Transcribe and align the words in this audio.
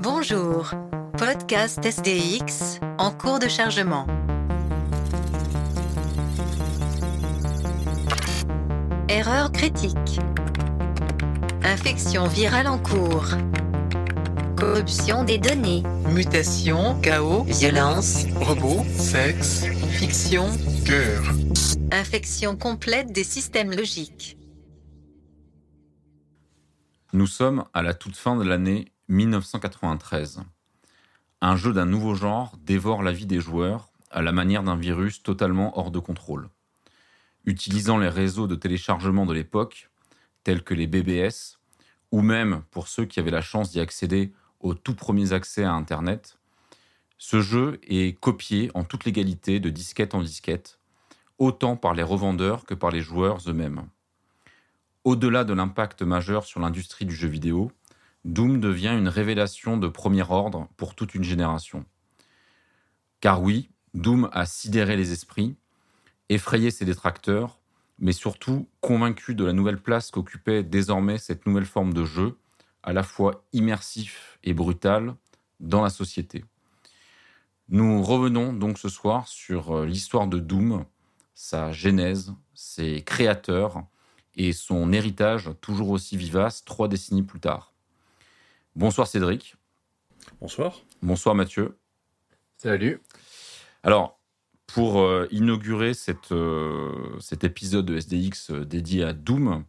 Bonjour, 0.00 0.70
podcast 1.18 1.84
SDX 1.84 2.80
en 2.98 3.10
cours 3.10 3.38
de 3.38 3.48
chargement. 3.48 4.06
Erreur 9.08 9.52
critique. 9.52 10.20
Infection 11.62 12.26
virale 12.26 12.68
en 12.68 12.78
cours. 12.78 13.26
Corruption 14.56 15.24
des 15.24 15.38
données. 15.38 15.82
Mutation, 16.08 16.98
chaos, 17.02 17.44
Violence. 17.48 18.24
robot, 18.40 18.84
sexe, 18.96 19.64
Fiction. 19.90 20.46
guerre. 20.84 21.22
Infection 21.96 22.58
complète 22.58 23.10
des 23.10 23.24
systèmes 23.24 23.72
logiques. 23.72 24.36
Nous 27.14 27.26
sommes 27.26 27.64
à 27.72 27.80
la 27.80 27.94
toute 27.94 28.16
fin 28.16 28.36
de 28.36 28.44
l'année 28.44 28.92
1993. 29.08 30.42
Un 31.40 31.56
jeu 31.56 31.72
d'un 31.72 31.86
nouveau 31.86 32.14
genre 32.14 32.54
dévore 32.58 33.02
la 33.02 33.12
vie 33.12 33.24
des 33.24 33.40
joueurs 33.40 33.88
à 34.10 34.20
la 34.20 34.32
manière 34.32 34.62
d'un 34.62 34.76
virus 34.76 35.22
totalement 35.22 35.78
hors 35.78 35.90
de 35.90 35.98
contrôle. 35.98 36.50
Utilisant 37.46 37.96
les 37.96 38.10
réseaux 38.10 38.46
de 38.46 38.56
téléchargement 38.56 39.24
de 39.24 39.32
l'époque, 39.32 39.88
tels 40.44 40.62
que 40.62 40.74
les 40.74 40.86
BBS, 40.86 41.58
ou 42.12 42.20
même 42.20 42.60
pour 42.72 42.88
ceux 42.88 43.06
qui 43.06 43.20
avaient 43.20 43.30
la 43.30 43.40
chance 43.40 43.70
d'y 43.70 43.80
accéder 43.80 44.34
aux 44.60 44.74
tout 44.74 44.94
premiers 44.94 45.32
accès 45.32 45.64
à 45.64 45.72
Internet, 45.72 46.36
ce 47.16 47.40
jeu 47.40 47.80
est 47.84 48.20
copié 48.20 48.70
en 48.74 48.84
toute 48.84 49.06
légalité 49.06 49.60
de 49.60 49.70
disquette 49.70 50.14
en 50.14 50.20
disquette, 50.20 50.75
autant 51.38 51.76
par 51.76 51.94
les 51.94 52.02
revendeurs 52.02 52.64
que 52.64 52.74
par 52.74 52.90
les 52.90 53.00
joueurs 53.00 53.38
eux-mêmes. 53.46 53.88
Au-delà 55.04 55.44
de 55.44 55.52
l'impact 55.52 56.02
majeur 56.02 56.44
sur 56.44 56.60
l'industrie 56.60 57.04
du 57.04 57.14
jeu 57.14 57.28
vidéo, 57.28 57.70
Doom 58.24 58.60
devient 58.60 58.94
une 58.98 59.08
révélation 59.08 59.76
de 59.76 59.86
premier 59.86 60.24
ordre 60.28 60.68
pour 60.76 60.94
toute 60.94 61.14
une 61.14 61.22
génération. 61.22 61.84
Car 63.20 63.40
oui, 63.40 63.70
Doom 63.94 64.28
a 64.32 64.46
sidéré 64.46 64.96
les 64.96 65.12
esprits, 65.12 65.56
effrayé 66.28 66.70
ses 66.70 66.84
détracteurs, 66.84 67.60
mais 67.98 68.12
surtout 68.12 68.68
convaincu 68.80 69.34
de 69.34 69.44
la 69.44 69.52
nouvelle 69.52 69.80
place 69.80 70.10
qu'occupait 70.10 70.62
désormais 70.62 71.18
cette 71.18 71.46
nouvelle 71.46 71.64
forme 71.64 71.94
de 71.94 72.04
jeu, 72.04 72.36
à 72.82 72.92
la 72.92 73.02
fois 73.02 73.44
immersif 73.52 74.38
et 74.42 74.54
brutal, 74.54 75.14
dans 75.60 75.82
la 75.82 75.90
société. 75.90 76.44
Nous 77.68 78.02
revenons 78.02 78.52
donc 78.52 78.78
ce 78.78 78.88
soir 78.88 79.26
sur 79.28 79.76
euh, 79.76 79.86
l'histoire 79.86 80.26
de 80.26 80.38
Doom, 80.38 80.84
sa 81.36 81.70
genèse, 81.70 82.32
ses 82.54 83.02
créateurs 83.02 83.84
et 84.36 84.52
son 84.54 84.90
héritage 84.92 85.50
toujours 85.60 85.90
aussi 85.90 86.16
vivace 86.16 86.64
trois 86.64 86.88
décennies 86.88 87.22
plus 87.22 87.40
tard. 87.40 87.74
Bonsoir 88.74 89.06
Cédric. 89.06 89.54
Bonsoir. 90.40 90.80
Bonsoir 91.02 91.34
Mathieu. 91.34 91.76
Salut. 92.56 93.02
Alors, 93.82 94.18
pour 94.66 95.00
euh, 95.00 95.28
inaugurer 95.30 95.92
cette, 95.92 96.32
euh, 96.32 97.18
cet 97.20 97.44
épisode 97.44 97.84
de 97.84 97.98
SDX 97.98 98.50
euh, 98.50 98.64
dédié 98.64 99.04
à 99.04 99.12
Doom, 99.12 99.64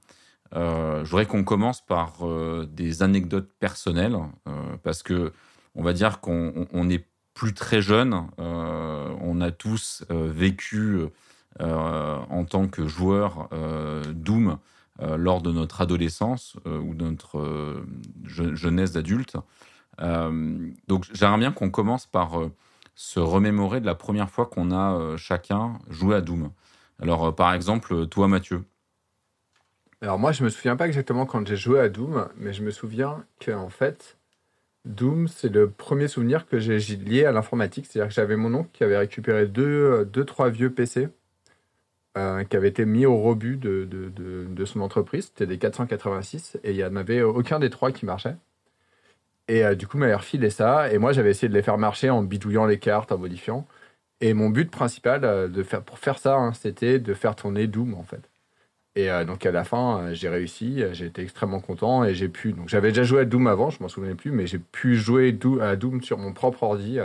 euh, 0.56 1.04
je 1.04 1.10
voudrais 1.10 1.26
qu'on 1.26 1.44
commence 1.44 1.86
par 1.86 2.26
euh, 2.26 2.66
des 2.72 3.04
anecdotes 3.04 3.52
personnelles, 3.60 4.18
euh, 4.48 4.78
parce 4.84 5.04
que 5.04 5.34
on 5.76 5.84
va 5.84 5.92
dire 5.92 6.22
qu'on 6.22 6.54
on- 6.56 6.68
on 6.72 6.86
n'est 6.86 7.06
plus 7.34 7.54
très 7.54 7.82
jeune. 7.82 8.26
euh, 8.40 9.14
on 9.20 9.42
a 9.42 9.52
tous 9.52 10.06
euh, 10.12 10.32
vécu 10.32 10.78
euh, 10.96 11.10
en 11.60 12.46
tant 12.46 12.68
que 12.68 12.88
joueur 12.88 13.50
euh, 13.54 14.04
Doom 14.14 14.58
euh, 15.02 15.18
lors 15.18 15.42
de 15.42 15.52
notre 15.52 15.82
adolescence 15.82 16.58
euh, 16.68 16.80
ou 16.80 16.94
de 16.96 17.06
notre 17.06 17.40
euh, 17.40 17.86
je- 18.26 18.56
jeunesse 18.56 18.92
d'adulte. 18.94 19.38
Euh, 20.02 20.70
donc 20.88 21.06
j'aimerais 21.14 21.40
bien 21.40 21.52
qu'on 21.52 21.70
commence 21.72 22.06
par 22.08 22.40
euh, 22.40 22.52
se 22.96 23.20
remémorer 23.20 23.82
de 23.82 23.86
la 23.86 23.96
première 23.96 24.30
fois 24.30 24.46
qu'on 24.48 24.72
a 24.72 24.94
euh, 24.98 25.18
chacun 25.18 25.80
joué 25.90 26.16
à 26.16 26.22
Doom. 26.22 26.52
Alors 27.02 27.28
euh, 27.28 27.32
par 27.32 27.54
exemple, 27.54 28.08
toi 28.08 28.28
Mathieu. 28.28 28.64
Alors 30.02 30.20
moi, 30.20 30.32
je 30.32 30.44
me 30.44 30.50
souviens 30.50 30.76
pas 30.76 30.88
exactement 30.88 31.26
quand 31.26 31.48
j'ai 31.48 31.56
joué 31.56 31.80
à 31.80 31.90
Doom, 31.90 32.30
mais 32.38 32.54
je 32.54 32.64
me 32.64 32.72
souviens 32.72 33.26
que 33.40 33.52
en 33.52 33.70
fait, 33.70 34.18
Doom, 34.86 35.28
c'est 35.28 35.50
le 35.50 35.70
premier 35.72 36.08
souvenir 36.08 36.48
que 36.48 36.60
j'ai 36.60 36.80
lié 36.98 37.26
à 37.26 37.32
l'informatique. 37.34 37.88
C'est-à-dire 37.88 38.10
que 38.10 38.16
j'avais 38.16 38.38
mon 38.38 38.54
oncle 38.56 38.70
qui 38.74 38.84
avait 38.86 38.98
récupéré 38.98 39.48
deux, 39.48 39.66
euh, 39.66 40.06
deux 40.06 40.26
trois 40.26 40.50
vieux 40.50 40.74
PC 40.74 41.10
euh, 42.18 42.44
qui 42.44 42.58
avaient 42.58 42.70
été 42.70 42.86
mis 42.86 43.06
au 43.06 43.18
rebut 43.22 43.58
de, 43.58 43.86
de, 43.86 44.10
de, 44.50 44.66
son 44.66 44.82
entreprise. 44.82 45.26
C'était 45.26 45.46
des 45.46 45.60
486 45.60 46.58
et 46.64 46.72
il 46.72 46.78
y 46.78 46.84
en 46.84 46.96
avait 46.96 47.22
aucun 47.22 47.60
des 47.60 47.70
trois 47.70 47.92
qui 47.92 48.06
marchait. 48.08 48.36
Et 49.48 49.64
euh, 49.64 49.76
du 49.76 49.88
coup, 49.88 49.98
il 49.98 50.00
m'avait 50.02 50.16
refilé 50.16 50.50
ça. 50.50 50.92
Et 50.92 50.98
moi, 50.98 51.14
j'avais 51.14 51.30
essayé 51.30 51.48
de 51.48 51.54
les 51.54 51.62
faire 51.62 51.78
marcher 51.78 52.10
en 52.10 52.24
bidouillant 52.24 52.66
les 52.66 52.80
cartes, 52.80 53.12
en 53.12 53.20
modifiant. 53.20 53.68
Et 54.22 54.34
mon 54.34 54.50
but 54.50 54.72
principal 54.72 55.24
euh, 55.26 55.48
de 55.48 55.64
faire, 55.64 55.84
pour 55.84 56.00
faire 56.00 56.18
ça, 56.18 56.36
hein, 56.38 56.54
c'était 56.54 57.00
de 57.00 57.14
faire 57.14 57.36
tourner 57.36 57.68
Doom, 57.68 57.94
en 57.94 58.04
fait. 58.04 58.30
Et 58.96 59.10
donc 59.28 59.46
à 59.46 59.52
la 59.52 59.64
fin, 59.64 60.12
j'ai 60.14 60.28
réussi, 60.28 60.84
j'ai 60.94 61.06
été 61.06 61.22
extrêmement 61.22 61.60
content 61.60 62.04
et 62.04 62.16
j'ai 62.16 62.30
pu. 62.30 62.54
Donc 62.54 62.68
j'avais 62.68 62.90
déjà 62.90 63.04
joué 63.04 63.22
à 63.22 63.26
Doom 63.26 63.46
avant, 63.46 63.70
je 63.70 63.78
m'en 63.84 63.90
souvenais 63.90 64.16
plus, 64.16 64.32
mais 64.32 64.48
j'ai 64.48 64.58
pu 64.58 64.96
jouer 64.96 65.38
à 65.62 65.76
Doom 65.76 66.02
sur 66.02 66.18
mon 66.18 66.34
propre 66.34 66.64
ordi 66.64 66.98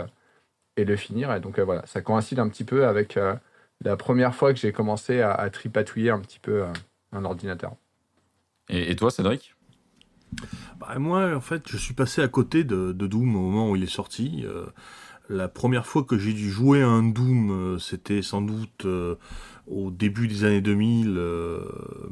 et 0.75 0.85
le 0.85 0.95
finir. 0.95 1.31
Et 1.35 1.39
donc 1.39 1.59
voilà, 1.59 1.85
ça 1.85 2.01
coïncide 2.01 2.39
un 2.39 2.49
petit 2.49 2.63
peu 2.63 2.87
avec 2.87 3.15
la 3.83 3.97
première 3.97 4.35
fois 4.35 4.53
que 4.53 4.59
j'ai 4.59 4.71
commencé 4.71 5.21
à, 5.21 5.33
à 5.33 5.49
tripatouiller 5.49 6.09
un 6.09 6.19
petit 6.19 6.39
peu 6.39 6.63
euh, 6.63 6.73
un 7.11 7.25
ordinateur. 7.25 7.75
Et, 8.69 8.91
et 8.91 8.95
toi 8.95 9.11
Cédric? 9.11 9.55
Bah, 10.79 10.97
moi, 10.99 11.35
en 11.35 11.41
fait, 11.41 11.63
je 11.69 11.77
suis 11.77 11.93
passé 11.93 12.21
à 12.21 12.27
côté 12.27 12.63
de, 12.63 12.91
de 12.91 13.07
Doom 13.07 13.35
au 13.35 13.39
moment 13.39 13.71
où 13.71 13.75
il 13.75 13.83
est 13.83 13.87
sorti. 13.87 14.43
Euh, 14.45 14.65
la 15.29 15.47
première 15.47 15.85
fois 15.85 16.03
que 16.03 16.17
j'ai 16.17 16.33
dû 16.33 16.49
jouer 16.51 16.81
à 16.81 16.87
un 16.87 17.03
Doom, 17.03 17.51
euh, 17.51 17.79
c'était 17.79 18.21
sans 18.21 18.41
doute 18.41 18.85
euh, 18.85 19.15
au 19.67 19.91
début 19.91 20.27
des 20.27 20.43
années 20.43 20.61
2000, 20.61 21.15
euh, 21.17 21.61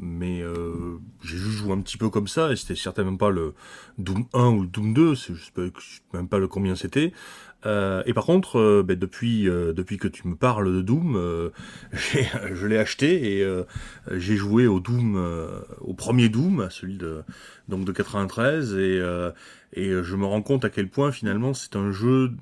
mais 0.00 0.40
euh, 0.40 0.98
j'ai 1.22 1.36
juste 1.36 1.58
joué 1.58 1.72
un 1.72 1.80
petit 1.80 1.98
peu 1.98 2.08
comme 2.08 2.28
ça, 2.28 2.52
et 2.52 2.56
c'était 2.56 2.74
certainement 2.74 3.16
pas 3.16 3.30
le 3.30 3.54
Doom 3.98 4.24
1 4.32 4.46
ou 4.48 4.62
le 4.62 4.68
Doom 4.68 4.94
2, 4.94 5.14
c'est- 5.14 5.34
je 5.34 5.44
sais 5.44 5.52
pas- 5.52 5.62
je 5.78 5.96
sais 5.96 6.00
même 6.14 6.28
pas 6.28 6.38
le 6.38 6.48
combien 6.48 6.74
c'était. 6.74 7.12
Euh, 7.64 8.02
et 8.06 8.12
par 8.14 8.24
contre, 8.24 8.58
euh, 8.58 8.82
ben, 8.82 8.98
depuis 8.98 9.48
euh, 9.48 9.72
depuis 9.72 9.96
que 9.96 10.08
tu 10.08 10.26
me 10.26 10.34
parles 10.34 10.72
de 10.74 10.80
Doom, 10.82 11.16
euh, 11.16 11.50
je 11.92 12.66
l'ai 12.66 12.78
acheté 12.78 13.38
et 13.38 13.44
euh, 13.44 13.64
j'ai 14.10 14.36
joué 14.36 14.66
au 14.66 14.80
Doom, 14.80 15.14
euh, 15.16 15.60
au 15.80 15.94
premier 15.94 16.28
Doom, 16.28 16.68
celui 16.70 16.96
de 16.96 17.22
donc 17.68 17.84
de 17.84 17.92
93 17.92 18.74
et 18.76 19.00
et 19.74 19.90
je 20.02 20.16
me 20.16 20.26
rends 20.26 20.42
compte 20.42 20.64
à 20.64 20.70
quel 20.70 20.88
point 20.88 21.12
finalement 21.12 21.54
c'est 21.54 21.76
un 21.76 21.92
jeu 21.92 22.32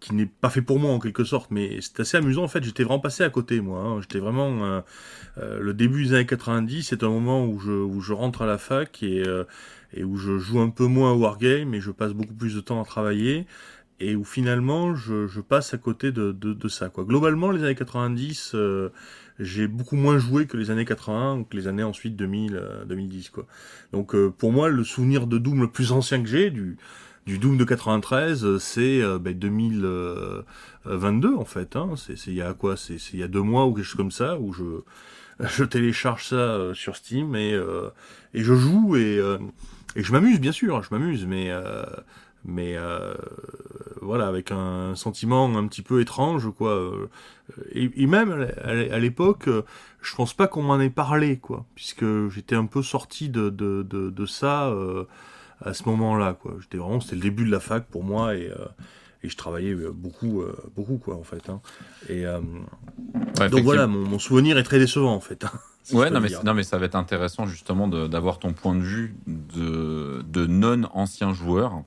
qui 0.00 0.14
n'est 0.14 0.26
pas 0.26 0.50
fait 0.50 0.62
pour 0.62 0.78
moi 0.78 0.90
en 0.92 0.98
quelque 0.98 1.24
sorte, 1.24 1.50
mais 1.50 1.78
c'est 1.80 2.00
assez 2.00 2.16
amusant 2.16 2.44
en 2.44 2.48
fait. 2.48 2.62
J'étais 2.62 2.82
vraiment 2.84 3.00
passé 3.00 3.24
à 3.24 3.30
côté 3.30 3.60
moi. 3.60 3.80
hein. 3.80 4.00
J'étais 4.02 4.18
vraiment 4.18 4.82
euh, 5.38 5.60
le 5.60 5.74
début 5.74 6.04
des 6.04 6.14
années 6.14 6.26
90, 6.26 6.82
c'est 6.84 7.02
un 7.02 7.08
moment 7.08 7.46
où 7.46 7.58
je 7.58 7.72
où 7.72 8.00
je 8.00 8.12
rentre 8.12 8.42
à 8.42 8.46
la 8.46 8.58
fac 8.58 9.02
et 9.02 9.22
euh, 9.26 9.44
et 9.92 10.04
où 10.04 10.16
je 10.16 10.38
joue 10.38 10.60
un 10.60 10.70
peu 10.70 10.86
moins 10.86 11.12
à 11.12 11.14
Wargame 11.14 11.74
et 11.74 11.80
je 11.80 11.90
passe 11.90 12.12
beaucoup 12.12 12.34
plus 12.34 12.54
de 12.54 12.60
temps 12.60 12.80
à 12.82 12.84
travailler 12.84 13.46
et 14.00 14.16
où 14.16 14.24
finalement 14.24 14.94
je, 14.94 15.26
je 15.26 15.40
passe 15.40 15.74
à 15.74 15.78
côté 15.78 16.12
de, 16.12 16.32
de, 16.32 16.52
de 16.52 16.68
ça 16.68 16.88
quoi. 16.88 17.04
Globalement 17.04 17.50
les 17.50 17.62
années 17.62 17.74
90 17.74 18.52
euh, 18.54 18.90
j'ai 19.38 19.66
beaucoup 19.66 19.96
moins 19.96 20.18
joué 20.18 20.46
que 20.46 20.56
les 20.56 20.70
années 20.70 20.84
80 20.84 21.36
ou 21.38 21.44
que 21.44 21.56
les 21.56 21.66
années 21.66 21.82
ensuite 21.82 22.16
2000 22.16 22.56
euh, 22.56 22.84
2010 22.84 23.30
quoi. 23.30 23.46
Donc 23.92 24.14
euh, 24.14 24.30
pour 24.30 24.52
moi 24.52 24.68
le 24.68 24.84
souvenir 24.84 25.26
de 25.26 25.38
Doom 25.38 25.60
le 25.62 25.70
plus 25.70 25.92
ancien 25.92 26.22
que 26.22 26.28
j'ai 26.28 26.50
du 26.50 26.76
du 27.26 27.38
Doom 27.38 27.56
de 27.56 27.64
93 27.64 28.44
euh, 28.44 28.58
c'est 28.58 29.00
euh, 29.02 29.18
ben, 29.18 29.38
2022 29.38 31.34
en 31.34 31.44
fait 31.44 31.76
hein. 31.76 31.94
c'est 31.96 32.26
il 32.26 32.34
y 32.34 32.42
a 32.42 32.52
quoi? 32.54 32.76
C'est 32.76 32.96
il 33.12 33.20
y 33.20 33.22
a 33.22 33.28
deux 33.28 33.42
mois 33.42 33.66
ou 33.66 33.74
quelque 33.74 33.84
chose 33.84 33.96
comme 33.96 34.10
ça 34.10 34.38
où 34.38 34.52
je 34.52 34.64
je 35.40 35.64
télécharge 35.64 36.28
ça 36.28 36.36
euh, 36.36 36.74
sur 36.74 36.96
Steam 36.96 37.34
et 37.34 37.52
euh, 37.54 37.90
et 38.34 38.42
je 38.42 38.54
joue 38.54 38.96
et 38.96 39.18
euh, 39.18 39.38
et 39.96 40.02
je 40.02 40.12
m'amuse 40.12 40.40
bien 40.40 40.52
sûr 40.52 40.82
je 40.82 40.88
m'amuse 40.92 41.26
mais 41.26 41.50
euh, 41.50 41.84
mais 42.44 42.76
euh, 42.76 43.14
voilà 44.00 44.26
avec 44.26 44.50
un 44.50 44.94
sentiment 44.94 45.46
un 45.56 45.66
petit 45.66 45.82
peu 45.82 46.00
étrange 46.00 46.50
quoi 46.56 46.72
euh, 46.72 47.08
et, 47.72 47.90
et 47.96 48.06
même 48.06 48.48
à 48.62 48.98
l'époque 48.98 49.48
euh, 49.48 49.62
je 50.02 50.14
pense 50.14 50.34
pas 50.34 50.46
qu'on 50.46 50.62
m'en 50.62 50.78
ait 50.80 50.90
parlé 50.90 51.38
quoi 51.38 51.64
puisque 51.74 52.04
j'étais 52.28 52.54
un 52.56 52.66
peu 52.66 52.82
sorti 52.82 53.28
de 53.28 53.48
de 53.50 53.82
de, 53.82 54.10
de 54.10 54.26
ça 54.26 54.66
euh, 54.68 55.04
à 55.60 55.72
ce 55.72 55.88
moment-là 55.88 56.34
quoi 56.34 56.54
j'étais 56.60 56.78
vraiment 56.78 57.00
c'était 57.00 57.16
le 57.16 57.22
début 57.22 57.44
de 57.46 57.50
la 57.50 57.60
fac 57.60 57.86
pour 57.86 58.04
moi 58.04 58.34
et 58.34 58.50
euh, 58.50 58.66
et 59.22 59.30
je 59.30 59.36
travaillais 59.38 59.74
beaucoup 59.74 60.42
euh, 60.42 60.54
beaucoup 60.76 60.98
quoi 60.98 61.16
en 61.16 61.22
fait 61.22 61.48
hein. 61.48 61.60
et 62.10 62.26
euh, 62.26 62.40
Ouais, 63.40 63.48
donc 63.48 63.62
voilà 63.62 63.86
mon, 63.86 64.00
mon 64.06 64.18
souvenir 64.18 64.58
est 64.58 64.62
très 64.64 64.78
décevant 64.78 65.14
en 65.14 65.20
fait 65.20 65.44
hein, 65.44 65.50
si 65.82 65.94
Ouais, 65.96 66.10
non 66.10 66.20
mais, 66.20 66.28
non, 66.44 66.52
mais 66.52 66.62
ça 66.62 66.76
va 66.78 66.84
être 66.86 66.94
intéressant 66.94 67.46
justement 67.46 67.88
d'avoir 67.88 68.38
ton 68.38 68.52
point 68.52 68.74
de 68.74 68.82
vue 68.82 69.16
de, 69.26 70.22
de 70.26 70.46
non-ancien 70.46 71.32
joueur. 71.32 71.82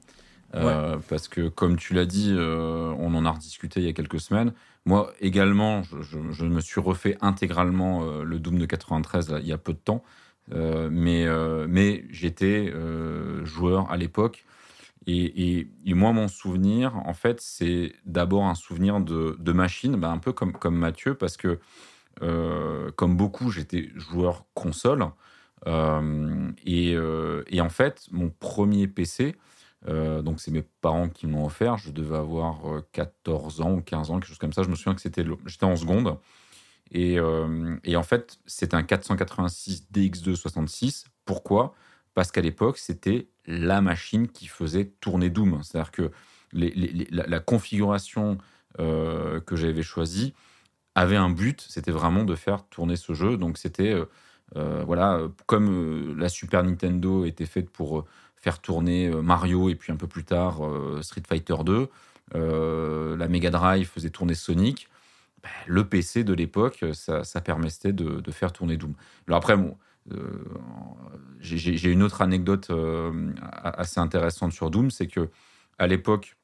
Euh, 0.56 0.98
parce 1.10 1.28
que, 1.28 1.50
comme 1.50 1.78
tu 1.78 1.94
l'as 1.94 2.06
dit, 2.06 2.34
euh, 2.36 2.94
on 2.98 3.14
en 3.16 3.26
a 3.26 3.32
rediscuté 3.32 3.82
il 3.82 3.86
y 3.86 3.90
a 3.90 3.94
quelques 3.94 4.20
semaines. 4.20 4.54
Moi 4.86 5.12
également, 5.20 5.82
je, 5.84 6.46
me 6.46 6.62
suis 6.62 6.80
refait 6.80 7.18
intégralement 7.20 8.04
euh, 8.04 8.24
le 8.24 8.40
Doom 8.40 8.58
de 8.58 8.66
93 8.66 9.36
il 9.42 9.48
y 9.48 9.52
a 9.52 9.58
peu 9.58 9.74
de 9.74 9.80
temps. 9.80 10.04
mais 10.50 11.26
mais 11.68 12.06
j'étais 12.10 12.74
joueur 13.44 13.92
à 13.92 13.98
l'époque. 13.98 14.46
Et, 15.10 15.68
moi, 15.86 16.12
mon 16.12 16.28
souvenir, 16.28 16.96
en 17.06 17.14
fait, 17.14 17.40
c'est 17.40 17.94
d'abord 18.06 18.46
un 18.46 18.56
souvenir 18.56 19.00
de, 19.00 19.38
de 19.40 19.52
machine, 19.54 19.96
bah, 19.96 20.10
un 20.10 20.18
peu 20.18 20.34
comme, 20.34 20.52
comme 20.52 20.78
Mathieu, 20.78 21.16
parce 21.16 21.38
que, 21.38 21.60
comme 22.96 23.18
beaucoup, 23.18 23.52
j'étais 23.52 23.90
joueur 23.96 24.46
console. 24.54 25.08
Et, 26.66 26.92
et, 26.94 27.62
en 27.62 27.70
fait, 27.70 28.08
mon 28.12 28.30
premier 28.30 28.88
PC, 28.88 29.36
euh, 29.86 30.22
donc 30.22 30.40
c'est 30.40 30.52
mes 30.52 30.64
parents 30.82 31.10
qui 31.10 31.28
m'ont 31.28 31.46
offert. 31.46 31.78
Je 31.78 31.92
devais 31.92 32.18
avoir 32.18 32.62
14 32.92 33.60
euh, 33.60 33.64
ans 33.64 33.74
ou 33.74 33.82
15 33.82 34.12
ans, 34.12 34.16
quelque 34.16 34.28
chose 34.28 34.38
comme 34.38 34.54
ça. 34.54 34.64
Je 34.64 34.70
me 34.70 34.76
souviens 34.76 34.96
que 34.96 35.02
c'était 35.02 35.26
j'étais 35.46 35.66
en 35.66 35.76
seconde. 35.76 36.18
Et, 36.92 37.20
euh, 37.20 37.76
et 37.84 37.96
en 37.96 38.04
fait, 38.04 38.40
c'est 38.46 38.74
un 38.74 38.84
486 38.84 39.88
DX2 39.94 40.36
66. 40.36 41.06
Pourquoi? 41.26 41.74
Parce 42.14 42.32
qu'à 42.32 42.42
l'époque, 42.42 42.78
c'était 42.78 43.28
la 43.46 43.82
machine 43.82 44.28
qui 44.28 44.48
faisait 44.48 44.86
tourner 45.00 45.30
Doom. 45.30 45.62
C'est-à-dire 45.64 45.92
que 45.92 46.12
la, 46.54 47.40
configuration 47.40 48.38
que 48.78 49.56
j'avais 49.56 49.84
choisie 49.84 50.34
avait 50.96 51.16
un 51.16 51.30
but, 51.30 51.66
c'était 51.68 51.92
vraiment 51.92 52.24
de 52.24 52.36
faire 52.36 52.68
tourner 52.70 52.96
ce 52.96 53.14
jeu. 53.14 53.38
Donc 53.38 53.58
c'était, 53.58 53.96
voilà, 54.56 55.22
comme 55.46 56.18
la 56.18 56.30
Super 56.30 56.64
Nintendo 56.64 57.26
était 57.26 57.46
faite 57.46 57.70
pour 57.70 58.08
faire 58.39 58.60
tourner 58.60 59.07
euh, 59.07 59.22
Mario 59.22 59.69
et 59.69 59.75
puis 59.75 59.92
un 59.92 59.95
peu 59.95 60.07
plus 60.07 60.24
tard 60.24 60.66
euh, 60.66 61.01
Street 61.01 61.24
Fighter 61.28 61.56
2. 61.66 61.89
Euh, 62.36 63.18
la 63.18 63.28
Mega 63.28 63.50
Drive 63.50 63.89
faisait 63.89 64.10
tourner 64.10 64.36
Sonic. 64.36 64.89
Ben, 65.44 65.50
le 65.66 65.88
PC 65.88 66.24
de 66.24 66.34
l'époque, 66.34 66.86
ça, 66.94 67.42
permettait 67.42 67.94
de, 67.94 68.31
faire 68.31 68.51
tourner 68.51 68.75
Doom. 68.75 68.94
Alors 69.28 69.38
après, 69.38 69.56
j'ai 71.39 71.92
une 71.92 72.01
autre 72.01 72.22
anecdote 72.22 72.72
assez 73.62 74.00
intéressante 74.00 74.51
sur 74.51 74.72
Doom, 74.72 74.90
c'est 74.90 75.06
que 75.06 75.30
à 75.78 75.86
l'époque, 75.86 76.36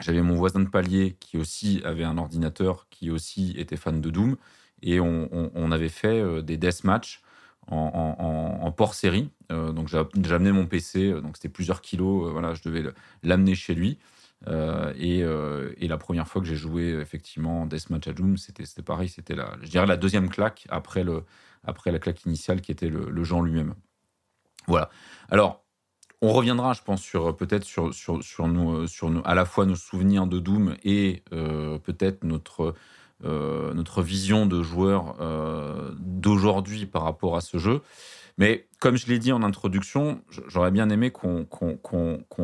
j'avais 0.00 0.20
mon 0.20 0.34
voisin 0.34 0.60
de 0.60 0.68
palier 0.68 1.16
qui 1.18 1.38
aussi 1.38 1.80
avait 1.84 2.04
un 2.04 2.18
ordinateur, 2.18 2.86
qui 2.90 3.10
aussi 3.10 3.54
était 3.56 3.78
fan 3.78 4.02
de 4.02 4.10
Doom, 4.10 4.36
et 4.82 5.00
on, 5.00 5.72
avait 5.72 5.88
fait 5.88 6.42
des 6.42 6.58
deathmatch 6.58 7.22
en, 7.68 8.72
port 8.72 8.94
série. 8.94 9.30
Euh, 9.52 9.72
donc 9.72 9.88
j'ai 9.88 9.98
amené 10.32 10.52
mon 10.52 10.66
PC, 10.66 11.10
euh, 11.10 11.20
donc 11.20 11.36
c'était 11.36 11.48
plusieurs 11.48 11.80
kilos. 11.80 12.28
Euh, 12.28 12.32
voilà, 12.32 12.54
je 12.54 12.62
devais 12.62 12.84
l'amener 13.22 13.54
chez 13.54 13.74
lui. 13.74 13.98
Et, 14.46 15.22
la 15.22 15.98
première 15.98 16.28
fois 16.28 16.42
que 16.42 16.48
j'ai 16.48 16.56
joué 16.56 16.90
effectivement 17.00 17.66
Deathmatch 17.66 18.08
à 18.08 18.12
Doom, 18.12 18.36
c'était 18.36 18.64
pareil, 18.82 19.08
c'était 19.08 19.34
la, 19.34 19.56
la 19.86 19.96
deuxième 19.96 20.28
claque 20.28 20.66
après, 20.68 21.04
le, 21.04 21.24
après 21.64 21.90
la 21.90 21.98
claque 21.98 22.24
initiale 22.24 22.60
qui 22.60 22.72
était 22.72 22.88
le, 22.88 23.10
le 23.10 23.44
lui-même. 23.44 23.74
Voilà. 24.66 24.90
Alors, 25.30 25.64
on 26.22 26.32
reviendra, 26.32 26.72
je 26.72 26.82
pense, 26.82 27.02
sur 27.02 27.36
peut-être 27.36 27.64
sur, 27.64 27.94
sur, 27.94 28.22
sur, 28.22 28.48
nous, 28.48 28.86
sur 28.86 29.10
nous, 29.10 29.22
à 29.24 29.34
la 29.34 29.44
fois 29.44 29.66
nos 29.66 29.76
souvenirs 29.76 30.26
de 30.26 30.38
Doom 30.38 30.76
et 30.84 31.22
peut-être 31.30 32.24
notre 32.24 32.74
euh, 33.24 33.72
notre 33.72 34.02
vision 34.02 34.44
de 34.44 34.62
joueur 34.62 35.16
euh, 35.20 35.90
d'aujourd'hui 35.98 36.84
par 36.84 37.02
rapport 37.02 37.34
à 37.34 37.40
ce 37.40 37.56
jeu. 37.56 37.80
Mais 38.36 38.68
comme 38.78 38.98
je 38.98 39.06
l'ai 39.06 39.18
dit 39.18 39.32
en 39.32 39.42
introduction, 39.42 40.20
j'aurais 40.48 40.70
bien 40.70 40.90
aimé 40.90 41.10
qu'on 41.10 41.46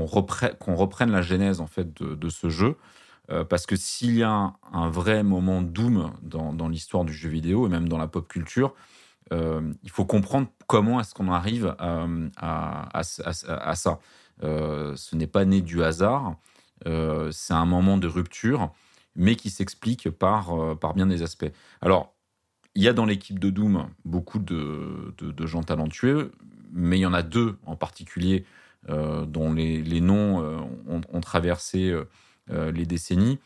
reprenne, 0.07 1.11
la 1.11 1.21
genèse 1.21 1.61
en 1.61 1.67
fait 1.67 1.93
de, 1.93 2.29
ce 2.31 2.49
jeu. 2.49 2.77
Euh, 3.31 3.45
parce 3.45 3.67
que 3.67 3.77
s'il 3.77 4.17
y 4.17 4.23
a 4.23 4.55
un, 4.73 4.89
vrai 4.89 5.23
moment 5.23 5.61
Doom 5.61 6.15
dans, 6.23 6.69
l'histoire 6.69 7.05
du 7.05 7.13
jeu 7.13 7.29
vidéo 7.29 7.67
et 7.67 7.69
même 7.69 7.87
dans 7.87 7.99
la 7.99 8.09
pop 8.09 8.27
culture, 8.27 8.75
il 9.31 9.91
faut 9.91 10.07
comprendre 10.07 10.49
comment 10.67 11.01
est-ce 11.01 11.15
qu'on 11.15 11.31
arrive 11.31 11.75
à, 11.79 13.03
ça. 13.03 13.99
ce 14.41 15.17
n'est 15.17 15.27
pas 15.27 15.45
né 15.45 15.61
du 15.61 15.83
hasard, 15.83 16.37
c'est 16.87 17.55
un 17.55 17.67
moment 17.67 17.99
de 17.99 18.07
rupture 18.07 18.73
mais 19.15 19.37
qui 19.37 19.51
s'explique 19.51 20.11
par, 20.11 20.59
euh, 20.59 20.75
par 20.75 20.95
bien 20.95 21.07
des 21.07 21.23
aspects. 21.23 21.51
Alors, 21.81 22.15
il 22.75 22.83
y 22.83 22.89
a 22.89 22.93
dans 22.93 23.05
l'équipe 23.05 23.39
de 23.39 23.51
Doom 23.51 23.89
beaucoup 24.05 24.39
de, 24.39 25.15
de, 25.19 25.47
gens 25.47 25.63
talentueux, 25.63 26.33
mais 26.73 26.99
il 26.99 27.03
y 27.03 27.07
en 27.07 27.13
a 27.13 27.23
deux 27.23 27.59
en 27.67 27.77
particulier 27.77 28.47
euh, 28.89 29.27
dont 29.27 29.53
les, 29.53 29.83
les 29.83 30.01
noms 30.01 30.43
euh, 30.43 30.59
ont, 31.13 31.21
traversé 31.21 31.95
les 32.49 32.87
décennies. 32.87 33.39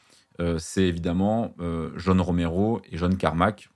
c'est 0.58 0.84
évidemment 0.84 1.54
John 1.96 2.20
Romero 2.20 2.80
et 2.90 2.96
John 2.96 3.16
Carmack, 3.16 3.68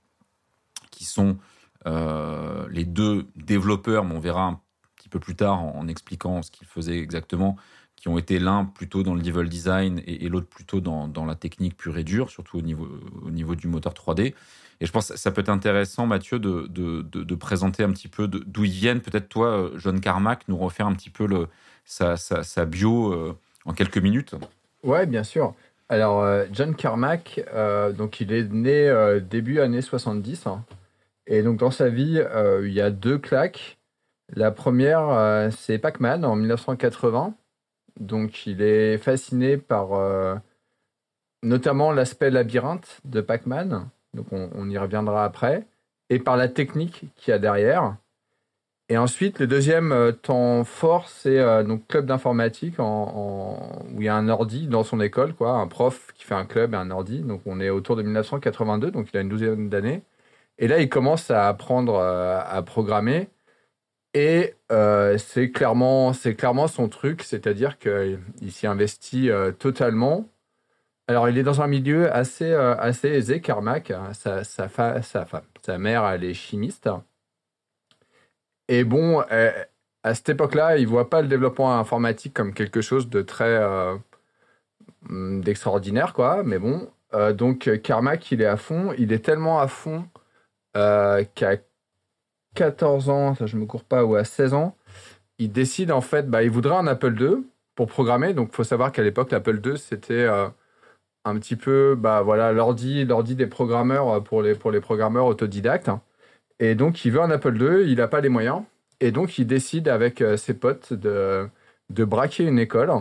qui 0.89 1.05
sont 1.05 1.37
les 1.85 2.85
deux 2.85 3.27
développeurs, 3.35 4.03
mais 4.03 4.15
on 4.15 4.19
verra 4.19 4.47
un 4.47 4.59
petit 4.95 5.09
peu 5.09 5.19
plus 5.19 5.35
tard 5.35 5.59
en 5.59 5.87
expliquant 5.87 6.41
ce 6.41 6.49
qu'ils 6.49 6.67
faisaient 6.67 6.99
exactement, 6.99 7.55
qui 8.01 8.07
ont 8.07 8.17
été 8.17 8.39
l'un 8.39 8.65
plutôt 8.65 9.03
dans 9.03 9.13
le 9.13 9.21
level 9.21 9.47
design 9.47 10.01
et, 10.07 10.27
l'autre 10.27 10.47
plutôt 10.47 10.81
dans, 10.81 11.07
dans, 11.07 11.23
la 11.23 11.35
technique 11.35 11.77
pure 11.77 11.99
et 11.99 12.03
dure, 12.03 12.31
surtout 12.31 12.57
au 12.57 12.61
niveau, 12.61 12.87
au 13.23 13.29
niveau 13.29 13.53
du 13.53 13.67
moteur 13.67 13.93
3D. 13.93 14.33
Et 14.79 14.87
je 14.87 14.91
pense 14.91 15.09
que 15.09 15.17
ça 15.17 15.29
peut 15.29 15.41
être 15.41 15.49
intéressant, 15.49 16.07
Mathieu, 16.07 16.39
de, 16.39 16.65
de, 16.67 17.03
de, 17.03 17.35
présenter 17.35 17.83
un 17.83 17.91
petit 17.91 18.07
peu 18.07 18.27
d'où 18.27 18.63
ils 18.63 18.71
viennent. 18.71 19.01
Peut-être 19.01 19.29
toi, 19.29 19.49
euh, 19.49 19.69
John 19.77 20.01
Carmack, 20.01 20.47
nous 20.47 20.57
refaire 20.57 20.87
un 20.87 20.93
petit 20.93 21.11
peu 21.11 21.27
le, 21.27 21.47
sa, 21.85 22.17
sa, 22.17 22.65
bio 22.65 23.13
euh, 23.13 23.37
en 23.65 23.73
quelques 23.73 23.99
minutes. 23.99 24.33
Ouais, 24.81 25.05
bien 25.05 25.23
sûr. 25.23 25.53
Alors, 25.87 26.23
euh, 26.23 26.45
John 26.51 26.73
Carmack, 26.73 27.45
donc 27.95 28.19
il 28.19 28.33
est 28.33 28.51
né 28.51 29.19
début 29.29 29.59
années 29.59 29.83
70. 29.83 30.47
Hein. 30.47 30.65
et 31.27 31.43
donc, 31.43 31.57
dans 31.57 31.69
sa 31.69 31.89
vie, 31.89 32.19
il 32.63 32.73
y 32.73 32.81
a 32.81 32.89
deux 32.89 33.19
claques. 33.19 33.77
La 34.33 34.49
première, 34.49 35.51
c'est 35.51 35.77
Pac-Man 35.77 36.25
en 36.25 36.35
1980. 36.35 37.35
Donc, 37.99 38.47
il 38.47 38.61
est 38.61 38.97
fasciné 38.97 39.57
par 39.57 39.93
euh, 39.93 40.35
notamment 41.43 41.91
l'aspect 41.91 42.29
labyrinthe 42.29 43.01
de 43.05 43.21
Pac-Man. 43.21 43.89
Donc, 44.13 44.27
on, 44.31 44.69
y 44.69 44.77
reviendra 44.77 45.23
après. 45.23 45.65
Et 46.09 46.19
par 46.19 46.37
la 46.37 46.47
technique 46.47 47.05
qu'il 47.15 47.31
y 47.31 47.33
a 47.33 47.39
derrière. 47.39 47.95
Et 48.89 48.97
ensuite, 48.97 49.39
le 49.39 49.47
deuxième 49.47 49.93
euh, 49.93 50.11
temps 50.11 50.65
fort, 50.65 51.07
c'est 51.07 51.39
euh, 51.39 51.63
donc 51.63 51.87
club 51.87 52.05
d'informatique 52.05 52.79
en, 52.79 53.85
où 53.93 54.01
il 54.01 54.05
y 54.05 54.09
a 54.09 54.15
un 54.15 54.27
ordi 54.27 54.67
dans 54.67 54.83
son 54.83 54.99
école, 54.99 55.33
quoi, 55.33 55.51
un 55.53 55.67
prof 55.67 56.11
qui 56.13 56.25
fait 56.25 56.35
un 56.35 56.45
club 56.45 56.73
et 56.73 56.77
un 56.77 56.91
ordi. 56.91 57.19
Donc, 57.19 57.41
on 57.45 57.61
est 57.61 57.69
autour 57.69 57.95
de 57.95 58.01
1982, 58.01 58.91
donc 58.91 59.07
il 59.13 59.17
a 59.17 59.21
une 59.21 59.29
douzaine 59.29 59.69
d'années. 59.69 60.01
Et 60.57 60.67
là, 60.67 60.79
il 60.79 60.89
commence 60.89 61.31
à 61.31 61.47
apprendre 61.47 61.97
à 61.99 62.61
programmer. 62.63 63.29
Et 64.13 64.55
euh, 64.71 65.17
c'est 65.17 65.51
clairement, 65.51 66.11
clairement 66.37 66.67
son 66.67 66.89
truc, 66.89 67.23
c'est-à-dire 67.23 67.77
qu'il 67.79 68.19
s'y 68.49 68.67
investit 68.67 69.29
euh, 69.29 69.51
totalement. 69.51 70.29
Alors, 71.07 71.29
il 71.29 71.37
est 71.37 71.43
dans 71.43 71.61
un 71.61 71.67
milieu 71.67 72.13
assez, 72.13 72.51
euh, 72.51 72.75
assez 72.77 73.09
aisé, 73.09 73.41
Carmack. 73.41 73.91
Hein. 73.91 74.13
Sa, 74.13 74.43
sa, 74.43 74.69
sa, 74.69 75.27
sa, 75.61 75.77
mère, 75.77 76.05
elle 76.05 76.23
est 76.25 76.33
chimiste. 76.33 76.89
Et 78.67 78.83
bon, 78.83 79.21
à 80.03 80.15
cette 80.15 80.29
époque-là, 80.29 80.77
il 80.77 80.83
ne 80.83 80.89
voit 80.89 81.09
pas 81.09 81.21
le 81.21 81.27
développement 81.27 81.77
informatique 81.77 82.33
comme 82.33 82.53
quelque 82.53 82.81
chose 82.81 83.09
de 83.09 83.21
très 83.21 83.59
mm, 85.03 85.41
d'extraordinaire, 85.41 86.13
quoi. 86.13 86.43
Mais 86.43 86.59
bon, 86.59 86.89
donc 87.33 87.81
Carmack, 87.81 88.31
il 88.31 88.41
est 88.41 88.45
à 88.45 88.57
fond. 88.57 88.93
Il 88.97 89.11
est 89.13 89.23
tellement 89.25 89.59
à 89.59 89.67
fond 89.67 90.05
qu'à 90.73 91.57
14 92.55 93.09
ans, 93.09 93.35
ça 93.35 93.45
je 93.45 93.57
me 93.57 93.65
cours 93.65 93.83
pas, 93.83 94.05
ou 94.05 94.15
à 94.15 94.23
16 94.23 94.53
ans, 94.53 94.77
il 95.39 95.51
décide 95.51 95.91
en 95.91 96.01
fait, 96.01 96.29
bah, 96.29 96.43
il 96.43 96.51
voudrait 96.51 96.75
un 96.75 96.87
Apple 96.87 97.19
II 97.19 97.45
pour 97.75 97.87
programmer. 97.87 98.33
Donc, 98.33 98.53
faut 98.53 98.63
savoir 98.63 98.91
qu'à 98.91 99.03
l'époque, 99.03 99.31
l'Apple 99.31 99.59
II, 99.65 99.77
c'était 99.77 100.13
euh, 100.13 100.47
un 101.25 101.37
petit 101.39 101.55
peu, 101.55 101.95
bah 101.97 102.21
voilà, 102.21 102.51
l'ordi, 102.53 103.05
l'ordi 103.05 103.35
des 103.35 103.47
programmeurs 103.47 104.09
euh, 104.09 104.19
pour 104.21 104.41
les, 104.43 104.55
pour 104.55 104.71
les 104.71 104.81
programmeurs 104.81 105.25
autodidactes. 105.25 105.91
Et 106.59 106.75
donc, 106.75 107.05
il 107.05 107.11
veut 107.11 107.21
un 107.21 107.31
Apple 107.31 107.57
II, 107.61 107.91
il 107.91 107.97
n'a 107.97 108.07
pas 108.07 108.21
les 108.21 108.29
moyens. 108.29 108.63
Et 108.99 109.11
donc, 109.11 109.39
il 109.39 109.47
décide 109.47 109.87
avec 109.87 110.21
euh, 110.21 110.37
ses 110.37 110.53
potes 110.53 110.93
de, 110.93 111.49
de 111.89 112.05
braquer 112.05 112.45
une 112.45 112.59
école. 112.59 112.91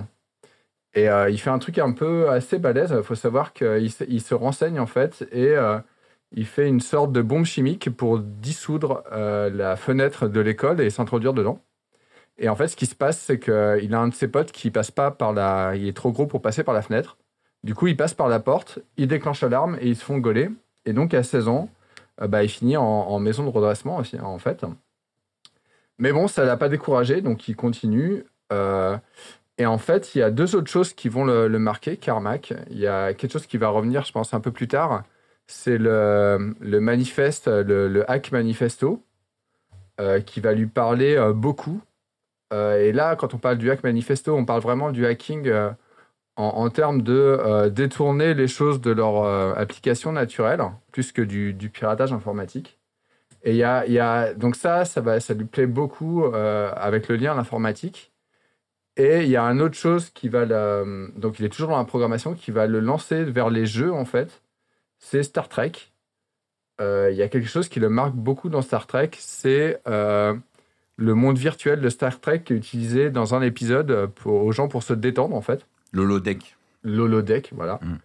Et 0.94 1.06
il 1.28 1.38
fait 1.38 1.50
un 1.50 1.60
truc 1.60 1.78
un 1.78 1.92
peu 1.92 2.28
assez 2.30 2.58
balèze. 2.58 2.92
Il 2.96 3.04
faut 3.04 3.14
savoir 3.14 3.52
qu'il 3.52 3.92
il 4.08 4.20
se 4.20 4.34
renseigne 4.34 4.80
en 4.80 4.86
fait 4.86 5.24
et 5.30 5.54
il 6.32 6.46
fait 6.46 6.68
une 6.68 6.80
sorte 6.80 7.12
de 7.12 7.22
bombe 7.22 7.44
chimique 7.44 7.90
pour 7.90 8.18
dissoudre 8.20 9.02
euh, 9.12 9.50
la 9.50 9.76
fenêtre 9.76 10.28
de 10.28 10.40
l'école 10.40 10.80
et 10.80 10.90
s'introduire 10.90 11.34
dedans. 11.34 11.60
Et 12.38 12.48
en 12.48 12.56
fait, 12.56 12.68
ce 12.68 12.76
qui 12.76 12.86
se 12.86 12.94
passe, 12.94 13.18
c'est 13.18 13.38
qu'il 13.38 13.94
a 13.94 14.00
un 14.00 14.08
de 14.08 14.14
ses 14.14 14.28
potes 14.28 14.52
qui 14.52 14.70
passe 14.70 14.90
pas 14.90 15.10
par 15.10 15.32
la. 15.32 15.74
Il 15.76 15.86
est 15.86 15.96
trop 15.96 16.12
gros 16.12 16.26
pour 16.26 16.40
passer 16.40 16.64
par 16.64 16.74
la 16.74 16.82
fenêtre. 16.82 17.18
Du 17.64 17.74
coup, 17.74 17.86
il 17.86 17.96
passe 17.96 18.14
par 18.14 18.28
la 18.28 18.40
porte, 18.40 18.78
il 18.96 19.08
déclenche 19.08 19.42
l'alarme 19.42 19.76
et 19.80 19.88
ils 19.88 19.96
se 19.96 20.04
font 20.04 20.18
gauler. 20.18 20.50
Et 20.86 20.94
donc, 20.94 21.12
à 21.12 21.22
16 21.22 21.48
ans, 21.48 21.68
euh, 22.22 22.28
bah, 22.28 22.42
il 22.42 22.48
finit 22.48 22.76
en, 22.76 23.18
maison 23.18 23.44
de 23.44 23.50
redressement 23.50 23.98
aussi, 23.98 24.18
en 24.18 24.38
fait. 24.38 24.64
Mais 25.98 26.12
bon, 26.12 26.28
ça 26.28 26.44
l'a 26.44 26.56
pas 26.56 26.70
découragé, 26.70 27.20
donc 27.20 27.48
il 27.48 27.56
continue. 27.56 28.24
Euh, 28.52 28.96
Et 29.58 29.66
en 29.66 29.78
fait, 29.78 30.14
il 30.14 30.18
y 30.20 30.22
a 30.22 30.30
deux 30.30 30.56
autres 30.56 30.70
choses 30.70 30.94
qui 30.94 31.10
vont 31.10 31.24
le, 31.24 31.48
marquer, 31.58 31.98
Carmack. 31.98 32.54
Il 32.70 32.78
y 32.78 32.86
a 32.86 33.12
quelque 33.12 33.32
chose 33.32 33.46
qui 33.46 33.58
va 33.58 33.68
revenir, 33.68 34.04
je 34.04 34.12
pense, 34.12 34.32
un 34.32 34.40
peu 34.40 34.52
plus 34.52 34.68
tard. 34.68 35.04
C'est 35.50 35.78
le, 35.78 36.54
le 36.60 36.80
manifeste, 36.80 37.48
le, 37.48 38.08
hack 38.08 38.30
manifesto, 38.30 39.02
euh, 40.00 40.20
qui 40.20 40.40
va 40.40 40.52
lui 40.52 40.66
parler 40.66 41.16
euh, 41.16 41.32
beaucoup. 41.32 41.82
Euh, 42.52 42.78
et 42.80 42.92
là, 42.92 43.16
quand 43.16 43.34
on 43.34 43.38
parle 43.38 43.58
du 43.58 43.68
hack 43.68 43.82
manifesto, 43.82 44.32
on 44.34 44.44
parle 44.44 44.62
vraiment 44.62 44.92
du 44.92 45.04
hacking 45.06 45.52
en, 46.36 46.70
termes 46.70 47.02
de 47.02 47.68
détourner 47.68 48.32
les 48.32 48.46
choses 48.46 48.80
de 48.80 48.92
leur 48.92 49.24
application 49.58 50.12
naturelle, 50.12 50.62
plus 50.92 51.12
que 51.12 51.20
du, 51.20 51.54
piratage 51.68 52.12
informatique. 52.12 52.78
Et 53.42 53.56
y 53.56 53.64
a, 53.64 53.86
y 53.86 53.98
a, 53.98 54.32
donc 54.34 54.54
ça, 54.56 54.84
ça, 54.84 55.00
va, 55.00 55.20
ça 55.20 55.34
lui 55.34 55.44
plaît 55.46 55.66
beaucoup 55.66 56.24
avec 56.24 57.08
le 57.08 57.16
lien 57.16 57.32
à 57.32 57.34
l'informatique. 57.34 58.12
Et 58.96 59.24
il 59.24 59.28
y 59.28 59.36
a 59.36 59.44
une 59.44 59.60
autre 59.60 59.76
chose 59.76 60.10
qui 60.10 60.28
va 60.28 60.46
donc 60.46 61.38
il 61.40 61.44
est 61.44 61.50
toujours 61.50 61.70
dans 61.70 61.78
la 61.78 61.84
programmation 61.84 62.34
qui 62.34 62.52
va 62.52 62.66
le 62.66 62.80
lancer 62.80 63.24
vers 63.24 63.50
les 63.50 63.66
jeux 63.66 63.92
en 63.92 64.04
fait. 64.04 64.42
C'est 65.00 65.22
Star 65.22 65.48
Trek. 65.48 65.72
Euh, 66.80 67.08
il 67.10 67.16
y 67.16 67.22
a 67.22 67.28
quelque 67.28 67.48
chose 67.48 67.68
qui 67.68 67.80
le 67.80 67.88
marque 67.88 68.14
beaucoup 68.14 68.48
dans 68.48 68.62
Star 68.62 68.86
Trek, 68.86 69.10
c'est 69.18 69.80
euh, 69.86 70.34
le 70.96 71.14
monde 71.14 71.36
virtuel 71.36 71.80
de 71.80 71.88
Star 71.88 72.20
Trek 72.20 72.42
qui 72.44 72.52
est 72.52 72.56
utilisé 72.56 73.10
dans 73.10 73.34
un 73.34 73.42
épisode 73.42 74.06
pour, 74.14 74.44
aux 74.44 74.52
gens 74.52 74.68
pour 74.68 74.82
se 74.82 74.94
détendre 74.94 75.36
en 75.36 75.42
fait. 75.42 75.66
L'holodeck. 75.92 76.56
L'holodeck, 76.84 77.50
voilà. 77.54 77.80
Mm. 77.82 77.96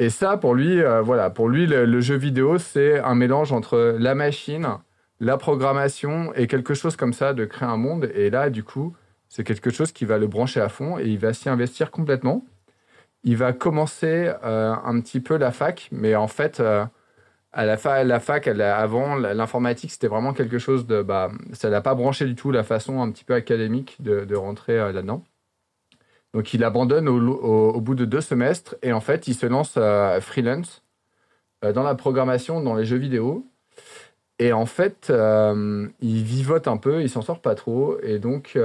Et 0.00 0.10
ça, 0.10 0.36
pour 0.36 0.54
lui, 0.54 0.80
euh, 0.80 1.02
voilà, 1.02 1.30
pour 1.30 1.48
lui, 1.48 1.66
le 1.66 2.00
jeu 2.00 2.16
vidéo, 2.16 2.58
c'est 2.58 2.98
un 2.98 3.14
mélange 3.14 3.52
entre 3.52 3.96
la 3.98 4.16
machine, 4.16 4.66
la 5.20 5.36
programmation 5.36 6.32
et 6.34 6.48
quelque 6.48 6.74
chose 6.74 6.96
comme 6.96 7.12
ça 7.12 7.32
de 7.34 7.44
créer 7.44 7.68
un 7.68 7.76
monde. 7.76 8.10
Et 8.14 8.30
là, 8.30 8.50
du 8.50 8.64
coup, 8.64 8.96
c'est 9.28 9.44
quelque 9.44 9.70
chose 9.70 9.92
qui 9.92 10.04
va 10.04 10.18
le 10.18 10.26
brancher 10.26 10.60
à 10.60 10.68
fond 10.68 10.98
et 10.98 11.06
il 11.06 11.18
va 11.18 11.32
s'y 11.32 11.48
investir 11.48 11.90
complètement. 11.92 12.44
Il 13.24 13.38
va 13.38 13.54
commencer 13.54 14.30
euh, 14.44 14.74
un 14.84 15.00
petit 15.00 15.20
peu 15.20 15.38
la 15.38 15.50
fac, 15.50 15.88
mais 15.90 16.14
en 16.14 16.28
fait, 16.28 16.60
euh, 16.60 16.84
à 17.52 17.64
la, 17.64 17.78
fac, 17.78 18.46
avant, 18.48 19.16
l'informatique, 19.16 19.92
c'était 19.92 20.08
vraiment 20.08 20.34
quelque 20.34 20.58
chose 20.58 20.86
de. 20.86 21.02
Bah, 21.02 21.30
ça 21.52 21.70
l'a 21.70 21.80
pas 21.80 21.94
branché 21.94 22.26
du 22.26 22.34
tout 22.34 22.50
la 22.50 22.64
façon 22.64 23.00
un 23.00 23.10
petit 23.10 23.24
peu 23.24 23.32
académique 23.34 23.96
de, 24.00 24.34
rentrer 24.36 24.78
euh, 24.78 24.92
là-dedans. 24.92 25.24
Donc 26.34 26.52
il 26.52 26.64
abandonne 26.64 27.08
au, 27.08 27.80
bout 27.80 27.94
de 27.94 28.04
deux 28.04 28.20
semestres 28.20 28.74
et 28.82 28.92
en 28.92 29.00
fait, 29.00 29.28
il 29.28 29.34
se 29.34 29.46
lance 29.46 29.78
freelance 30.20 30.82
dans 31.62 31.84
la 31.84 31.94
programmation, 31.94 32.60
dans 32.60 32.74
les 32.74 32.84
jeux 32.84 32.96
vidéo. 32.96 33.46
Et 34.40 34.52
en 34.52 34.66
fait, 34.66 35.12
il 36.00 36.22
vivote 36.24 36.66
un 36.66 36.76
peu, 36.76 37.02
il 37.02 37.08
s'en 37.08 37.22
sort 37.22 37.40
pas 37.40 37.54
trop. 37.54 38.00
Et 38.02 38.18
donc, 38.18 38.58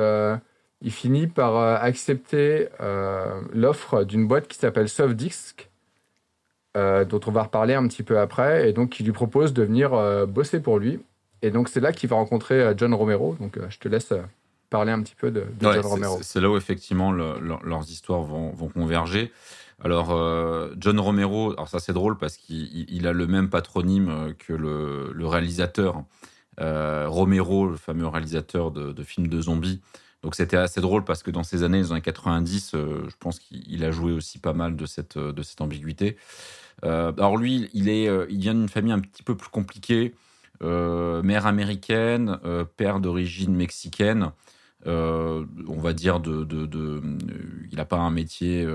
il 0.81 0.91
finit 0.91 1.27
par 1.27 1.57
euh, 1.57 1.77
accepter 1.79 2.69
euh, 2.79 3.41
l'offre 3.53 4.03
d'une 4.03 4.27
boîte 4.27 4.47
qui 4.47 4.57
s'appelle 4.57 4.87
Softdisk, 4.87 5.69
euh, 6.77 7.03
dont 7.03 7.19
on 7.25 7.31
va 7.31 7.43
reparler 7.43 7.73
un 7.73 7.87
petit 7.87 8.03
peu 8.03 8.19
après, 8.19 8.69
et 8.69 8.73
donc 8.73 8.99
il 8.99 9.05
lui 9.05 9.11
propose 9.11 9.53
de 9.53 9.63
venir 9.63 9.91
bosser 10.27 10.61
pour 10.61 10.79
lui. 10.79 10.99
Et 11.41 11.51
donc 11.51 11.69
c'est 11.69 11.79
là 11.79 11.91
qu'il 11.91 12.09
va 12.09 12.15
rencontrer 12.15 12.73
John 12.77 12.93
Romero. 12.93 13.35
Donc 13.39 13.57
je 13.69 13.79
te 13.79 13.87
laisse 13.87 14.13
parler 14.69 14.91
un 14.91 15.01
petit 15.01 15.15
peu 15.15 15.31
de, 15.31 15.45
John 15.59 15.79
Romero. 15.79 16.19
C'est 16.21 16.41
là 16.41 16.49
où 16.49 16.57
effectivement 16.57 17.11
leurs 17.11 17.89
histoires 17.89 18.21
vont, 18.21 18.51
converger. 18.73 19.31
Alors 19.81 20.09
John 20.77 20.99
Romero, 20.99 21.53
alors 21.53 21.69
ça 21.69 21.79
c'est 21.79 21.93
drôle 21.93 22.17
parce 22.17 22.35
qu'il 22.35 23.07
a 23.07 23.13
le 23.13 23.25
même 23.25 23.49
patronyme 23.49 24.33
que 24.37 24.53
le, 24.53 25.25
réalisateur 25.25 26.03
Romero, 26.59 27.67
le 27.67 27.77
fameux 27.77 28.07
réalisateur 28.07 28.71
de, 28.71 28.91
de 28.91 29.03
films 29.03 29.27
de 29.27 29.41
zombies. 29.41 29.81
Donc 30.23 30.35
c'était 30.35 30.57
assez 30.57 30.81
drôle 30.81 31.05
parce 31.05 31.23
que 31.23 31.31
dans 31.31 31.43
ces 31.43 31.63
années, 31.63 31.79
les 31.79 31.91
années 31.91 32.01
90, 32.01 32.71
euh, 32.73 33.03
je 33.09 33.15
pense 33.19 33.39
qu'il 33.39 33.83
a 33.85 33.91
joué 33.91 34.11
aussi 34.11 34.37
pas 34.37 34.53
mal 34.53 34.75
de 34.75 34.85
cette, 34.85 35.17
euh, 35.17 35.33
ambiguïté. 35.59 36.17
Euh, 36.83 37.13
alors 37.17 37.37
lui, 37.37 37.69
il, 37.73 37.89
est, 37.89 38.05
il 38.29 38.39
vient 38.39 38.53
d'une 38.53 38.69
famille 38.69 38.91
un 38.91 38.99
petit 38.99 39.23
peu 39.23 39.35
plus 39.35 39.49
compliquée. 39.49 40.13
mère 40.61 41.45
américaine, 41.47 42.37
père 42.75 42.99
d'origine 42.99 43.55
mexicaine. 43.55 44.31
on 44.85 45.45
va 45.77 45.93
dire 45.93 46.19
de, 46.19 46.43
de, 46.43 47.01
il 47.71 47.77
n'a 47.77 47.85
pas 47.85 47.97
un 47.97 48.11
métier 48.11 48.67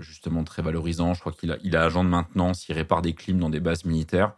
justement 0.00 0.44
très 0.44 0.62
valorisant. 0.62 1.14
Je 1.14 1.20
crois 1.20 1.32
qu'il 1.32 1.50
a, 1.50 1.56
il 1.64 1.76
a 1.76 1.84
agent 1.84 2.04
de 2.04 2.08
maintenance, 2.08 2.68
il 2.68 2.74
répare 2.74 3.02
des 3.02 3.12
clims 3.12 3.38
dans 3.38 3.50
des 3.50 3.60
bases 3.60 3.84
militaires. 3.84 4.34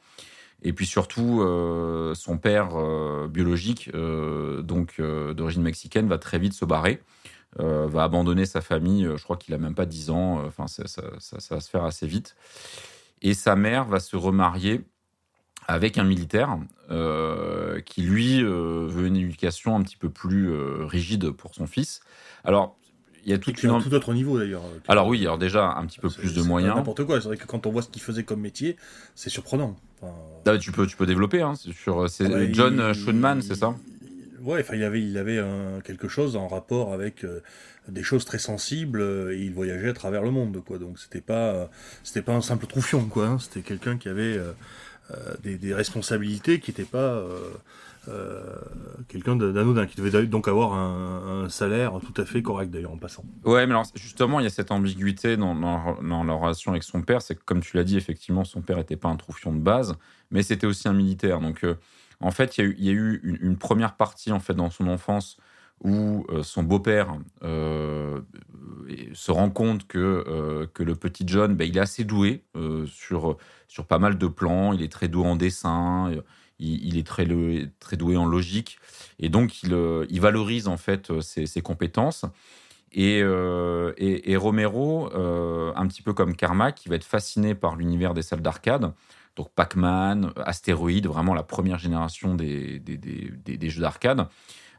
Et 0.64 0.72
puis 0.72 0.86
surtout, 0.86 1.42
euh, 1.42 2.14
son 2.14 2.38
père 2.38 2.70
euh, 2.76 3.28
biologique, 3.28 3.90
euh, 3.94 4.62
donc 4.62 5.00
d'origine 5.00 5.62
mexicaine, 5.62 6.08
va 6.08 6.18
très 6.18 6.38
vite 6.38 6.54
se 6.54 6.64
barrer, 6.64 7.02
va 7.58 8.04
abandonner 8.04 8.46
sa 8.46 8.60
famille. 8.60 9.06
je 9.16 9.22
crois 9.22 9.36
qu'il 9.36 9.52
a 9.52 9.58
même 9.58 9.74
pas 9.74 9.84
10 9.84 10.10
ans. 10.10 10.42
Enfin, 10.46 10.66
ça, 10.68 11.02
va 11.50 11.60
se 11.60 11.70
faire 11.70 11.84
assez 11.84 12.06
vite. 12.06 12.34
Et 13.20 13.34
sa 13.34 13.56
mère 13.56 13.84
va 13.84 14.00
se 14.00 14.16
remarier 14.16 14.80
avec 15.68 15.98
un 15.98 16.04
militaire 16.04 16.58
qui 17.84 18.02
lui 18.02 18.42
veut 18.42 19.06
une 19.06 19.16
éducation 19.16 19.76
un 19.76 19.82
petit 19.82 19.98
peu 19.98 20.08
plus 20.08 20.50
rigide 20.84 21.30
pour 21.30 21.54
son 21.54 21.66
fils. 21.66 22.00
Alors 22.42 22.78
il 23.24 23.30
y 23.30 23.34
a 23.34 23.38
tout, 23.38 23.52
un 23.64 23.80
tout 23.80 23.94
autre 23.94 24.14
niveau 24.14 24.38
d'ailleurs. 24.38 24.62
Alors 24.88 25.06
oui, 25.06 25.20
alors 25.20 25.38
déjà 25.38 25.74
un 25.74 25.86
petit 25.86 26.00
peu 26.00 26.08
plus 26.08 26.34
de 26.34 26.42
moyens. 26.42 26.74
N'importe 26.74 27.04
quoi. 27.04 27.20
C'est 27.20 27.28
vrai 27.28 27.36
que 27.36 27.46
quand 27.46 27.66
on 27.66 27.70
voit 27.70 27.82
ce 27.82 27.88
qu'il 27.88 28.02
faisait 28.02 28.24
comme 28.24 28.40
métier, 28.40 28.76
c'est 29.14 29.30
surprenant. 29.30 29.76
Ah, 30.46 30.58
tu 30.58 30.72
peux, 30.72 30.86
tu 30.86 30.96
peux 30.96 31.06
développer. 31.06 31.42
Hein, 31.42 31.54
sur, 31.54 32.08
c'est 32.10 32.26
ah 32.26 32.28
bah, 32.28 32.52
John 32.52 32.92
Schoenman, 32.92 33.42
c'est 33.42 33.54
ça? 33.54 33.74
Ouais, 34.42 34.60
enfin 34.60 34.74
il 34.74 34.82
avait, 34.82 35.00
il 35.00 35.16
avait 35.18 35.40
quelque 35.84 36.08
chose 36.08 36.34
en 36.34 36.48
rapport 36.48 36.92
avec 36.92 37.24
euh, 37.24 37.40
des 37.88 38.02
choses 38.02 38.24
très 38.24 38.38
sensibles 38.38 39.00
euh, 39.00 39.36
et 39.36 39.40
il 39.40 39.52
voyageait 39.54 39.90
à 39.90 39.92
travers 39.92 40.22
le 40.22 40.32
monde, 40.32 40.62
quoi. 40.64 40.78
Donc 40.78 40.98
c'était 40.98 41.20
pas, 41.20 41.70
c'était 42.02 42.22
pas 42.22 42.32
un 42.32 42.40
simple 42.40 42.66
troufion, 42.66 43.04
quoi. 43.06 43.26
Hein. 43.26 43.38
c'était 43.38 43.62
quelqu'un 43.62 43.98
qui 43.98 44.08
avait 44.08 44.36
euh, 44.36 44.52
des, 45.44 45.58
des, 45.58 45.72
responsabilités 45.72 46.58
qui 46.58 46.72
n'étaient 46.72 46.82
pas 46.82 47.24
euh, 48.08 48.56
quelqu'un 49.06 49.36
d'anodin 49.36 49.86
qui 49.86 49.96
devait 49.96 50.26
donc 50.26 50.48
avoir 50.48 50.72
un, 50.74 51.48
salaire 51.48 51.92
tout 52.00 52.20
à 52.20 52.24
fait 52.24 52.42
correct 52.42 52.70
d'ailleurs 52.70 52.92
en 52.92 52.96
passant. 52.96 53.24
Ouais, 53.44 53.64
mais 53.66 53.72
alors 53.72 53.86
justement, 53.94 54.40
il 54.40 54.44
y 54.44 54.46
a 54.46 54.50
cette 54.50 54.72
ambiguïté 54.72 55.36
dans, 55.36 55.54
dans, 55.54 56.24
la 56.24 56.32
relation 56.32 56.72
avec 56.72 56.82
son 56.82 57.02
père. 57.02 57.22
C'est 57.22 57.36
que, 57.36 57.44
comme 57.44 57.60
tu 57.60 57.76
l'as 57.76 57.84
dit, 57.84 57.96
effectivement, 57.96 58.44
son 58.44 58.60
père 58.60 58.78
n'était 58.78 58.96
pas 58.96 59.08
un 59.08 59.16
troufion 59.16 59.52
de 59.52 59.60
base, 59.60 59.94
mais 60.30 60.42
c'était 60.42 60.66
aussi 60.66 60.88
un 60.88 60.92
militaire. 60.92 61.40
Donc, 61.40 61.62
euh, 61.64 61.76
en 62.20 62.32
fait, 62.32 62.58
il 62.58 62.82
y 62.82 62.88
a 62.88 62.92
eu, 62.92 63.20
une, 63.40 63.56
première 63.56 63.94
partie 63.94 64.32
en 64.32 64.40
fait 64.40 64.54
dans 64.54 64.70
son 64.70 64.88
enfance 64.88 65.36
où 65.84 66.24
euh, 66.30 66.42
son 66.42 66.62
beau-père 66.62 67.16
se 67.42 69.30
rend 69.30 69.50
compte 69.50 69.86
que, 69.86 70.68
le 70.76 70.94
petit 70.96 71.24
John, 71.26 71.54
ben, 71.54 71.68
il 71.68 71.76
est 71.76 71.80
assez 71.80 72.02
doué 72.04 72.42
sur 72.86 73.36
pas 73.88 73.98
mal 74.00 74.18
de 74.18 74.26
plans. 74.26 74.72
Il 74.72 74.82
est 74.82 74.90
très 74.90 75.06
doué 75.06 75.26
en 75.26 75.36
dessin 75.36 76.10
il, 76.62 76.96
est 76.96 77.06
très, 77.06 77.26
doué 77.26 78.16
en 78.16 78.24
logique 78.24 78.78
et 79.18 79.28
donc 79.28 79.62
il, 79.62 79.74
euh, 79.74 80.06
valorise 80.12 80.68
en 80.68 80.76
fait 80.76 81.10
euh, 81.10 81.20
ses, 81.20 81.62
compétences. 81.62 82.24
Et, 82.92 83.20
euh, 83.22 83.92
Romero, 84.36 85.10
un 85.14 85.86
petit 85.86 86.02
peu 86.02 86.12
comme 86.12 86.36
Karma, 86.36 86.72
qui 86.72 86.88
va 86.88 86.96
être 86.96 87.04
fasciné 87.04 87.54
par 87.54 87.76
l'univers 87.76 88.14
des 88.14 88.22
salles 88.22 88.42
d'arcade, 88.42 88.92
donc 89.34 89.50
Pac-Man, 89.54 90.32
Astéroïde, 90.36 91.06
vraiment 91.06 91.32
la 91.32 91.42
première 91.42 91.78
génération 91.78 92.34
des, 92.34 92.82
jeux 93.62 93.80
d'arcade, 93.80 94.28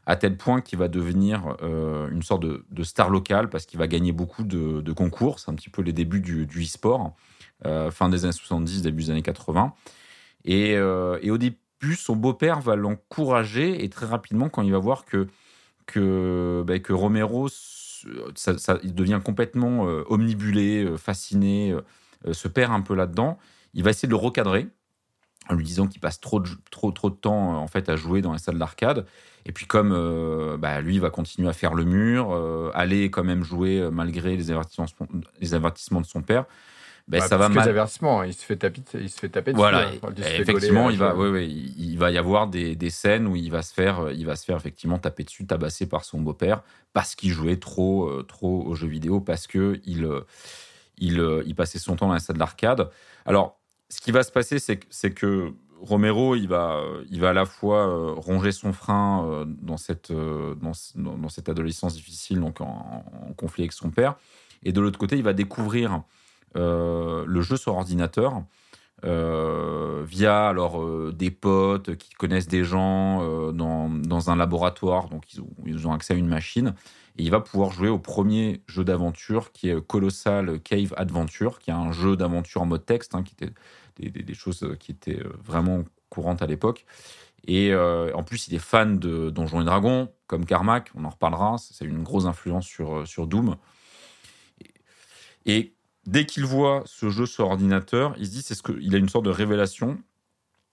à 0.06 0.14
tel 0.14 0.36
point 0.36 0.60
qu'il 0.60 0.78
va 0.78 0.86
devenir 0.86 1.56
une 1.60 2.22
sorte 2.22 2.44
de, 2.44 2.82
star 2.84 3.10
locale 3.10 3.48
parce 3.48 3.66
qu'il 3.66 3.80
va 3.80 3.88
gagner 3.88 4.12
beaucoup 4.12 4.44
de, 4.44 4.92
concours. 4.92 5.40
C'est 5.40 5.50
un 5.50 5.54
petit 5.54 5.70
peu 5.70 5.82
les 5.82 5.92
débuts 5.92 6.20
du, 6.20 6.62
e-sport, 6.62 7.16
fin 7.64 8.08
des 8.08 8.24
années 8.24 8.32
70, 8.32 8.82
début 8.82 9.02
des 9.04 9.10
années 9.10 9.22
80. 9.22 9.74
Et, 10.44 10.74
et 10.74 11.30
au 11.32 11.38
son 11.92 12.16
beau-père 12.16 12.60
va 12.60 12.76
l'encourager 12.76 13.84
et 13.84 13.88
très 13.90 14.06
rapidement, 14.06 14.48
quand 14.48 14.62
il 14.62 14.72
va 14.72 14.78
voir 14.78 15.04
que, 15.04 15.28
que, 15.86 16.64
bah, 16.66 16.74
Romero 16.88 17.48
ça, 18.34 18.78
il 18.82 18.94
devient 18.94 19.20
complètement 19.24 19.88
euh, 19.88 20.04
omnibulé, 20.08 20.84
euh, 20.84 20.96
fasciné, 20.96 21.72
euh, 21.72 22.32
se 22.32 22.48
perd 22.48 22.72
un 22.72 22.80
peu 22.80 22.94
là-dedans, 22.94 23.38
il 23.74 23.82
va 23.82 23.90
essayer 23.90 24.08
de 24.08 24.12
le 24.12 24.18
recadrer 24.18 24.68
en 25.50 25.54
lui 25.54 25.64
disant 25.64 25.86
qu'il 25.86 26.00
passe 26.00 26.20
trop 26.20 26.40
de, 26.40 26.48
trop, 26.70 26.90
trop 26.90 27.10
de 27.10 27.16
temps 27.16 27.60
en 27.60 27.66
fait 27.66 27.90
à 27.90 27.96
jouer 27.96 28.22
dans 28.22 28.32
les 28.32 28.38
salles 28.38 28.58
d'arcade. 28.58 29.06
Et 29.44 29.52
puis 29.52 29.66
comme 29.66 29.90
bah, 30.58 30.80
lui 30.80 30.98
va 30.98 31.10
continuer 31.10 31.50
à 31.50 31.52
faire 31.52 31.74
le 31.74 31.84
mur, 31.84 32.32
aller 32.72 33.10
quand 33.10 33.24
même 33.24 33.44
jouer 33.44 33.90
malgré 33.92 34.38
les 34.38 34.50
avertissements, 34.50 34.86
les 35.40 35.52
avertissements 35.52 36.00
de 36.00 36.06
son 36.06 36.22
père, 36.22 36.46
ben, 37.06 37.20
ça 37.20 37.36
va 37.36 37.48
mal. 37.48 37.68
avertissements, 37.68 38.22
il 38.22 38.32
se 38.32 38.44
fait 38.44 38.56
taper, 38.56 38.80
il 38.94 39.10
se 39.10 39.18
fait 39.18 39.28
taper 39.28 39.52
Voilà, 39.52 39.90
effectivement, 40.18 40.88
il 40.90 40.98
va, 40.98 41.14
il 41.38 41.98
va 41.98 42.10
y 42.10 42.18
avoir 42.18 42.46
des, 42.46 42.76
des, 42.76 42.90
scènes 42.90 43.26
où 43.26 43.36
il 43.36 43.50
va 43.50 43.62
se 43.62 43.74
faire, 43.74 44.10
il 44.12 44.24
va 44.24 44.36
se 44.36 44.44
faire 44.44 44.56
effectivement 44.56 44.98
taper 44.98 45.24
dessus, 45.24 45.46
tabasser 45.46 45.86
par 45.86 46.04
son 46.04 46.20
beau-père 46.20 46.62
parce 46.92 47.14
qu'il 47.14 47.30
jouait 47.30 47.58
trop, 47.58 48.08
euh, 48.08 48.22
trop 48.22 48.62
aux 48.62 48.74
jeux 48.74 48.86
vidéo, 48.86 49.20
parce 49.20 49.46
que 49.46 49.80
il, 49.84 50.04
euh, 50.04 50.20
il, 50.96 51.20
euh, 51.20 51.42
il 51.46 51.54
passait 51.54 51.78
son 51.78 51.96
temps 51.96 52.06
dans 52.06 52.14
la 52.14 52.20
salle 52.20 52.38
d'arcade. 52.38 52.88
Alors, 53.26 53.58
ce 53.90 54.00
qui 54.00 54.10
va 54.10 54.22
se 54.22 54.32
passer, 54.32 54.58
c'est 54.58 55.14
que 55.14 55.52
Romero, 55.84 56.34
il 56.34 56.48
va, 56.48 56.82
il 57.10 57.20
va 57.20 57.30
à 57.30 57.32
la 57.32 57.44
fois 57.44 57.86
euh, 57.86 58.12
ronger 58.16 58.52
son 58.52 58.72
frein 58.72 59.26
euh, 59.26 59.44
dans, 59.46 59.76
cette, 59.76 60.10
euh, 60.10 60.54
dans, 60.54 60.72
dans, 60.94 61.28
cette 61.28 61.48
adolescence 61.48 61.94
difficile, 61.94 62.40
donc 62.40 62.60
en, 62.60 63.04
en, 63.28 63.32
conflit 63.34 63.64
avec 63.64 63.72
son 63.72 63.90
père, 63.90 64.16
et 64.62 64.72
de 64.72 64.80
l'autre 64.80 64.98
côté, 64.98 65.16
il 65.16 65.22
va 65.22 65.34
découvrir 65.34 66.02
le 66.54 67.40
jeu 67.40 67.56
sur 67.56 67.74
ordinateur 67.74 68.42
via 69.02 70.48
alors 70.48 71.12
des 71.12 71.30
potes 71.30 71.96
qui 71.96 72.10
connaissent 72.14 72.48
des 72.48 72.64
gens 72.64 73.52
dans, 73.52 73.90
dans, 73.90 74.30
un 74.30 74.36
laboratoire, 74.36 75.08
donc 75.08 75.34
ils 75.34 75.40
ont, 75.40 75.50
ils 75.66 75.86
ont, 75.86 75.92
accès 75.92 76.14
à 76.14 76.16
une 76.16 76.28
machine, 76.28 76.74
et 77.18 77.22
il 77.22 77.30
va 77.30 77.40
pouvoir 77.40 77.70
jouer 77.70 77.88
au 77.88 77.98
premier 77.98 78.62
jeu 78.66 78.82
d'aventure 78.82 79.52
qui 79.52 79.68
est 79.68 79.86
Colossal 79.86 80.58
Cave 80.60 80.94
Adventure, 80.96 81.58
qui 81.58 81.70
est 81.70 81.74
un 81.74 81.92
jeu 81.92 82.16
d'aventure 82.16 82.62
en 82.62 82.66
mode 82.66 82.86
texte, 82.86 83.14
hein, 83.14 83.22
qui 83.22 83.34
était 83.34 83.52
des, 83.96 84.10
des, 84.10 84.22
des, 84.22 84.34
choses 84.34 84.74
qui 84.80 84.92
étaient 84.92 85.22
vraiment 85.44 85.84
courantes 86.08 86.40
à 86.40 86.46
l'époque. 86.46 86.86
Et 87.46 87.72
euh, 87.72 88.10
en 88.14 88.22
plus, 88.22 88.48
il 88.48 88.54
est 88.54 88.58
fan 88.58 88.98
de 88.98 89.30
Donjons 89.30 89.60
et 89.60 89.64
Dragons, 89.64 90.08
comme 90.26 90.46
Carmack, 90.46 90.90
on 90.94 91.04
en 91.04 91.10
reparlera. 91.10 91.56
C'est 91.58 91.84
une 91.84 92.02
grosse 92.02 92.24
influence 92.24 92.66
sur, 92.66 93.06
sur 93.06 93.26
Doom. 93.26 93.56
Et 95.44 95.74
dès 96.06 96.26
qu'il 96.26 96.44
voit 96.44 96.82
ce 96.86 97.10
jeu 97.10 97.26
sur 97.26 97.46
ordinateur, 97.46 98.14
il 98.18 98.26
se 98.26 98.30
dit, 98.30 98.42
c'est 98.42 98.54
ce 98.54 98.62
que, 98.62 98.72
il 98.80 98.94
a 98.94 98.98
une 98.98 99.08
sorte 99.08 99.24
de 99.24 99.30
révélation. 99.30 99.98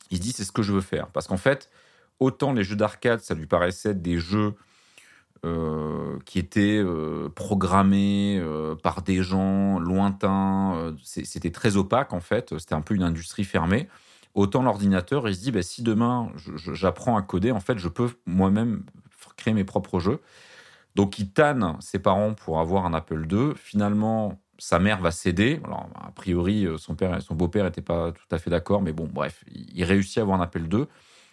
Il 0.09 0.17
se 0.17 0.21
dit, 0.21 0.31
c'est 0.31 0.43
ce 0.43 0.51
que 0.51 0.61
je 0.61 0.73
veux 0.73 0.81
faire. 0.81 1.07
Parce 1.07 1.27
qu'en 1.27 1.38
fait, 1.38 1.69
autant 2.19 2.53
les 2.53 2.63
jeux 2.63 2.75
d'arcade, 2.75 3.21
ça 3.21 3.33
lui 3.33 3.47
paraissait 3.47 3.93
des 3.93 4.19
jeux 4.19 4.55
euh, 5.43 6.19
qui 6.25 6.38
étaient 6.38 6.77
euh, 6.77 7.29
programmés 7.29 8.38
euh, 8.39 8.75
par 8.75 9.01
des 9.01 9.23
gens 9.23 9.79
lointains. 9.79 10.95
C'était 11.03 11.51
très 11.51 11.77
opaque 11.77 12.13
en 12.13 12.19
fait. 12.19 12.57
C'était 12.59 12.75
un 12.75 12.81
peu 12.81 12.93
une 12.93 13.03
industrie 13.03 13.43
fermée. 13.43 13.88
Autant 14.33 14.61
l'ordinateur, 14.63 15.27
il 15.27 15.35
se 15.35 15.41
dit, 15.41 15.51
bah, 15.51 15.61
si 15.61 15.81
demain 15.81 16.31
j'apprends 16.73 17.17
à 17.17 17.21
coder, 17.21 17.51
en 17.51 17.59
fait, 17.59 17.77
je 17.77 17.89
peux 17.89 18.09
moi-même 18.25 18.83
créer 19.35 19.53
mes 19.53 19.65
propres 19.65 20.00
jeux. 20.00 20.21
Donc, 20.95 21.19
il 21.19 21.31
tanne 21.31 21.75
ses 21.79 22.00
parents 22.00 22.33
pour 22.33 22.59
avoir 22.59 22.85
un 22.85 22.93
Apple 22.93 23.25
II. 23.29 23.53
Finalement, 23.55 24.41
sa 24.62 24.80
mère 24.80 25.01
va 25.01 25.12
céder. 25.12 25.60
A 25.96 26.12
priori, 26.12 26.68
son 26.77 26.96
père, 26.96 27.22
son 27.22 27.34
beau-père 27.34 27.65
n'était 27.65 27.82
pas 27.82 28.12
tout 28.12 28.36
à 28.36 28.38
fait 28.38 28.51
d'accord, 28.51 28.82
mais 28.82 28.94
bon, 28.94 29.10
bref, 29.12 29.44
il 29.51 29.84
réussit 29.84 30.20
à 30.20 30.22
avoir 30.22 30.39
un 30.39 30.44
Apple 30.44 30.63
II. 30.72 30.86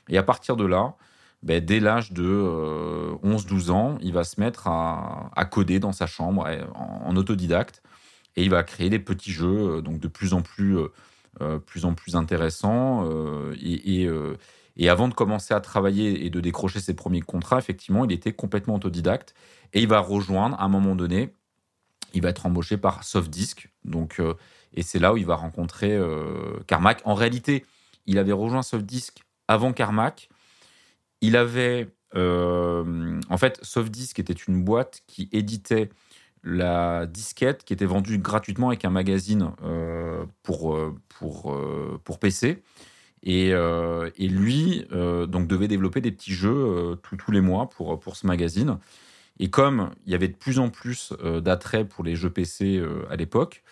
Et 0.08 0.16
à 0.16 0.23
partir 0.23 0.56
de 0.56 0.64
là, 0.64 0.94
ben, 1.42 1.64
dès 1.64 1.78
l'âge 1.78 2.12
de 2.12 2.25
euh, 2.25 3.14
11-12 3.23 3.70
ans, 3.70 3.99
il 4.00 4.12
va 4.12 4.25
se 4.25 4.40
mettre 4.40 4.66
à, 4.66 5.44
coder 5.50 5.78
dans 5.78 5.92
sa 5.92 6.06
chambre 6.06 6.49
en, 6.75 7.14
autodidacte 7.16 7.82
et 8.37 8.42
il 8.42 8.50
va 8.50 8.62
créer 8.64 8.90
des 8.90 8.99
petits 8.99 9.30
jeux 9.30 9.76
euh, 9.76 9.80
donc 9.80 10.00
de 10.00 10.08
plus 10.08 10.35
en 10.35 10.42
plus, 10.42 10.78
euh, 11.40 11.58
plus, 11.58 11.85
en 11.85 11.94
plus 11.94 12.16
intéressants. 12.16 13.04
Euh, 13.08 13.54
et, 13.61 14.08
et, 14.76 14.88
avant 14.88 15.08
de 15.08 15.14
commencer 15.14 15.54
à 15.54 15.61
travailler 15.61 16.25
et 16.25 16.30
de 16.30 16.40
décrocher 16.40 16.80
ses 16.80 16.94
premiers 16.94 17.20
contrats, 17.20 17.58
effectivement, 17.58 18.04
il 18.04 18.12
était 18.12 18.32
complètement 18.32 18.76
autodidacte 18.76 19.35
et 19.73 19.80
il 19.82 19.88
va 19.88 20.00
rejoindre 20.00 20.56
à 20.58 20.64
un 20.64 20.68
moment 20.68 20.97
donné, 20.97 21.35
il 22.14 22.22
va 22.22 22.30
être 22.30 22.46
embauché 22.46 22.76
par 22.76 23.04
Softdisk. 23.04 23.68
Donc, 23.84 24.20
et 24.74 24.82
c'est 24.82 24.98
là 24.98 25.12
où 25.12 25.16
il 25.16 25.26
va 25.26 25.36
rencontrer 25.36 25.98
Carmack. 26.66 27.00
En 27.04 27.14
réalité, 27.14 27.64
il 28.06 28.18
avait 28.18 28.32
rejoint 28.32 28.62
Softdisk 28.62 29.22
avant 29.46 29.72
Carmack 29.72 30.28
il 31.20 31.36
avait. 31.36 31.88
Euh, 32.14 33.20
en 33.28 33.36
fait, 33.36 33.58
Softdisk 33.62 34.18
était 34.18 34.32
une 34.32 34.62
boîte 34.64 35.02
qui 35.06 35.28
éditait 35.32 35.90
la 36.44 37.06
disquette 37.06 37.64
qui 37.64 37.72
était 37.72 37.84
vendue 37.84 38.16
gratuitement 38.18 38.68
avec 38.68 38.84
un 38.84 38.90
magazine 38.90 39.50
euh, 39.64 40.24
pour, 40.42 40.74
euh, 40.74 40.94
pour, 41.08 41.52
euh, 41.52 42.00
pour 42.04 42.18
PC. 42.18 42.62
Et, 43.24 43.52
euh, 43.52 44.10
et 44.16 44.28
lui 44.28 44.86
donc 44.90 45.48
devait 45.48 45.66
développer 45.66 46.00
des 46.00 46.12
petits 46.12 46.32
jeux 46.32 46.96
tous 47.02 47.32
les 47.32 47.40
mois 47.40 47.68
pour, 47.68 47.98
pour 47.98 48.16
ce 48.16 48.26
magazine. 48.26 48.78
Et 49.38 49.50
comme 49.50 49.90
il 50.07 50.12
y 50.12 50.14
avait 50.14 50.28
de 50.28 50.37
plus 50.37 50.59
en 50.59 50.68
plus 50.71 51.12
d'attrait 51.42 51.85
pour 51.85 52.04
les 52.04 52.16
jeux 52.16 52.30
PC 52.30 52.83
à 53.09 53.16
l'époque, 53.16 53.62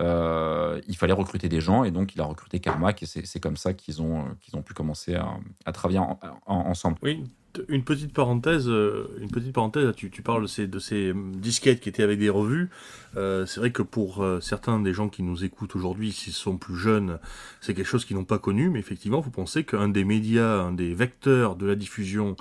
euh, 0.00 0.80
il 0.86 0.96
fallait 0.96 1.12
recruter 1.12 1.48
des 1.48 1.60
gens 1.60 1.82
et 1.82 1.90
donc 1.90 2.14
il 2.14 2.20
a 2.20 2.24
recruté 2.24 2.60
Carmack 2.60 3.02
et 3.02 3.06
c'est 3.06 3.40
comme 3.40 3.56
ça 3.56 3.72
qu'ils 3.72 4.00
ont, 4.00 4.26
ont 4.52 4.62
pu 4.62 4.74
commencer 4.74 5.16
à, 5.64 5.72
travailler 5.72 5.98
en, 5.98 6.18
en, 6.46 6.54
ensemble. 6.54 6.98
Oui, 7.02 7.24
une 7.68 7.82
petite 7.82 8.12
parenthèse, 8.12 8.68
euh, 8.68 9.08
une 9.20 9.30
petite 9.30 9.52
parenthèse. 9.52 9.92
Tu, 9.96 10.10
parles 10.22 10.42
de 10.42 10.46
ces, 10.46 10.66
de 10.66 10.78
ces, 10.78 11.12
disquettes 11.14 11.80
qui 11.80 11.88
étaient 11.88 12.02
avec 12.02 12.18
des 12.18 12.30
revues. 12.30 12.70
Euh, 13.16 13.46
c'est 13.46 13.60
vrai 13.60 13.72
que 13.72 13.82
pour 13.82 14.22
euh, 14.22 14.40
certains 14.40 14.80
des 14.80 14.92
gens 14.92 15.08
qui 15.08 15.22
nous 15.22 15.44
écoutent 15.44 15.74
aujourd'hui, 15.76 16.12
s'ils 16.12 16.32
sont 16.32 16.56
plus 16.56 16.76
jeunes, 16.76 17.18
c'est 17.60 17.74
quelque 17.74 17.86
chose 17.86 18.04
qu'ils 18.04 18.16
n'ont 18.16 18.24
pas 18.24 18.38
connu. 18.38 18.70
Mais 18.70 18.78
effectivement, 18.78 19.20
vous 19.20 19.30
pensez 19.30 19.64
qu'un 19.64 19.88
des 19.88 20.04
médias, 20.04 20.60
un 20.60 20.72
des 20.72 20.94
vecteurs 20.94 21.56
de 21.56 21.66
la 21.66 21.74
diffusion 21.74 22.36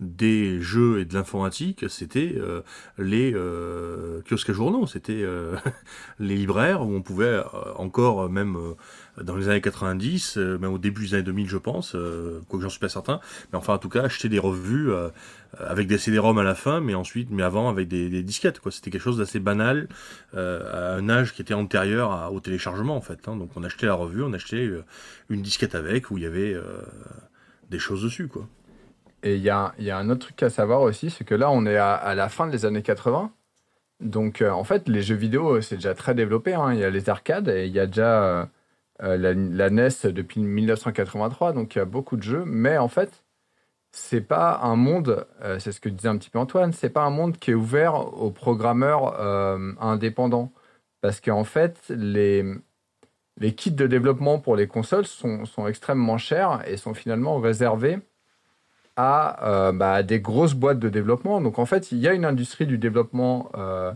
des 0.00 0.60
jeux 0.60 1.00
et 1.00 1.04
de 1.04 1.14
l'informatique, 1.14 1.84
c'était 1.88 2.34
euh, 2.36 2.62
les 2.98 3.32
euh, 3.34 4.22
kiosques 4.22 4.50
à 4.50 4.52
journaux, 4.54 4.86
c'était 4.86 5.22
euh, 5.22 5.56
les 6.18 6.36
libraires 6.36 6.82
où 6.82 6.94
on 6.94 7.02
pouvait 7.02 7.26
euh, 7.26 7.44
encore, 7.76 8.28
même 8.30 8.56
euh, 8.56 8.74
dans 9.22 9.36
les 9.36 9.48
années 9.48 9.60
90, 9.60 10.36
même 10.36 10.72
au 10.72 10.78
début 10.78 11.06
des 11.06 11.14
années 11.14 11.22
2000, 11.24 11.48
je 11.48 11.56
pense, 11.56 11.96
quoique 12.48 12.62
j'en 12.62 12.70
suis 12.70 12.80
pas 12.80 12.88
certain, 12.88 13.20
mais 13.52 13.58
enfin 13.58 13.74
en 13.74 13.78
tout 13.78 13.88
cas 13.88 14.02
acheter 14.02 14.28
des 14.28 14.38
revues 14.38 14.90
avec 15.58 15.86
des 15.86 15.98
CD-ROM 15.98 16.38
à 16.38 16.42
la 16.42 16.54
fin, 16.54 16.80
mais 16.80 16.94
ensuite, 16.94 17.28
mais 17.30 17.42
avant 17.42 17.68
avec 17.68 17.88
des, 17.88 18.22
disquettes, 18.22 18.60
quoi. 18.60 18.70
C'était 18.72 18.90
quelque 18.90 19.02
chose 19.02 19.18
d'assez 19.18 19.40
banal 19.40 19.88
à 20.34 20.94
un 20.94 21.08
âge 21.08 21.32
qui 21.34 21.42
était 21.42 21.54
antérieur 21.54 22.32
au 22.32 22.40
téléchargement 22.40 22.96
en 22.96 23.00
fait. 23.00 23.28
Hein. 23.28 23.36
Donc 23.36 23.50
on 23.56 23.64
achetait 23.64 23.86
la 23.86 23.94
revue, 23.94 24.22
on 24.22 24.32
achetait 24.32 24.70
une 25.28 25.42
disquette 25.42 25.74
avec 25.74 26.10
où 26.10 26.18
il 26.18 26.24
y 26.24 26.26
avait 26.26 26.56
des 27.70 27.78
choses 27.78 28.02
dessus, 28.02 28.28
quoi. 28.28 28.46
Et 29.22 29.36
il 29.36 29.42
y 29.42 29.50
a, 29.50 29.74
y 29.78 29.90
a, 29.90 29.98
un 29.98 30.08
autre 30.08 30.26
truc 30.26 30.42
à 30.42 30.50
savoir 30.50 30.80
aussi, 30.80 31.10
c'est 31.10 31.24
que 31.24 31.34
là, 31.34 31.50
on 31.50 31.66
est 31.66 31.76
à, 31.76 32.14
la 32.14 32.28
fin 32.28 32.46
des 32.46 32.64
années 32.64 32.82
80. 32.82 33.30
Donc, 34.00 34.40
euh, 34.40 34.50
en 34.50 34.64
fait, 34.64 34.88
les 34.88 35.02
jeux 35.02 35.14
vidéo, 35.14 35.60
c'est 35.60 35.76
déjà 35.76 35.94
très 35.94 36.14
développé. 36.14 36.54
Hein. 36.54 36.72
Il 36.72 36.80
y 36.80 36.84
a 36.84 36.90
les 36.90 37.10
arcades 37.10 37.48
et 37.48 37.66
il 37.66 37.72
y 37.72 37.80
a 37.80 37.86
déjà 37.86 38.22
euh, 38.24 38.44
la, 39.00 39.34
la, 39.34 39.70
NES 39.70 39.88
depuis 40.04 40.40
1983. 40.40 41.52
Donc, 41.52 41.74
il 41.74 41.78
y 41.78 41.80
a 41.80 41.84
beaucoup 41.86 42.16
de 42.16 42.22
jeux. 42.22 42.44
Mais 42.46 42.78
en 42.78 42.88
fait, 42.88 43.24
c'est 43.92 44.20
pas 44.20 44.60
un 44.62 44.76
monde, 44.76 45.26
euh, 45.42 45.58
c'est 45.58 45.72
ce 45.72 45.80
que 45.80 45.88
disait 45.88 46.08
un 46.08 46.16
petit 46.16 46.30
peu 46.30 46.38
Antoine, 46.38 46.72
c'est 46.72 46.90
pas 46.90 47.02
un 47.02 47.10
monde 47.10 47.36
qui 47.38 47.50
est 47.50 47.54
ouvert 47.54 47.94
aux 47.94 48.30
programmeurs 48.30 49.20
euh, 49.20 49.72
indépendants. 49.80 50.52
Parce 51.00 51.20
qu'en 51.20 51.44
fait, 51.44 51.82
les, 51.88 52.44
les 53.38 53.54
kits 53.54 53.72
de 53.72 53.86
développement 53.86 54.38
pour 54.38 54.56
les 54.56 54.66
consoles 54.68 55.06
sont, 55.06 55.44
extrêmement 55.66 56.18
chers 56.18 56.62
et 56.68 56.76
sont 56.76 56.94
finalement 56.94 57.38
réservés 57.38 57.98
à 58.96 59.48
euh, 59.48 59.72
bah, 59.72 60.02
des 60.02 60.20
grosses 60.20 60.54
boîtes 60.54 60.78
de 60.78 60.88
développement. 60.88 61.40
Donc 61.40 61.58
en 61.58 61.66
fait, 61.66 61.90
il 61.92 61.98
y 61.98 62.08
a 62.08 62.12
une 62.12 62.24
industrie 62.24 62.66
du 62.66 62.78
développement 62.78 63.50
euh, 63.56 63.92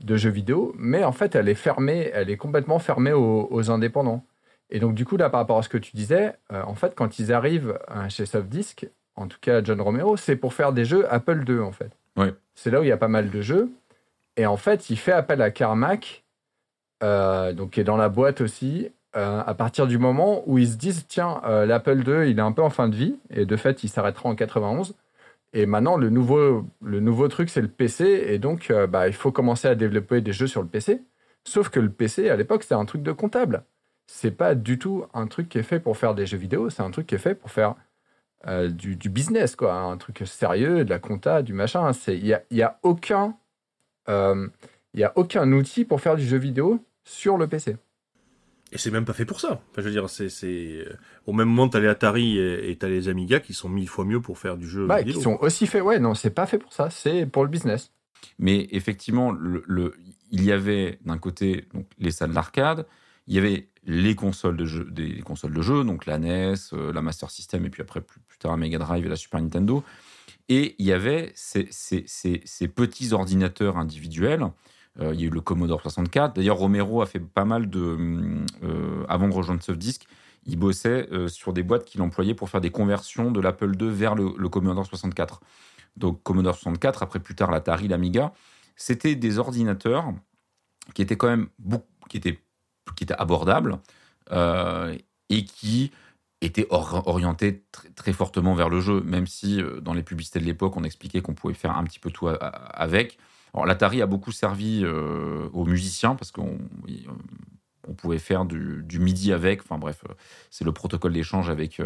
de 0.00 0.16
jeux 0.16 0.30
vidéo, 0.30 0.74
mais 0.78 1.04
en 1.04 1.12
fait, 1.12 1.34
elle 1.34 1.48
est 1.48 1.54
fermée, 1.54 2.10
elle 2.14 2.30
est 2.30 2.36
complètement 2.36 2.78
fermée 2.78 3.12
aux 3.12 3.70
indépendants. 3.70 4.24
Et 4.70 4.80
donc 4.80 4.94
du 4.94 5.04
coup, 5.04 5.16
là, 5.16 5.30
par 5.30 5.40
rapport 5.40 5.58
à 5.58 5.62
ce 5.62 5.68
que 5.68 5.78
tu 5.78 5.96
disais, 5.96 6.34
euh, 6.52 6.62
en 6.64 6.74
fait, 6.74 6.94
quand 6.94 7.18
ils 7.18 7.32
arrivent 7.32 7.78
euh, 7.90 8.08
chez 8.08 8.26
Softdisk, 8.26 8.88
en 9.14 9.28
tout 9.28 9.38
cas 9.40 9.62
John 9.62 9.80
Romero, 9.80 10.16
c'est 10.16 10.36
pour 10.36 10.54
faire 10.54 10.72
des 10.72 10.84
jeux 10.84 11.10
Apple 11.12 11.44
II, 11.48 11.60
en 11.60 11.72
fait. 11.72 11.90
Ouais. 12.16 12.34
C'est 12.54 12.70
là 12.70 12.80
où 12.80 12.82
il 12.82 12.88
y 12.88 12.92
a 12.92 12.96
pas 12.96 13.08
mal 13.08 13.30
de 13.30 13.40
jeux. 13.40 13.70
Et 14.36 14.46
en 14.46 14.56
fait, 14.56 14.90
il 14.90 14.96
fait 14.96 15.12
appel 15.12 15.40
à 15.40 15.50
Carmack, 15.50 16.24
euh, 17.02 17.52
donc 17.52 17.70
qui 17.70 17.80
est 17.80 17.84
dans 17.84 17.96
la 17.96 18.08
boîte 18.08 18.40
aussi, 18.40 18.90
euh, 19.16 19.42
à 19.46 19.54
partir 19.54 19.86
du 19.86 19.98
moment 19.98 20.42
où 20.46 20.58
ils 20.58 20.68
se 20.68 20.76
disent 20.76 21.06
tiens, 21.08 21.40
l'Apple 21.66 22.02
II, 22.06 22.30
il 22.30 22.38
est 22.38 22.42
un 22.42 22.52
peu 22.52 22.62
en 22.62 22.70
fin 22.70 22.88
de 22.88 22.96
vie, 22.96 23.16
et 23.30 23.46
de 23.46 23.56
fait, 23.56 23.84
il 23.84 23.88
s'arrêtera 23.88 24.28
en 24.28 24.34
91. 24.34 24.94
Et 25.52 25.64
maintenant, 25.64 25.96
le 25.96 26.10
nouveau, 26.10 26.66
le 26.82 27.00
nouveau 27.00 27.28
truc, 27.28 27.48
c'est 27.48 27.62
le 27.62 27.68
PC, 27.68 28.04
et 28.28 28.38
donc 28.38 28.70
bah, 28.90 29.08
il 29.08 29.14
faut 29.14 29.32
commencer 29.32 29.68
à 29.68 29.74
développer 29.74 30.20
des 30.20 30.32
jeux 30.32 30.48
sur 30.48 30.60
le 30.60 30.68
PC. 30.68 31.00
Sauf 31.44 31.70
que 31.70 31.80
le 31.80 31.88
PC, 31.88 32.28
à 32.28 32.36
l'époque, 32.36 32.64
c'était 32.64 32.74
un 32.74 32.84
truc 32.84 33.02
de 33.02 33.12
comptable. 33.12 33.62
C'est 34.06 34.30
pas 34.30 34.54
du 34.54 34.78
tout 34.78 35.04
un 35.14 35.26
truc 35.26 35.48
qui 35.48 35.58
est 35.58 35.64
fait 35.64 35.80
pour 35.80 35.96
faire 35.96 36.14
des 36.14 36.26
jeux 36.26 36.38
vidéo, 36.38 36.70
c'est 36.70 36.82
un 36.82 36.90
truc 36.90 37.06
qui 37.06 37.16
est 37.16 37.18
fait 37.18 37.34
pour 37.34 37.50
faire 37.50 37.74
euh, 38.46 38.68
du, 38.68 38.96
du, 38.96 39.08
business, 39.08 39.56
quoi. 39.56 39.74
Un 39.74 39.96
truc 39.96 40.22
sérieux, 40.24 40.84
de 40.84 40.90
la 40.90 40.98
compta, 40.98 41.42
du 41.42 41.52
machin. 41.52 41.90
Il 42.06 42.22
n'y 42.22 42.32
a, 42.32 42.42
y 42.50 42.62
a, 42.62 42.78
aucun, 42.84 43.36
euh, 44.08 44.48
y 44.94 45.02
a 45.02 45.12
aucun 45.16 45.50
outil 45.52 45.84
pour 45.84 46.00
faire 46.00 46.16
du 46.16 46.24
jeu 46.24 46.38
vidéo 46.38 46.84
sur 47.02 47.38
le 47.38 47.48
PC. 47.48 47.76
Et 48.72 48.78
c'est 48.78 48.90
même 48.90 49.04
pas 49.04 49.14
fait 49.14 49.24
pour 49.24 49.40
ça. 49.40 49.60
Enfin, 49.70 49.78
je 49.78 49.82
veux 49.82 49.90
dire, 49.90 50.08
c'est, 50.08 50.28
c'est... 50.28 50.86
au 51.26 51.32
même 51.32 51.48
moment, 51.48 51.68
t'as 51.68 51.80
les 51.80 51.88
Atari 51.88 52.38
et 52.38 52.76
t'as 52.78 52.88
les 52.88 53.08
Amiga 53.08 53.40
qui 53.40 53.54
sont 53.54 53.68
mille 53.68 53.88
fois 53.88 54.04
mieux 54.04 54.20
pour 54.20 54.38
faire 54.38 54.56
du 54.56 54.68
jeu 54.68 54.86
bah, 54.86 54.98
vidéo. 54.98 55.14
Qui 55.14 55.22
sont 55.22 55.38
aussi 55.40 55.66
faits. 55.66 55.82
Ouais, 55.82 55.98
non, 55.98 56.14
c'est 56.14 56.30
pas 56.30 56.46
fait 56.46 56.58
pour 56.58 56.72
ça. 56.72 56.90
C'est 56.90 57.26
pour 57.26 57.42
le 57.42 57.48
business. 57.50 57.92
Mais 58.38 58.68
effectivement, 58.70 59.32
le, 59.32 59.64
le, 59.66 59.94
il 60.30 60.44
y 60.44 60.52
avait 60.52 60.98
d'un 61.04 61.18
côté 61.18 61.66
donc, 61.74 61.86
les 61.98 62.10
salles 62.10 62.32
d'arcade, 62.32 62.86
il 63.26 63.34
y 63.34 63.38
avait 63.38 63.68
les 63.86 64.16
consoles 64.16 64.56
de 64.56 64.64
jeu, 64.64 64.84
des 64.90 65.20
consoles 65.20 65.52
de 65.52 65.62
jeu, 65.62 65.84
donc 65.84 66.06
la 66.06 66.18
NES, 66.18 66.54
euh, 66.72 66.92
la 66.92 67.02
Master 67.02 67.30
System, 67.30 67.64
et 67.64 67.70
puis 67.70 67.82
après 67.82 68.00
plus, 68.00 68.20
tard 68.38 68.50
la 68.50 68.56
Mega 68.56 68.78
Drive 68.78 69.06
et 69.06 69.08
la 69.08 69.16
Super 69.16 69.40
Nintendo. 69.40 69.84
Et 70.48 70.74
il 70.78 70.86
y 70.86 70.92
avait 70.92 71.32
ces, 71.34 71.64
petits 72.68 73.12
ordinateurs 73.12 73.78
individuels 73.78 74.50
euh, 74.98 75.12
il 75.12 75.20
y 75.20 75.24
a 75.24 75.26
eu 75.26 75.30
le 75.30 75.40
Commodore 75.42 75.82
64. 75.82 76.34
D'ailleurs, 76.34 76.56
Romero 76.56 77.02
a 77.02 77.06
fait 77.06 77.20
pas 77.20 77.44
mal 77.44 77.68
de. 77.68 77.98
Euh, 78.62 79.04
avant 79.08 79.28
de 79.28 79.34
rejoindre 79.34 79.62
Softdisk, 79.62 80.06
il 80.46 80.58
bossait 80.58 81.08
sur 81.28 81.52
des 81.52 81.62
boîtes 81.62 81.84
qu'il 81.84 82.00
employait 82.00 82.32
pour 82.32 82.48
faire 82.48 82.60
des 82.60 82.70
conversions 82.70 83.30
de 83.30 83.40
l'Apple 83.40 83.74
II 83.78 83.90
vers 83.90 84.14
le, 84.14 84.32
le, 84.38 84.48
Commodore 84.48 84.86
64. 84.86 85.40
Donc 85.96 86.22
Commodore 86.22 86.54
64, 86.54 87.02
après 87.02 87.18
plus 87.18 87.34
tard 87.34 87.50
l'Atari, 87.50 87.88
l'Amiga, 87.88 88.32
c'était 88.76 89.16
des 89.16 89.38
ordinateurs 89.38 90.14
qui 90.94 91.02
étaient 91.02 91.16
quand 91.16 91.28
même 91.28 91.48
beaucoup, 91.58 91.84
qui 92.08 92.16
étaient, 92.16 92.38
qui 92.94 93.04
étaient 93.04 93.14
abordables 93.18 93.78
et 95.28 95.44
qui 95.44 95.90
était 96.40 96.66
orienté 96.70 97.64
très, 97.94 98.12
fortement 98.12 98.54
vers 98.54 98.68
le 98.68 98.80
jeu, 98.80 99.00
même 99.00 99.26
si 99.26 99.60
euh, 99.60 99.80
dans 99.80 99.94
les 99.94 100.02
publicités 100.02 100.38
de 100.38 100.44
l'époque, 100.44 100.76
on 100.76 100.84
expliquait 100.84 101.22
qu'on 101.22 101.34
pouvait 101.34 101.54
faire 101.54 101.76
un 101.76 101.84
petit 101.84 101.98
peu 101.98 102.10
tout 102.10 102.28
avec. 102.28 103.18
Alors 103.54 103.66
l'Atari 103.66 104.02
a 104.02 104.06
beaucoup 104.06 104.32
servi 104.32 104.82
euh, 104.84 105.48
aux 105.52 105.64
musiciens 105.64 106.14
parce 106.14 106.30
qu'on 106.30 106.58
on 107.88 107.94
pouvait 107.94 108.18
faire 108.18 108.44
du, 108.44 108.98
MIDI 108.98 109.32
avec. 109.32 109.62
Enfin 109.62 109.78
bref, 109.78 110.02
euh, 110.08 110.12
c'est 110.50 110.64
le 110.64 110.72
protocole 110.72 111.14
d'échange 111.14 111.48
avec, 111.48 111.80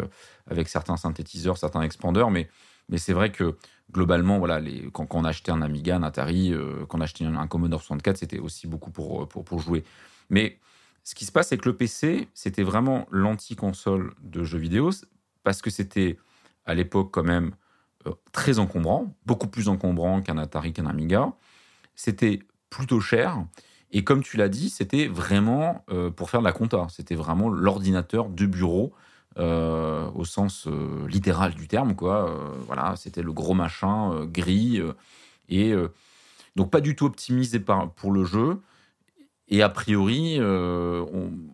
avec 0.49 0.67
certains 0.67 0.97
synthétiseurs, 0.97 1.57
certains 1.57 1.81
expandeurs, 1.81 2.29
mais, 2.29 2.49
mais 2.89 2.97
c'est 2.97 3.13
vrai 3.13 3.31
que 3.31 3.55
globalement, 3.91 4.37
voilà, 4.37 4.59
les, 4.59 4.89
quand, 4.91 5.07
on 5.15 5.23
achetait 5.23 5.51
un 5.51 5.61
Amiga, 5.61 5.95
un 5.95 6.03
Atari, 6.03 6.53
quand 6.89 6.97
on 6.97 7.01
achetait 7.01 7.25
un, 7.25 7.47
Commodore 7.47 7.81
64, 7.81 8.17
c'était 8.17 8.39
aussi 8.39 8.67
beaucoup 8.67 8.91
pour, 8.91 9.27
pour, 9.29 9.45
pour 9.45 9.59
jouer. 9.59 9.83
Mais 10.29 10.59
ce 11.03 11.15
qui 11.15 11.25
se 11.25 11.31
passe, 11.31 11.49
c'est 11.49 11.57
que 11.57 11.69
le 11.69 11.75
PC, 11.75 12.27
c'était 12.33 12.63
vraiment 12.63 13.07
l'anti-console 13.09 14.13
de 14.21 14.43
jeux 14.43 14.59
vidéo, 14.59 14.91
parce 15.43 15.61
que 15.61 15.69
c'était 15.69 16.17
à 16.65 16.73
l'époque 16.73 17.09
quand 17.11 17.23
même 17.23 17.55
euh, 18.07 18.11
très 18.31 18.59
encombrant, 18.59 19.15
beaucoup 19.25 19.47
plus 19.47 19.67
encombrant 19.67 20.21
qu'un 20.21 20.37
Atari, 20.37 20.73
qu'un 20.73 20.85
Amiga. 20.85 21.33
C'était 21.95 22.39
plutôt 22.69 22.99
cher. 22.99 23.43
Et 23.91 24.03
comme 24.03 24.23
tu 24.23 24.37
l'as 24.37 24.49
dit, 24.49 24.69
c'était 24.69 25.07
vraiment 25.07 25.83
euh, 25.91 26.09
pour 26.09 26.29
faire 26.29 26.39
de 26.39 26.45
la 26.45 26.53
compta. 26.53 26.87
C'était 26.89 27.15
vraiment 27.15 27.49
l'ordinateur 27.49 28.29
de 28.29 28.45
bureau 28.45 28.93
euh, 29.37 30.09
au 30.15 30.25
sens 30.25 30.67
littéral 31.07 31.53
du 31.55 31.67
terme. 31.67 31.95
Quoi. 31.95 32.39
voilà, 32.67 32.95
c'était 32.95 33.21
le 33.21 33.33
gros 33.33 33.53
machin 33.53 34.25
gris. 34.25 34.81
et 35.49 35.73
donc 36.55 36.69
pas 36.71 36.81
du 36.81 36.95
tout 36.95 37.05
optimisé 37.05 37.59
pour 37.59 38.11
le 38.11 38.23
jeu. 38.23 38.61
Et 39.53 39.61
a 39.61 39.67
priori, 39.67 40.37
euh, 40.39 41.05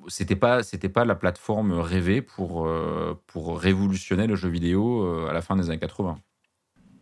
c'était 0.08 0.36
pas 0.36 0.62
c'était 0.62 0.88
pas 0.88 1.04
la 1.04 1.16
plateforme 1.16 1.74
rêvée 1.74 2.22
pour 2.22 2.68
euh, 2.68 3.20
pour 3.26 3.60
révolutionner 3.60 4.28
le 4.28 4.36
jeu 4.36 4.50
vidéo 4.50 5.04
euh, 5.04 5.28
à 5.28 5.34
la 5.34 5.42
fin 5.42 5.56
des 5.56 5.72
années 5.72 5.80
80. 5.80 6.20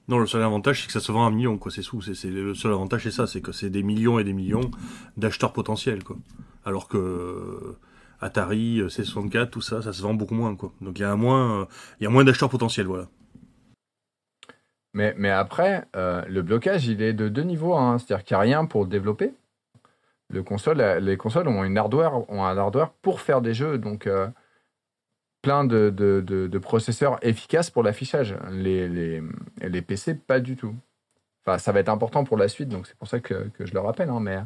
Non, 0.07 0.19
le 0.19 0.25
seul 0.25 0.41
avantage 0.41 0.81
c'est 0.81 0.87
que 0.87 0.93
ça 0.93 1.01
se 1.01 1.11
vend 1.11 1.27
à 1.27 1.31
millions 1.31 1.57
quoi, 1.57 1.69
c'est 1.69 1.81
sous, 1.81 1.99
c'est 2.01 2.29
le 2.29 2.55
seul 2.55 2.71
avantage 2.71 3.03
c'est 3.03 3.11
ça, 3.11 3.27
c'est 3.27 3.41
que 3.41 3.51
c'est 3.51 3.69
des 3.69 3.83
millions 3.83 4.19
et 4.19 4.23
des 4.23 4.31
millions 4.31 4.71
d'acheteurs 5.17 5.51
potentiels 5.51 6.01
quoi. 6.01 6.15
Alors 6.63 6.87
que 6.87 7.75
Atari, 8.21 8.79
C64, 8.83 9.49
tout 9.49 9.61
ça, 9.61 9.81
ça 9.81 9.91
se 9.91 10.01
vend 10.01 10.13
beaucoup 10.13 10.35
moins 10.35 10.55
quoi. 10.55 10.71
Donc 10.79 10.97
il 10.97 11.01
y 11.01 11.05
a 11.05 11.15
moins 11.17 11.67
il 11.99 12.05
y 12.05 12.07
a 12.07 12.09
moins 12.09 12.23
d'acheteurs 12.23 12.49
potentiels 12.49 12.87
voilà. 12.87 13.09
Mais, 14.93 15.13
mais 15.17 15.29
après, 15.29 15.89
le 15.93 16.41
blocage, 16.41 16.87
il 16.87 17.01
est 17.01 17.11
de 17.11 17.27
deux 17.27 17.41
niveaux. 17.41 17.75
Hein. 17.75 17.97
C'est-à-dire 17.99 18.23
qu'il 18.23 18.37
n'y 18.37 18.39
a 18.39 18.43
rien 18.43 18.65
pour 18.65 18.85
développer 18.85 19.33
les 20.29 20.43
consoles 20.43 21.47
ont, 21.47 21.63
une 21.63 21.77
hardware, 21.77 22.13
un 22.29 22.57
hardware 22.57 22.91
pour 23.01 23.21
faire 23.21 23.41
des 23.41 23.53
jeux, 23.53 23.77
donc 23.77 24.07
euh, 24.07 24.27
plein 25.41 25.63
de, 25.65 26.57
processeurs 26.61 27.17
efficaces 27.21 27.69
pour 27.69 27.83
l'affichage. 27.83 28.35
Les, 28.51 29.21
PC, 29.87 30.15
pas 30.15 30.39
du 30.39 30.55
tout. 30.55 30.75
Enfin, 31.45 31.59
ça 31.59 31.71
va 31.71 31.79
être 31.79 31.89
important 31.89 32.23
pour 32.23 32.37
la 32.37 32.47
suite, 32.47 32.69
donc 32.69 32.87
c'est 32.87 32.97
pour 32.97 33.07
ça 33.07 33.19
que, 33.19 33.49
je 33.59 33.73
le 33.73 33.79
rappelle. 33.79 34.09
Hein, 34.09 34.19
mais 34.19 34.39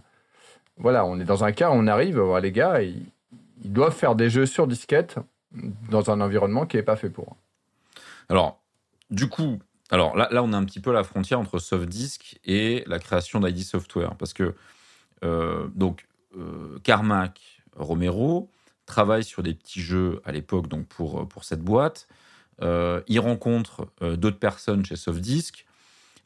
voilà, 0.77 1.05
on 1.05 1.19
est 1.19 1.25
dans 1.25 1.43
un 1.43 1.53
cas 1.53 1.69
où 1.69 1.73
on 1.73 1.87
arrive, 1.87 2.21
les 2.41 2.51
gars, 2.51 2.81
ils, 2.81 3.05
doivent 3.63 3.95
faire 3.95 4.15
des 4.15 4.29
jeux 4.29 4.45
sur 4.45 4.67
disquette 4.67 5.17
dans 5.89 6.11
un 6.11 6.21
environnement 6.21 6.65
qui 6.65 6.77
n'est 6.77 6.83
pas 6.83 6.95
fait 6.95 7.09
pour. 7.09 7.35
Alors, 8.29 8.61
du 9.09 9.27
coup, 9.27 9.59
alors 9.89 10.15
là, 10.15 10.43
on 10.43 10.53
a 10.53 10.57
un 10.57 10.65
petit 10.65 10.79
peu 10.79 10.91
la 10.91 11.03
frontière 11.03 11.39
entre 11.39 11.59
soft 11.59 11.87
disk 11.87 12.39
et 12.45 12.83
la 12.87 12.99
création 12.99 13.39
d'ID 13.39 13.63
Software, 13.63 14.15
parce 14.15 14.33
que 14.33 14.53
donc, 15.23 16.07
euh, 16.37 16.79
Carmack 16.83 17.63
Romero 17.75 18.49
travaille 18.85 19.23
sur 19.23 19.43
des 19.43 19.53
petits 19.53 19.81
jeux 19.81 20.21
à 20.25 20.31
l'époque 20.31 20.67
donc 20.67 20.87
pour, 20.87 21.27
pour 21.27 21.43
cette 21.43 21.61
boîte. 21.61 22.07
Euh, 22.61 23.01
il 23.07 23.19
rencontre 23.19 23.87
d'autres 24.01 24.39
personnes 24.39 24.85
chez 24.85 24.95
Softdisk, 24.95 25.65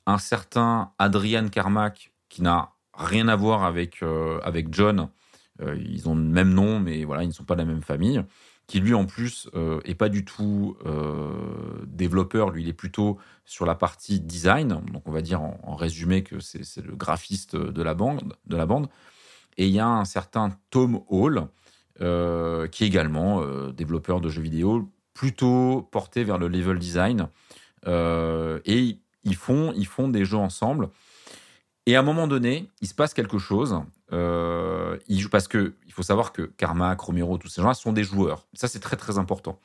un 0.05 0.17
certain 0.17 0.91
Adrian 0.99 1.49
Carmack 1.49 2.11
qui 2.29 2.41
n'a 2.41 2.69
rien 2.93 3.27
à 3.27 3.35
voir 3.35 3.63
avec, 3.63 4.01
avec 4.43 4.73
John. 4.73 5.09
ils 5.61 6.07
ont 6.09 6.15
le 6.15 6.21
même 6.21 6.53
nom, 6.53 6.79
mais 6.79 7.03
voilà, 7.03 7.23
ils 7.23 7.27
ne 7.27 7.33
sont 7.33 7.43
pas 7.43 7.55
de 7.55 7.61
la 7.61 7.65
même 7.65 7.83
famille. 7.83 8.23
Qui 8.65 8.79
lui, 8.79 8.93
en 8.93 9.05
plus, 9.05 9.49
est 9.83 9.93
pas 9.93 10.07
du 10.07 10.23
tout 10.23 10.77
développeur. 11.85 12.49
Lui, 12.49 12.63
il 12.63 12.69
est 12.69 12.73
plutôt 12.73 13.17
sur 13.45 13.65
la 13.65 13.75
partie 13.75 14.19
design. 14.21 14.69
Donc, 14.91 15.03
on 15.05 15.11
va 15.11 15.21
dire 15.21 15.41
en, 15.41 15.75
résumé 15.75 16.23
que 16.23 16.39
c'est 16.39 16.83
le 16.83 16.95
graphiste 16.95 17.55
de 17.55 17.83
la, 17.83 17.93
bande, 17.93 18.33
de 18.45 18.55
la 18.55 18.65
bande. 18.65 18.87
Et 19.57 19.67
il 19.67 19.73
y 19.73 19.79
a 19.79 19.87
un 19.87 20.05
certain 20.05 20.57
Tom 20.69 21.01
Hall, 21.07 21.47
euh, 22.01 22.67
qui 22.67 22.83
est 22.83 22.87
également 22.87 23.41
euh, 23.41 23.71
développeur 23.71 24.19
de 24.19 24.29
jeux 24.29 24.41
vidéo, 24.41 24.89
plutôt 25.13 25.87
porté 25.91 26.23
vers 26.23 26.39
le 26.39 26.47
level 26.47 26.79
design. 26.79 27.27
Euh, 27.85 28.59
et 28.65 28.97
ils 29.23 29.35
font, 29.35 29.73
ils 29.75 29.85
font 29.85 30.07
des 30.07 30.25
jeux 30.25 30.37
ensemble. 30.37 30.89
Et 31.85 31.95
à 31.95 31.99
un 31.99 32.03
moment 32.03 32.27
donné, 32.27 32.69
il 32.81 32.87
se 32.87 32.93
passe 32.93 33.13
quelque 33.13 33.37
chose. 33.37 33.81
ils 34.11 35.29
parce 35.29 35.47
que 35.47 35.73
il 35.85 35.91
faut 35.91 36.03
savoir 36.03 36.31
que 36.31 36.43
Carmack, 36.43 36.99
Romero, 37.01 37.37
tous 37.37 37.49
ces 37.49 37.61
gens-là 37.61 37.73
sont 37.73 37.93
des 37.93 38.03
joueurs. 38.03 38.47
Ça, 38.53 38.67
c'est 38.67 38.79
très 38.79 38.95
très 38.95 39.17
important. 39.17 39.59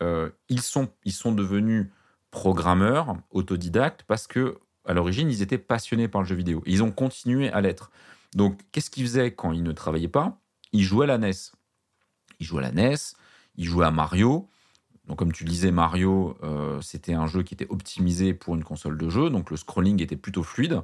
ils, 0.00 0.62
sont, 0.62 0.88
ils 1.04 1.12
sont 1.12 1.32
devenus 1.32 1.86
programmeurs 2.32 3.14
autodidactes 3.30 4.02
parce 4.08 4.26
que 4.26 4.58
à 4.84 4.94
l'origine, 4.94 5.30
ils 5.30 5.42
étaient 5.42 5.58
passionnés 5.58 6.08
par 6.08 6.22
le 6.22 6.26
jeu 6.26 6.34
vidéo. 6.34 6.62
ils 6.66 6.82
ont 6.82 6.90
continué 6.90 7.50
à 7.50 7.60
l'être. 7.60 7.90
Donc, 8.34 8.60
qu'est-ce 8.72 8.90
qu'ils 8.90 9.04
faisaient 9.04 9.32
quand 9.32 9.52
ils 9.52 9.62
ne 9.62 9.72
travaillaient 9.72 10.08
pas? 10.08 10.38
Ils 10.72 10.82
jouaient 10.82 11.04
à 11.04 11.18
la 11.18 11.18
NES. 11.18 11.32
Ils 12.40 12.46
jouaient 12.46 12.64
à 12.64 12.72
la 12.72 12.90
NES, 12.90 12.96
ils 13.56 13.64
jouaient 13.64 13.86
à 13.86 13.90
Mario. 13.90 14.48
Donc, 15.06 15.18
comme 15.18 15.32
tu 15.32 15.44
disais, 15.44 15.70
Mario, 15.70 16.36
euh, 16.42 16.80
c'était 16.80 17.12
un 17.12 17.26
jeu 17.26 17.42
qui 17.42 17.54
était 17.54 17.68
optimisé 17.68 18.34
pour 18.34 18.54
une 18.54 18.64
console 18.64 18.96
de 18.96 19.08
jeu, 19.08 19.30
donc 19.30 19.50
le 19.50 19.56
scrolling 19.56 20.00
était 20.02 20.16
plutôt 20.16 20.42
fluide. 20.42 20.80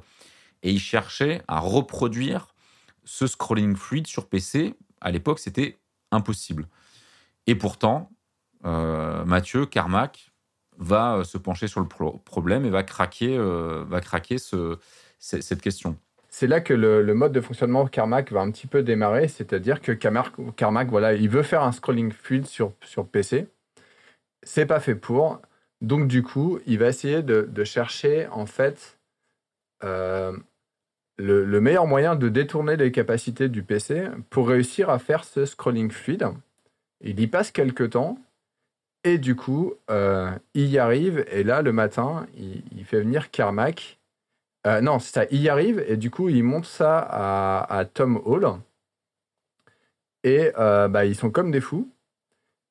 Et 0.63 0.71
ils 0.71 0.79
cherchaient 0.79 1.41
à 1.47 1.59
reproduire 1.59 2.53
ce 3.05 3.27
scrolling 3.27 3.75
fluide 3.75 4.07
sur 4.07 4.27
PC. 4.27 4.75
À 5.01 5.11
l'époque, 5.11 5.39
c'était 5.39 5.77
impossible. 6.11 6.67
Et 7.47 7.55
pourtant, 7.55 8.11
euh, 8.65 9.25
Mathieu 9.25 9.65
Carmack 9.65 10.31
va 10.77 11.15
euh, 11.15 11.23
se 11.23 11.37
pencher 11.37 11.67
sur 11.67 11.81
le 11.81 11.87
problème 11.87 12.65
et 12.65 12.69
va 12.69 12.83
craquer, 12.83 13.37
euh, 13.37 13.83
va 13.87 14.01
craquer 14.01 14.37
ce, 14.37 14.77
cette 15.17 15.61
question. 15.61 15.97
C'est 16.29 16.47
là 16.47 16.61
que 16.61 16.73
le, 16.73 17.13
mode 17.13 17.31
de 17.31 17.41
fonctionnement 17.41 17.87
Carmack 17.87 18.31
va 18.31 18.41
un 18.41 18.51
petit 18.51 18.67
peu 18.67 18.83
démarrer, 18.83 19.27
c'est-à-dire 19.27 19.81
que 19.81 19.91
Carmack, 19.91 20.89
voilà, 20.89 21.13
il 21.13 21.27
veut 21.27 21.41
faire 21.41 21.63
un 21.63 21.71
scrolling 21.71 22.11
fluide 22.11 22.45
sur, 22.45 22.73
sur 22.85 23.07
PC. 23.07 23.47
C'est 24.43 24.67
pas 24.67 24.79
fait 24.79 24.95
pour. 24.95 25.41
Donc, 25.81 26.07
du 26.07 26.21
coup, 26.21 26.59
il 26.67 26.77
va 26.77 26.87
essayer 26.87 27.23
de, 27.23 27.63
chercher, 27.63 28.27
en 28.27 28.45
fait, 28.45 28.99
le, 31.19 31.45
le, 31.45 31.61
meilleur 31.61 31.85
moyen 31.85 32.15
de 32.15 32.29
détourner 32.29 32.77
les 32.77 32.91
capacités 32.91 33.49
du 33.49 33.61
PC 33.61 34.07
pour 34.29 34.47
réussir 34.47 34.89
à 34.89 34.99
faire 34.99 35.23
ce 35.23 35.45
scrolling 35.45 35.91
fluide. 35.91 36.29
Il 37.01 37.19
y 37.19 37.27
passe 37.27 37.51
quelques 37.51 37.91
temps, 37.91 38.17
et 39.03 39.17
du 39.17 39.35
coup, 39.35 39.73
euh, 39.89 40.29
il 40.53 40.67
y 40.67 40.77
arrive, 40.77 41.25
et 41.31 41.43
là, 41.43 41.61
le 41.61 41.71
matin, 41.71 42.25
il, 42.35 42.83
fait 42.85 42.99
venir 42.99 43.31
Carmack. 43.31 43.99
Euh, 44.67 44.81
non, 44.81 44.99
c'est 44.99 45.13
ça, 45.13 45.25
il 45.31 45.41
y 45.41 45.49
arrive, 45.49 45.83
et 45.87 45.95
du 45.95 46.11
coup, 46.11 46.29
il 46.29 46.43
montre 46.43 46.67
ça 46.67 46.99
à, 46.99 47.85
Tom 47.85 48.21
Hall. 48.25 48.47
Et 50.23 50.51
euh, 50.57 50.89
bah, 50.89 51.05
ils 51.05 51.15
sont 51.15 51.31
comme 51.31 51.51
des 51.51 51.61
fous. 51.61 51.89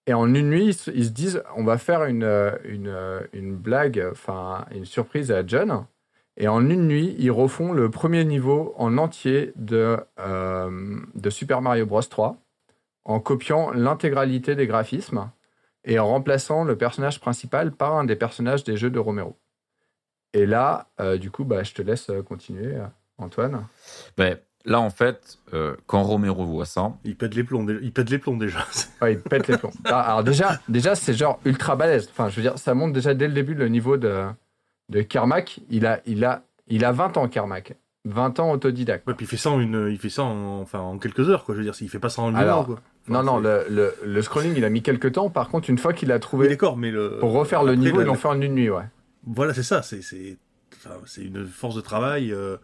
Et 0.06 0.14
en 0.14 0.34
une 0.34 0.50
nuit, 0.50 0.68
ils, 0.94 1.04
se 1.04 1.10
disent 1.10 1.42
on 1.56 1.64
va 1.64 1.78
faire 1.78 2.04
une, 2.04 2.24
une, 2.64 2.94
une 3.32 3.56
blague, 3.56 4.06
enfin, 4.10 4.66
une 4.70 4.86
surprise 4.86 5.30
à 5.32 5.46
John. 5.46 5.86
Et 6.38 6.48
en 6.48 6.68
une 6.68 6.86
nuit, 6.86 7.14
ils 7.18 7.30
refont 7.30 7.72
le 7.72 7.90
premier 7.90 8.24
niveau 8.24 8.72
en 8.78 8.96
entier 8.96 9.52
de, 9.56 9.98
de 10.16 11.30
Super 11.30 11.60
Mario 11.60 11.84
Bros. 11.84 12.00
3 12.00 12.36
en 13.08 13.20
copiant 13.20 13.72
l'intégralité 13.72 14.54
des 14.54 14.66
graphismes 14.66 15.30
et 15.84 15.98
en 15.98 16.06
remplaçant 16.06 16.64
le 16.64 16.76
personnage 16.76 17.20
principal 17.20 17.72
par 17.72 17.96
un 17.96 18.04
des 18.04 18.16
personnages 18.16 18.62
des 18.62 18.76
jeux 18.76 18.90
de 18.90 18.98
Romero. 18.98 19.36
Et 20.34 20.44
là, 20.44 20.88
euh, 21.00 21.16
du 21.16 21.30
coup, 21.30 21.44
bah, 21.44 21.62
je 21.62 21.72
te 21.72 21.80
laisse 21.80 22.10
euh, 22.10 22.22
continuer, 22.22 22.76
euh, 22.76 22.84
Antoine. 23.16 23.66
Ben, 24.18 24.36
là, 24.66 24.78
en 24.78 24.90
fait, 24.90 25.38
quand 25.86 26.02
Romero 26.02 26.44
voit 26.44 26.66
ça... 26.66 26.92
Il 27.04 27.16
pète 27.16 27.34
les 27.34 27.42
plombs, 27.42 27.66
il 27.66 27.92
pète 27.92 28.10
les 28.10 28.18
plombs 28.18 28.36
déjà. 28.36 28.58
ouais, 29.02 29.14
il 29.14 29.20
pète 29.20 29.48
les 29.48 29.56
plombs. 29.56 29.72
Ah, 29.86 30.00
alors 30.00 30.24
déjà, 30.24 30.60
déjà 30.68 30.94
c'est 30.94 31.14
genre 31.14 31.40
ultra 31.46 31.74
balèze. 31.74 32.08
Enfin, 32.10 32.28
je 32.28 32.36
veux 32.36 32.42
dire, 32.42 32.58
ça 32.58 32.74
montre 32.74 32.92
déjà 32.92 33.14
dès 33.14 33.26
le 33.26 33.32
début 33.32 33.54
le 33.54 33.68
niveau 33.68 33.96
de, 33.96 34.26
de 34.88 35.02
Kermack. 35.02 35.60
Il 35.70 35.86
a, 35.86 36.00
il, 36.06 36.24
a, 36.24 36.42
il 36.68 36.84
a 36.84 36.92
20 36.92 37.16
ans, 37.16 37.28
Kermack. 37.28 37.76
20 38.04 38.40
ans 38.40 38.52
autodidacte. 38.52 39.06
Ouais, 39.06 39.14
puis 39.14 39.26
il 39.26 39.28
fait 39.28 39.36
ça 39.36 39.50
en, 39.50 39.60
une, 39.60 39.88
il 39.90 39.98
fait 39.98 40.08
ça 40.08 40.22
en, 40.22 40.60
enfin, 40.60 40.78
en 40.80 40.98
quelques 40.98 41.28
heures, 41.28 41.44
quoi. 41.44 41.54
Je 41.54 41.60
veux 41.60 41.64
dire, 41.64 41.74
il 41.80 41.88
fait 41.88 41.98
pas 41.98 42.08
ça 42.08 42.22
en 42.22 42.30
une 42.30 42.36
heure, 42.36 42.66
quoi 42.66 42.80
non, 43.08 43.22
non, 43.22 43.38
le, 43.38 43.64
le, 43.70 43.94
le 44.04 44.22
scrolling, 44.22 44.52
il 44.56 44.64
a 44.66 44.68
mis 44.70 44.82
quelques 44.82 45.12
temps. 45.12 45.30
Par 45.30 45.48
contre, 45.48 45.70
une 45.70 45.78
fois 45.78 45.94
qu'il 45.94 46.12
a 46.12 46.16
Oui, 46.16 46.20
trouvé 46.20 46.48
d'accord, 46.48 46.76
mais 46.76 46.90
le. 46.90 47.16
pour 47.20 47.32
refaire 47.32 47.62
le 47.64 47.74
niveau, 47.74 48.00
ils 48.02 48.04
l'ont 48.06 48.14
fait 48.14 48.28
en 48.28 48.40
une 48.40 48.54
nuit, 48.54 48.68
ouais. 48.70 48.84
Voilà, 49.26 49.54
c'est 49.54 49.62
ça. 49.62 49.82
C'est 49.82 50.36
enfin, 50.76 50.96
une 51.18 51.46
force 51.46 51.74
de 51.74 51.80
travail 51.80 52.32
euh, 52.32 52.58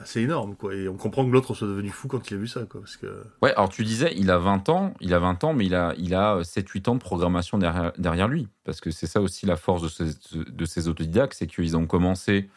assez 0.00 0.20
énorme, 0.20 0.56
quoi. 0.56 0.74
Et 0.74 0.88
on 0.88 0.96
comprend 0.96 1.24
que 1.24 1.30
l'autre 1.30 1.54
soit 1.54 1.68
devenu 1.68 1.90
fou 1.90 2.08
quand 2.08 2.30
il 2.30 2.34
a 2.34 2.36
vu 2.36 2.46
ça, 2.46 2.62
quoi. 2.68 2.80
Parce 2.80 2.96
que 2.96 3.24
Ouais, 3.42 3.52
alors 3.54 3.68
tu 3.68 3.84
disais, 3.84 4.12
il 4.16 4.30
a 4.30 4.38
20 4.38 4.68
ans, 4.68 4.94
il 5.00 5.14
a 5.14 5.18
20 5.18 5.44
ans, 5.44 5.52
mais 5.54 5.66
il 5.66 5.74
a, 5.74 5.94
il 5.98 6.14
a 6.14 6.40
7-8 6.42 6.90
ans 6.90 6.94
de 6.94 7.00
programmation 7.00 7.58
derrière, 7.58 8.28
lui. 8.28 8.48
Parce 8.64 8.80
que 8.80 8.90
c'est 8.90 9.06
ça 9.06 9.20
aussi 9.20 9.46
la 9.46 9.56
force 9.56 9.82
de 9.82 9.88
ces, 9.88 10.14
de 10.34 10.64
ces 10.64 10.88
autodidactes, 10.88 11.34
c'est 11.38 11.46
qu'ils 11.46 11.76
ont 11.76 11.86
commencé 11.86 12.48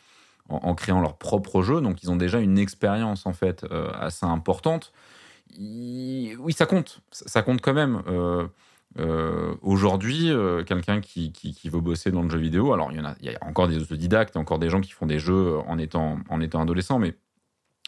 en, 0.50 0.76
créant 0.76 1.02
leur 1.02 1.18
propre 1.18 1.62
jeu, 1.62 1.82
donc 1.82 2.04
ils 2.04 2.12
ont 2.12 2.16
déjà 2.16 2.40
une 2.40 2.60
expérience 2.60 3.26
en 3.26 3.34
fait 3.34 3.66
euh, 3.72 3.92
assez 4.00 4.26
importante. 4.26 4.92
Oui, 5.58 6.54
ça 6.56 6.66
compte, 6.66 7.02
ça, 7.12 7.42
compte 7.42 7.62
quand 7.62 7.74
même. 7.74 8.02
Euh, 8.08 8.48
euh, 9.00 9.56
Aujourd'hui, 9.62 10.30
euh, 10.30 10.64
quelqu'un 10.64 11.02
qui, 11.02 11.32
veut 11.66 11.82
bosser 11.82 12.12
dans 12.12 12.24
le 12.24 12.30
jeu 12.30 12.38
vidéo, 12.38 12.74
alors 12.74 12.92
il 12.92 12.98
y 12.98 13.02
en 13.02 13.06
a, 13.06 13.16
il 13.20 13.32
y 13.32 13.36
a 13.36 13.38
encore 13.42 13.68
des 13.68 13.78
autodidactes, 13.78 14.38
encore 14.38 14.60
des 14.60 14.70
gens 14.70 14.82
qui 14.82 14.92
font 14.92 15.06
des 15.06 15.20
jeux 15.20 15.58
en 15.68 15.78
étant, 15.78 16.20
en 16.30 16.42
étant 16.42 16.62
adolescents, 16.62 17.00
mais 17.00 17.16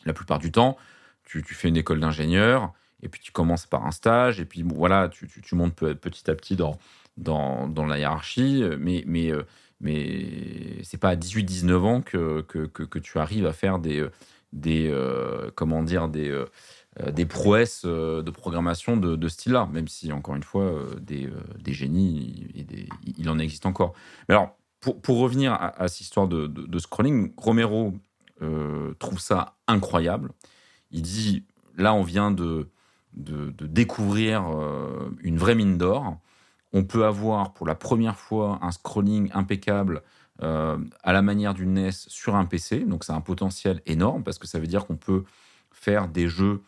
la 0.05 0.13
plupart 0.13 0.39
du 0.39 0.51
temps, 0.51 0.77
tu, 1.23 1.43
fais 1.43 1.69
une 1.69 1.77
école 1.77 1.99
d'ingénieur, 1.99 2.73
et 3.01 3.09
puis 3.09 3.21
tu 3.21 3.31
commences 3.31 3.65
par 3.65 3.85
un 3.85 3.91
stage, 3.91 4.39
et 4.39 4.45
puis 4.45 4.63
voilà, 4.63 5.09
tu, 5.09 5.27
montes 5.55 5.75
pe- 5.75 5.93
petit 5.93 6.29
à 6.29 6.35
petit 6.35 6.55
dans, 6.55 6.77
dans, 7.17 7.67
dans 7.67 7.85
la 7.85 7.99
hiérarchie, 7.99 8.63
mais, 8.79 9.03
mais, 9.05 9.31
euh, 9.31 9.43
mais 9.81 10.83
c'est 10.83 10.97
pas 10.97 11.09
à 11.09 11.15
18-19 11.15 11.73
ans 11.83 12.01
que, 12.01 12.41
que, 12.41 12.65
que, 12.65 12.99
tu 12.99 13.19
arrives 13.19 13.45
à 13.45 13.53
faire 13.53 13.79
des, 13.79 13.99
euh, 13.99 14.11
des 14.53 14.89
euh, 14.89 15.51
comment 15.55 15.83
dire, 15.83 16.07
des, 16.07 16.29
euh, 16.29 16.41
euh, 16.41 16.45
des 17.11 17.25
prouesses 17.25 17.83
euh, 17.85 18.23
de 18.23 18.31
programmation 18.31 18.97
de, 18.97 19.27
style-là, 19.27 19.69
même 19.71 19.87
si, 19.87 20.11
encore 20.11 20.35
une 20.35 20.43
fois, 20.43 20.63
euh, 20.63 20.95
des, 20.99 21.27
euh, 21.27 21.73
génies, 21.73 22.47
il 23.17 23.29
en 23.29 23.39
existe 23.39 23.65
encore. 23.65 23.93
Mais 24.27 24.35
alors, 24.35 24.57
pour, 24.79 25.01
pour 25.01 25.19
revenir 25.19 25.53
à, 25.53 25.87
cette 25.87 26.01
histoire 26.01 26.27
de, 26.27 26.79
scrolling, 26.79 27.33
Romero 27.37 27.93
euh, 28.41 28.93
trouve 28.99 29.19
ça 29.19 29.55
incroyable. 29.67 30.31
Il 30.91 31.01
dit, 31.01 31.43
là, 31.75 31.93
on 31.93 32.03
vient 32.03 32.31
de, 32.31 32.69
découvrir 33.13 34.47
euh, 34.47 35.09
une 35.21 35.37
vraie 35.37 35.55
mine 35.55 35.77
d'or. 35.77 36.17
On 36.73 36.83
peut 36.83 37.05
avoir 37.05 37.53
pour 37.53 37.65
la 37.65 37.75
première 37.75 38.17
fois 38.17 38.59
un 38.61 38.71
scrolling 38.71 39.31
impeccable 39.33 40.03
euh, 40.43 40.77
à 41.01 41.13
la 41.13 41.23
manière 41.23 41.55
d'une 41.55 41.73
NES 41.73 41.91
sur 41.91 42.35
un 42.35 42.45
PC. 42.45 42.81
Donc, 42.81 43.03
c'est 43.03 43.13
un 43.13 43.21
potentiel 43.21 43.81
énorme 43.87 44.23
parce 44.23 44.37
que 44.37 44.45
ça 44.45 44.59
veut 44.59 44.67
dire 44.67 44.85
qu'on 44.85 44.97
peut 44.97 45.23
faire 45.71 46.07
des 46.07 46.27
jeux 46.27 46.61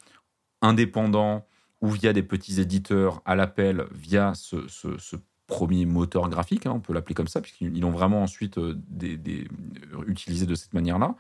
indépendants 0.62 1.45
ou 1.82 1.89
via 1.89 2.13
des 2.13 2.24
petits 2.24 2.60
éditeurs 2.60 3.22
à 3.26 3.36
l'appel 3.36 3.86
via 3.93 4.34
ce, 4.36 4.67
ce- 4.67 4.98
ce 4.98 5.15
premier 5.48 5.86
moteur 5.86 6.30
graphique, 6.30 6.65
hein, 6.65 6.74
on 6.76 6.80
peut 6.80 6.93
l'appeler 6.93 7.15
comme 7.15 7.28
ça, 7.28 7.41
puisqu'ils 7.41 7.80
l'ont 7.82 7.89
vraiment 7.91 8.22
ensuite 8.22 8.58
euh, 8.58 8.76
des- 8.89 9.17
des- 9.17 9.48
euh, 9.93 10.04
utilisé 10.08 10.45
de 10.45 10.56
cette 10.56 10.74
manière-là. 10.74 11.15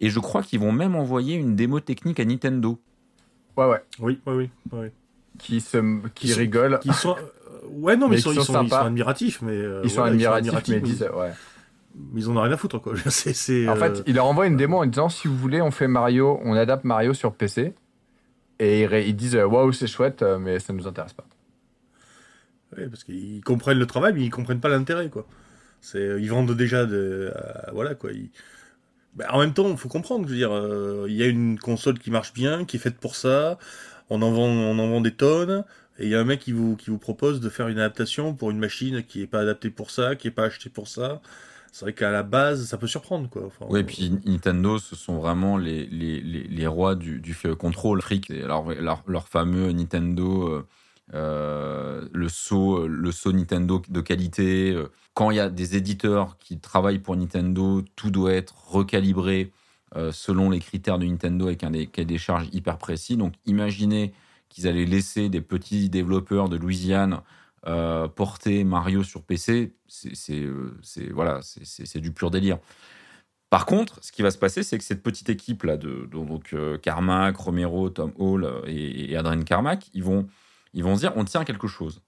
Et 0.00 0.10
je 0.10 0.20
crois 0.20 0.42
qu'ils 0.42 0.60
vont 0.60 0.72
même 0.72 0.94
envoyer 0.94 1.34
une 1.34 1.56
démo 1.56 1.80
technique 1.80 2.20
à 2.20 2.24
Nintendo. 2.24 2.78
Ouais, 3.56 3.66
ouais. 3.66 3.82
oui, 3.98 4.20
oui, 4.26 4.34
oui, 4.34 4.50
oui. 4.72 4.86
Qui, 5.38 5.60
se, 5.60 5.78
qui 6.14 6.28
sont-. 6.28 6.78
Qui 6.80 6.92
sont, 6.92 7.16
euh, 7.16 7.66
ouais, 7.70 7.96
non, 7.96 8.06
mais, 8.08 8.12
Mais 8.14 8.18
ils 8.20 8.22
sont, 8.22 8.32
ils 8.32 8.36
sont 8.36 8.52
sont, 8.54 8.62
ils 8.62 8.70
sont 8.70 8.76
admiratifs, 8.76 9.42
mais 9.42 9.52
euh, 9.52 9.80
Ils 9.84 9.90
sont 9.90 9.96
voilà, 9.96 10.12
admiratifs, 10.36 10.68
mais 10.68 10.76
ils 10.78 10.82
mais- 10.82 10.88
disent, 10.88 11.10
ouais. 11.14 11.32
mais 12.12 12.20
ils 12.20 12.30
en 12.30 12.36
ont 12.36 12.42
rien 12.42 12.52
à 12.52 12.56
foutre, 12.56 12.80
quoi. 12.80 12.94
C'est, 13.10 13.32
c'est, 13.34 13.68
En 13.68 13.72
euh, 13.72 13.76
fait, 13.76 14.02
il 14.06 14.14
leur 14.14 14.26
envoie 14.26 14.46
une 14.46 14.56
démo 14.56 14.78
en 14.78 14.86
disant 14.86 15.08
si 15.08 15.26
vous 15.28 15.36
voulez, 15.36 15.60
on 15.60 15.70
fait 15.72 15.88
Mario, 15.88 16.40
on 16.44 16.54
adapte 16.54 16.84
Mario 16.84 17.12
sur 17.12 17.34
PC. 17.34 17.74
Et 18.58 18.82
ils, 18.82 19.16
disent 19.16 19.36
waouh, 19.36 19.72
c'est 19.72 19.86
chouette, 19.86 20.22
euh, 20.22 20.38
mais 20.38 20.58
ça 20.58 20.72
nous 20.72 20.86
intéresse 20.86 21.12
pas. 21.12 21.26
ouais, 22.76 22.88
parce 22.88 23.04
qu'ils 23.04 23.42
comprennent 23.44 23.78
le 23.78 23.86
travail, 23.86 24.12
mais 24.14 24.22
ils 24.24 24.30
comprennent 24.30 24.60
pas 24.60 24.68
l'intérêt, 24.68 25.08
quoi. 25.10 25.26
C'est, 25.80 25.98
euh, 25.98 26.20
ils 26.20 26.30
vendent 26.30 26.56
déjà 26.56 26.86
de, 26.86 27.32
euh, 27.34 27.52
voilà, 27.72 27.94
quoi. 27.94 28.10
Ben, 29.14 29.26
en 29.30 29.40
même 29.40 29.54
temps, 29.54 29.68
il 29.70 29.76
faut 29.76 29.88
comprendre, 29.88 30.26
je 30.26 30.30
veux 30.32 30.36
dire, 30.36 30.52
euh, 30.52 31.06
il 31.08 31.16
y 31.16 31.22
a 31.22 31.26
une 31.26 31.58
console 31.58 31.98
qui 31.98 32.10
marche 32.10 32.32
bien, 32.32 32.64
qui 32.64 32.76
est 32.76 32.80
faite 32.80 32.98
pour 32.98 33.16
ça. 33.16 33.58
On 34.10 34.22
en 34.22 34.30
vend, 34.32 34.46
on 34.46 34.78
en 34.78 34.88
vend 34.88 35.00
des 35.00 35.12
tonnes. 35.14 35.64
Et 35.98 36.04
il 36.04 36.10
y 36.10 36.14
a 36.14 36.20
un 36.20 36.24
mec 36.24 36.40
qui 36.40 36.52
vous, 36.52 36.76
qui 36.76 36.90
vous 36.90 36.98
propose 36.98 37.40
de 37.40 37.48
faire 37.48 37.68
une 37.68 37.78
adaptation 37.78 38.34
pour 38.34 38.50
une 38.50 38.58
machine 38.58 39.02
qui 39.04 39.22
est 39.22 39.26
pas 39.26 39.40
adaptée 39.40 39.70
pour 39.70 39.90
ça, 39.90 40.14
qui 40.16 40.28
est 40.28 40.30
pas 40.32 40.44
achetée 40.44 40.70
pour 40.70 40.88
ça. 40.88 41.20
C'est 41.72 41.84
vrai 41.84 41.92
qu'à 41.94 42.10
la 42.10 42.22
base, 42.22 42.66
ça 42.66 42.78
peut 42.78 42.86
surprendre, 42.86 43.28
quoi. 43.28 43.46
Enfin, 43.46 43.66
Oui, 43.68 43.80
et 43.80 43.84
puis 43.84 44.10
Nintendo, 44.24 44.78
ce 44.78 44.96
sont 44.96 45.18
vraiment 45.18 45.56
les, 45.56 45.86
les, 45.86 46.20
les, 46.20 46.44
les 46.44 46.66
rois 46.66 46.94
du, 46.94 47.20
du 47.20 47.36
contrôle 47.58 48.02
fric. 48.02 48.30
Alors, 48.30 48.72
leur, 48.72 49.04
leur 49.06 49.28
fameux 49.28 49.70
Nintendo, 49.72 50.48
euh, 50.48 50.66
euh, 51.14 52.08
le 52.12 52.28
saut, 52.28 52.86
le 52.86 53.12
saut 53.12 53.32
Nintendo 53.32 53.82
de 53.88 54.00
qualité. 54.00 54.72
euh, 54.72 54.88
Quand 55.14 55.30
il 55.30 55.36
y 55.36 55.40
a 55.40 55.48
des 55.50 55.76
éditeurs 55.76 56.36
qui 56.38 56.58
travaillent 56.58 56.98
pour 56.98 57.16
Nintendo, 57.16 57.82
tout 57.96 58.10
doit 58.10 58.32
être 58.32 58.54
recalibré 58.70 59.52
euh, 59.96 60.12
selon 60.12 60.50
les 60.50 60.58
critères 60.60 60.98
de 60.98 61.06
Nintendo 61.06 61.46
avec 61.46 61.64
un 61.64 61.70
des 61.70 61.86
cahiers 61.86 62.06
des 62.06 62.18
charges 62.18 62.48
hyper 62.52 62.78
précis. 62.78 63.16
Donc, 63.16 63.34
imaginez 63.46 64.12
qu'ils 64.48 64.66
allaient 64.68 64.84
laisser 64.84 65.28
des 65.28 65.40
petits 65.40 65.88
développeurs 65.90 66.48
de 66.48 66.56
Louisiane 66.56 67.20
euh, 67.66 68.08
porter 68.08 68.64
Mario 68.64 69.02
sur 69.02 69.22
PC. 69.22 69.74
Euh, 70.30 70.70
c'est- 70.82 71.10
voilà, 71.10 71.40
c'est- 71.42 71.98
du 71.98 72.12
pur 72.12 72.30
délire. 72.30 72.58
Par 73.50 73.64
contre, 73.64 73.98
ce 74.04 74.12
qui 74.12 74.22
va 74.22 74.30
se 74.30 74.38
passer, 74.38 74.62
c'est 74.62 74.76
que 74.78 74.84
cette 74.84 75.02
petite 75.02 75.30
équipe 75.30 75.62
là, 75.62 75.76
de, 75.78 76.06
donc 76.10 76.52
euh, 76.52 76.76
Carmack, 76.78 77.36
Romero, 77.36 77.88
Tom 77.88 78.12
Hall 78.18 78.46
et, 78.66 79.10
et 79.12 79.16
Adrien 79.16 79.42
Carmack, 79.42 79.88
ils 79.94 80.04
vont, 80.04 80.28
ils 80.74 80.84
vont 80.84 80.94
dire, 80.96 81.12
on 81.16 81.24
tient 81.24 81.44
quelque 81.44 81.66
chose. 81.66 82.02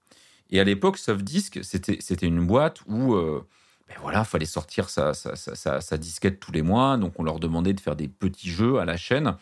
Et 0.51 0.59
à 0.59 0.63
l'époque, 0.63 0.97
Softdisk, 0.97 1.59
c'était, 1.63 1.97
c'était 1.99 2.27
une 2.27 2.45
boîte 2.45 2.81
où, 2.85 3.15
euh, 3.15 3.43
ben 3.87 3.95
voilà, 4.01 4.23
fallait 4.23 4.45
sortir 4.45 4.89
sa 4.89 5.97
disquette 5.97 6.39
tous 6.39 6.51
les 6.51 6.61
mois. 6.61 6.97
Donc, 6.97 7.13
on 7.19 7.23
leur 7.23 7.39
demandait 7.39 7.73
de 7.73 7.79
faire 7.79 7.95
des 7.95 8.07
petits 8.07 8.49
jeux 8.51 8.77
à 8.79 8.85
la 8.85 8.97
chaîne. 8.97 9.35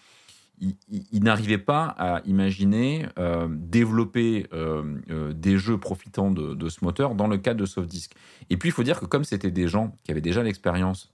Ils- 0.61 0.75
ils 1.11 1.23
n'arrivaient 1.23 1.57
pas 1.57 1.85
à 1.97 2.21
imaginer 2.25 3.07
euh, 3.17 3.47
développer 3.49 4.47
euh, 4.51 4.97
euh, 5.09 5.33
des 5.33 5.57
jeux 5.57 5.77
profitant 5.77 6.31
de, 6.31 6.69
ce 6.69 6.83
moteur 6.83 7.15
dans 7.15 7.27
le 7.27 7.37
cadre 7.37 7.59
de 7.61 7.65
Softdisk. 7.65 8.13
Et 8.49 8.57
puis, 8.57 8.69
il 8.69 8.71
faut 8.73 8.83
dire 8.83 8.99
que 8.99 9.05
comme 9.05 9.23
c'était 9.23 9.51
des 9.51 9.67
gens 9.67 9.97
qui 10.03 10.11
avaient 10.11 10.21
déjà 10.21 10.43
l'expérience 10.43 11.11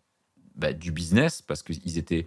bah, 0.55 0.73
du 0.73 0.91
business, 0.91 1.41
parce 1.41 1.61
qu'ils 1.61 1.97
étaient, 1.97 2.25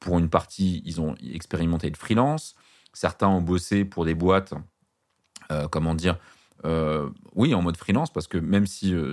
pour 0.00 0.18
une 0.18 0.28
partie, 0.28 0.82
ils 0.84 1.00
ont 1.00 1.14
expérimenté 1.32 1.88
le 1.88 1.96
freelance. 1.96 2.56
Certains 2.92 3.28
ont 3.28 3.42
bossé 3.42 3.84
pour 3.84 4.04
des 4.04 4.14
boîtes, 4.14 4.52
comment 5.70 5.94
dire, 5.94 6.18
oui, 7.34 7.54
en 7.54 7.62
mode 7.62 7.76
freelance, 7.76 8.12
parce 8.12 8.26
que 8.26 8.38
même 8.38 8.66
si, 8.66 8.92
euh, 8.94 9.12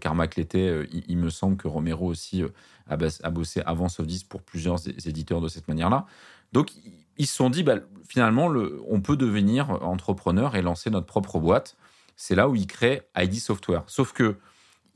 Carmack 0.00 0.36
l'était, 0.36 0.86
il, 0.90 1.04
il 1.08 1.18
me 1.18 1.28
semble 1.28 1.56
que 1.56 1.68
Romero 1.68 2.06
aussi 2.06 2.42
a, 2.88 3.30
bossé 3.30 3.60
avant 3.66 3.88
Softdisk 3.88 4.28
pour 4.28 4.42
plusieurs 4.42 4.86
éditeurs 5.06 5.40
de 5.40 5.48
cette 5.48 5.68
manière-là. 5.68 6.06
Donc, 6.52 6.70
ils- 7.18 7.26
se 7.26 7.34
sont 7.34 7.50
dit, 7.50 7.62
bah, 7.62 7.76
finalement, 8.08 8.48
le, 8.48 8.80
on 8.88 9.00
peut 9.00 9.16
devenir 9.16 9.70
entrepreneur 9.82 10.56
et 10.56 10.62
lancer 10.62 10.90
notre 10.90 11.06
propre 11.06 11.38
boîte. 11.38 11.76
C'est 12.16 12.34
là 12.34 12.48
où 12.48 12.54
ils 12.56 12.66
créent 12.66 13.02
ID 13.16 13.38
Software. 13.38 13.84
Sauf 13.86 14.12
que 14.12 14.36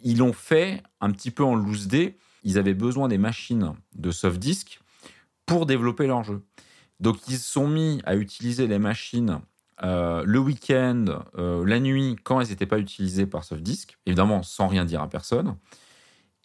ils 0.00 0.18
l'ont 0.18 0.32
fait 0.32 0.82
un 1.00 1.10
petit 1.10 1.30
peu 1.30 1.42
en 1.44 1.54
loose 1.54 1.86
day. 1.88 2.16
Ils 2.44 2.58
avaient 2.58 2.74
besoin 2.74 3.08
des 3.08 3.18
machines 3.18 3.72
de 3.94 4.10
soft 4.10 4.38
disk 4.38 4.80
pour 5.46 5.66
développer 5.66 6.06
leur 6.06 6.22
jeu. 6.24 6.42
Donc 7.00 7.16
ils 7.28 7.38
se 7.38 7.50
sont 7.50 7.68
mis 7.68 8.00
à 8.04 8.16
utiliser 8.16 8.66
les 8.66 8.78
machines 8.78 9.40
euh, 9.82 10.22
le 10.24 10.38
week-end, 10.38 11.04
euh, 11.36 11.64
la 11.66 11.80
nuit, 11.80 12.16
quand 12.24 12.40
elles 12.40 12.48
n'étaient 12.48 12.66
pas 12.66 12.78
utilisées 12.78 13.26
par 13.26 13.44
soft 13.44 13.62
disk, 13.62 13.98
évidemment 14.06 14.42
sans 14.42 14.68
rien 14.68 14.84
dire 14.84 15.02
à 15.02 15.08
personne. 15.08 15.56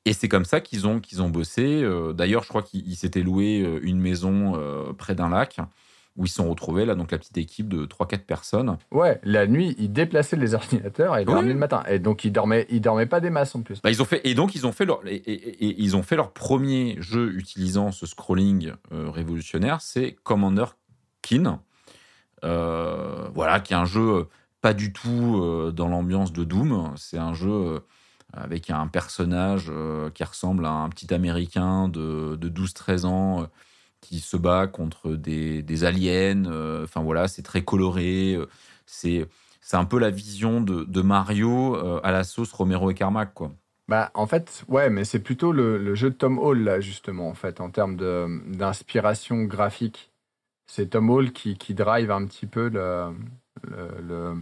Et 0.05 0.13
c'est 0.13 0.27
comme 0.27 0.45
ça 0.45 0.61
qu'ils 0.61 0.87
ont, 0.87 0.99
qu'ils 0.99 1.21
ont 1.21 1.29
bossé. 1.29 1.81
Euh, 1.83 2.13
D'ailleurs, 2.13 2.43
je 2.43 2.49
crois 2.49 2.63
qu'ils 2.63 2.87
ils 2.87 2.95
s'étaient 2.95 3.21
loué 3.21 3.61
euh, 3.61 3.79
une 3.83 3.99
maison 3.99 4.53
euh, 4.55 4.93
près 4.93 5.13
d'un 5.15 5.29
lac 5.29 5.57
où 6.17 6.25
ils 6.25 6.29
se 6.29 6.35
sont 6.35 6.49
retrouvés, 6.49 6.85
là, 6.85 6.93
donc 6.95 7.11
la 7.11 7.17
petite 7.17 7.37
équipe 7.37 7.69
de 7.69 7.85
3-4 7.85 8.25
personnes. 8.25 8.77
Ouais, 8.91 9.21
la 9.23 9.47
nuit, 9.47 9.75
ils 9.77 9.93
déplaçaient 9.93 10.35
les 10.35 10.53
ordinateurs 10.55 11.17
et 11.17 11.21
ils 11.23 11.29
Oui. 11.29 11.45
le 11.45 11.53
matin. 11.53 11.83
Et 11.87 11.99
donc, 11.99 12.25
ils 12.25 12.31
dormaient, 12.33 12.65
ils 12.69 12.81
dormaient 12.81 13.05
pas 13.05 13.21
des 13.21 13.29
masses 13.29 13.55
en 13.55 13.61
plus. 13.61 13.81
Bah, 13.81 13.91
ils 13.91 14.01
ont 14.01 14.05
fait, 14.05 14.19
et 14.27 14.33
donc, 14.33 14.53
ils 14.53 14.67
ont 14.67 14.73
fait 14.73 14.83
leur, 14.85 15.07
et, 15.07 15.15
et- 15.15 15.65
et 15.67 15.75
ils 15.81 15.95
ont 15.95 16.03
fait 16.03 16.17
leur 16.17 16.31
premier 16.33 16.97
jeu 16.99 17.31
utilisant 17.37 17.91
ce 17.91 18.05
scrolling 18.05 18.73
euh, 18.91 19.09
révolutionnaire, 19.09 19.79
c'est 19.81 20.17
Commander 20.23 20.65
Keen. 21.21 21.59
Euh, 22.43 23.27
voilà, 23.33 23.59
qui 23.59 23.73
est 23.73 23.77
un 23.77 23.85
jeu 23.85 24.27
pas 24.61 24.73
du 24.73 24.91
tout 24.93 25.39
euh, 25.41 25.71
dans 25.71 25.87
l'ambiance 25.87 26.33
de 26.33 26.43
Doom. 26.43 26.93
C'est 26.97 27.17
un 27.17 27.33
jeu 27.33 27.81
avec 28.33 28.69
un 28.69 28.87
personnage 28.87 29.67
euh, 29.69 30.09
qui 30.09 30.23
ressemble 30.23 30.65
à 30.65 30.71
un 30.71 30.89
petit 30.89 31.13
américain 31.13 31.87
de, 31.87 32.35
de 32.35 32.49
12-13 32.49 33.05
ans 33.05 33.41
euh, 33.41 33.45
qui 34.01 34.19
se 34.19 34.37
bat 34.37 34.67
contre 34.67 35.11
des, 35.11 35.83
aliens. 35.83 36.45
euh, 36.45 36.83
Enfin 36.83 37.01
voilà, 37.01 37.27
c'est 37.27 37.43
très 37.43 37.63
coloré. 37.63 38.37
C'est 38.85 39.27
c'est 39.63 39.77
un 39.77 39.85
peu 39.85 39.99
la 39.99 40.09
vision 40.09 40.59
de, 40.59 41.01
Mario 41.01 41.75
à 42.03 42.11
la 42.11 42.23
sauce 42.23 42.51
Romero 42.51 42.89
et 42.89 42.95
Carmack, 42.95 43.33
quoi. 43.35 43.51
Bah, 43.87 44.09
en 44.15 44.25
fait, 44.25 44.63
ouais, 44.69 44.89
mais 44.89 45.03
c'est 45.03 45.19
plutôt 45.19 45.51
le, 45.51 45.93
jeu 45.95 46.09
de 46.09 46.15
Tom 46.15 46.39
Hall, 46.39 46.63
là, 46.63 46.79
justement, 46.79 47.29
en 47.29 47.35
fait, 47.35 47.61
en 47.61 47.69
termes 47.69 47.95
d'inspiration 47.95 49.43
graphique. 49.43 50.11
C'est 50.65 50.91
Tom 50.91 51.09
Hall 51.09 51.31
qui, 51.31 51.55
drive 51.73 52.09
un 52.09 52.25
petit 52.25 52.47
peu 52.47 52.69
le, 52.69 53.13
le- 54.01 54.35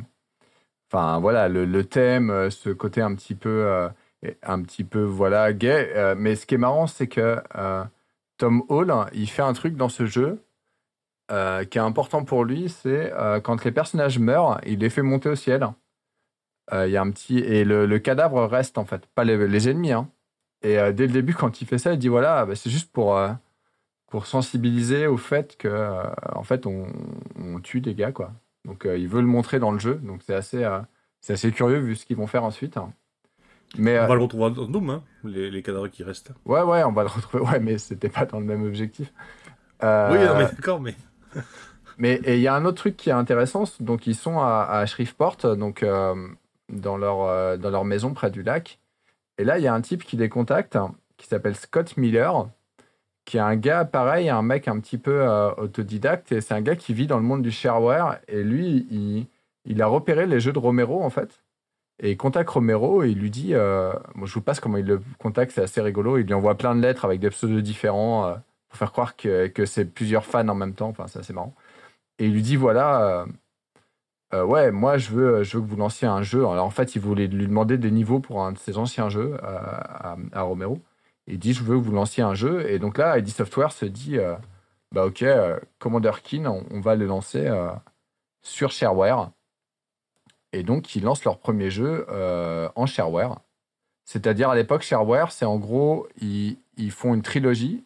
enfin 0.92 1.20
voilà, 1.20 1.48
le, 1.50 1.66
le 1.66 1.84
thème, 1.86 2.30
euh, 2.32 2.50
ce 2.50 2.70
côté 2.70 3.02
un 3.02 3.16
petit 3.16 3.36
peu, 3.36 3.50
euh, 3.68 3.90
un 4.44 4.62
petit 4.62 4.84
peu 4.84 5.04
voilà 5.04 5.54
gay. 5.54 5.92
Euh, 5.96 6.16
mais 6.18 6.36
ce 6.36 6.46
qui 6.46 6.56
est 6.56 6.58
marrant, 6.60 6.88
c'est 6.88 7.08
que 7.08 7.38
Tom 8.38 8.64
Hall, 8.70 8.94
il 9.14 9.30
fait 9.30 9.42
un 9.42 9.54
truc 9.54 9.76
dans 9.76 9.90
ce 9.90 10.06
jeu 10.06 10.44
qui 11.30 11.78
est 11.78 11.82
important 11.82 12.24
pour 12.26 12.44
lui, 12.46 12.70
c'est 12.70 13.14
quand 13.44 13.64
les 13.64 13.72
personnages 13.72 14.18
meurent, 14.20 14.60
il 14.66 14.80
les 14.80 14.90
fait 14.90 15.04
monter 15.04 15.30
au 15.30 15.36
ciel. 15.36 15.68
Il 16.72 16.90
y 16.90 16.98
a 16.98 17.02
un 17.02 17.12
petit 17.12 17.40
et 17.40 17.64
le, 17.66 17.86
le 17.86 18.00
cadavre 18.00 18.46
reste 18.46 18.78
en 18.78 18.86
fait, 18.86 19.06
pas 19.16 19.24
les, 19.24 19.48
les 19.48 19.70
ennemis. 19.70 19.92
hein. 19.92 20.10
Et 20.64 20.76
dès 20.94 21.08
le 21.08 21.14
début, 21.14 21.34
quand 21.36 21.62
il 21.62 21.68
fait 21.68 21.78
ça, 21.78 21.94
il 21.94 22.00
dit 22.00 22.08
voilà, 22.10 22.46
bah, 22.46 22.56
c'est 22.56 22.70
juste 22.72 22.92
pour 22.92 23.20
pour 24.08 24.26
sensibiliser 24.26 25.08
au 25.08 25.18
fait 25.18 25.56
que 25.58 26.04
en 26.36 26.44
fait 26.44 26.66
on, 26.66 26.88
on 27.38 27.60
tue 27.60 27.82
des 27.82 27.94
gars 27.96 28.12
quoi. 28.12 28.32
Donc 28.66 28.86
euh, 28.86 28.98
il 28.98 29.08
veut 29.08 29.22
le 29.22 29.28
montrer 29.28 29.60
dans 29.60 29.72
le 29.72 29.80
jeu. 29.80 29.96
Donc 29.96 30.22
c'est 30.26 30.36
assez 30.36 30.64
euh, 30.64 30.80
c'est 31.22 31.34
assez 31.34 31.52
curieux 31.52 31.80
vu 31.80 31.96
ce 31.96 32.06
qu'ils 32.06 32.18
vont 32.18 32.28
faire 32.28 32.44
ensuite. 32.44 32.78
hein. 32.78 32.94
Mais 33.78 34.00
On 34.00 34.04
euh, 34.04 34.08
va 34.08 34.16
le 34.16 34.22
retrouver 34.22 34.52
dans 34.52 34.66
Doom, 34.66 34.90
hein, 34.90 35.04
les, 35.24 35.52
les 35.52 35.62
cadavres 35.62 35.88
qui 35.90 36.04
restent. 36.04 36.32
ouais 36.46 36.62
ouais, 36.62 36.84
on 36.84 36.92
va 36.92 37.04
le 37.04 37.10
retrouver. 37.10 37.44
Ouais, 37.44 37.60
mais 37.60 37.78
c'était 37.78 38.10
pas 38.10 38.26
dans 38.26 38.40
le 38.40 38.46
même 38.46 38.64
objectif. 38.66 39.14
Oui, 39.82 39.88
non, 40.18 40.36
mais 40.38 40.46
d'accord, 40.46 40.80
mais. 40.82 40.96
Mais 41.98 42.22
il 42.26 42.40
y 42.40 42.48
a 42.48 42.56
un 42.56 42.64
autre 42.64 42.78
truc 42.78 42.96
qui 42.96 43.10
est 43.10 43.14
intéressant, 43.14 43.66
donc 43.82 44.08
ils 44.08 44.16
sont 44.16 44.40
à, 44.40 44.66
à 44.70 44.86
Shreveport, 44.86 45.36
donc 45.58 45.84
dans 46.70 46.98
leur 46.98 47.58
dans 47.58 47.70
leur 47.70 47.84
maison 47.84 48.14
près 48.14 48.32
du 48.32 48.42
lac. 48.42 48.80
Et 49.38 49.44
là, 49.44 49.58
il 49.58 49.64
y 49.66 49.68
a 49.68 49.74
un 49.74 49.82
type 49.82 50.06
qui 50.06 50.16
les 50.16 50.30
contacte, 50.30 50.78
qui 51.18 51.28
s'appelle 51.28 51.58
Scott 51.58 51.98
Miller, 51.98 52.48
qui 53.26 53.38
est 53.38 53.42
un 53.42 53.56
gars 53.56 53.86
pareil, 53.86 54.30
un 54.30 54.42
mec 54.42 54.68
un 54.68 54.80
petit 54.80 54.98
peu 54.98 55.22
euh, 55.22 55.52
autodidacte, 55.56 56.32
et 56.32 56.42
c'est 56.42 56.54
un 56.54 56.62
gars 56.62 56.76
qui 56.76 56.94
vit 56.94 57.08
dans 57.08 57.18
le 57.18 57.24
monde 57.24 57.42
du 57.42 57.52
shareware. 57.52 58.20
Et 58.28 58.44
lui, 58.44 59.28
il, 59.66 59.82
a 59.82 59.88
repéré 59.88 60.26
les 60.26 60.40
jeux 60.40 60.54
de 60.54 60.60
Romero 60.60 61.04
en 61.04 61.10
fait. 61.10 61.44
Et 62.02 62.12
il 62.12 62.18
contacte 62.18 62.50
Romero 62.50 63.04
et 63.04 63.10
il 63.10 63.20
lui 63.20 63.30
dit, 63.30 63.54
euh, 63.54 63.94
je 64.24 64.34
vous 64.34 64.42
passe 64.42 64.60
comment 64.60 64.78
il 64.78 64.86
le 64.86 65.02
contacte, 65.20 65.52
c'est 65.54 65.62
assez 65.62 65.82
rigolo. 65.82 66.18
Il 66.18 66.26
lui 66.26 66.34
envoie 66.34 66.56
plein 66.58 66.76
de 66.76 66.82
lettres 66.82 67.06
avec 67.06 67.20
des 67.20 67.30
pseudos 67.30 67.62
différents 67.62 68.26
euh, 68.26 68.36
pour 68.70 68.78
faire 68.78 68.92
croire 68.92 69.16
que, 69.16 69.52
c'est 69.66 69.86
plusieurs 69.86 70.26
fans 70.26 70.48
en 70.48 70.56
même 70.56 70.74
temps. 70.74 70.90
Enfin, 70.90 71.08
c'est 71.08 71.20
assez 71.20 71.34
marrant. 71.34 71.54
Et 72.20 72.26
il 72.26 72.34
lui 72.34 72.42
dit 72.42 72.56
voilà, 72.56 73.26
ouais, 74.34 74.72
moi 74.72 74.98
je 74.98 75.12
veux, 75.12 75.44
je 75.44 75.58
veux 75.58 75.64
que 75.64 75.70
vous 75.70 75.78
lanciez 75.78 76.08
un 76.08 76.22
jeu. 76.24 76.48
Alors 76.48 76.66
en 76.66 76.70
fait, 76.70 76.96
il 76.96 77.02
voulait 77.02 77.28
lui 77.28 77.48
demander 77.48 77.78
des 77.78 77.92
niveaux 77.92 78.20
pour 78.20 78.44
un 78.44 78.54
de 78.54 78.58
ses 78.58 78.78
anciens 78.78 79.10
jeux 79.10 79.38
à 79.44 80.42
Romero. 80.42 80.82
Il 81.30 81.38
dit 81.38 81.54
je 81.54 81.64
veux 81.64 81.76
vous 81.76 81.92
lanciez 81.92 82.24
un 82.24 82.34
jeu. 82.34 82.70
Et 82.70 82.80
donc 82.80 82.98
là, 82.98 83.18
ID 83.18 83.30
Software 83.30 83.72
se 83.72 83.86
dit 83.86 84.18
euh, 84.18 84.36
bah 84.92 85.06
ok, 85.06 85.22
euh, 85.22 85.60
Commander 85.78 86.12
Keen, 86.24 86.48
on, 86.48 86.82
va 86.82 86.96
le 86.96 87.06
lancer 87.06 87.46
euh, 87.46 87.70
sur 88.42 88.72
shareware. 88.72 89.32
Et 90.52 90.64
donc 90.64 90.96
ils 90.96 91.04
lancent 91.04 91.24
leur 91.24 91.38
premier 91.38 91.70
jeu 91.70 92.08
en 92.76 92.86
shareware. 92.88 93.40
C'est-à-dire 94.06 94.50
à 94.50 94.56
l'époque, 94.56 94.82
shareware, 94.82 95.32
c'est 95.32 95.46
en 95.46 95.58
gros, 95.58 96.08
ils, 96.20 96.58
ils 96.78 96.90
font 96.90 97.14
une 97.14 97.22
trilogie, 97.22 97.86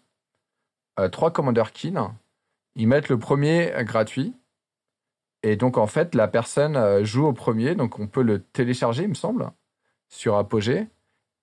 trois 1.12 1.32
Commander 1.32 1.66
Keen. 1.74 2.00
Ils 2.76 2.88
mettent 2.88 3.10
le 3.10 3.20
premier 3.20 3.74
gratuit. 3.80 4.34
Et 5.46 5.58
donc, 5.58 5.78
en 5.78 5.88
fait, 5.88 6.16
la 6.16 6.30
personne 6.30 7.04
joue 7.04 7.26
au 7.26 7.34
premier. 7.34 7.76
Donc, 7.76 8.00
on 8.00 8.08
peut 8.08 8.24
le 8.24 8.42
télécharger, 8.42 9.04
il 9.04 9.10
me 9.10 9.14
semble, 9.14 9.52
sur 10.08 10.38
Apogee. 10.38 10.88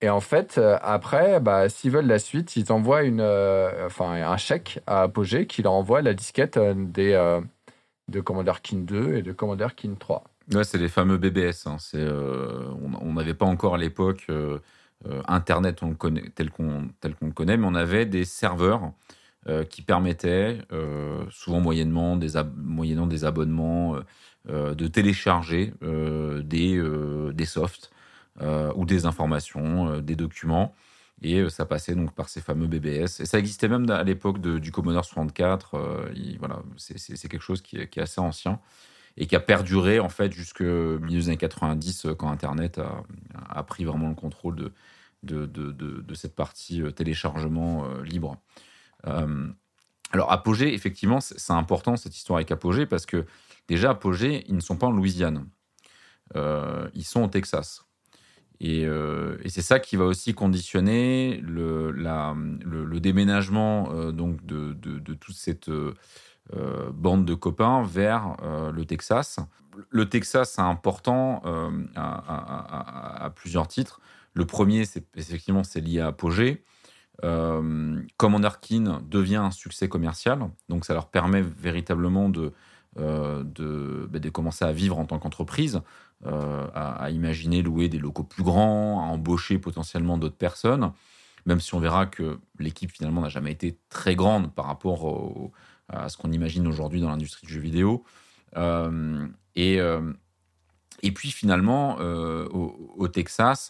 Et 0.03 0.09
en 0.09 0.19
fait, 0.19 0.57
euh, 0.57 0.77
après, 0.81 1.39
bah, 1.39 1.69
s'ils 1.69 1.91
veulent 1.91 2.07
la 2.07 2.17
suite, 2.19 2.55
ils 2.55 2.71
envoient 2.71 3.03
euh, 3.03 3.89
un 3.99 4.37
chèque 4.37 4.79
à 4.87 5.03
Apogee 5.03 5.45
qui 5.45 5.61
leur 5.61 5.73
envoie 5.73 6.01
la 6.01 6.13
disquette 6.13 6.57
euh, 6.57 6.73
des, 6.75 7.39
de 8.07 8.19
Commander 8.19 8.53
Keen 8.63 8.85
2 8.85 9.17
et 9.17 9.21
de 9.21 9.31
Commander 9.31 9.67
Keen 9.75 9.95
3. 9.97 10.23
Ouais, 10.53 10.63
c'est 10.63 10.79
les 10.79 10.89
fameux 10.89 11.17
BBS. 11.17 11.67
hein. 11.67 11.77
On 11.93 13.13
n'avait 13.13 13.35
pas 13.35 13.45
encore 13.45 13.75
à 13.75 13.77
l'époque 13.77 14.27
Internet 15.27 15.81
tel 16.35 16.49
qu'on 16.49 16.89
le 17.27 17.31
connaît, 17.31 17.57
mais 17.57 17.67
on 17.67 17.75
avait 17.75 18.05
des 18.07 18.25
serveurs 18.25 18.91
qui 19.69 19.81
permettaient, 19.83 20.57
souvent 21.29 21.61
moyennement 21.61 22.17
des, 22.17 22.37
ab- 22.37 22.53
moyennant 22.57 23.07
des 23.07 23.23
abonnements, 23.23 23.95
de 24.49 24.87
télécharger 24.87 25.73
des, 25.81 26.83
des 27.33 27.45
softs 27.45 27.90
ou 28.39 28.85
des 28.85 29.05
informations, 29.05 29.89
euh, 29.89 30.01
des 30.01 30.15
documents. 30.15 30.73
Et 31.21 31.39
euh, 31.39 31.49
ça 31.49 31.65
passait 31.65 31.95
donc 31.95 32.13
par 32.13 32.29
ces 32.29 32.41
fameux 32.41 32.67
BBS. 32.67 33.19
Et 33.19 33.25
ça 33.25 33.37
existait 33.39 33.67
même 33.67 33.89
à 33.89 34.03
l'époque 34.03 34.39
du 34.41 34.71
Commodore 34.71 35.05
64. 35.05 35.75
euh, 35.75 36.11
il- 36.15 36.37
voilà, 36.39 36.61
c'est 36.77 37.27
quelque 37.29 37.41
chose 37.41 37.61
qui 37.61 37.77
est, 37.77 37.97
assez 37.97 38.19
ancien 38.21 38.59
et 39.17 39.27
qui 39.27 39.35
a 39.35 39.39
perduré 39.39 39.99
en 39.99 40.09
fait 40.09 40.31
jusque 40.31 40.61
milieu 40.61 41.19
des 41.19 41.27
années 41.27 41.37
90 41.37 42.05
euh, 42.05 42.15
quand 42.15 42.29
Internet 42.31 42.79
a, 43.49 43.63
pris 43.63 43.83
vraiment 43.85 44.09
le 44.09 44.15
contrôle 44.15 44.71
de, 45.23 46.15
cette 46.15 46.35
partie 46.35 46.81
euh, 46.81 46.91
téléchargement 46.91 47.85
euh, 47.85 48.03
libre. 48.03 48.37
Euh, 49.07 49.47
alors 50.11 50.31
Apogée, 50.31 50.73
effectivement, 50.73 51.19
c'est 51.21 51.53
important 51.53 51.95
cette 51.97 52.15
histoire 52.17 52.37
avec 52.37 52.51
Apogée 52.51 52.85
parce 52.85 53.05
que 53.05 53.25
déjà 53.67 53.91
Apogée, 53.91 54.43
ils 54.47 54.55
ne 54.55 54.61
sont 54.61 54.77
pas 54.77 54.87
en 54.87 54.91
Louisiane, 54.91 55.47
Euh, 56.35 56.89
ils 56.93 57.03
sont 57.03 57.23
au 57.23 57.27
Texas. 57.27 57.83
Et, 58.63 58.85
euh, 58.85 59.37
et 59.43 59.49
c'est 59.49 59.63
ça 59.63 59.79
qui 59.79 59.95
va 59.95 60.05
aussi 60.05 60.35
conditionner 60.35 61.41
le, 61.43 61.91
déménagement 62.99 63.89
euh, 63.91 64.11
donc 64.11 64.45
de, 64.45 64.73
toute 65.15 65.35
cette 65.35 65.67
euh, 65.67 65.95
bande 66.93 67.25
de 67.25 67.33
copains 67.33 67.81
vers 67.81 68.37
le 68.71 68.85
Texas. 68.85 69.39
Le 69.89 70.07
Texas, 70.07 70.53
c'est 70.55 70.61
important 70.61 71.41
à, 71.95 73.31
plusieurs 73.35 73.67
titres. 73.67 73.99
Le 74.35 74.45
premier, 74.45 74.85
c'est 74.85 75.05
effectivement, 75.15 75.63
c'est 75.63 75.81
lié 75.81 75.99
à 75.99 76.07
Apogée. 76.07 76.63
Commander 77.23 78.49
Keen 78.61 78.99
devient 79.09 79.37
un 79.37 79.51
succès 79.51 79.89
commercial, 79.89 80.51
donc 80.69 80.85
ça 80.85 80.93
leur 80.93 81.07
permet 81.07 81.41
véritablement 81.41 82.29
de, 82.29 82.53
bah, 82.95 84.19
commencer 84.31 84.65
à 84.65 84.71
vivre 84.71 84.99
en 84.99 85.05
tant 85.05 85.17
qu'entreprise, 85.17 85.81
à, 86.25 87.03
à 87.03 87.09
imaginer 87.09 87.61
louer 87.61 87.89
des 87.89 87.97
locaux 87.97 88.23
plus 88.23 88.43
grands, 88.43 88.99
à 89.01 89.03
embaucher 89.11 89.57
potentiellement 89.57 90.17
d'autres 90.17 90.37
personnes, 90.37 90.91
même 91.45 91.59
si 91.59 91.73
on 91.73 91.79
verra 91.79 92.05
que 92.05 92.39
l'équipe 92.59 92.91
finalement 92.91 93.21
n'a 93.21 93.29
jamais 93.29 93.51
été 93.51 93.77
très 93.89 94.15
grande 94.15 94.53
par 94.53 94.65
rapport 94.65 95.51
à 95.89 96.09
ce 96.09 96.17
qu'on 96.17 96.31
imagine 96.31 96.67
aujourd'hui 96.67 97.01
dans 97.01 97.09
l'industrie 97.09 97.47
du 97.47 97.53
jeu 97.53 97.61
vidéo. 97.61 98.03
Euh, 98.57 99.27
et, 99.55 99.79
euh, 99.79 100.13
et 101.01 101.11
puis 101.11 101.31
finalement, 101.31 101.97
euh, 101.99 102.47
au, 102.49 103.07
Texas, 103.07 103.69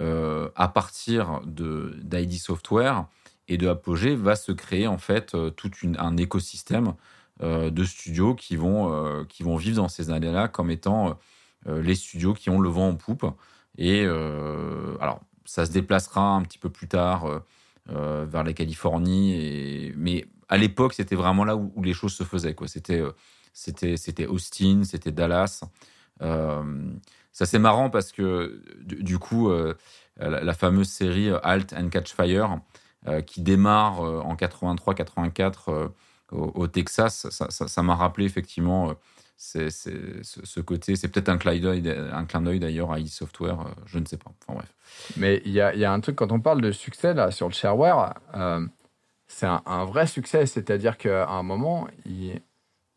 euh, 0.00 0.48
à 0.56 0.68
partir 0.68 1.40
d'ID 1.46 2.38
Software 2.38 3.06
et 3.48 3.56
de 3.56 3.68
Apogee, 3.68 4.14
va 4.14 4.36
se 4.36 4.52
créer 4.52 4.86
en 4.86 4.98
fait 4.98 5.34
euh, 5.34 5.50
tout 5.50 5.70
un 5.98 6.16
écosystème 6.16 6.94
euh, 7.42 7.70
de 7.70 7.84
studios 7.84 8.34
qui 8.34 8.56
vont, 8.56 8.92
euh, 8.92 9.24
qui 9.24 9.42
vont 9.42 9.56
vivre 9.56 9.76
dans 9.76 9.88
ces 9.88 10.10
années-là 10.10 10.48
comme 10.48 10.70
étant 10.70 11.10
euh, 11.10 11.12
les 11.68 11.94
studios 11.94 12.34
qui 12.34 12.50
ont 12.50 12.60
le 12.60 12.68
vent 12.68 12.88
en 12.88 12.96
poupe. 12.96 13.24
Et 13.76 14.04
euh, 14.04 14.96
alors, 15.00 15.20
ça 15.44 15.64
se 15.64 15.70
déplacera 15.70 16.34
un 16.34 16.42
petit 16.42 16.58
peu 16.58 16.68
plus 16.68 16.88
tard 16.88 17.24
euh, 17.24 17.38
euh, 17.90 18.26
vers 18.28 18.44
la 18.44 18.52
Californie. 18.52 19.34
Et, 19.34 19.94
mais 19.96 20.26
à 20.48 20.58
l'époque, 20.58 20.94
c'était 20.94 21.16
vraiment 21.16 21.44
là 21.44 21.56
où, 21.56 21.82
les 21.82 21.94
choses 21.94 22.12
se 22.12 22.24
faisaient. 22.24 22.54
C'était, 22.66 23.00
euh, 23.00 24.28
Austin, 24.28 24.82
c'était 24.84 25.12
Dallas. 25.12 25.62
Euh, 26.22 26.92
ça 27.32 27.46
c'est 27.46 27.60
marrant 27.60 27.90
parce 27.90 28.10
que 28.10 28.60
du, 28.82 29.18
coup, 29.18 29.50
euh, 29.50 29.74
la, 30.18 30.54
fameuse 30.54 30.88
série 30.88 31.30
euh, 31.30 31.38
Halt 31.44 31.72
and 31.72 31.88
Catch 31.88 32.12
Fire, 32.12 32.58
euh, 33.06 33.20
qui 33.20 33.42
démarre 33.42 34.04
euh, 34.04 34.20
en 34.20 34.34
83-84 34.34 35.52
euh, 35.68 35.88
au, 36.32 36.66
Texas, 36.66 37.28
ça- 37.30 37.82
m'a 37.82 37.94
rappelé 37.94 38.26
effectivement 38.26 38.90
euh, 38.90 38.94
c'est, 39.40 39.70
c'est- 39.70 40.22
ce, 40.24 40.60
côté. 40.60 40.96
C'est 40.96 41.06
peut-être 41.08 41.28
un 41.28 41.38
clin 41.38 41.58
d'œil, 41.60 41.88
un 42.12 42.24
clin 42.24 42.42
d'œil 42.42 42.58
d'ailleurs 42.58 42.92
à 42.92 42.98
e-software, 42.98 43.60
euh, 43.60 43.70
je 43.86 43.98
ne 44.00 44.04
sais 44.04 44.16
pas. 44.18 44.32
Enfin 44.46 44.58
bref. 44.58 44.74
Mais 45.16 45.40
il 45.44 45.52
y 45.52 45.60
a, 45.60 45.74
y 45.76 45.84
a 45.84 45.92
un 45.92 46.00
truc, 46.00 46.16
quand 46.16 46.32
on 46.32 46.40
parle 46.40 46.60
de 46.60 46.72
succès 46.72 47.14
là, 47.14 47.30
sur 47.30 47.46
le 47.46 47.54
shareware, 47.54 48.14
euh, 48.34 48.66
c'est 49.28 49.46
un, 49.46 49.62
un 49.64 49.84
vrai 49.84 50.08
succès. 50.08 50.44
C'est-à-dire 50.46 50.98
qu'à 50.98 51.28
un 51.28 51.44
moment, 51.44 51.86
il, 52.04 52.40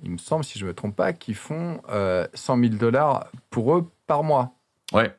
il 0.01 0.09
me 0.11 0.17
semble, 0.17 0.43
si 0.43 0.57
je 0.57 0.65
ne 0.65 0.69
me 0.71 0.73
trompe 0.73 0.95
pas, 0.95 1.13
qu'ils 1.13 1.35
font 1.35 1.79
euh, 1.89 2.27
100 2.33 2.57
000 2.59 2.69
dollars 2.75 3.27
pour 3.51 3.75
eux 3.77 3.87
par 4.07 4.23
mois. 4.23 4.55
Ouais, 4.93 5.15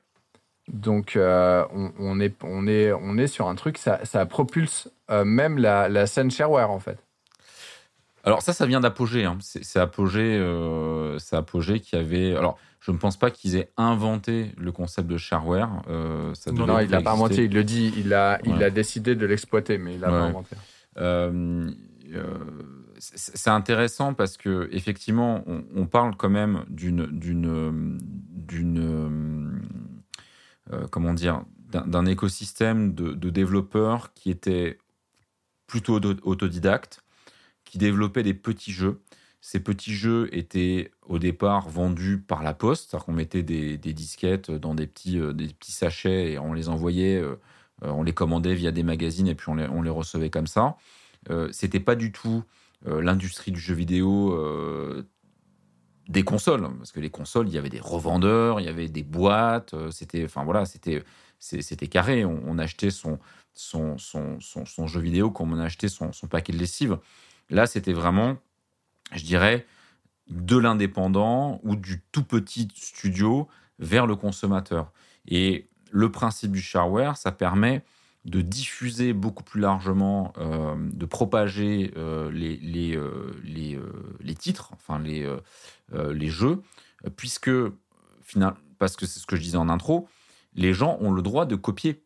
Donc, 0.69 1.15
euh, 1.15 1.65
on, 1.73 1.93
on 2.01 2.19
est, 2.21 2.35
on, 2.43 2.67
est, 2.67 2.93
on 2.93 3.17
est 3.17 3.29
sur 3.29 3.47
un 3.49 3.55
truc, 3.55 3.79
ça, 3.79 4.05
ça 4.05 4.27
propulse 4.27 4.91
même 5.09 5.59
la, 5.59 5.89
la 5.89 6.07
scène 6.07 6.31
shareware, 6.33 6.71
en 6.71 6.81
fait. 6.81 6.99
Alors 8.25 8.43
ça, 8.43 8.53
ça 8.53 8.67
vient 8.67 8.81
d'Apogée. 8.81 9.25
hein. 9.25 9.39
C'est 9.41 9.81
Apogée, 9.81 10.37
euh, 10.39 11.19
Apogée 11.33 11.81
qui 11.81 11.97
avait. 11.97 12.37
Alors, 12.37 12.59
je 12.81 12.91
ne 12.91 12.97
pense 12.97 13.17
pas 13.17 13.31
qu'ils 13.31 13.57
aient 13.57 13.71
inventé 13.77 14.53
le 14.59 14.73
concept 14.73 15.09
de 15.09 15.17
shareware. 15.17 15.83
euh, 15.89 16.35
ça 16.35 16.53
Non, 16.53 16.67
Non, 16.67 16.81
il 16.81 16.91
l'a 16.91 17.01
pas 17.01 17.13
inventé, 17.13 17.45
il 17.45 17.53
le 17.53 17.65
dit, 17.65 17.93
il 17.97 18.13
a, 18.13 18.41
il 18.45 18.63
a 18.63 18.71
décidé 18.71 19.15
de 19.15 19.27
l'exploiter, 19.27 19.79
mais 19.79 19.95
il 19.95 20.01
l'a 20.01 20.09
pas 20.09 20.23
inventé. 20.23 20.57
Euh, 20.99 21.71
c'est 22.99 23.51
intéressant 23.51 24.15
parce 24.15 24.37
que 24.37 24.69
effectivement, 24.73 25.45
on, 25.75 25.87
parle 25.87 26.15
quand 26.17 26.29
même 26.31 26.65
d'une 26.69 27.07
d'une 27.07 27.99
d'une 28.31 29.61
euh, 30.73 30.87
comment 30.91 31.15
dire 31.15 31.43
d'un 31.71 32.05
écosystème 32.05 32.95
de, 32.95 33.31
développeurs 33.31 34.13
qui 34.13 34.31
étaient 34.31 34.79
plutôt 35.67 35.99
autodidactes, 36.23 37.02
qui 37.73 37.79
développaient 37.79 38.23
des 38.23 38.35
petits 38.35 38.71
jeux. 38.71 39.01
Ces 39.41 39.59
petits 39.59 39.95
jeux 39.95 40.29
étaient 40.37 40.91
au 41.07 41.19
départ 41.19 41.71
vendus 41.71 42.19
par 42.19 42.43
la 42.43 42.53
poste, 42.53 42.91
c'est-à-dire 42.91 43.07
qu'on 43.07 43.15
mettait 43.15 43.43
des, 43.43 43.79
disquettes 43.79 44.51
dans 44.51 44.75
des 44.75 44.87
petits, 44.87 45.19
euh, 45.19 45.33
des 45.33 45.49
petits 45.49 45.73
sachets 45.73 46.33
et 46.33 46.39
on 46.39 46.53
les 46.53 46.69
envoyait, 46.69 47.17
euh, 47.17 47.37
on 47.81 48.03
les 48.03 48.13
commandait 48.13 48.55
via 48.55 48.73
des 48.73 48.83
magazines 48.83 49.27
et 49.27 49.35
puis 49.35 49.49
on 49.49 49.55
les, 49.55 49.67
on 49.69 49.81
les 49.81 49.89
recevait 49.89 50.29
comme 50.29 50.47
ça. 50.47 50.77
Euh, 51.31 51.49
c'était 51.51 51.81
pas 51.81 51.95
du 51.95 52.13
tout 52.13 52.45
l'industrie 52.85 53.53
du 53.53 53.61
jeu 53.61 53.77
vidéo 53.77 54.37
des 56.09 56.25
consoles, 56.25 56.69
parce 56.79 56.91
que 56.91 56.99
les 56.99 57.11
consoles, 57.11 57.47
il 57.47 57.55
y 57.55 57.59
avait 57.59 57.69
des 57.69 57.79
revendeurs, 57.79 58.59
il 58.59 58.67
y 58.67 58.69
avait 58.69 58.89
des 58.89 59.05
boîtes, 59.05 59.73
c'était, 59.93 60.25
enfin 60.25 60.43
voilà, 60.43 60.65
c'était 60.65 61.05
carré. 61.89 62.25
On, 62.25 62.59
achetait 62.59 62.91
son 62.91 63.21
son, 63.55 63.99
son, 63.99 64.41
son, 64.41 64.87
jeu 64.89 65.01
vidéo 65.01 65.31
comme 65.31 65.53
on 65.53 65.61
achetait 65.61 65.87
son, 65.87 66.13
son 66.13 66.27
paquet 66.27 66.53
de 66.53 66.59
lessive. 66.59 66.99
Là, 67.53 67.67
c'était 67.67 67.93
vraiment, 67.93 68.39
je 69.15 69.25
dirais, 69.25 69.67
de 70.31 70.57
l'indépendant 70.57 71.61
ou 71.63 71.77
du 71.77 72.03
tout 72.11 72.25
petit 72.25 72.67
studio 72.75 73.47
vers 73.79 74.07
le 74.07 74.17
consommateur. 74.17 74.91
Et 75.29 75.69
le 75.91 76.11
principe 76.11 76.53
du 76.53 76.63
shareware, 76.63 77.19
ça 77.19 77.31
permet 77.31 77.85
de 78.25 78.41
diffuser 78.41 79.13
beaucoup 79.13 79.45
plus 79.45 79.61
largement, 79.61 80.33
euh, 80.39 80.77
de 80.79 81.05
propager 81.05 81.93
euh, 81.97 82.31
les, 82.31 82.57
les, 82.57 82.97
euh, 82.97 83.33
les, 83.45 83.79
les, 84.21 84.35
titres, 84.35 84.71
enfin 84.73 84.99
les, 84.99 85.29
les 85.93 86.29
jeux, 86.29 86.63
puisque, 87.17 87.51
parce 88.79 88.97
que 88.97 89.05
c'est 89.05 89.21
ce 89.21 89.27
que 89.27 89.37
je 89.37 89.43
disais 89.43 89.59
en 89.59 89.69
intro, 89.69 90.09
les 90.55 90.73
gens 90.73 90.97
ont 91.01 91.11
le 91.13 91.21
droit 91.21 91.45
de 91.45 91.57
copier. 91.57 92.03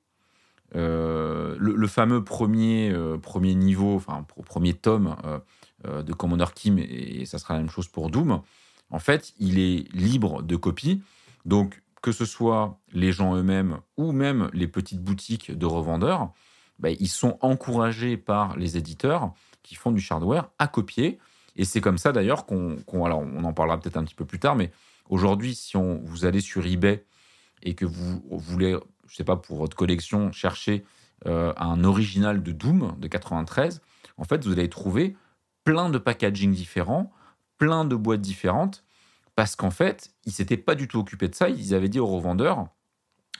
Euh, 0.77 1.57
le, 1.59 1.87
fameux 1.87 2.23
premier, 2.23 2.91
euh, 2.91 3.17
premier 3.17 3.55
niveau, 3.55 3.97
enfin, 3.97 4.27
premier 4.45 4.75
tome 4.75 5.17
euh, 5.25 6.03
de 6.03 6.13
Commander 6.13 6.47
Kim, 6.55 6.79
et, 6.79 7.25
ça 7.25 7.39
sera 7.39 7.55
la 7.55 7.61
même 7.61 7.71
chose 7.71 7.89
pour 7.89 8.11
Doom, 8.11 8.43
en 8.91 8.99
fait, 8.99 9.33
il 9.39 9.59
est 9.59 9.91
libre 9.95 10.43
de 10.43 10.57
copie. 10.57 11.03
Donc, 11.45 11.83
que 12.03 12.13
ce 12.13 12.25
soit 12.25 12.79
les 12.93 13.11
gens 13.11 13.35
eux-mêmes 13.37 13.79
ou 13.97 14.13
même 14.13 14.51
les 14.53 14.69
petites 14.69 15.03
boutiques 15.03 15.51
de 15.51 15.67
revendeurs, 15.67 16.31
ben, 16.79 16.95
ils 17.01 17.09
sont 17.09 17.39
encouragés 17.41 18.17
par 18.17 18.57
les 18.57 18.77
éditeurs 18.77 19.33
qui 19.63 19.75
font 19.75 19.93
du 19.93 20.07
hardware 20.09 20.51
à 20.59 20.69
copier. 20.69 21.19
Et 21.57 21.65
c'est 21.65 21.81
comme 21.81 21.99
ça 21.99 22.13
d'ailleurs 22.13 22.45
qu'on, 22.45 22.77
alors 23.05 23.21
on 23.21 23.45
en 23.45 23.53
parlera 23.53 23.81
peut-être 23.81 23.97
un 23.97 24.05
petit 24.05 24.15
peu 24.15 24.27
plus 24.27 24.39
tard, 24.39 24.57
mais 24.57 24.71
aujourd'hui, 25.09 25.55
si 25.55 25.77
on, 25.77 26.01
vous 26.05 26.27
allez 26.27 26.41
sur 26.41 26.67
eBay 26.67 27.05
et 27.63 27.75
que 27.75 27.87
vous 27.87 28.23
voulez, 28.31 28.77
je 29.09 29.17
sais 29.17 29.25
pas, 29.25 29.37
pour 29.37 29.59
votre 29.59 29.77
collection, 29.77 30.33
chercher 30.33 30.85
euh, 31.27 31.53
un 31.57 31.83
original 31.85 32.43
de 32.43 32.53
Doom 32.53 32.95
de 32.99 33.09
93, 33.09 33.81
en 34.19 34.25
fait, 34.25 34.45
vous 34.45 34.53
allez 34.53 34.69
trouver 34.69 35.17
plein 35.65 35.89
de 35.89 35.99
packaging 35.99 36.53
différents, 36.53 37.13
plein 37.59 37.85
de 37.85 37.97
boîtes 37.97 38.21
différentes, 38.21 38.85
parce 39.35 39.57
qu'en 39.57 39.71
fait, 39.71 40.11
ils 40.25 40.33
s'étaient 40.33 40.57
pas 40.57 40.75
du 40.75 40.89
tout 40.89 40.99
occupés 40.99 41.29
de 41.29 41.35
ça. 41.35 41.49
Ils 41.49 41.75
avaient 41.75 41.89
dit 41.89 42.01
aux 42.01 42.07
revendeurs 42.07 42.69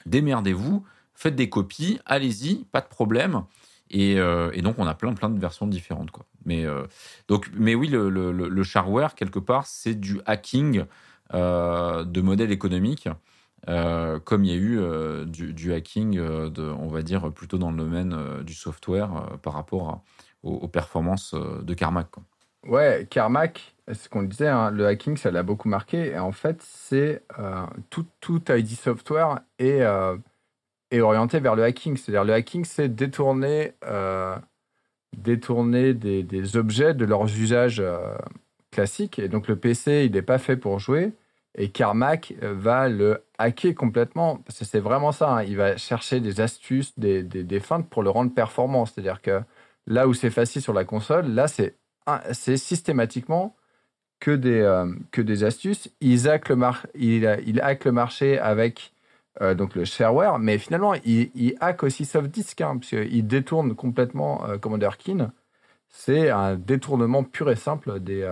démerdez-vous, 0.05 0.85
faites 1.13 1.35
des 1.35 1.49
copies, 1.49 1.99
allez-y, 2.05 2.63
pas 2.65 2.81
de 2.81 2.87
problème. 2.87 3.43
Et, 3.89 4.19
euh, 4.19 4.51
donc, 4.61 4.75
on 4.77 4.87
a 4.87 4.93
plein, 4.93 5.13
plein 5.13 5.29
de 5.29 5.39
versions 5.39 5.67
différentes. 5.67 6.09
Euh, 6.49 6.87
mais 7.53 7.75
oui, 7.75 7.87
le, 7.89 8.63
shareware, 8.63 9.15
quelque 9.15 9.39
part, 9.39 9.65
c'est 9.65 9.95
du 9.95 10.19
hacking 10.25 10.85
de 11.33 12.21
modèles 12.21 12.51
économiques 12.51 13.09
euh, 13.69 14.19
comme 14.19 14.45
il 14.45 14.51
y 14.51 14.53
a 14.53 14.57
eu 14.57 14.79
euh, 14.79 15.25
du, 15.25 15.73
hacking, 15.73 16.17
euh, 16.17 16.49
on 16.79 16.87
va 16.87 17.01
dire, 17.01 17.31
plutôt 17.33 17.57
dans 17.57 17.71
le 17.71 17.77
domaine 17.77 18.43
du 18.43 18.53
software 18.53 19.37
par 19.41 19.53
rapport 19.53 20.03
aux, 20.43 20.67
performances 20.67 21.33
de 21.33 21.73
Carmack. 21.73 22.07
Ouais, 22.65 23.07
Carmack, 23.09 23.75
ce 23.91 24.07
qu'on 24.09 24.23
disait, 24.23 24.47
hein, 24.47 24.71
le 24.71 24.87
hacking, 24.87 25.17
ça 25.17 25.31
l'a 25.31 25.43
beaucoup 25.43 25.67
marqué. 25.67 26.07
Et 26.07 26.19
en 26.19 26.31
fait, 26.31 26.61
c'est 26.61 27.23
tout, 27.89 28.05
tout 28.21 28.41
ID 28.49 28.69
software 28.69 29.39
est, 29.59 29.83
est, 30.91 31.01
orienté 31.01 31.39
vers 31.39 31.55
le 31.55 31.63
hacking. 31.63 31.97
C'est-à-dire, 31.97 32.23
le 32.23 32.33
hacking, 32.33 32.63
c'est 32.63 32.87
détourner, 32.87 33.73
détourner 35.17 35.93
des, 35.93 36.23
des, 36.23 36.55
objets 36.55 36.93
de 36.93 37.03
leurs 37.03 37.25
usages 37.25 37.83
classiques. 38.71 39.19
Et 39.19 39.27
donc, 39.27 39.49
le 39.49 39.57
PC, 39.57 40.05
il 40.05 40.13
n'est 40.13 40.21
pas 40.21 40.37
fait 40.37 40.55
pour 40.55 40.79
jouer. 40.79 41.11
Et 41.57 41.69
Carmack 41.69 42.35
euh, 42.43 42.53
va 42.55 42.87
le 42.87 43.23
hacker 43.39 43.73
complètement, 43.73 44.43
c'est 44.47 44.79
vraiment 44.79 45.11
ça, 45.11 45.37
hein. 45.37 45.43
il 45.43 45.57
va 45.57 45.75
chercher 45.75 46.19
des 46.19 46.39
astuces, 46.39 46.97
des, 46.97 47.23
des, 47.23 47.59
feintes 47.59 47.89
pour 47.89 48.03
le 48.03 48.11
rendre 48.11 48.33
performant. 48.33 48.85
C'est-à-dire 48.85 49.21
que 49.21 49.41
là 49.87 50.07
où 50.07 50.13
c'est 50.13 50.29
facile 50.29 50.61
sur 50.61 50.73
la 50.73 50.85
console, 50.85 51.27
là 51.27 51.47
c'est, 51.47 51.75
systématiquement 52.33 53.55
que 54.19 54.31
des, 54.31 54.61
euh, 54.61 54.87
que 55.11 55.21
des 55.21 55.43
astuces. 55.43 55.89
Il 55.99 56.29
hack 56.29 56.49
le, 56.49 56.57
il, 56.95 57.39
il 57.45 57.59
hack 57.61 57.85
le 57.85 57.91
marché 57.91 58.39
avec 58.39 58.93
euh, 59.41 59.55
donc 59.55 59.75
le 59.75 59.83
shareware, 59.83 60.39
mais 60.39 60.57
finalement 60.59 60.93
il, 61.05 61.31
il 61.35 61.55
hack 61.59 61.83
aussi 61.83 62.05
SoftDisk, 62.05 62.61
hein, 62.61 62.77
puisqu'il 62.77 63.25
détourne 63.25 63.75
complètement 63.75 64.43
Commander 64.61 64.89
Keen. 65.03 65.31
C'est 65.89 66.29
un 66.29 66.55
détournement 66.55 67.23
pur 67.23 67.49
et 67.49 67.55
simple 67.55 67.99
des 67.99 68.23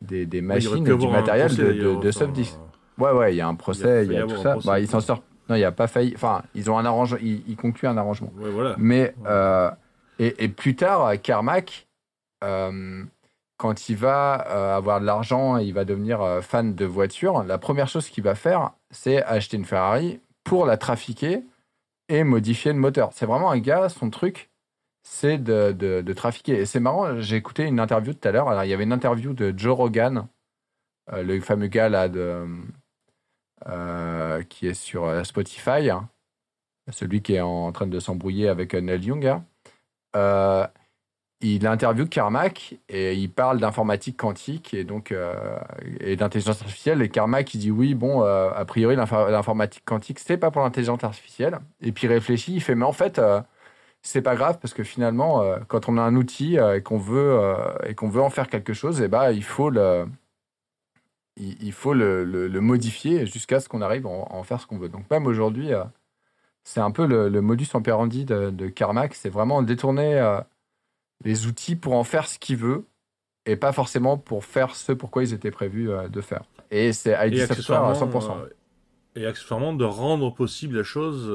des, 0.00 0.26
des 0.26 0.40
machines 0.40 0.86
et 0.86 0.96
du 0.96 1.08
matériel 1.08 1.54
de, 1.54 1.72
de, 1.72 1.94
de 2.00 2.10
Softdisk. 2.10 2.54
Ouais, 2.98 3.10
ouais, 3.10 3.34
il 3.34 3.36
y 3.36 3.40
a 3.40 3.48
un 3.48 3.54
procès, 3.54 4.06
il 4.06 4.12
y 4.12 4.16
a, 4.16 4.22
tout 4.22 4.36
ça. 4.36 4.56
Bah, 4.64 4.78
ils 4.78 4.88
s'en 4.88 5.00
sortent. 5.00 5.24
Non, 5.48 5.56
il 5.56 5.58
n'y 5.58 5.64
a 5.64 5.72
pas 5.72 5.86
failli. 5.86 6.12
Enfin, 6.14 6.42
ils 6.54 6.70
ont 6.70 6.78
un 6.78 6.84
arrangement. 6.84 7.18
Ils, 7.20 7.56
concluent 7.56 7.88
un 7.88 7.96
arrangement. 7.96 8.32
Ouais, 8.38 8.50
voilà. 8.50 8.74
Mais 8.78 9.14
euh, 9.26 9.70
et, 10.18 10.44
et, 10.44 10.48
plus 10.48 10.74
tard, 10.76 11.12
Carmack, 11.22 11.86
euh, 12.42 13.04
quand 13.58 13.88
il 13.88 13.96
va 13.96 14.46
euh, 14.48 14.76
avoir 14.76 15.00
de 15.00 15.06
l'argent, 15.06 15.58
il 15.58 15.74
va 15.74 15.84
devenir 15.84 16.20
fan 16.42 16.74
de 16.74 16.84
voitures. 16.84 17.42
La 17.44 17.58
première 17.58 17.88
chose 17.88 18.08
qu'il 18.08 18.24
va 18.24 18.34
faire, 18.34 18.70
c'est 18.90 19.22
acheter 19.24 19.56
une 19.56 19.64
Ferrari 19.64 20.20
pour 20.44 20.66
la 20.66 20.76
trafiquer 20.76 21.42
et 22.08 22.24
modifier 22.24 22.72
le 22.72 22.78
moteur. 22.78 23.10
C'est 23.12 23.26
vraiment 23.26 23.50
un 23.50 23.58
gars, 23.58 23.88
son 23.88 24.10
truc, 24.10 24.50
c'est 25.04 25.38
de, 25.38 25.72
de, 25.72 26.12
trafiquer. 26.12 26.54
Et 26.60 26.66
c'est 26.66 26.80
marrant, 26.80 27.20
j'ai 27.20 27.36
écouté 27.36 27.64
une 27.64 27.78
interview 27.78 28.14
tout 28.14 28.26
à 28.26 28.32
l'heure. 28.32 28.48
Alors, 28.48 28.64
il 28.64 28.70
y 28.70 28.72
avait 28.72 28.84
une 28.84 28.92
interview 28.92 29.34
de 29.34 29.54
Joe 29.56 29.76
Rogan, 29.76 30.26
euh, 31.12 31.22
le 31.22 31.40
fameux 31.40 31.66
gars 31.66 31.90
là 31.90 32.08
de, 32.08 32.46
euh, 33.68 34.42
qui 34.44 34.66
est 34.66 34.74
sur 34.74 35.04
euh, 35.04 35.22
Spotify, 35.22 35.90
hein. 35.90 36.08
celui 36.90 37.20
qui 37.22 37.34
est 37.34 37.42
en 37.42 37.70
train 37.70 37.86
de 37.86 38.00
s'embrouiller 38.00 38.48
avec 38.48 38.74
Neil 38.74 39.04
Young. 39.04 39.26
Hein. 39.26 39.44
il 41.42 41.66
interview 41.66 42.06
Carmack 42.06 42.76
et 42.88 43.12
il 43.14 43.30
parle 43.30 43.60
d'informatique 43.60 44.16
quantique 44.16 44.72
et 44.72 44.84
donc 44.84 45.14
et 46.00 46.16
d'intelligence 46.16 46.62
artificielle. 46.62 47.02
Et 47.02 47.10
Carmack, 47.10 47.52
il 47.52 47.58
dit 47.58 47.70
oui, 47.70 47.94
bon, 47.94 48.22
a 48.22 48.64
priori, 48.64 48.96
l'informatique 48.96 49.84
quantique, 49.84 50.18
c'est 50.18 50.38
pas 50.38 50.50
pour 50.50 50.62
l'intelligence 50.62 51.04
artificielle. 51.04 51.58
Et 51.82 51.92
puis 51.92 52.06
il 52.06 52.10
réfléchit, 52.10 52.54
il 52.54 52.62
fait, 52.62 52.74
mais 52.74 52.86
en 52.86 52.92
fait, 52.92 53.20
c'est 54.04 54.22
pas 54.22 54.36
grave 54.36 54.58
parce 54.60 54.74
que 54.74 54.84
finalement, 54.84 55.42
euh, 55.42 55.58
quand 55.66 55.88
on 55.88 55.96
a 55.96 56.02
un 56.02 56.14
outil 56.14 56.58
euh, 56.58 56.76
et 56.76 56.82
qu'on 56.82 56.98
veut 56.98 57.40
euh, 57.40 57.74
et 57.86 57.94
qu'on 57.94 58.10
veut 58.10 58.20
en 58.20 58.28
faire 58.30 58.48
quelque 58.48 58.74
chose, 58.74 59.00
et 59.00 59.04
eh 59.04 59.08
ben, 59.08 59.30
il 59.32 59.42
faut 59.42 59.70
le 59.70 60.06
il, 61.36 61.72
faut 61.72 61.94
le, 61.94 62.22
le, 62.24 62.60
modifier 62.60 63.26
jusqu'à 63.26 63.58
ce 63.58 63.68
qu'on 63.68 63.82
arrive 63.82 64.06
à 64.06 64.08
en, 64.08 64.42
faire 64.44 64.60
ce 64.60 64.68
qu'on 64.68 64.78
veut. 64.78 64.88
Donc 64.88 65.10
même 65.10 65.26
aujourd'hui, 65.26 65.72
c'est 66.62 66.78
un 66.78 66.92
peu 66.92 67.06
le, 67.06 67.40
modus 67.40 67.66
operandi 67.74 68.24
de, 68.24 68.50
de 68.50 68.68
Carmack, 68.68 69.16
c'est 69.16 69.30
vraiment 69.30 69.60
détourner 69.60 70.38
les 71.24 71.48
outils 71.48 71.74
pour 71.74 71.94
en 71.94 72.04
faire 72.04 72.28
ce 72.28 72.38
qu'il 72.38 72.58
veut 72.58 72.86
et 73.46 73.56
pas 73.56 73.72
forcément 73.72 74.16
pour 74.16 74.44
faire 74.44 74.76
ce 74.76 74.92
pourquoi 74.92 75.24
ils 75.24 75.34
étaient 75.34 75.50
prévus 75.50 75.90
de 76.08 76.20
faire. 76.20 76.44
Et 76.70 76.92
c'est 76.92 77.10
ID 77.10 77.40
à 77.40 77.46
100%. 77.46 78.48
et 79.16 79.26
accessoirement 79.26 79.72
de 79.72 79.84
rendre 79.84 80.32
possible 80.32 80.76
la 80.76 80.84
chose 80.84 81.28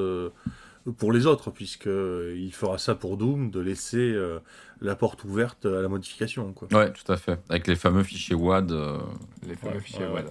pour 0.98 1.12
les 1.12 1.26
autres, 1.26 1.52
puisqu'il 1.52 2.52
fera 2.54 2.78
ça 2.78 2.96
pour 2.96 3.18
Doom, 3.18 3.52
de 3.52 3.60
laisser 3.60 3.98
euh, 3.98 4.40
la 4.82 4.96
porte 4.96 5.24
ouverte 5.24 5.66
à 5.66 5.82
la 5.82 5.88
modification. 5.88 6.54
Quoi. 6.54 6.68
Ouais, 6.72 6.92
tout 6.92 7.12
à 7.12 7.18
fait. 7.18 7.40
Avec 7.50 7.68
les 7.68 7.76
fameux 7.76 8.04
fichiers 8.04 8.36
WAD. 8.36 8.72
Euh, 8.72 9.00
les 9.48 9.56
fameux 9.56 9.80
fichiers 9.80 10.08
WAD, 10.08 10.30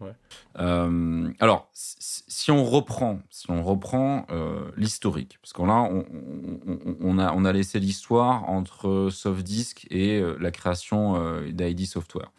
ouais. 0.00 0.12
Euh, 0.58 1.30
alors, 1.40 1.70
si 1.72 2.50
on 2.50 2.64
reprend, 2.64 3.20
si 3.30 3.50
on 3.50 3.62
reprend 3.62 4.26
l'historique, 4.76 5.38
parce 5.40 5.52
qu'on 5.52 5.66
là, 5.66 5.88
on, 7.00 7.18
a, 7.18 7.32
on 7.32 7.44
a 7.44 7.52
laissé 7.52 7.80
l'histoire 7.80 8.48
entre 8.48 9.08
Softdisk 9.10 9.86
et 9.90 10.22
la 10.38 10.50
création 10.50 11.40
d'ID 11.46 11.86
Software. 11.86 12.30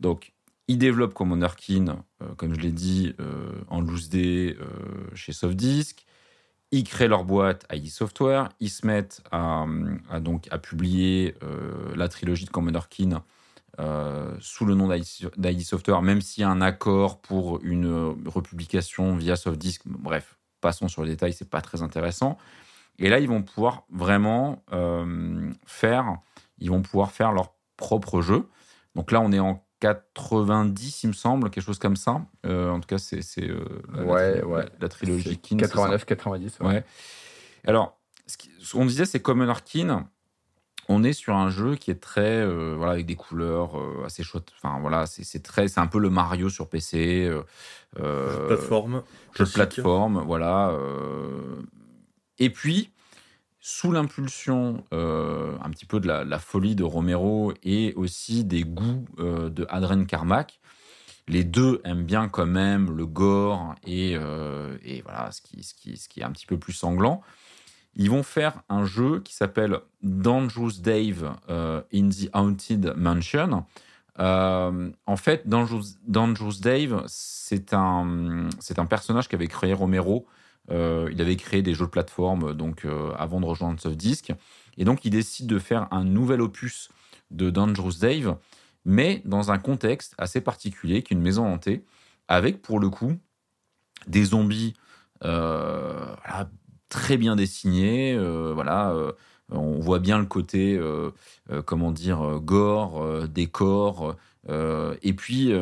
Donc, 0.00 0.32
il 0.66 0.78
développe 0.78 1.14
Commander 1.14 1.48
Keen, 1.56 1.96
comme 2.36 2.54
je 2.54 2.60
l'ai 2.60 2.72
dit, 2.72 3.14
en 3.68 3.80
loose 3.80 4.08
day 4.08 4.56
chez 5.14 5.32
Softdisk 5.32 6.04
Ils 6.70 6.84
créent 6.84 7.08
leur 7.08 7.24
boîte 7.24 7.66
ID 7.72 7.88
Software, 7.88 8.50
ils 8.60 8.68
se 8.68 8.86
mettent 8.86 9.22
à, 9.32 9.64
donc, 10.20 10.48
à 10.50 10.58
publier 10.58 11.34
la 11.96 12.08
trilogie 12.08 12.44
de 12.44 12.50
Commander 12.50 12.80
Keen 12.90 13.20
sous 14.40 14.66
le 14.66 14.74
nom 14.74 14.88
d'ID 14.88 15.62
Software, 15.62 16.02
même 16.02 16.20
s'il 16.20 16.42
y 16.42 16.44
a 16.44 16.50
un 16.50 16.60
accord 16.60 17.20
pour 17.20 17.60
une 17.62 18.14
republication 18.26 19.16
via 19.16 19.36
Softdisk. 19.36 19.82
Bref, 19.86 20.36
passons 20.60 20.88
sur 20.88 21.04
les 21.04 21.10
détails, 21.10 21.32
c'est 21.32 21.48
pas 21.48 21.62
très 21.62 21.80
intéressant. 21.80 22.36
Et 22.98 23.08
là, 23.08 23.18
ils 23.18 23.28
vont 23.28 23.42
pouvoir 23.42 23.84
vraiment 23.90 24.62
faire, 25.64 26.18
ils 26.58 26.70
vont 26.70 26.82
pouvoir 26.82 27.12
faire 27.12 27.32
leur 27.32 27.54
propre 27.76 28.20
jeu. 28.20 28.46
Donc 28.94 29.12
là, 29.12 29.20
on 29.20 29.32
est 29.32 29.38
en 29.38 29.64
90, 29.80 31.04
il 31.04 31.08
me 31.08 31.12
semble, 31.12 31.50
quelque 31.50 31.64
chose 31.64 31.78
comme 31.78 31.96
ça. 31.96 32.22
Euh, 32.46 32.70
en 32.70 32.80
tout 32.80 32.86
cas, 32.86 32.98
c'est 32.98 33.22
euh, 33.38 33.64
la, 33.94 34.02
ouais, 34.02 34.42
ouais. 34.42 34.64
la, 34.80 34.88
trilogie 34.88 35.38
King. 35.38 35.58
89, 35.58 36.04
90. 36.04 36.58
Ouais. 36.60 36.84
Alors, 37.66 37.98
ce 38.26 38.72
qu'on 38.72 38.86
disait, 38.86 39.04
c'est 39.04 39.20
comme 39.20 39.42
Arkin. 39.42 40.08
On 40.90 41.04
est 41.04 41.12
sur 41.12 41.34
un 41.34 41.50
jeu 41.50 41.76
qui 41.76 41.90
est 41.90 42.00
très, 42.00 42.40
euh, 42.40 42.74
voilà, 42.76 42.92
avec 42.92 43.04
des 43.04 43.14
couleurs 43.14 43.72
assez 44.06 44.22
chaudes. 44.22 44.50
Enfin, 44.56 44.78
voilà, 44.80 45.04
c'est 45.06 45.42
très, 45.42 45.68
c'est 45.68 45.80
un 45.80 45.86
peu 45.86 45.98
le 45.98 46.08
Mario 46.08 46.48
sur 46.48 46.68
PC. 46.68 47.24
jeu 47.26 47.44
de 47.96 48.46
plateforme. 48.46 49.02
Jeu 49.34 49.44
de 49.44 49.50
plateforme, 49.50 50.22
voilà. 50.26 50.72
Et 52.38 52.50
puis, 52.50 52.90
sous 53.68 53.92
l'impulsion 53.92 54.82
euh, 54.94 55.54
un 55.62 55.68
petit 55.68 55.84
peu 55.84 56.00
de 56.00 56.08
la, 56.08 56.38
folie 56.38 56.74
de 56.74 56.84
Romero 56.84 57.52
et 57.62 57.92
aussi 57.96 58.42
des 58.42 58.62
goûts 58.62 59.04
euh, 59.18 59.50
de 59.50 59.66
Adrien 59.68 60.06
Carmack. 60.06 60.58
Les 61.28 61.44
deux 61.44 61.82
aiment 61.84 62.04
bien 62.04 62.30
quand 62.30 62.46
même 62.46 62.96
le 62.96 63.04
gore 63.04 63.74
et, 63.86 64.16
euh, 64.16 64.78
voilà 65.04 65.30
ce 65.32 65.42
qui, 65.42 66.20
est 66.20 66.24
un 66.24 66.30
petit 66.30 66.46
peu 66.46 66.56
plus 66.56 66.72
sanglant. 66.72 67.20
Ils 67.94 68.10
vont 68.10 68.22
faire 68.22 68.62
un 68.70 68.86
jeu 68.86 69.20
qui 69.20 69.34
s'appelle 69.34 69.80
Dangerous 70.02 70.80
Dave 70.80 71.36
in 71.92 72.08
the 72.08 72.30
Haunted 72.32 72.94
Mansion. 72.96 73.66
en 74.16 75.16
fait, 75.18 75.46
Dangerous, 75.46 76.60
Dave, 76.62 77.04
c'est 77.06 77.74
un, 77.74 78.48
un 78.78 78.86
personnage 78.86 79.28
qu'avait 79.28 79.46
créé 79.46 79.74
Romero 79.74 80.26
il 80.70 81.20
avait 81.20 81.36
créé 81.36 81.62
des 81.62 81.74
jeux 81.74 81.86
de 81.86 81.90
plateforme 81.90 82.54
donc 82.54 82.84
euh, 82.84 83.12
avant 83.16 83.40
de 83.40 83.46
rejoindre 83.46 83.80
Softdisk. 83.80 84.32
Et 84.76 84.84
donc, 84.84 85.04
il 85.04 85.10
décide 85.10 85.46
de 85.46 85.58
faire 85.58 85.88
un 85.90 86.04
nouvel 86.04 86.40
opus 86.40 86.88
de 87.30 87.50
Dangerous 87.50 87.98
Dave, 88.00 88.36
mais 88.84 89.22
dans 89.24 89.50
un 89.50 89.58
contexte 89.58 90.14
assez 90.18 90.40
particulier, 90.40 91.02
qu'une 91.02 91.20
maison 91.20 91.46
hantée, 91.46 91.84
avec 92.28 92.62
pour 92.62 92.78
le 92.78 92.88
coup 92.90 93.16
des 94.06 94.24
zombies 94.26 94.74
euh, 95.24 96.14
très 96.88 97.16
bien 97.16 97.36
dessinés. 97.36 98.16
voilà, 98.54 98.94
on 99.50 99.80
voit 99.80 99.98
bien 99.98 100.18
le 100.18 100.26
côté, 100.26 100.80
comment 101.66 101.90
dire, 101.90 102.40
gore, 102.40 103.28
décor, 103.28 104.16
et 104.48 105.12
puis 105.12 105.52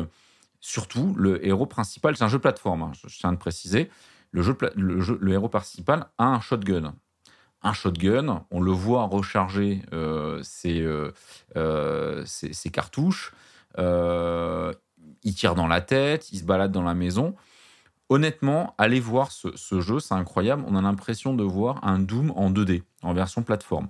surtout 0.61 1.13
le 1.17 1.45
héros 1.45 1.65
principal, 1.65 2.15
c'est 2.15 2.23
un 2.23 2.29
jeu 2.29 2.37
de 2.37 2.43
plateforme, 2.43 2.83
hein, 2.83 2.91
je 2.93 3.17
tiens 3.17 3.29
à 3.29 3.31
le 3.31 3.39
préciser 3.39 3.89
le, 4.31 5.31
héros 5.31 5.49
principal 5.49 6.07
a 6.17 6.25
un 6.25 6.39
shotgun. 6.39 6.95
Un 7.63 7.73
shotgun, 7.73 8.45
on 8.51 8.61
le 8.61 8.71
voit 8.71 9.03
recharger 9.03 9.81
euh, 9.93 10.43
euh, 10.65 11.11
euh, 11.55 12.23
ses, 12.25 12.69
cartouches, 12.69 13.33
il 13.77 15.35
tire 15.35 15.55
dans 15.55 15.67
la 15.67 15.81
tête, 15.81 16.31
il 16.31 16.39
se 16.39 16.43
balade 16.43 16.71
dans 16.71 16.83
la 16.83 16.93
maison. 16.93 17.35
Honnêtement, 18.09 18.73
allez 18.77 19.01
voir 19.01 19.31
ce, 19.31 19.81
jeu, 19.81 19.99
c'est 19.99 20.13
incroyable. 20.13 20.63
On 20.67 20.75
a 20.75 20.81
l'impression 20.81 21.33
de 21.33 21.43
voir 21.43 21.83
un 21.83 21.99
Doom 21.99 22.31
en 22.35 22.51
2D, 22.51 22.83
en 23.01 23.13
version 23.13 23.43
plateforme. 23.43 23.89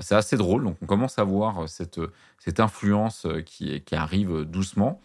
c'est 0.00 0.16
assez 0.16 0.36
drôle, 0.36 0.64
donc 0.64 0.76
on 0.82 0.86
commence 0.86 1.18
à 1.18 1.24
voir 1.24 1.68
cette, 1.68 2.00
influence 2.58 3.26
qui 3.44 3.82
arrive 3.92 4.44
doucement. 4.44 5.00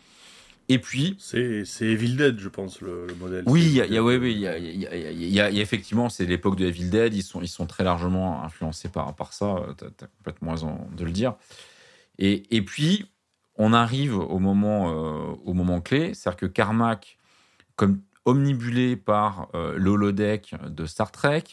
Et 0.69 0.79
puis. 0.79 1.15
C'est 1.19 1.65
Evil 1.81 2.15
Dead, 2.15 2.39
je 2.39 2.49
pense, 2.49 2.81
le, 2.81 3.07
modèle. 3.19 3.43
Oui, 3.47 3.63
il 3.65 3.73
y 3.73 3.81
a, 3.81 3.85
y, 4.57 5.39
a, 5.39 5.49
effectivement, 5.51 6.09
c'est 6.09 6.25
l'époque 6.25 6.55
de 6.55 6.65
Evil 6.65 6.89
Dead. 6.89 7.13
Ils 7.13 7.23
sont, 7.23 7.41
ils 7.41 7.47
sont 7.47 7.65
très 7.65 7.83
largement 7.83 8.43
influencés 8.43 8.89
par, 8.89 9.15
par 9.15 9.33
ça. 9.33 9.55
Tu 9.77 9.85
as, 9.85 10.07
complètement 10.17 10.51
raison 10.51 10.77
de 10.95 11.03
le 11.05 11.11
dire. 11.11 11.35
Et, 12.19 12.43
et 12.55 12.61
puis, 12.61 13.07
on 13.57 13.73
arrive 13.73 14.17
au 14.17 14.39
moment, 14.39 14.89
euh, 14.89 15.35
au 15.45 15.53
moment 15.53 15.81
clé. 15.81 16.13
C'est-à-dire 16.13 16.37
que 16.37 16.45
Carmack, 16.45 17.17
comme 17.75 18.01
omnibulé 18.25 18.95
par 18.95 19.49
euh, 19.53 19.75
l'holodeck 19.77 20.55
de 20.67 20.85
Star 20.85 21.11
Trek, 21.11 21.43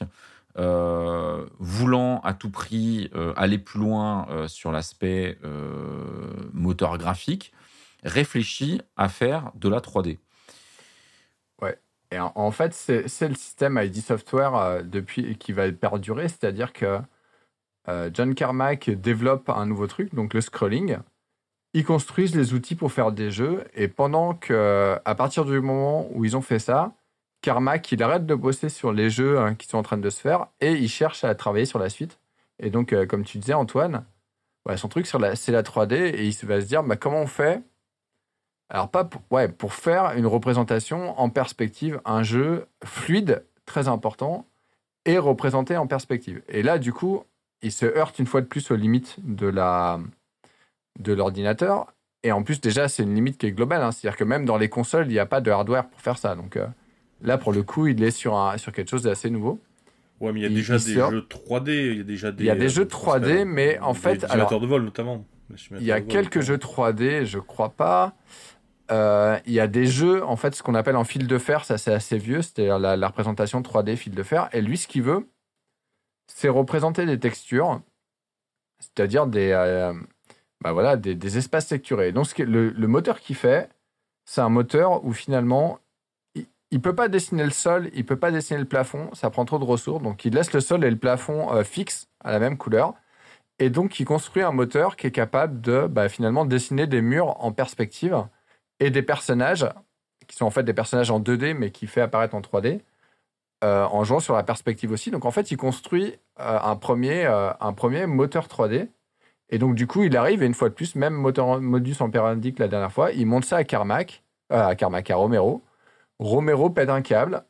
euh, 0.59 1.47
voulant 1.59 2.21
à 2.21 2.35
tout 2.35 2.51
prix 2.51 3.11
aller 3.37 3.59
plus 3.59 3.81
loin 3.81 4.27
sur 4.49 4.73
l'aspect 4.73 5.39
moteur 6.53 6.99
graphique, 6.99 7.53
réfléchit 8.05 8.81
à 8.97 9.09
faire 9.09 9.53
de 9.55 9.69
la 9.69 9.81
3D. 9.81 10.19
Ouais. 11.63 11.79
Et 12.11 12.19
en, 12.19 12.51
fait, 12.51 12.73
c'est 12.75 13.29
le 13.29 13.35
système 13.35 13.81
ID 13.81 13.97
Software 13.97 14.55
euh, 14.57 14.83
depuis, 14.83 15.37
qui 15.37 15.53
va 15.53 15.71
perdurer, 15.71 16.29
c'est-à-dire 16.29 16.73
que 16.73 16.99
euh, 17.89 18.11
John 18.13 18.35
Carmack 18.35 18.91
développe 18.91 19.49
un 19.49 19.67
nouveau 19.67 19.87
truc, 19.87 20.15
donc 20.15 20.35
le 20.35 20.41
scrolling. 20.41 20.99
Ils 21.73 21.85
construisent 21.85 22.35
les 22.35 22.53
outils 22.53 22.75
pour 22.75 22.91
faire 22.91 23.13
des 23.13 23.31
jeux, 23.31 23.65
et 23.75 23.87
pendant 23.87 24.35
que, 24.35 24.99
à 25.05 25.15
partir 25.15 25.45
du 25.45 25.61
moment 25.61 26.09
où 26.13 26.25
ils 26.25 26.37
ont 26.37 26.43
fait 26.43 26.59
ça, 26.59 26.93
Carmack, 27.43 27.91
il 27.93 28.03
arrête 28.03 28.27
de 28.27 28.35
bosser 28.35 28.69
sur 28.69 28.93
les 28.93 29.09
jeux 29.09 29.39
hein, 29.39 29.55
qui 29.55 29.67
sont 29.67 29.79
en 29.79 29.83
train 29.83 29.97
de 29.97 30.11
se 30.11 30.21
faire, 30.21 30.49
et 30.61 30.73
il 30.73 30.89
cherche 30.89 31.25
à 31.25 31.35
travailler 31.35 31.65
sur 31.65 31.79
la 31.79 31.89
suite. 31.89 32.19
Et 32.59 32.71
donc, 32.71 32.93
euh, 32.93 33.07
comme 33.07 33.25
tu 33.25 33.39
disais, 33.39 33.55
Antoine, 33.55 34.05
son 34.77 34.89
truc, 34.89 35.07
c'est 35.07 35.53
la 35.53 35.63
3D, 35.63 35.95
et 35.95 36.27
il 36.27 36.47
va 36.47 36.61
se 36.61 36.67
dire, 36.67 36.83
bah, 36.83 36.97
comment 36.97 37.23
on 37.23 37.27
fait 37.27 37.63
alors, 38.71 38.89
pas 38.89 39.05
pour, 39.05 39.23
ouais, 39.33 39.49
pour 39.49 39.75
faire 39.75 40.13
une 40.17 40.27
représentation 40.27 41.19
en 41.19 41.29
perspective, 41.29 42.01
un 42.05 42.23
jeu 42.23 42.67
fluide, 42.85 43.45
très 43.67 43.89
important, 43.89 44.47
et 45.05 45.19
représenté 45.19 45.77
en 45.77 45.89
perspective. 45.89 46.43
Et 46.49 46.63
là, 46.63 46.79
du 46.79 46.93
coup, 46.93 47.25
il 47.63 47.73
se 47.73 47.85
heurte 47.85 48.19
une 48.21 48.27
fois 48.27 48.41
de 48.41 48.47
plus 48.47 48.71
aux 48.71 48.77
limites 48.77 49.17
de 49.19 49.47
la 49.47 49.99
de 50.99 51.13
l'ordinateur. 51.13 51.93
Et 52.23 52.33
en 52.33 52.43
plus, 52.43 52.61
déjà, 52.61 52.89
c'est 52.89 53.03
une 53.03 53.15
limite 53.15 53.39
qui 53.39 53.47
est 53.47 53.53
globale. 53.53 53.83
Hein. 53.83 53.91
C'est-à-dire 53.91 54.17
que 54.17 54.25
même 54.25 54.45
dans 54.45 54.59
les 54.59 54.69
consoles, 54.69 55.07
il 55.07 55.13
n'y 55.13 55.19
a 55.19 55.27
pas 55.27 55.41
de 55.41 55.51
hardware 55.51 55.89
pour 55.89 56.01
faire 56.01 56.19
ça. 56.19 56.37
Donc 56.37 56.57
euh, 56.57 56.67
là, 57.23 57.39
pour 57.39 57.53
le 57.53 57.63
coup, 57.63 57.89
il 57.89 58.03
est 58.05 58.11
sur, 58.11 58.37
un, 58.37 58.57
sur 58.57 58.73
quelque 58.73 58.91
chose 58.91 59.03
d'assez 59.03 59.31
nouveau. 59.31 59.59
Ouais, 60.21 60.33
mais 60.33 60.41
il 60.41 60.43
y 60.43 60.47
a 60.47 60.51
déjà 60.51 60.77
des 60.79 60.95
jeux 60.95 61.27
3D. 61.29 61.71
Il 61.71 61.97
y 61.97 62.01
a 62.01 62.05
déjà 62.05 62.31
des, 62.31 62.45
il 62.45 62.47
y 62.47 62.51
a 62.51 62.55
des 62.55 62.69
jeux 62.69 62.85
3D, 62.85 63.45
mais 63.45 63.79
en 63.81 63.95
fait. 63.95 64.21
Des 64.21 64.27
de 64.27 64.67
vol, 64.67 64.85
notamment. 64.85 65.25
Il 65.81 65.83
y 65.85 65.93
a 65.93 66.01
quelques 66.01 66.41
jeux 66.41 66.59
3D, 66.59 67.25
je 67.25 67.39
crois 67.39 67.71
pas. 67.71 68.15
Euh, 68.91 69.39
il 69.47 69.53
y 69.53 69.61
a 69.61 69.69
des 69.69 69.87
jeux, 69.87 70.25
en 70.25 70.37
fait, 70.37 70.55
ce 70.55 70.63
qu'on 70.63 70.75
appelle 70.75 70.97
en 70.97 71.05
fil 71.05 71.27
de 71.27 71.39
fer, 71.39 71.65
ça 71.65 71.79
c'est 71.79 71.93
assez 71.93 72.19
vieux, 72.19 72.43
c'est-à-dire 72.43 72.79
la, 72.79 73.07
représentation 73.07 73.61
3D 73.63 73.97
fil 73.97 74.15
de 74.15 74.23
fer. 74.23 74.49
Et 74.53 74.61
lui, 74.61 74.77
ce 74.77 74.89
qu'il 74.89 75.03
veut, 75.03 75.29
c'est 76.27 76.49
représenter 76.49 77.07
des 77.07 77.19
textures, 77.19 77.83
c'est-à-dire 78.81 79.27
des, 79.27 79.51
euh, 79.53 79.93
bah 80.63 80.73
voilà, 80.73 80.97
des, 80.97 81.39
espaces 81.39 81.69
texturés. 81.69 82.13
Donc, 82.13 82.37
le, 82.39 82.87
moteur 82.87 83.21
qu'il 83.21 83.37
fait, 83.37 83.69
c'est 84.25 84.41
un 84.41 84.49
moteur 84.49 85.05
où 85.05 85.13
finalement, 85.13 85.79
il 86.35 86.47
ne 86.73 86.79
peut 86.79 86.95
pas 86.95 87.09
dessiner 87.09 87.45
le 87.45 87.51
sol, 87.51 87.91
il 87.95 88.05
peut 88.05 88.19
pas 88.19 88.33
dessiner 88.33 88.59
le 88.59 88.67
plafond, 88.67 89.11
ça 89.15 89.31
prend 89.31 89.45
trop 89.45 89.59
de 89.59 89.65
ressources. 89.65 90.03
Donc, 90.03 90.25
il 90.25 90.35
laisse 90.35 90.53
le 90.53 90.61
sol 90.61 90.85
et 90.85 90.91
le 90.91 90.99
plafond 90.99 91.53
euh, 91.53 91.65
fixes 91.65 92.09
à 92.25 92.33
la 92.33 92.41
même 92.41 92.57
couleur. 92.59 92.95
Et 93.61 93.71
donc, 93.71 94.01
il 94.01 94.05
construit 94.05 94.43
un 94.43 94.53
moteur 94.53 94.97
qui 94.97 95.07
est 95.07 95.13
capable 95.13 95.61
de 95.61 95.87
bah, 95.87 96.09
finalement 96.09 96.45
dessiner 96.45 96.87
des 96.87 97.03
murs 97.03 97.37
en 97.45 97.53
perspective 97.53 98.25
et 98.81 98.91
des 98.91 99.03
personnages 99.03 99.67
qui 100.27 100.37
sont 100.37 100.47
en 100.47 100.51
fait 100.51 100.63
des 100.63 100.75
personnages 100.75 101.11
en 101.11 101.21
2D 101.21 101.55
mais 101.55 101.71
qui 101.71 101.87
fait 101.87 102.01
apparaître 102.01 102.35
en 102.35 102.41
3D 102.41 102.81
euh, 103.63 103.85
en 103.85 104.05
jouant 104.05 104.21
sur 104.21 104.35
la 104.35 104.43
perspective 104.43 104.91
aussi. 104.91 105.11
Donc 105.11 105.27
en 105.27 105.31
fait, 105.31 105.51
il 105.51 105.59
construit 105.59 106.15
euh, 106.41 106.59
un, 106.63 106.77
premier, 106.77 107.27
euh, 107.27 107.51
un 107.61 107.75
premier 107.75 108.07
moteur 108.07 108.47
3D. 108.47 108.89
Et 109.51 109.59
donc 109.59 109.75
du 109.75 109.87
coup, 109.87 110.03
il 110.03 110.17
arrive, 110.17 110.43
et 110.43 110.47
une 110.47 110.55
fois 110.55 110.71
de 110.71 110.75
plus, 110.75 110.95
même 110.95 111.13
moteur, 111.13 111.61
modus 111.61 111.97
operandi 112.01 112.55
que 112.55 112.63
la 112.63 112.69
dernière 112.69 112.93
fois, 112.93 113.13
il 113.13 113.27
monte 113.27 113.45
ça 113.45 113.59
à 113.59 113.65
Carmack, 113.65 114.23
à 114.49 114.75
Carmack, 114.77 115.11
à 115.11 115.17
Romero. 115.17 115.63
Romero 116.19 116.71
pète 116.71 116.89
un 116.89 117.03
câble, 117.03 117.45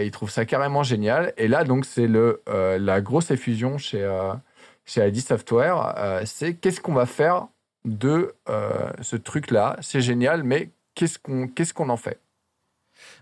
il 0.00 0.10
trouve 0.12 0.30
ça 0.30 0.46
carrément 0.46 0.82
génial. 0.82 1.34
Et 1.36 1.48
là, 1.48 1.64
donc, 1.64 1.84
c'est 1.84 2.06
le 2.06 2.42
la 2.46 3.00
grosse 3.00 3.30
effusion 3.30 3.78
chez, 3.78 4.08
chez 4.84 5.06
ID 5.08 5.20
Software. 5.20 6.22
c'est 6.24 6.54
qu'est-ce 6.54 6.80
qu'on 6.80 6.94
va 6.94 7.06
faire 7.06 7.48
de 7.84 8.34
euh, 8.48 8.90
ce 9.00 9.16
truc-là. 9.16 9.76
C'est 9.80 10.00
génial, 10.00 10.42
mais 10.42 10.70
qu'est-ce 10.94 11.18
qu'on 11.18 11.48
qu'est-ce 11.48 11.74
qu'on 11.74 11.88
en 11.88 11.96
fait? 11.96 12.20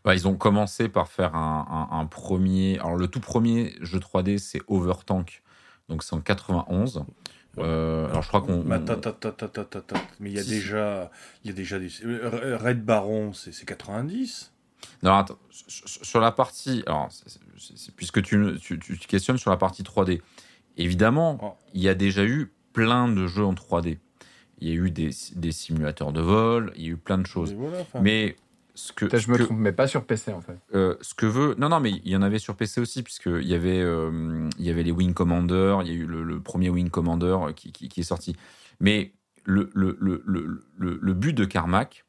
Bah, 0.05 0.15
Ils 0.15 0.27
ont 0.27 0.35
commencé 0.35 0.89
par 0.89 1.09
faire 1.09 1.35
un, 1.35 2.07
premier. 2.11 2.79
Alors, 2.81 2.97
le 2.97 3.07
tout 3.07 3.21
premier 3.21 3.75
jeu 3.81 3.99
3D, 3.99 4.39
c'est 4.39 4.61
Overtank. 4.67 5.43
Donc, 5.89 6.03
c'est 6.03 6.15
en 6.15 6.21
91. 6.21 7.05
Euh, 7.59 8.09
alors 8.09 8.23
je 8.23 8.29
crois 8.29 8.41
qu'on. 8.41 8.63
Mais, 8.63 8.79
mais 10.21 10.31
il 10.31 10.37
y 10.37 10.39
a 10.39 10.45
déjà, 10.45 11.11
il 11.43 11.49
y 11.49 11.51
a 11.51 11.57
déjà 11.57 11.79
des. 11.79 11.89
Red 12.05 12.85
Baron, 12.85 13.33
c'est 13.33 13.65
90. 13.65 14.53
Non, 15.03 15.15
attends, 15.15 15.39
sur 15.51 16.21
la 16.21 16.31
partie. 16.31 16.83
Alors, 16.87 17.09
puisque 17.97 18.23
tu, 18.23 18.59
tu, 18.61 18.79
tu, 18.79 18.97
questionnes 18.99 19.39
sur 19.39 19.51
la 19.51 19.57
partie 19.57 19.83
3D, 19.83 20.21
évidemment, 20.77 21.39
oh. 21.43 21.53
il 21.75 21.83
y 21.83 21.89
a 21.89 21.95
déjà 21.95 22.25
eu 22.25 22.53
plein 22.73 23.09
de 23.09 23.27
jeux 23.27 23.45
en 23.45 23.55
3D. 23.55 23.99
Il 24.61 24.69
y 24.69 24.73
a 24.73 24.75
eu 24.75 24.91
des, 24.91 25.11
des 25.37 25.53
simulateurs 25.53 26.13
de 26.13 26.21
vol, 26.21 26.73
il 26.77 26.83
y 26.83 26.87
a 26.87 26.91
eu 26.91 26.97
plein 26.97 27.19
de 27.19 27.27
choses. 27.27 27.55
Mais 28.01 28.37
ce 28.75 28.93
que. 28.93 29.17
je 29.17 29.31
me 29.31 29.39
trompe, 29.39 29.59
mais 29.59 29.73
pas 29.73 29.87
sur 29.87 30.05
PC 30.05 30.33
en 30.33 30.41
fait. 30.41 30.59
Euh, 30.75 30.97
ce 31.01 31.15
que 31.15 31.27
veut. 31.27 31.55
Non, 31.59 31.69
non, 31.69 31.81
mais 31.81 31.91
il 31.91 32.09
y 32.09 32.17
en 32.17 32.23
avait 32.23 32.39
sur 32.39 32.57
PC 32.57 32.81
aussi, 32.81 33.03
puisqu'il 33.03 33.47
y, 33.47 33.55
avait, 33.55 33.81
euh, 33.81 34.49
il 34.59 34.65
y 34.65 34.71
avait 34.71 34.83
les 34.83 34.93
Wing 34.93 35.15
Commander, 35.15 35.79
il 35.83 35.89
y 35.89 35.91
a 35.91 35.95
eu 35.95 36.07
le, 36.07 36.41
premier 36.41 36.71
Wing 36.71 36.91
Commander 36.91 37.39
qui, 37.55 37.73
qui, 37.73 37.89
qui, 37.89 38.01
est 38.01 38.05
sorti. 38.05 38.37
Mais 38.81 39.13
le, 39.45 39.71
le, 39.75 39.97
le, 40.01 40.63
le 40.77 41.15
but 41.15 41.33
de 41.33 41.45
Carmack, 41.45 42.05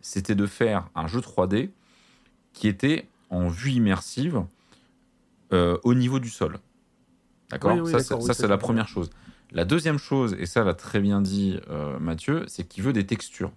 c'était 0.00 0.34
de 0.34 0.46
faire 0.46 0.88
un 0.94 1.06
jeu 1.06 1.20
3D 1.20 1.70
qui 2.52 2.68
était 2.68 3.08
en 3.30 3.48
vue 3.48 3.72
immersive 3.72 4.44
euh, 5.52 5.78
au 5.82 5.94
niveau 5.94 6.18
du 6.18 6.28
sol. 6.28 6.58
D'accord? 7.50 7.86
Ça 7.88 8.34
c'est 8.34 8.48
la 8.48 8.58
première 8.58 8.88
chose. 8.88 9.10
La 9.54 9.64
deuxième 9.64 9.98
chose, 9.98 10.36
et 10.38 10.46
ça 10.46 10.64
l'a 10.64 10.74
très 10.74 11.00
bien 11.00 11.20
dit 11.20 11.58
euh, 11.70 11.98
Mathieu, 11.98 12.44
c'est 12.48 12.64
qu'il 12.64 12.82
veut 12.82 12.92
des 12.92 13.06
textures. 13.06 13.52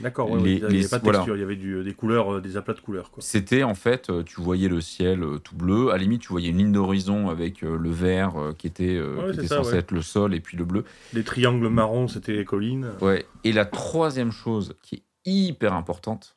D'accord, 0.00 0.30
il 0.30 0.36
n'y 0.42 0.64
avait 0.64 0.88
pas 0.88 0.98
de 0.98 1.10
texture, 1.10 1.36
il 1.36 1.40
y 1.40 1.42
avait 1.42 1.56
des 1.56 1.94
couleurs, 1.94 2.34
euh, 2.34 2.40
des 2.40 2.56
aplats 2.56 2.74
de 2.74 2.80
couleurs. 2.80 3.10
C'était 3.18 3.62
en 3.62 3.74
fait, 3.74 4.10
tu 4.24 4.40
voyais 4.40 4.68
le 4.68 4.80
ciel 4.80 5.24
tout 5.44 5.54
bleu, 5.54 5.90
à 5.90 5.92
la 5.92 5.98
limite 5.98 6.22
tu 6.22 6.28
voyais 6.28 6.48
une 6.48 6.58
ligne 6.58 6.72
d'horizon 6.72 7.28
avec 7.28 7.60
le 7.60 7.90
vert 7.90 8.34
qui 8.58 8.66
était, 8.66 9.00
censé 9.46 9.76
être 9.76 9.92
le 9.92 10.02
sol 10.02 10.34
et 10.34 10.40
puis 10.40 10.56
le 10.56 10.64
bleu. 10.64 10.84
Les 11.12 11.22
triangles 11.22 11.68
marrons, 11.68 12.08
c'était 12.08 12.32
les 12.32 12.44
collines. 12.44 12.88
Ouais. 13.00 13.26
Et 13.44 13.52
la 13.52 13.66
troisième 13.66 14.32
chose 14.32 14.74
qui 14.82 14.96
est 14.96 15.02
hyper 15.24 15.74
importante, 15.74 16.36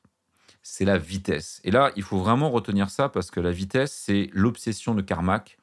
c'est 0.61 0.85
la 0.85 0.97
vitesse. 0.97 1.61
Et 1.63 1.71
là, 1.71 1.91
il 1.95 2.03
faut 2.03 2.17
vraiment 2.17 2.49
retenir 2.49 2.89
ça 2.89 3.07
parce 3.07 3.31
que 3.31 3.39
la 3.39 3.51
vitesse, 3.51 3.93
c'est 3.93 4.29
l'obsession 4.33 4.95
de 4.95 5.01
Carmack 5.01 5.57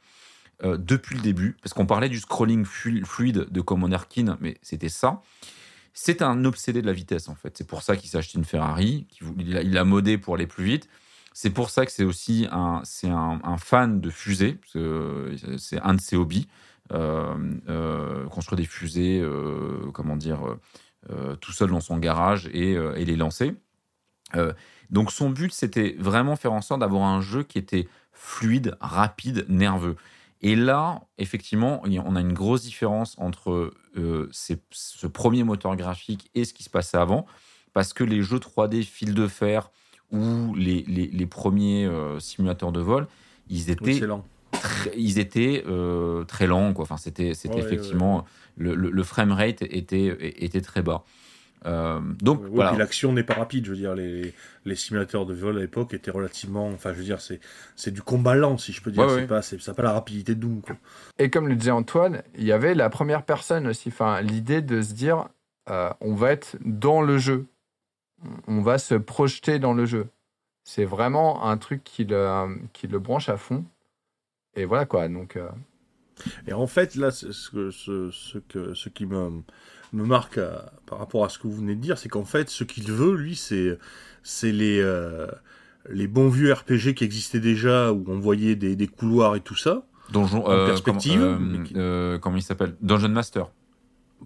euh, 0.65 0.77
depuis 0.77 1.17
le 1.17 1.23
début. 1.23 1.57
Parce 1.63 1.75
qu'on 1.75 1.87
parlait 1.87 2.09
du 2.09 2.19
scrolling 2.19 2.65
fluide 2.65 3.47
de 3.51 3.61
Commander 3.61 3.99
Keen, 4.09 4.37
mais 4.41 4.59
c'était 4.63 4.89
ça. 4.89 5.23
C'est 5.95 6.23
un 6.23 6.45
obsédé 6.45 6.81
de 6.81 6.87
la 6.87 6.93
vitesse, 6.93 7.29
en 7.29 7.35
fait. 7.35 7.57
C'est 7.59 7.67
pour 7.67 7.83
ça 7.83 7.97
qu'il 7.97 8.09
s'est 8.09 8.19
acheté 8.19 8.39
une 8.39 8.45
Ferrari, 8.45 9.07
il 9.39 9.73
l'a 9.73 9.85
modé 9.85 10.17
pour 10.19 10.37
aller 10.37 10.47
plus 10.47 10.65
vite. 10.65 10.89
C'est 11.35 11.51
pour 11.51 11.71
ça 11.71 11.85
que 11.85 11.93
c'est 11.93 12.05
aussi 12.05 12.47
un, 12.51 12.83
fan 13.59 14.01
de 14.01 14.11
fusées, 14.11 14.59
c'est 15.59 15.81
un 15.81 15.95
de 15.95 16.01
ses 16.01 16.17
hobbies. 16.17 16.49
Euh, 16.93 17.35
euh, 17.69 18.27
construire 18.27 18.59
des 18.59 18.67
fusées, 18.67 19.23
comment 19.93 20.17
dire, 20.17 20.41
tout 21.41 21.53
seul 21.53 21.71
dans 21.71 21.81
son 21.81 21.99
garage 21.99 22.49
et 22.55 23.05
les 23.05 23.17
lancer. 23.17 23.55
Donc 24.91 25.11
son 25.11 25.31
but, 25.31 25.53
c'était 25.53 25.97
vraiment 25.99 26.37
faire 26.37 26.53
en 26.53 26.61
sorte 26.61 26.81
d'avoir 26.81 27.05
un 27.05 27.21
jeu 27.21 27.43
qui 27.43 27.59
était 27.59 27.89
fluide, 28.13 28.77
rapide, 28.81 29.47
nerveux. 29.49 29.97
Et 30.43 30.57
là, 30.57 31.03
effectivement, 31.19 31.81
on 31.85 32.17
a 32.17 32.21
une 32.21 32.33
grosse 32.33 32.63
différence 32.63 33.15
entre 33.19 33.73
euh, 33.97 34.29
ce 34.33 35.07
premier 35.07 35.45
moteur 35.45 35.77
graphique 35.77 36.31
et 36.35 36.45
ce 36.45 36.53
qui 36.53 36.65
se 36.65 36.71
passait 36.71 36.97
avant, 36.97 37.27
parce 37.73 37.93
que 37.93 38.03
les 38.03 38.23
jeux 38.23 38.39
3D 38.39 38.83
fil 38.83 39.15
de 39.15 39.29
fer 39.29 39.71
ou 40.11 40.55
les, 40.55 40.83
les, 40.83 41.27
premiers 41.27 41.87
euh, 41.87 42.19
simulateurs 42.21 42.73
de 42.73 42.81
vol, 42.81 43.07
ils 43.49 43.71
étaient, 43.71 44.01
très, 44.51 44.93
ils 44.97 45.19
étaient 45.19 45.65
euh, 45.67 46.25
très 46.25 46.47
lents. 46.47 46.75
Quoi. 46.75 46.83
Enfin, 46.83 46.99
c'était, 46.99 47.35
c'était 47.35 47.61
effectivement 47.61 48.25
le, 48.57 48.75
le, 48.75 48.91
le, 48.91 49.03
frame 49.05 49.33
rate 49.33 49.63
était, 49.63 50.17
était 50.45 50.61
très 50.61 50.83
bas. 50.83 51.05
Euh, 51.67 52.01
donc 52.21 52.43
voilà. 52.43 52.73
l'action 52.73 53.13
n'est 53.13 53.23
pas 53.23 53.35
rapide, 53.35 53.67
je 53.67 53.71
veux 53.71 53.77
dire, 53.77 53.95
les, 53.95 54.35
les 54.65 54.75
simulateurs 54.75 55.27
de 55.27 55.35
vol 55.35 55.59
à 55.59 55.61
l'époque 55.61 55.95
étaient 55.95 56.11
relativement, 56.11 56.69
enfin 56.69 56.93
je 56.93 56.99
veux 56.99 57.05
dire, 57.05 57.21
c'est, 57.21 57.41
c'est 57.77 57.93
du 57.93 58.03
combat 58.03 58.35
lent 58.35 58.59
si 58.59 58.73
je 58.73 58.83
peux 58.83 58.91
dire, 58.91 59.09
c'est 59.11 59.27
pas, 59.27 59.43
c'est, 59.43 59.73
pas 59.73 59.83
la 59.83 59.93
rapidité 59.93 60.35
de 60.35 60.41
Doom. 60.41 60.61
Quoi. 60.61 60.77
Et 61.19 61.31
comme 61.31 61.49
le 61.49 61.55
disait 61.55 61.71
Antoine, 61.71 62.23
il 62.37 62.45
y 62.45 62.53
avait 62.53 62.75
la 62.75 62.91
première 62.91 63.25
personne 63.25 63.69
aussi, 63.69 63.91
enfin 63.91 64.21
l'idée 64.23 64.61
de 64.61 64.83
se 64.83 64.93
dire, 64.93 65.29
euh, 65.71 65.91
on 66.01 66.15
va 66.15 66.33
être 66.33 66.57
dans 66.65 67.01
le 67.01 67.19
jeu, 67.19 67.47
on 68.49 68.61
va 68.61 68.79
se 68.79 68.95
projeter 68.97 69.59
dans 69.59 69.75
le 69.75 69.87
jeu. 69.87 70.09
C'est 70.65 70.85
vraiment 70.85 71.45
un 71.45 71.57
truc 71.59 71.83
qui 71.85 72.05
le, 72.05 72.57
qui 72.73 72.87
le 72.87 72.99
branche 72.99 73.29
à 73.29 73.37
fond. 73.37 73.65
Et 74.55 74.65
voilà 74.65 74.85
quoi, 74.87 75.09
donc. 75.09 75.37
Euh, 75.37 75.49
Et 76.47 76.53
en 76.53 76.67
fait, 76.67 76.95
là, 76.95 77.11
ce, 77.11 77.33
ce, 77.33 77.71
ce, 77.71 78.39
que, 78.39 78.75
ce 78.75 78.89
qui 78.89 79.07
me 79.07 79.43
me 79.93 80.05
marque 80.05 80.39
euh, 80.39 80.57
par 80.87 80.99
rapport 80.99 81.25
à 81.25 81.29
ce 81.29 81.39
que 81.39 81.47
vous 81.47 81.57
venez 81.57 81.75
de 81.75 81.81
dire, 81.81 81.99
c'est 81.99 82.09
qu'en 82.09 82.25
fait, 82.25 82.49
ce 82.51 82.65
qu'il 82.65 82.91
veut, 82.91 83.15
lui, 83.15 83.37
c'est 83.37 83.79
c'est 84.23 84.53
les 84.53 84.81
euh, 84.81 85.27
les 85.89 86.07
bons 86.07 86.29
vieux 86.29 86.53
RPG 86.53 86.95
qui 86.95 87.05
existaient 87.05 87.41
déjà 87.41 87.93
où 87.93 88.05
on 88.07 88.19
voyait 88.19 88.57
des, 88.57 88.77
des 88.77 88.87
couloirs 88.87 89.37
et 89.37 89.41
tout 89.41 89.57
ça. 89.57 89.85
Donjon, 90.11 90.47
en 90.47 90.51
euh, 90.51 90.67
perspective. 90.67 92.19
comment 92.21 92.37
il 92.37 92.43
s'appelle? 92.43 92.75
Dungeon 92.81 93.09
Master 93.09 93.49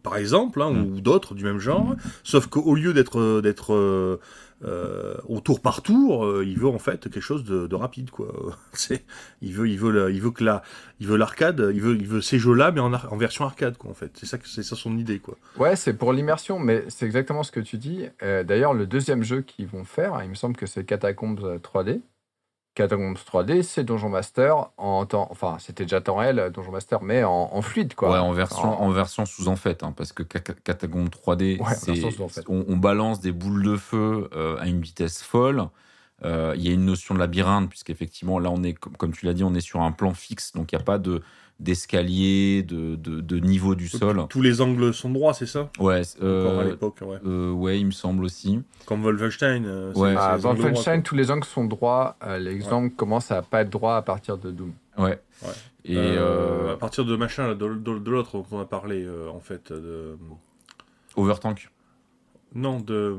par 0.02 0.16
exemple, 0.16 0.62
hein, 0.62 0.68
ou 0.68 0.96
mm. 0.96 1.00
d'autres 1.00 1.34
du 1.34 1.44
même 1.44 1.58
genre, 1.58 1.94
sauf 2.22 2.46
qu'au 2.46 2.74
lieu 2.74 2.92
d'être 2.92 3.40
d'être 3.40 4.18
euh, 4.64 5.14
au 5.28 5.40
tour 5.40 5.60
par 5.60 5.82
tour, 5.82 6.24
euh, 6.24 6.42
il 6.42 6.58
veut 6.58 6.68
en 6.68 6.78
fait 6.78 7.10
quelque 7.10 7.20
chose 7.20 7.44
de, 7.44 7.74
rapide, 7.74 8.10
quoi. 8.10 8.28
Il 9.42 9.52
veut, 9.52 9.68
il 9.68 9.78
veut, 9.78 10.10
il 10.10 10.20
veut 10.22 10.30
que 10.30 10.42
la, 10.42 10.62
il 10.98 11.06
veut 11.06 11.18
l'arcade, 11.18 11.70
il 11.74 11.80
veut, 11.80 11.94
il 11.94 12.06
veut 12.06 12.22
ces 12.22 12.38
jeux-là, 12.38 12.70
mais 12.72 12.80
en, 12.80 12.94
en, 12.94 13.16
version 13.16 13.44
arcade, 13.44 13.76
quoi. 13.76 13.90
En 13.90 13.94
fait, 13.94 14.12
c'est 14.14 14.24
ça, 14.24 14.38
c'est 14.44 14.62
ça 14.62 14.76
son 14.76 14.96
idée, 14.96 15.18
quoi. 15.18 15.36
Ouais, 15.58 15.76
c'est 15.76 15.92
pour 15.92 16.12
l'immersion, 16.14 16.58
mais 16.58 16.84
c'est 16.88 17.04
exactement 17.04 17.42
ce 17.42 17.52
que 17.52 17.60
tu 17.60 17.76
dis. 17.76 18.06
Euh, 18.22 18.44
d'ailleurs, 18.44 18.72
le 18.72 18.86
deuxième 18.86 19.22
jeu 19.22 19.42
qu'ils 19.42 19.66
vont 19.66 19.84
faire, 19.84 20.18
il 20.22 20.30
me 20.30 20.34
semble 20.34 20.56
que 20.56 20.64
c'est 20.64 20.84
Catacombs 20.84 21.58
3D. 21.62 22.00
Catacombs 22.76 23.14
3D, 23.14 23.62
c'est 23.62 23.84
Donjon 23.84 24.10
Master 24.10 24.68
en 24.76 25.06
temps, 25.06 25.28
enfin 25.30 25.56
c'était 25.58 25.84
déjà 25.84 26.02
temps 26.02 26.16
réel 26.16 26.50
Donjon 26.52 26.72
Master, 26.72 27.02
mais 27.02 27.24
en, 27.24 27.62
fluide 27.62 27.94
quoi. 27.94 28.10
Ouais, 28.12 28.18
en 28.18 28.32
version, 28.32 28.80
en, 28.82 28.90
version 28.90 29.24
sous 29.24 29.48
en 29.48 29.56
fait, 29.56 29.82
hein, 29.82 29.94
parce 29.96 30.12
que 30.12 30.22
Catacombs 30.22 31.08
3D, 31.08 31.58
c'est, 31.74 32.44
on, 32.48 32.76
balance 32.76 33.20
des 33.20 33.32
boules 33.32 33.62
de 33.62 33.76
feu 33.76 34.28
euh, 34.36 34.58
à 34.58 34.66
une 34.66 34.82
vitesse 34.82 35.22
folle. 35.22 35.68
Euh, 36.24 36.52
il 36.56 36.66
y 36.66 36.68
a 36.68 36.72
une 36.72 36.84
notion 36.84 37.14
de 37.14 37.18
labyrinthe 37.18 37.68
puisqu'effectivement 37.70 38.38
là 38.38 38.50
on 38.50 38.62
est, 38.62 38.74
comme 38.74 39.12
tu 39.12 39.24
l'as 39.24 39.34
dit, 39.34 39.42
on 39.42 39.54
est 39.54 39.60
sur 39.60 39.80
un 39.80 39.92
plan 39.92 40.12
fixe, 40.12 40.52
donc 40.52 40.70
il 40.72 40.76
n'y 40.76 40.82
a 40.82 40.84
pas 40.84 40.98
de 40.98 41.22
d'escalier, 41.58 42.62
de, 42.62 42.96
de, 42.96 43.38
niveau 43.38 43.74
du 43.74 43.88
sol. 43.88 44.26
Tous 44.28 44.42
les 44.42 44.60
angles 44.60 44.92
sont 44.92 45.10
droits, 45.10 45.32
c'est 45.32 45.46
ça? 45.46 45.70
Ouais. 45.78 46.02
Euh, 46.22 46.60
à 46.60 46.64
l'époque, 46.64 46.98
ouais. 47.00 47.18
Euh, 47.26 47.50
ouais. 47.52 47.80
il 47.80 47.86
me 47.86 47.90
semble 47.92 48.24
aussi. 48.24 48.60
Comme 48.84 49.02
Wolfenstein. 49.02 49.64
Euh, 49.64 49.92
ouais. 49.94 50.14
Ah, 50.18 50.36
Wolfenstein, 50.36 51.02
tous 51.02 51.14
les 51.14 51.30
angles 51.30 51.44
sont 51.46 51.64
droits. 51.64 52.16
les 52.38 52.72
angles 52.72 52.94
commencent 52.94 53.30
à 53.30 53.42
pas 53.42 53.62
être 53.62 53.70
droits 53.70 53.96
à 53.96 54.02
partir 54.02 54.36
de 54.36 54.50
Doom. 54.50 54.72
Ouais. 54.98 55.20
Et 55.84 55.98
à 55.98 56.76
partir 56.78 57.04
de 57.04 57.16
machin, 57.16 57.54
de, 57.54 57.74
de, 57.74 58.10
l'autre 58.10 58.32
dont 58.32 58.46
on 58.52 58.60
a 58.60 58.66
parlé, 58.66 59.06
en 59.32 59.40
fait. 59.40 59.72
De... 59.72 60.16
Overtank. 61.16 61.70
Non, 62.54 62.80
de. 62.80 63.16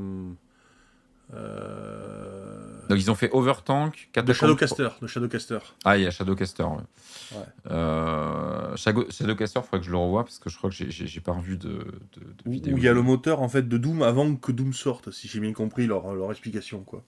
Euh, 1.34 2.86
Donc 2.88 2.98
ils 2.98 3.10
ont 3.10 3.14
fait 3.14 3.30
Overtank, 3.32 4.10
de 4.14 4.32
Shadowcaster, 4.32 4.88
de 5.00 5.06
Shadowcaster. 5.06 5.58
Ah, 5.84 5.98
il 5.98 6.04
y 6.04 6.06
a 6.06 6.10
Shadowcaster. 6.10 6.62
Ouais. 6.62 7.36
ouais. 7.36 7.44
Euh, 7.70 8.76
Shadowcaster, 8.76 9.60
il 9.60 9.62
faudrait 9.62 9.80
que 9.80 9.84
je 9.84 9.90
le 9.90 9.98
revoie 9.98 10.24
parce 10.24 10.38
que 10.38 10.48
je 10.48 10.56
crois 10.56 10.70
que 10.70 10.76
j'ai 10.76 11.20
pas 11.20 11.32
revu 11.32 11.58
de, 11.58 11.68
de, 11.68 12.50
vidéo. 12.50 12.74
Où 12.74 12.78
il 12.78 12.84
y 12.84 12.88
a 12.88 12.94
le 12.94 13.02
moteur 13.02 13.42
en 13.42 13.48
fait 13.48 13.68
de 13.68 13.76
Doom 13.76 14.02
avant 14.02 14.34
que 14.36 14.52
Doom 14.52 14.72
sorte, 14.72 15.10
si 15.10 15.28
j'ai 15.28 15.40
bien 15.40 15.52
compris 15.52 15.86
leur, 15.86 16.14
leur 16.14 16.30
explication 16.30 16.82
quoi. 16.82 17.02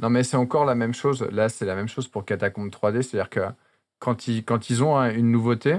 Non 0.00 0.10
mais 0.10 0.24
c'est 0.24 0.36
encore 0.36 0.64
la 0.64 0.74
même 0.74 0.94
chose. 0.94 1.22
Là, 1.30 1.48
c'est 1.48 1.66
la 1.66 1.76
même 1.76 1.88
chose 1.88 2.08
pour 2.08 2.24
Catacomb 2.24 2.66
3D, 2.66 3.02
c'est-à-dire 3.02 3.30
que 3.30 3.40
quand 4.00 4.26
ils 4.26 4.44
quand 4.44 4.70
ils 4.70 4.82
ont 4.82 5.00
une 5.02 5.30
nouveauté, 5.30 5.76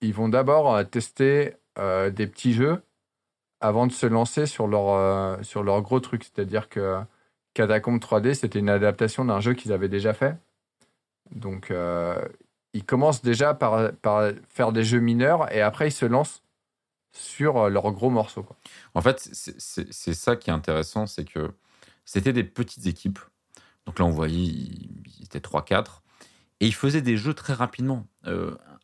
ils 0.00 0.12
vont 0.14 0.28
d'abord 0.28 0.74
euh, 0.74 0.82
tester 0.82 1.54
des 1.76 2.26
petits 2.26 2.54
jeux 2.54 2.80
avant 3.66 3.88
de 3.88 3.92
se 3.92 4.06
lancer 4.06 4.46
sur 4.46 4.68
leur, 4.68 4.90
euh, 4.90 5.42
sur 5.42 5.62
leur 5.62 5.82
gros 5.82 5.98
truc. 5.98 6.22
C'est-à-dire 6.22 6.68
que 6.68 7.00
Catacomb 7.52 7.98
3D, 7.98 8.34
c'était 8.34 8.60
une 8.60 8.70
adaptation 8.70 9.24
d'un 9.24 9.40
jeu 9.40 9.54
qu'ils 9.54 9.72
avaient 9.72 9.88
déjà 9.88 10.14
fait. 10.14 10.36
Donc, 11.32 11.70
euh, 11.70 12.16
ils 12.74 12.84
commencent 12.84 13.22
déjà 13.22 13.54
par, 13.54 13.92
par, 14.02 14.30
faire 14.48 14.70
des 14.70 14.84
jeux 14.84 15.00
mineurs 15.00 15.52
et 15.52 15.62
après, 15.62 15.88
ils 15.88 15.92
se 15.92 16.06
lancent 16.06 16.42
sur 17.12 17.56
euh, 17.56 17.68
leurs 17.68 17.90
gros 17.90 18.10
morceaux. 18.10 18.46
En 18.94 19.00
fait, 19.00 19.18
c'est 19.32 20.14
ça 20.14 20.36
qui 20.36 20.50
est 20.50 20.52
intéressant, 20.52 21.06
c'est 21.06 21.24
que 21.24 21.50
c'était 22.04 22.32
des 22.32 22.44
petites 22.44 22.86
équipes. 22.86 23.18
Donc 23.86 23.98
là, 23.98 24.04
on 24.04 24.10
voyait, 24.10 24.36
ils 24.36 25.24
étaient 25.24 25.40
3-4. 25.40 26.02
Et 26.60 26.66
ils 26.66 26.74
faisaient 26.74 27.02
des 27.02 27.16
jeux 27.16 27.34
très 27.34 27.52
rapidement. 27.52 28.06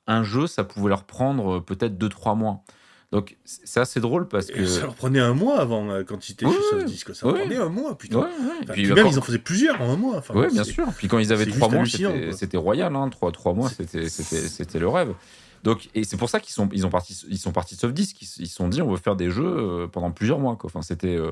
un 0.07 0.23
jeu, 0.25 0.47
ça 0.47 0.65
pouvait 0.65 0.91
leur 0.91 1.05
prendre 1.05 1.61
peut-être 1.61 1.97
2-3 1.97 2.37
mois. 2.37 2.65
Donc 3.13 3.37
c'est 3.45 3.79
assez 3.79 4.01
drôle 4.01 4.27
parce 4.27 4.47
que. 4.47 4.65
ça 4.67 4.81
leur 4.81 4.95
prenait 4.95 5.21
un 5.21 5.35
mois 5.35 5.61
avant, 5.61 5.91
euh, 5.91 6.03
quand 6.03 6.29
ils 6.29 6.33
étaient 6.33 6.47
chez 6.47 6.53
Softdisk. 6.71 7.15
Ça 7.15 7.27
leur 7.27 7.37
prenait 7.37 7.57
un 7.57 7.69
mois, 7.69 7.97
putain. 7.97 8.29
puis, 8.73 8.87
même, 8.87 9.07
ils 9.07 9.19
en 9.19 9.23
faisaient 9.23 9.39
plusieurs 9.39 9.81
en 9.83 9.93
un 9.93 9.97
mois. 9.97 10.17
Enfin, 10.17 10.33
oui, 10.35 10.47
bien 10.51 10.65
sûr. 10.65 10.87
Puis 10.97 11.09
quand 11.09 11.19
ils 11.19 11.31
avaient 11.33 11.45
trois 11.47 11.69
mois, 11.69 11.85
c'était 12.33 12.57
royal. 12.57 12.97
Hein. 12.97 13.09
Trois, 13.11 13.31
trois 13.31 13.53
mois, 13.53 13.69
c'était 13.71 14.79
le 14.79 14.89
rêve. 14.89 15.15
Donc, 15.63 15.91
et 15.95 16.03
c'est 16.03 16.17
pour 16.17 16.29
ça 16.29 16.41
qu'ils 16.41 16.53
sont, 16.55 16.69
ils 16.73 16.85
ont 16.87 16.91
parti, 16.91 17.17
ils 17.29 17.39
sont 17.39 17.53
partis 17.53 17.77
de 17.77 17.81
Softdisk. 17.81 18.21
Ils 18.23 18.27
se 18.49 18.55
sont 18.57 18.67
dit, 18.69 18.83
on 18.83 18.91
veut 18.91 18.97
faire 18.97 19.15
des 19.15 19.31
jeux 19.31 19.45
euh, 19.47 19.87
pendant 19.87 20.11
plusieurs 20.11 20.41
mois. 20.41 20.57
Quoi. 20.57 20.69
Enfin, 20.69 20.83
c'était, 20.83 21.15
euh, 21.17 21.31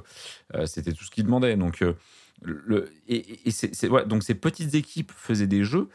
c'était 0.67 0.93
tout 0.93 1.03
ce 1.05 1.11
qu'ils 1.11 1.25
demandaient. 1.25 1.57
Donc, 1.57 1.83
le, 2.43 2.91
et, 3.09 3.41
et 3.49 3.51
c'est, 3.51 3.75
c'est- 3.75 3.89
ouais, 3.89 4.05
donc 4.07 4.23
ces 4.23 4.35
petites 4.35 4.75
équipes 4.75 5.11
faisaient 5.17 5.49
des 5.49 5.65
jeux. 5.65 5.89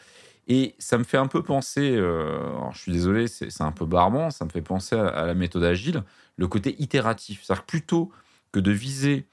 Et 0.47 0.75
ça 0.77 0.97
me 0.97 1.03
fait 1.03 1.17
un 1.17 1.27
peu 1.27 1.41
penser, 1.41 1.95
euh, 1.95 2.39
je 2.71 2.79
suis 2.79 2.91
désolé, 2.91 3.27
c'est, 3.27 3.61
un 3.61 3.71
peu 3.71 3.85
barbant, 3.85 4.29
ça 4.29 4.45
me 4.45 4.51
fait 4.51 4.61
penser 4.61 4.95
à, 4.95 5.25
la 5.25 5.33
méthode 5.33 5.63
agile, 5.63 6.03
le 6.37 6.47
côté 6.47 6.75
itératif. 6.79 7.43
C'est-à-dire 7.43 7.65
que 7.65 7.71
plutôt 7.71 8.11
que 8.51 8.59
de 8.59 8.71
viser 8.71 9.25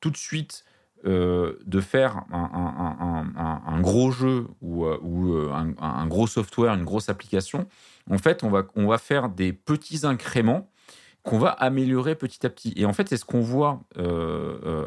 tout 0.00 0.10
de 0.10 0.16
suite 0.16 0.64
euh, 1.06 1.58
de 1.64 1.80
faire 1.80 2.24
un, 2.30 3.80
gros 3.80 4.10
jeu 4.10 4.46
ou, 4.60 4.84
euh, 4.84 5.50
un, 5.80 6.06
gros 6.06 6.26
software, 6.26 6.74
une 6.74 6.84
grosse 6.84 7.08
application, 7.08 7.66
en 8.10 8.18
fait, 8.18 8.44
on 8.44 8.50
va, 8.50 8.66
on 8.76 8.86
va 8.86 8.98
faire 8.98 9.30
des 9.30 9.54
petits 9.54 10.04
incréments 10.04 10.70
qu'on 11.22 11.38
va 11.38 11.50
améliorer 11.50 12.14
petit 12.14 12.44
à 12.44 12.50
petit. 12.50 12.74
Et 12.76 12.84
en 12.84 12.92
fait, 12.92 13.08
c'est 13.08 13.16
ce 13.16 13.24
qu'on 13.24 13.40
voit 13.40 13.80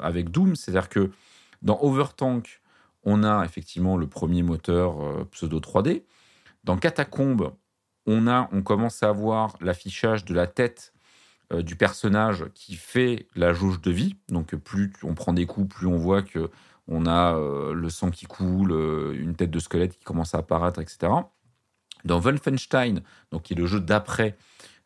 avec 0.04 0.30
Doom, 0.30 0.56
c'est-à-dire 0.56 0.90
que 0.90 1.10
dans 1.64 1.80
Overtank, 1.82 2.62
on 3.04 3.24
a 3.24 3.44
effectivement 3.46 3.98
le 3.98 4.08
premier 4.08 4.44
moteur 4.44 5.02
euh, 5.02 5.28
pseudo 5.32 5.60
3D. 5.60 6.04
Dans 6.64 6.78
Catacombe, 6.78 7.54
on, 8.06 8.28
a, 8.28 8.50
on 8.52 8.62
commence 8.62 9.04
à 9.04 9.10
avoir 9.10 9.56
l'affichage 9.62 10.26
de 10.26 10.34
la 10.34 10.48
tête 10.48 10.94
euh, 11.52 11.62
du 11.62 11.76
personnage 11.76 12.46
qui 12.54 12.76
fait 12.76 13.28
la 13.36 13.54
jauge 13.54 13.82
de 13.82 13.92
vie. 13.92 14.16
Donc 14.30 14.56
plus 14.56 14.94
on 15.04 15.14
prend 15.14 15.34
des 15.34 15.46
coups, 15.46 15.76
plus 15.76 15.88
on 15.88 15.98
voit 15.98 16.22
que 16.22 16.50
on 16.88 17.06
a 17.06 17.36
euh, 17.36 17.74
le 17.74 17.90
sang 17.90 18.12
qui 18.12 18.26
coule, 18.26 18.72
une 19.16 19.36
tête 19.36 19.52
de 19.52 19.60
squelette 19.60 19.98
qui 19.98 20.04
commence 20.04 20.36
à 20.36 20.40
apparaître, 20.40 20.82
etc. 20.82 21.12
Dans 22.04 22.20
Wolfenstein, 22.20 23.02
donc 23.32 23.44
qui 23.44 23.54
est 23.54 23.56
le 23.56 23.68
jeu 23.68 23.80
d'après, 23.80 24.36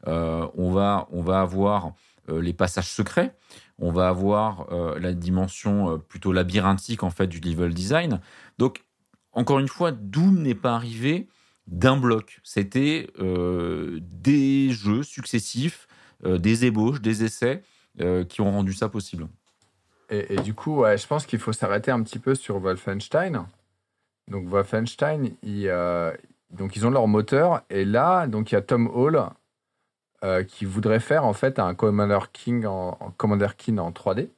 on, 0.06 0.72
va, 0.72 1.08
on 1.12 1.24
va 1.24 1.42
avoir 1.42 1.94
les 2.28 2.54
passages 2.54 2.90
secrets, 2.90 3.36
on 3.78 3.92
va 3.92 4.08
avoir 4.08 4.72
euh, 4.72 5.00
la 5.00 5.14
dimension 5.14 5.92
euh, 5.92 5.98
plutôt 5.98 6.32
labyrinthique 6.32 7.04
en 7.04 7.10
fait 7.10 7.28
du 7.28 7.40
level 7.40 7.74
design. 7.74 8.22
Donc 8.58 8.84
encore 9.34 9.60
une 9.60 9.68
fois, 9.68 9.92
Doom 9.92 10.42
n'est 10.42 10.56
pas 10.56 10.76
arrivé 10.76 11.28
d'un 11.68 11.98
bloc. 11.98 12.40
C'était 12.44 13.10
euh, 13.20 14.00
des 14.02 14.72
jeux 14.72 15.04
successifs, 15.04 15.88
euh, 16.26 16.38
des 16.38 16.66
ébauches, 16.66 17.02
des 17.02 17.24
essais 17.24 17.62
euh, 18.00 18.24
qui 18.24 18.42
ont 18.42 18.52
rendu 18.52 18.74
ça 18.74 18.90
possible. 18.90 19.28
Et, 20.12 20.36
du 20.44 20.54
coup, 20.54 20.84
je 20.86 21.08
pense 21.08 21.26
qu'il 21.26 21.40
faut 21.40 21.52
s'arrêter 21.52 21.90
un 21.90 22.04
petit 22.04 22.20
peu 22.20 22.36
sur 22.36 22.60
Wolfenstein. 22.60 23.48
Donc 24.28 24.48
Wolfenstein, 24.48 25.32
ils, 25.42 25.68
euh, 25.68 26.12
donc 26.52 26.76
ils 26.76 26.86
ont 26.86 26.92
leur 26.92 27.08
moteur 27.08 27.64
et 27.72 27.86
là, 27.86 28.28
donc 28.28 28.52
il 28.52 28.56
y 28.56 28.58
a 28.58 28.62
Tom 28.62 28.88
Hall 28.94 29.20
euh, 30.24 30.44
qui 30.44 30.66
voudrait 30.66 31.00
faire 31.00 31.26
en 31.26 31.34
fait 31.34 31.60
un 31.60 31.74
Commander 31.76 32.20
King 32.34 32.66
en, 32.66 32.98
en 33.00 33.12
Commander 33.12 33.50
King 33.58 33.80
en 33.80 33.92
3D. 33.92 34.30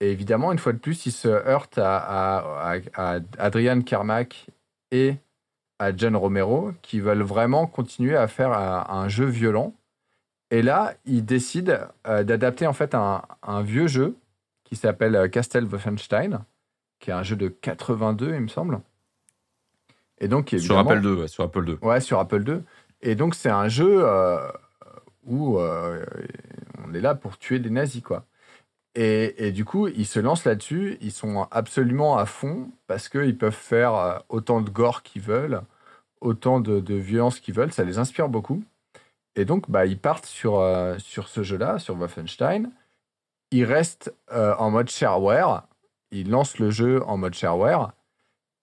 Et 0.00 0.10
évidemment, 0.12 0.50
une 0.52 0.58
fois 0.58 0.72
de 0.72 0.78
plus, 0.78 1.04
il 1.06 1.12
se 1.12 1.28
heurte 1.28 1.76
à, 1.78 1.96
à- 1.98 2.74
à- 2.74 3.14
à 3.16 3.18
Adrian 3.38 3.82
Carmack 3.82 4.46
et 4.90 5.16
à 5.78 5.94
John 5.96 6.16
Romero 6.16 6.72
qui 6.82 7.00
veulent 7.00 7.22
vraiment 7.22 7.66
continuer 7.66 8.16
à 8.16 8.26
faire 8.28 8.52
un, 8.52 9.08
jeu 9.08 9.26
violent. 9.26 9.74
Et 10.50 10.62
là, 10.62 10.94
ils 11.04 11.24
décident 11.24 11.78
euh, 12.06 12.22
d'adapter 12.24 12.66
en 12.66 12.72
fait 12.72 12.94
un, 12.94 13.22
un 13.42 13.62
vieux 13.62 13.86
jeu 13.86 14.16
qui 14.64 14.76
s'appelle 14.76 15.14
euh, 15.16 15.28
Castle 15.28 15.64
Wolfenstein, 15.64 16.40
qui 16.98 17.10
est 17.10 17.14
un 17.14 17.22
jeu 17.22 17.36
de 17.36 17.48
82, 17.48 18.34
il 18.34 18.40
me 18.40 18.48
semble. 18.48 18.80
Et 20.18 20.28
donc, 20.28 20.54
Sur 20.58 20.78
Apple 20.78 21.04
II, 21.04 21.12
ouais, 21.22 21.28
sur 21.28 21.44
Apple 21.44 21.68
II. 21.68 21.78
Ouais, 21.82 22.00
sur 22.00 22.18
Apple 22.18 22.42
II. 22.48 22.62
Et 23.02 23.14
donc, 23.14 23.34
c'est 23.34 23.48
un 23.50 23.68
jeu 23.68 24.00
euh, 24.04 24.38
où 25.24 25.58
euh, 25.58 26.04
on 26.84 26.94
est 26.94 27.00
là 27.00 27.14
pour 27.14 27.38
tuer 27.38 27.58
des 27.58 27.70
nazis, 27.70 28.02
quoi. 28.02 28.24
Et, 28.94 29.46
et 29.46 29.52
du 29.52 29.64
coup, 29.64 29.88
ils 29.88 30.06
se 30.06 30.18
lancent 30.18 30.44
là-dessus. 30.44 30.98
Ils 31.00 31.12
sont 31.12 31.46
absolument 31.50 32.18
à 32.18 32.26
fond 32.26 32.70
parce 32.86 33.08
qu'ils 33.08 33.38
peuvent 33.38 33.52
faire 33.52 33.94
euh, 33.94 34.18
autant 34.28 34.60
de 34.60 34.70
gore 34.70 35.02
qu'ils 35.02 35.22
veulent, 35.22 35.62
autant 36.20 36.60
de, 36.60 36.94
violence 36.94 37.40
qu'ils 37.40 37.54
veulent. 37.54 37.72
Ça 37.72 37.84
les 37.84 37.98
inspire 37.98 38.28
beaucoup. 38.28 38.64
Et 39.36 39.44
donc, 39.44 39.70
bah, 39.70 39.86
ils 39.86 39.98
partent 39.98 40.26
sur, 40.26 40.58
euh, 40.58 40.98
sur 40.98 41.28
ce 41.28 41.42
jeu-là, 41.42 41.78
sur 41.78 41.96
Wolfenstein. 41.96 42.70
Ils 43.52 43.64
restent 43.64 44.14
en 44.30 44.70
mode 44.70 44.90
shareware. 44.90 45.64
Ils 46.12 46.30
lancent 46.30 46.58
le 46.58 46.70
jeu 46.70 47.02
en 47.04 47.16
mode 47.16 47.34
shareware. 47.34 47.92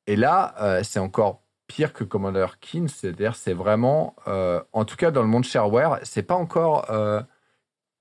Et 0.07 0.15
là, 0.15 0.81
c'est 0.83 0.99
encore 0.99 1.41
pire 1.67 1.93
que 1.93 2.03
Commander 2.03 2.47
Keen, 2.61 2.87
c'est-à-dire 2.87 3.35
c'est 3.35 3.53
vraiment, 3.53 4.15
euh, 4.27 4.61
en 4.73 4.85
tout 4.85 4.95
cas 4.95 5.11
dans 5.11 5.21
le 5.21 5.27
monde 5.27 5.43
shareware, 5.43 5.99
c'est 6.03 6.23
pas 6.23 6.35
encore 6.35 6.89
euh, 6.91 7.21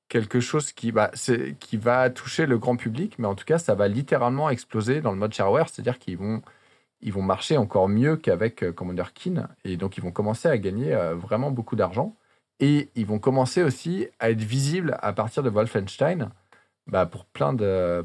quelque 0.08 0.40
chose 0.40 0.72
qui 0.72 0.90
va, 0.92 1.10
c'est- 1.14 1.56
qui 1.58 1.76
va 1.76 2.10
toucher 2.10 2.46
le 2.46 2.58
grand 2.58 2.76
public, 2.76 3.18
mais 3.18 3.26
en 3.28 3.34
tout 3.34 3.44
cas 3.44 3.58
ça 3.58 3.74
va 3.74 3.88
littéralement 3.88 4.50
exploser 4.50 5.00
dans 5.00 5.12
le 5.12 5.18
mode 5.18 5.34
shareware, 5.34 5.68
c'est-à-dire 5.68 5.98
qu'ils 5.98 6.18
vont, 6.18 6.42
marcher 7.22 7.56
encore 7.56 7.88
mieux 7.88 8.16
qu'avec 8.16 8.62
euh, 8.62 8.72
Commander 8.72 9.04
Keen, 9.14 9.48
et 9.64 9.76
donc 9.76 9.96
ils 9.98 10.02
vont 10.02 10.12
commencer 10.12 10.48
à 10.48 10.58
gagner 10.58 10.94
vraiment 11.14 11.50
beaucoup 11.50 11.76
d'argent, 11.76 12.16
et 12.60 12.90
ils 12.94 13.06
vont 13.06 13.18
commencer 13.18 13.62
aussi 13.62 14.08
à 14.20 14.30
être 14.30 14.42
visibles 14.42 14.96
à 15.02 15.12
partir 15.12 15.42
de 15.42 15.50
Wolfenstein, 15.50 16.30
bah, 16.86 17.06
pour, 17.06 17.26
plein 17.26 17.52
de, 17.52 18.04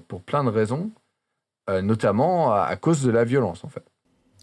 raisons, 0.49 0.91
notamment 1.69 2.53
à 2.53 2.75
cause 2.77 3.03
de 3.03 3.11
la 3.11 3.23
violence 3.23 3.63
en 3.63 3.69
fait. 3.69 3.90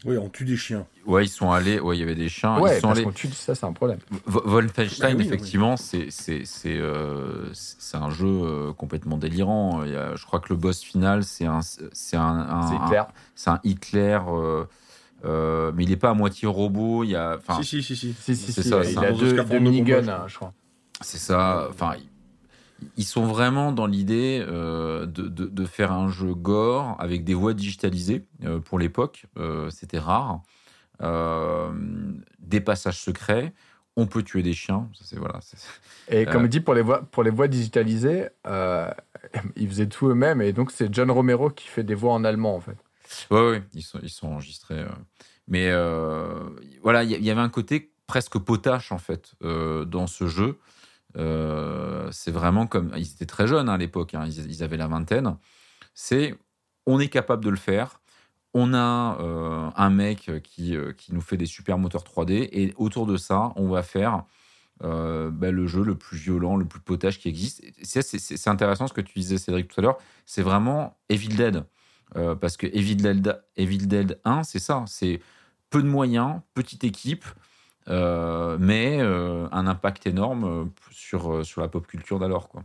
Oui, 0.04 0.16
on 0.16 0.28
tue 0.28 0.44
des 0.44 0.56
chiens. 0.56 0.86
Ouais, 1.06 1.24
ils 1.24 1.28
sont 1.28 1.50
allés, 1.50 1.80
ouais, 1.80 1.96
il 1.96 2.00
y 2.00 2.02
avait 2.02 2.14
des 2.14 2.28
chiens. 2.28 2.60
ouais, 2.60 2.76
ils 2.76 2.80
sont 2.80 2.88
parce 2.88 2.98
allés. 2.98 3.04
qu'on 3.06 3.12
tue 3.12 3.28
ça, 3.32 3.54
c'est 3.54 3.66
un 3.66 3.72
problème. 3.72 3.98
Vo- 4.26 4.42
Wolfenstein, 4.44 5.00
Bah 5.00 5.08
oui, 5.08 5.14
oui. 5.18 5.26
effectivement, 5.26 5.76
c'est 5.76 6.10
c'est 6.10 6.44
c'est 6.44 6.76
euh, 6.78 7.52
c'est 7.52 7.96
un 7.96 8.10
jeu 8.10 8.26
euh, 8.28 8.72
complètement 8.72 9.16
délirant. 9.16 9.82
Il 9.84 9.92
y 9.92 9.96
a- 9.96 10.14
je 10.14 10.24
crois 10.24 10.38
que 10.40 10.50
le 10.50 10.56
boss 10.56 10.82
final, 10.82 11.24
c'est 11.24 11.46
un 11.46 11.60
c'est 11.62 12.16
un, 12.16 12.22
un- 12.22 12.68
C'est 12.68 12.74
un- 12.76 12.86
Hitler. 12.86 13.02
c'est 13.34 13.50
un 13.50 13.60
Hitler, 13.64 14.18
euh, 14.28 14.64
euh, 15.24 15.72
mais 15.74 15.82
il 15.84 15.90
n'est 15.90 15.96
pas 15.96 16.10
à 16.10 16.14
moitié 16.14 16.46
robot. 16.46 17.02
Il 17.04 17.10
y 17.10 17.16
a, 17.16 17.38
Si, 17.60 17.64
si, 17.64 17.82
si, 17.82 17.96
si. 17.96 18.12
Si, 18.12 18.36
si, 18.36 18.52
C'est 18.52 18.62
si, 18.62 18.68
ça, 18.68 18.84
il 18.84 18.98
un 18.98 19.02
a 19.02 19.12
deux, 19.12 19.42
deux 19.44 19.58
miniguns, 19.58 20.02
je 20.04 20.10
hein, 20.10 20.24
je 20.28 20.36
crois. 20.36 20.52
c'est 21.00 21.18
ça. 21.18 21.66
Enfin, 21.70 21.94
ils- 22.96 23.04
sont 23.04 23.26
vraiment 23.26 23.72
dans 23.72 23.86
l'idée 23.86 24.44
euh, 24.46 25.06
de, 25.06 25.28
de, 25.28 25.46
de 25.46 25.64
faire 25.64 25.92
un 25.92 26.10
jeu 26.10 26.34
gore 26.34 26.96
avec 26.98 27.24
des 27.24 27.34
voix 27.34 27.54
digitalisées. 27.54 28.24
Euh, 28.44 28.60
pour 28.60 28.78
l'époque, 28.78 29.26
euh, 29.38 29.70
c'était 29.70 29.98
rare. 29.98 30.42
Des 32.38 32.60
passages 32.60 33.00
secrets. 33.00 33.52
On 33.96 34.06
peut 34.06 34.22
tuer 34.22 34.42
des 34.42 34.54
chiens. 34.54 34.88
Ça, 34.94 35.04
c'est 35.04 35.18
voilà. 35.18 35.40
Et 36.08 36.24
comme 36.24 36.46
dit, 36.48 36.60
pour 36.60 36.74
les 36.74 36.82
voix, 36.82 37.02
pour 37.02 37.22
les 37.22 37.30
voix 37.30 37.48
digitalisées, 37.48 38.28
ils 39.56 39.68
faisaient 39.68 39.88
tout 39.88 40.08
eux-mêmes. 40.08 40.40
Et 40.40 40.52
donc, 40.52 40.70
c'est 40.70 40.92
John 40.94 41.10
Romero 41.10 41.50
qui 41.50 41.66
fait 41.68 41.84
des 41.84 41.94
voix 41.94 42.12
en 42.12 42.24
allemand, 42.24 42.54
en 42.54 42.60
fait. 42.60 42.76
Ouais, 43.30 43.50
ouais, 43.50 43.62
ils 43.74 43.82
sont, 43.82 43.98
ils 44.02 44.10
sont 44.10 44.28
enregistrés. 44.28 44.84
Mais 45.48 45.70
voilà, 46.82 47.02
il 47.04 47.10
y, 47.10 47.24
y 47.24 47.30
avait 47.30 47.40
un 47.40 47.48
côté 47.48 47.90
presque 48.06 48.38
potache, 48.38 48.92
en 48.92 48.98
fait, 48.98 49.34
dans 49.40 50.06
ce 50.06 50.26
jeu. 50.28 50.58
Euh, 51.16 52.08
c'est 52.12 52.30
vraiment 52.30 52.66
comme. 52.66 52.92
Ils 52.96 53.10
étaient 53.10 53.26
très 53.26 53.46
jeunes 53.46 53.68
hein, 53.68 53.74
à 53.74 53.78
l'époque, 53.78 54.14
hein, 54.14 54.26
ils, 54.26 54.62
avaient 54.62 54.76
la 54.76 54.88
vingtaine. 54.88 55.36
C'est. 55.94 56.34
On 56.86 57.00
est 57.00 57.08
capable 57.08 57.44
de 57.44 57.50
le 57.50 57.56
faire. 57.56 58.00
On 58.54 58.72
a 58.72 59.18
euh, 59.20 59.70
un 59.76 59.90
mec 59.90 60.30
qui, 60.42 60.74
euh, 60.74 60.92
qui 60.92 61.12
nous 61.12 61.20
fait 61.20 61.36
des 61.36 61.46
super 61.46 61.78
moteurs 61.78 62.02
3D. 62.02 62.48
Et 62.52 62.72
autour 62.76 63.06
de 63.06 63.16
ça, 63.16 63.52
on 63.56 63.68
va 63.68 63.82
faire. 63.82 64.24
bah, 64.80 65.50
le 65.50 65.66
jeu 65.66 65.82
le 65.82 65.96
plus 65.96 66.16
violent, 66.16 66.56
le 66.56 66.64
plus 66.64 66.80
potache 66.80 67.18
qui 67.18 67.28
existe. 67.28 67.62
C'est 67.82 68.48
intéressant 68.48 68.86
ce 68.86 68.92
que 68.92 69.00
tu 69.00 69.18
disais, 69.18 69.38
Cédric, 69.38 69.68
tout 69.68 69.80
à 69.80 69.82
l'heure. 69.82 69.98
C'est 70.24 70.42
vraiment 70.42 70.96
Evil 71.08 71.34
Dead. 71.36 71.64
Parce 72.40 72.56
que 72.56 72.66
Evil 72.66 72.96
Dead, 72.96 73.42
Evil 73.56 73.86
Dead 73.86 74.18
1, 74.24 74.44
c'est 74.44 74.60
ça. 74.60 74.84
C'est 74.86 75.20
peu 75.68 75.82
de 75.82 75.88
moyens, 75.88 76.40
petite 76.54 76.84
équipe, 76.84 77.26
mais 77.88 78.98
euh, 79.00 79.46
un 79.52 79.66
impact 79.66 80.06
énorme 80.06 80.44
euh, 80.44 80.64
sur, 80.90 81.32
euh, 81.32 81.44
sur 81.44 81.60
la 81.60 81.68
pop 81.68 81.86
culture 81.86 82.18
d'alors. 82.18 82.48
quoi. 82.48 82.62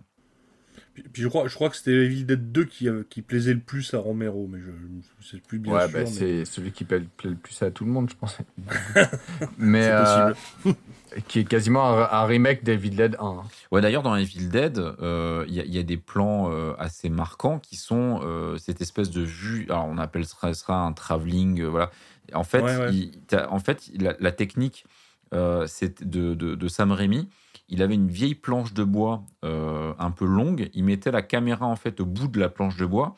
Puis, 0.94 1.04
puis 1.12 1.22
je 1.24 1.28
crois, 1.28 1.48
je 1.48 1.56
crois 1.56 1.70
que 1.70 1.76
c'était 1.76 1.92
Evil 2.06 2.24
Dead 2.26 2.52
2 2.52 2.66
qui, 2.66 2.88
euh, 2.88 3.02
qui 3.10 3.24
plaisait 3.24 3.54
le 3.56 3.60
plus 3.60 3.94
à 3.96 3.98
Romero, 4.00 4.48
mais 4.48 4.60
je 4.60 4.68
ne 4.70 5.02
sais 5.24 5.38
plus 5.40 5.58
bien 5.58 5.74
ouais, 5.74 5.82
sûr. 5.88 5.92
bah, 5.92 6.00
mais 6.02 6.06
c'est 6.06 6.46
celui 6.46 6.72
qui 6.72 6.84
plaît, 6.84 7.02
plaît 7.18 7.32
le 7.32 7.36
plus 7.36 7.64
à 7.64 7.72
tout 7.72 7.84
le 7.86 7.92
monde, 7.92 8.12
je 8.12 8.16
pense. 8.16 8.38
Mais 9.58 9.82
c'est 9.84 9.92
euh, 9.92 10.34
possible. 10.64 10.76
qui 11.28 11.40
est 11.40 11.46
quasiment 11.46 11.90
un, 11.98 12.04
un 12.12 12.26
remake 12.26 12.64
d'Evil 12.64 12.96
Dead 12.96 13.16
1. 13.20 13.26
hein. 13.26 13.44
Ouais, 13.72 13.82
D'ailleurs, 13.82 14.04
dans 14.04 14.16
Evil 14.16 14.50
Dead, 14.50 14.78
euh, 14.78 15.46
il 15.48 15.56
y, 15.56 15.60
a- 15.60 15.66
il 15.66 15.74
y 15.74 15.80
a 15.80 15.84
des 15.84 15.98
plans 15.98 16.52
euh, 16.52 16.74
assez 16.78 17.10
marquants 17.10 17.58
qui 17.60 17.76
sont 17.76 18.20
euh, 18.24 18.58
cette 18.58 18.82
espèce 18.82 19.10
de 19.10 19.22
vue. 19.22 19.66
Alors, 19.70 19.86
on 19.88 19.98
appelle 19.98 20.26
ça, 20.26 20.54
ça 20.54 20.74
un 20.76 20.94
travelling. 20.94 21.62
euh, 21.62 21.68
voilà. 21.70 21.90
En 22.34 22.44
fait, 22.44 22.62
Ouais, 22.62 22.78
ouais. 22.78 22.94
il- 22.94 23.12
t'as- 23.28 23.50
en 23.50 23.60
fait 23.60 23.90
la, 24.00 24.14
la 24.20 24.32
technique 24.32 24.86
euh, 25.34 25.66
c'est 25.68 26.04
de, 26.08 26.34
de, 26.34 26.56
de 26.56 26.68
Sam 26.68 26.92
Raimi, 26.92 27.30
il 27.70 27.82
avait 27.82 27.96
une 27.96 28.10
vieille 28.10 28.36
planche 28.36 28.74
de 28.74 28.84
bois 28.84 29.24
euh, 29.44 29.94
un 30.00 30.12
peu 30.12 30.26
longue. 30.26 30.70
Il 30.74 30.84
mettait 30.84 31.12
la 31.12 31.22
caméra 31.22 31.66
en 31.66 31.76
fait 31.76 32.00
au 32.00 32.06
bout 32.06 32.28
de 32.28 32.40
la 32.40 32.50
planche 32.50 32.78
de 32.78 32.86
bois 32.86 33.16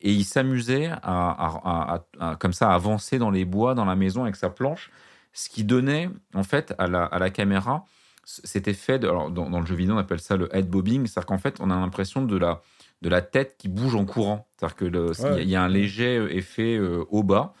et 0.00 0.12
il 0.12 0.24
s'amusait 0.24 0.86
à, 0.86 0.98
à- 1.02 1.60
à- 1.64 2.04
à- 2.20 2.30
à- 2.30 2.36
comme 2.36 2.52
ça 2.52 2.70
à 2.70 2.74
avancer 2.74 3.18
dans 3.18 3.30
les 3.30 3.44
bois, 3.44 3.74
dans 3.74 3.84
la 3.86 3.96
maison 3.96 4.22
avec 4.22 4.36
sa 4.36 4.50
planche, 4.50 4.90
ce 5.32 5.48
qui 5.48 5.64
donnait 5.64 6.10
en 6.34 6.42
fait 6.44 6.74
à 6.78 6.86
la, 6.86 7.04
à 7.04 7.18
la 7.18 7.30
caméra 7.30 7.84
cet 8.24 8.68
effet. 8.68 8.98
De, 8.98 9.08
alors 9.08 9.30
dans, 9.30 9.48
dans 9.50 9.60
le 9.60 9.66
jeu 9.66 9.74
vidéo, 9.74 9.94
on 9.94 9.98
appelle 9.98 10.20
ça 10.20 10.36
le 10.36 10.54
head 10.54 10.68
bobbing, 10.68 11.06
c'est-à-dire 11.06 11.26
qu'en 11.26 11.38
fait, 11.38 11.56
on 11.60 11.70
a 11.70 11.76
l'impression 11.76 12.22
de 12.24 12.36
la 12.36 12.60
de 13.00 13.08
la 13.08 13.22
tête 13.22 13.54
qui 13.58 13.68
bouge 13.68 13.94
en 13.94 14.04
courant. 14.04 14.48
C'est-à-dire 14.58 14.76
que 14.76 14.84
le- 14.84 15.22
Ouais. 15.22 15.42
il 15.42 15.48
y 15.48 15.54
a 15.54 15.62
un 15.62 15.68
léger 15.68 16.26
effet 16.36 16.76
euh, 16.76 17.04
au 17.10 17.22
bas. 17.22 17.54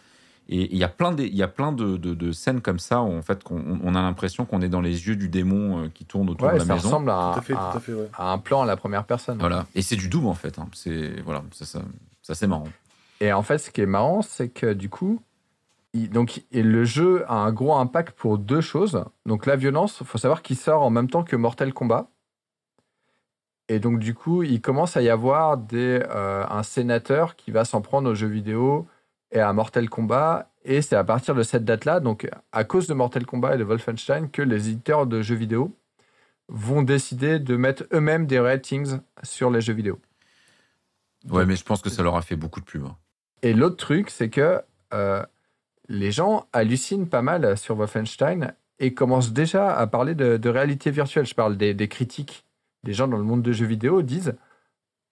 Et 0.50 0.72
il 0.72 0.78
y 0.78 0.84
a 0.84 0.88
plein, 0.88 1.12
de, 1.12 1.22
il 1.24 1.34
y 1.36 1.42
a 1.42 1.48
plein 1.48 1.72
de, 1.72 1.98
de- 1.98 2.14
de 2.14 2.32
scènes 2.32 2.62
comme 2.62 2.78
ça 2.78 3.02
où 3.02 3.12
en 3.12 3.20
fait 3.20 3.42
on 3.50 3.94
a 3.94 4.00
l'impression 4.00 4.46
qu'on 4.46 4.62
est 4.62 4.70
dans 4.70 4.80
les 4.80 5.06
yeux 5.06 5.14
du 5.16 5.28
démon 5.28 5.84
euh, 5.84 5.88
qui 5.92 6.06
tourne 6.06 6.30
autour 6.30 6.46
Ouais, 6.46 6.54
de 6.54 6.58
la 6.60 6.64
ça 6.64 6.74
maison. 6.74 6.88
ressemble 6.88 7.10
à, 7.10 7.32
Tout 7.34 7.38
à 7.38 7.42
fait, 7.42 7.52
à- 7.52 7.68
tout 7.72 7.76
à 7.76 7.80
fait, 7.80 7.92
ouais. 7.92 8.08
à 8.16 8.32
un 8.32 8.38
plan 8.38 8.62
à 8.62 8.66
la 8.66 8.76
première 8.78 9.04
personne. 9.04 9.36
Voilà. 9.38 9.66
Et 9.74 9.82
c'est 9.82 9.96
du 9.96 10.08
Doom 10.08 10.26
en 10.26 10.32
fait. 10.34 10.58
hein. 10.58 10.66
C'est 10.72 11.20
voilà, 11.20 11.42
ça, 11.52 11.66
ça, 11.66 11.80
ça, 12.22 12.34
c'est 12.34 12.46
marrant. 12.46 12.68
Et 13.20 13.30
en 13.32 13.42
fait, 13.42 13.58
ce 13.58 13.70
qui 13.70 13.82
est 13.82 13.86
marrant, 13.86 14.22
c'est 14.22 14.48
que 14.48 14.72
du 14.72 14.88
coup, 14.88 15.20
il- 15.92 16.08
donc, 16.08 16.42
et 16.50 16.62
le 16.62 16.84
jeu 16.84 17.24
a 17.28 17.34
un 17.34 17.52
gros 17.52 17.74
impact 17.76 18.16
pour 18.18 18.38
deux 18.38 18.62
choses. 18.62 19.04
Donc 19.26 19.44
la 19.44 19.56
violence, 19.56 19.98
il 20.00 20.06
faut 20.06 20.16
savoir 20.18 20.40
qu'il 20.40 20.56
sort 20.56 20.82
en 20.82 20.88
même 20.88 21.10
temps 21.10 21.24
que 21.24 21.36
Mortal 21.36 21.74
Kombat. 21.74 22.08
Et 23.68 23.80
donc 23.80 23.98
du 23.98 24.14
coup, 24.14 24.42
il 24.44 24.62
commence 24.62 24.96
à 24.96 25.02
y 25.02 25.10
avoir 25.10 25.58
des, 25.58 26.02
euh, 26.08 26.44
un 26.48 26.62
sénateur 26.62 27.36
qui 27.36 27.50
va 27.50 27.66
s'en 27.66 27.82
prendre 27.82 28.10
aux 28.10 28.14
jeux 28.14 28.26
vidéo 28.28 28.86
et 29.32 29.40
à 29.40 29.52
Mortal 29.52 29.88
Kombat. 29.88 30.50
Et 30.64 30.82
c'est 30.82 30.96
à 30.96 31.04
partir 31.04 31.34
de 31.34 31.42
cette 31.42 31.64
date-là, 31.64 32.00
donc 32.00 32.28
à 32.52 32.64
cause 32.64 32.86
de 32.86 32.94
Mortal 32.94 33.24
Kombat 33.24 33.54
et 33.54 33.58
de 33.58 33.64
Wolfenstein, 33.64 34.28
que 34.30 34.42
les 34.42 34.68
éditeurs 34.68 35.06
de 35.06 35.22
jeux 35.22 35.34
vidéo 35.36 35.74
vont 36.48 36.82
décider 36.82 37.38
de 37.38 37.56
mettre 37.56 37.84
eux-mêmes 37.92 38.26
des 38.26 38.38
ratings 38.40 38.98
sur 39.22 39.50
les 39.50 39.60
jeux 39.60 39.72
vidéo. 39.74 39.98
Ouais, 41.30 41.44
mais 41.46 41.56
je 41.56 41.64
pense 41.64 41.82
que 41.82 41.90
ça 41.90 42.02
leur 42.02 42.16
a 42.16 42.22
fait 42.22 42.36
beaucoup 42.36 42.60
de 42.60 42.64
pub. 42.64 42.84
hein. 42.84 42.96
Et 43.42 43.52
l'autre 43.54 43.76
truc, 43.76 44.10
c'est 44.10 44.30
que 44.30 44.60
euh, 44.94 45.22
les 45.88 46.10
gens 46.10 46.46
hallucinent 46.52 47.08
pas 47.08 47.22
mal 47.22 47.56
sur 47.56 47.76
Wolfenstein 47.76 48.54
et 48.78 48.94
commencent 48.94 49.32
déjà 49.32 49.74
à 49.76 49.86
parler 49.86 50.14
de, 50.14 50.36
de 50.36 50.48
réalité 50.48 50.90
virtuelle. 50.90 51.26
Je 51.26 51.34
parle 51.34 51.56
des, 51.56 51.74
des 51.74 51.88
critiques. 51.88 52.44
Des 52.84 52.92
gens 52.94 53.08
dans 53.08 53.16
le 53.18 53.24
monde 53.24 53.42
de 53.42 53.52
jeux 53.52 53.66
vidéo 53.66 54.02
disent 54.02 54.34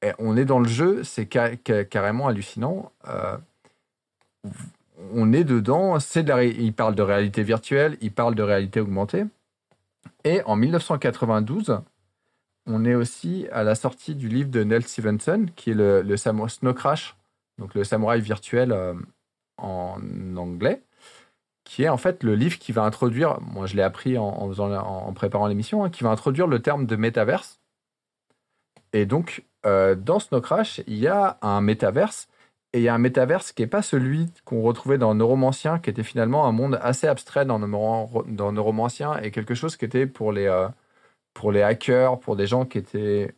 Eh, 0.03 0.13
on 0.19 0.37
est 0.37 0.45
dans 0.45 0.61
le 0.61 0.69
jeu, 0.69 1.03
c'est 1.05 1.31
ca- 1.33 1.53
ca- 1.67 1.85
carrément 1.85 2.29
hallucinant. 2.29 2.93
Euh, 3.09 3.37
on 5.13 5.33
est 5.33 5.45
dedans, 5.45 5.99
c'est 6.01 6.23
de 6.23 6.29
la 6.29 6.45
ils 6.45 6.73
parlent 6.73 6.95
de 6.95 7.03
réalité 7.03 7.43
virtuelle, 7.43 7.97
ils 8.01 8.13
parlent 8.13 8.35
de 8.35 8.43
réalité 8.43 8.81
augmentée. 8.81 9.25
Et 10.25 10.43
en 10.45 10.57
1992, 10.57 11.81
on 12.67 12.85
est 12.85 12.95
aussi 12.95 13.47
à 13.53 13.63
la 13.63 13.75
sortie 13.75 14.15
du 14.15 14.29
livre 14.29 14.51
de 14.51 14.65
Neil 14.65 14.83
Stevenson, 14.83 15.47
qui 15.55 15.71
est 15.71 15.75
le, 15.75 16.03
le 16.03 16.17
Snow 16.17 16.75
Crash, 16.75 17.17
donc 17.59 17.75
le 17.75 17.85
samouraï 17.85 18.21
virtuel 18.21 18.73
euh, 18.73 18.95
en 19.59 20.01
anglais, 20.37 20.83
qui 21.65 21.85
est 21.85 21.89
en 21.89 21.97
fait 21.97 22.23
le 22.23 22.35
livre 22.35 22.59
qui 22.59 22.73
va 22.73 22.83
introduire, 22.83 23.41
moi 23.41 23.67
je 23.67 23.77
l'ai 23.77 23.83
appris 23.83 24.19
en 24.19 25.13
préparant 25.15 25.47
l'émission, 25.47 25.85
hein, 25.85 25.91
qui 25.91 26.03
va 26.05 26.11
introduire 26.11 26.47
le 26.47 26.61
terme 26.61 26.87
de 26.87 26.97
métaverse. 26.97 27.61
Et 28.93 29.05
donc, 29.05 29.45
euh, 29.67 29.95
dans 29.95 30.19
Snow 30.21 30.41
Crash, 30.41 30.81
il 30.87 30.97
y 30.97 31.09
a 31.09 31.39
un 31.43 31.61
métaverse, 31.61 32.29
et 32.77 32.81
il 32.81 32.83
y 32.83 32.89
a 32.89 32.95
un 32.95 32.99
métaverse 32.99 33.53
qui 33.53 33.63
n'est 33.63 33.69
pas 33.69 33.81
celui 33.81 34.31
qu'on 34.45 34.61
retrouvait 34.61 34.99
dans 34.99 35.15
Neuromancien, 35.15 35.79
qui 35.79 35.89
était 35.89 36.03
finalement 36.03 36.47
un 36.47 36.53
monde 36.53 36.79
assez 36.83 37.07
abstrait 37.07 37.47
dans, 37.47 37.59
Neuro- 37.59 38.25
dans 38.29 38.53
Neuromancien, 38.53 39.19
et 39.23 39.31
quelque 39.31 39.55
chose 39.55 39.79
qui 39.79 39.87
était 39.87 40.07
pour 40.07 40.31
les, 40.31 40.47
euh, 40.47 40.69
pour 41.33 41.53
les 41.53 41.63
hackers, 41.63 42.21
pour 42.21 42.37
des 42.37 42.47
gens 42.47 42.67
qui 42.67 42.77
étaient 42.77 43.35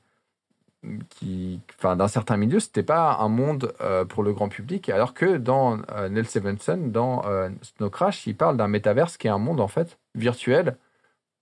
qui, 1.08 1.60
enfin, 1.78 1.94
d'un 1.94 2.08
certain 2.08 2.36
milieu, 2.36 2.58
c'était 2.58 2.82
pas 2.82 3.16
un 3.20 3.28
monde 3.28 3.72
euh, 3.80 4.04
pour 4.04 4.24
le 4.24 4.32
grand 4.32 4.48
public, 4.48 4.88
alors 4.88 5.14
que 5.14 5.36
dans 5.36 5.78
euh, 5.92 6.24
Stevenson, 6.24 6.78
dans 6.86 7.24
euh, 7.26 7.48
Snow 7.62 7.90
Crash, 7.90 8.26
il 8.26 8.36
parle 8.36 8.56
d'un 8.56 8.68
métaverse 8.68 9.16
qui 9.16 9.28
est 9.28 9.30
un 9.30 9.38
monde 9.38 9.60
en 9.60 9.68
fait 9.68 9.98
virtuel 10.14 10.76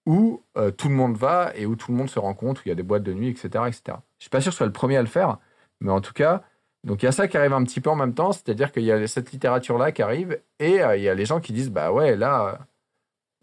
où 0.07 0.43
tout 0.77 0.89
le 0.89 0.95
monde 0.95 1.17
va 1.17 1.51
et 1.57 1.67
où 1.67 1.75
tout 1.75 1.91
le 1.91 1.97
monde 1.99 2.09
se 2.09 2.21
rencontre, 2.21 2.61
où 2.61 2.63
il 2.67 2.69
y 2.69 2.73
a 2.73 2.77
des 2.77 2.85
boîtes 2.85 3.03
de 3.03 3.13
nuit, 3.13 3.29
etc., 3.29 3.49
etc. 3.67 3.99
Je 4.19 4.25
suis 4.25 4.31
pas 4.31 4.41
sûr 4.41 4.51
que 4.51 4.55
ce 4.55 4.59
soit 4.59 4.67
le 4.67 4.73
premier 4.73 4.97
à 4.97 5.03
le 5.03 5.09
faire, 5.09 5.39
mais 5.81 5.91
en 5.91 6.01
tout 6.01 6.13
cas, 6.13 6.45
donc 6.87 7.03
il 7.03 7.07
y 7.07 7.09
a 7.09 7.13
ça 7.13 7.27
qui 7.27 7.37
arrive 7.37 7.53
un 7.53 7.65
petit 7.65 7.81
peu 7.81 7.91
en 7.91 7.97
même 7.97 8.15
temps, 8.15 8.33
c'est-à-dire 8.33 8.71
qu'il 8.71 8.85
y 8.85 8.93
a 8.93 9.07
cette 9.09 9.33
littérature 9.33 9.77
là 9.77 9.91
qui 9.91 10.03
arrive 10.03 10.39
et 10.61 10.81
euh, 10.83 10.97
il 10.97 11.03
y 11.03 11.09
a 11.09 11.15
les 11.15 11.27
gens 11.27 11.41
qui 11.41 11.53
disent 11.53 11.71
bah 11.71 11.93
ouais 11.93 12.17
là 12.17 12.61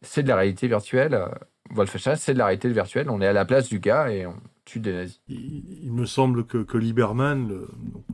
c'est 0.01 0.23
de 0.23 0.29
la 0.29 0.37
réalité 0.37 0.67
virtuelle, 0.67 1.13
euh, 1.13 1.27
Wolfenstein 1.71 2.15
c'est 2.15 2.33
de 2.33 2.39
la 2.39 2.45
réalité 2.45 2.69
virtuelle, 2.69 3.09
on 3.09 3.21
est 3.21 3.27
à 3.27 3.33
la 3.33 3.43
place 3.43 3.67
du 3.67 3.79
gars 3.79 4.09
et 4.09 4.25
on 4.25 4.35
tue 4.63 4.79
des 4.79 4.93
nazis. 4.93 5.19
Il, 5.27 5.91
me 5.91 6.05
semble 6.05 6.45
que, 6.45 6.59
que 6.59 6.77
Lieberman, 6.77 7.49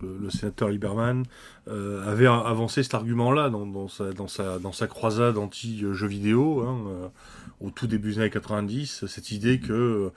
le, 0.02 0.30
sénateur 0.32 0.70
Lieberman, 0.70 1.24
euh, 1.68 2.04
avait 2.12 2.26
avancé 2.26 2.82
cet 2.82 2.96
argument-là 2.96 3.52
dans, 3.52 3.68
dans, 3.68 3.88
sa, 3.88 4.12
dans, 4.14 4.28
sa, 4.28 4.58
dans 4.58 4.72
sa 4.72 4.88
croisade 4.88 5.38
anti-jeux 5.38 6.08
vidéo, 6.08 6.62
hein, 6.62 7.12
au 7.60 7.70
tout 7.70 7.86
début 7.86 8.14
des 8.14 8.20
années 8.22 8.30
90, 8.32 9.06
cette 9.06 9.32
idée 9.32 9.60
que 9.60 10.12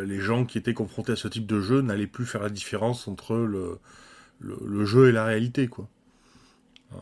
les 0.00 0.20
gens 0.20 0.46
qui 0.46 0.56
étaient 0.56 0.72
confrontés 0.72 1.12
à 1.12 1.16
ce 1.16 1.28
type 1.28 1.44
de 1.44 1.60
jeu 1.60 1.82
n'allaient 1.82 2.06
plus 2.06 2.24
faire 2.24 2.42
la 2.42 2.48
différence 2.48 3.06
entre 3.06 3.36
le, 3.36 3.78
le, 4.40 4.84
jeu 4.84 5.08
et 5.08 5.12
la 5.12 5.24
réalité, 5.24 5.68
quoi. 5.68 5.88
Euh, 6.92 6.98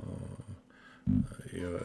euh, 1.59 1.79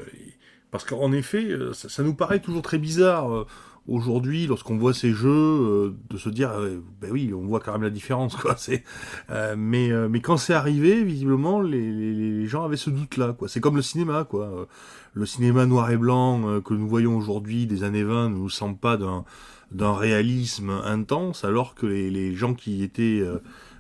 parce 0.72 0.86
qu'en 0.86 1.12
effet, 1.12 1.46
euh, 1.46 1.74
ça, 1.74 2.04
nous 2.04 2.14
paraît 2.14 2.40
toujours 2.40 2.62
très 2.62 2.78
bizarre. 2.78 3.46
aujourd'hui, 3.88 4.48
lorsqu'on 4.48 4.78
voit 4.78 4.94
ces 4.94 5.14
jeux, 5.14 5.96
de 6.10 6.18
se 6.18 6.28
dire, 6.28 6.52
ben 7.02 7.10
oui, 7.10 7.34
on 7.34 7.46
voit 7.46 7.62
quand 7.62 7.72
même 7.72 7.84
la 7.84 7.90
différence, 7.90 8.36
quoi. 8.36 8.56
Mais, 9.56 9.90
mais 10.10 10.20
quand 10.20 10.38
c'est 10.38 10.54
arrivé, 10.54 11.04
visiblement, 11.04 11.62
les, 11.62 12.46
gens 12.48 12.66
avaient 12.66 12.78
ce 12.78 12.90
doute-là, 12.90 13.34
quoi. 13.34 13.48
C'est 13.48 13.62
comme 13.62 13.78
le 13.78 13.82
cinéma, 13.82 14.26
quoi. 14.26 14.68
Le 15.14 15.26
cinéma 15.26 15.66
noir 15.66 15.90
et 15.90 15.98
blanc 15.98 16.62
que 16.62 16.74
nous 16.74 16.88
voyons 16.88 17.18
aujourd'hui 17.18 17.66
des 17.66 17.84
années 17.84 18.04
20 18.04 18.30
ne 18.30 18.36
nous 18.36 18.50
semble 18.50 18.78
pas 18.78 18.98
d'un 18.98 19.26
d'un 19.70 19.94
réalisme 19.94 20.70
intense, 20.70 21.44
alors 21.44 21.76
que 21.76 21.86
les, 21.86 22.10
les 22.10 22.34
gens 22.34 22.54
qui 22.54 22.84
étaient 22.84 23.22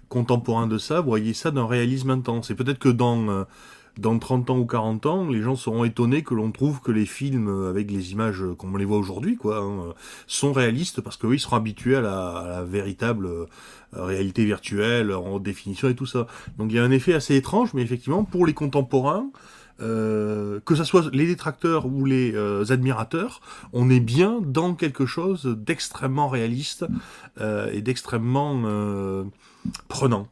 contemporains 0.09 0.67
de 0.67 0.77
ça 0.77 1.01
voyaient 1.01 1.33
ça 1.33 1.51
d'un 1.51 1.67
réalisme 1.67 2.09
intense. 2.09 2.49
Et 2.51 2.55
peut-être 2.55 2.79
que 2.79 2.89
dans 2.89 3.29
euh, 3.29 3.43
dans 3.97 4.19
30 4.19 4.51
ans 4.51 4.57
ou 4.59 4.65
40 4.65 5.05
ans, 5.07 5.27
les 5.27 5.41
gens 5.41 5.55
seront 5.55 5.83
étonnés 5.83 6.21
que 6.21 6.35
l'on 6.35 6.51
trouve 6.51 6.81
que 6.81 6.91
les 6.91 7.07
films 7.07 7.67
avec 7.67 7.89
les 7.89 8.11
images 8.11 8.43
comme 8.57 8.73
on 8.75 8.77
les 8.77 8.85
voit 8.85 8.97
aujourd'hui, 8.97 9.37
quoi, 9.37 9.57
hein, 9.57 9.93
sont 10.27 10.53
réalistes 10.53 11.01
parce 11.01 11.17
que 11.17 11.25
ils 11.33 11.39
seront 11.39 11.55
habitués 11.55 11.95
à 11.95 12.01
la, 12.01 12.27
à 12.29 12.47
la 12.47 12.63
véritable 12.63 13.25
euh, 13.25 13.45
réalité 13.93 14.45
virtuelle 14.45 15.11
en 15.11 15.35
haute 15.35 15.43
définition 15.43 15.89
et 15.89 15.95
tout 15.95 16.05
ça. 16.05 16.27
Donc 16.57 16.71
il 16.71 16.75
y 16.75 16.79
a 16.79 16.83
un 16.83 16.91
effet 16.91 17.13
assez 17.13 17.35
étrange, 17.35 17.73
mais 17.73 17.81
effectivement 17.81 18.23
pour 18.23 18.45
les 18.45 18.53
contemporains, 18.53 19.31
euh, 19.79 20.59
que 20.65 20.75
ce 20.75 20.83
soit 20.83 21.13
les 21.13 21.27
détracteurs 21.27 21.85
ou 21.85 22.05
les 22.05 22.33
euh, 22.33 22.65
admirateurs, 22.71 23.41
on 23.73 23.89
est 23.89 23.99
bien 23.99 24.41
dans 24.41 24.73
quelque 24.73 25.05
chose 25.05 25.45
d'extrêmement 25.45 26.29
réaliste 26.29 26.85
euh, 27.39 27.71
et 27.71 27.81
d'extrêmement 27.81 28.63
euh, 28.65 29.23
prenant. 29.87 30.27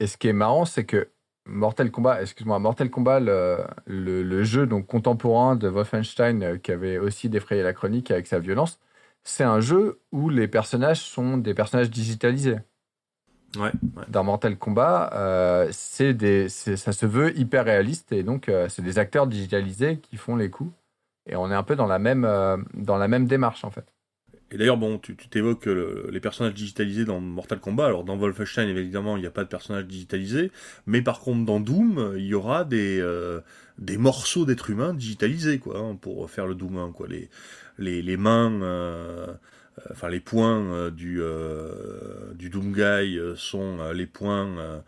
Et 0.00 0.06
ce 0.06 0.16
qui 0.16 0.28
est 0.28 0.32
marrant, 0.32 0.64
c'est 0.64 0.84
que 0.84 1.08
Mortal 1.46 1.90
Kombat, 1.90 2.22
excuse-moi, 2.22 2.58
Mortal 2.58 2.90
Kombat, 2.90 3.20
le, 3.20 3.58
le, 3.86 4.22
le 4.22 4.44
jeu 4.44 4.66
donc 4.66 4.86
contemporain 4.86 5.56
de 5.56 5.68
Wolfenstein 5.68 6.42
euh, 6.42 6.58
qui 6.58 6.72
avait 6.72 6.98
aussi 6.98 7.28
défrayé 7.28 7.62
la 7.62 7.72
chronique 7.72 8.10
avec 8.10 8.26
sa 8.26 8.38
violence, 8.38 8.78
c'est 9.24 9.44
un 9.44 9.60
jeu 9.60 10.00
où 10.12 10.28
les 10.28 10.48
personnages 10.48 11.00
sont 11.00 11.38
des 11.38 11.54
personnages 11.54 11.90
digitalisés. 11.90 12.58
Ouais, 13.56 13.72
ouais. 13.96 14.04
Dans 14.08 14.24
Mortal 14.24 14.58
Kombat, 14.58 15.10
euh, 15.14 15.68
c'est 15.72 16.12
des, 16.12 16.48
ça 16.48 16.92
se 16.92 17.06
veut 17.06 17.36
hyper 17.38 17.64
réaliste 17.64 18.12
et 18.12 18.22
donc 18.22 18.48
euh, 18.48 18.68
c'est 18.68 18.82
des 18.82 18.98
acteurs 18.98 19.26
digitalisés 19.26 19.98
qui 19.98 20.16
font 20.16 20.36
les 20.36 20.50
coups. 20.50 20.72
Et 21.26 21.36
on 21.36 21.50
est 21.50 21.54
un 21.54 21.62
peu 21.62 21.76
dans 21.76 21.86
la 21.86 21.98
même, 21.98 22.24
euh, 22.24 22.58
dans 22.74 22.98
la 22.98 23.08
même 23.08 23.26
démarche 23.26 23.64
en 23.64 23.70
fait. 23.70 23.86
Et 24.50 24.56
d'ailleurs, 24.56 24.78
bon, 24.78 24.98
tu 24.98 25.14
t'évoques 25.16 25.66
le- 25.66 26.08
les 26.10 26.20
personnages 26.20 26.54
digitalisés 26.54 27.04
dans 27.04 27.20
Mortal 27.20 27.60
Kombat. 27.60 27.86
Alors, 27.86 28.04
dans 28.04 28.16
Wolfenstein, 28.16 28.68
évidemment, 28.68 29.16
il 29.16 29.20
n'y 29.20 29.26
a 29.26 29.30
pas 29.30 29.44
de 29.44 29.48
personnages 29.48 29.84
digitalisés. 29.86 30.50
Mais 30.86 31.02
par 31.02 31.20
contre, 31.20 31.44
dans 31.44 31.60
Doom, 31.60 32.14
il 32.16 32.24
y 32.24 32.34
aura 32.34 32.64
des, 32.64 32.98
euh, 33.00 33.40
des 33.78 33.98
morceaux 33.98 34.46
d'êtres 34.46 34.70
humains 34.70 34.94
digitalisés, 34.94 35.58
quoi, 35.58 35.78
hein, 35.78 35.96
pour 36.00 36.30
faire 36.30 36.46
le 36.46 36.54
Doom 36.54 36.78
1, 36.78 36.92
quoi. 36.92 37.06
Les, 37.08 37.28
les, 37.78 38.00
les 38.00 38.16
mains, 38.16 38.50
euh, 38.62 39.26
euh, 39.26 39.82
enfin, 39.92 40.08
les 40.08 40.20
points 40.20 40.62
euh, 40.72 40.90
du, 40.90 41.20
euh, 41.20 42.32
du 42.34 42.48
Doom 42.48 42.72
Guy 42.72 43.18
euh, 43.18 43.34
sont 43.36 43.78
euh, 43.80 43.92
les 43.92 44.06
points 44.06 44.46
euh, 44.58 44.78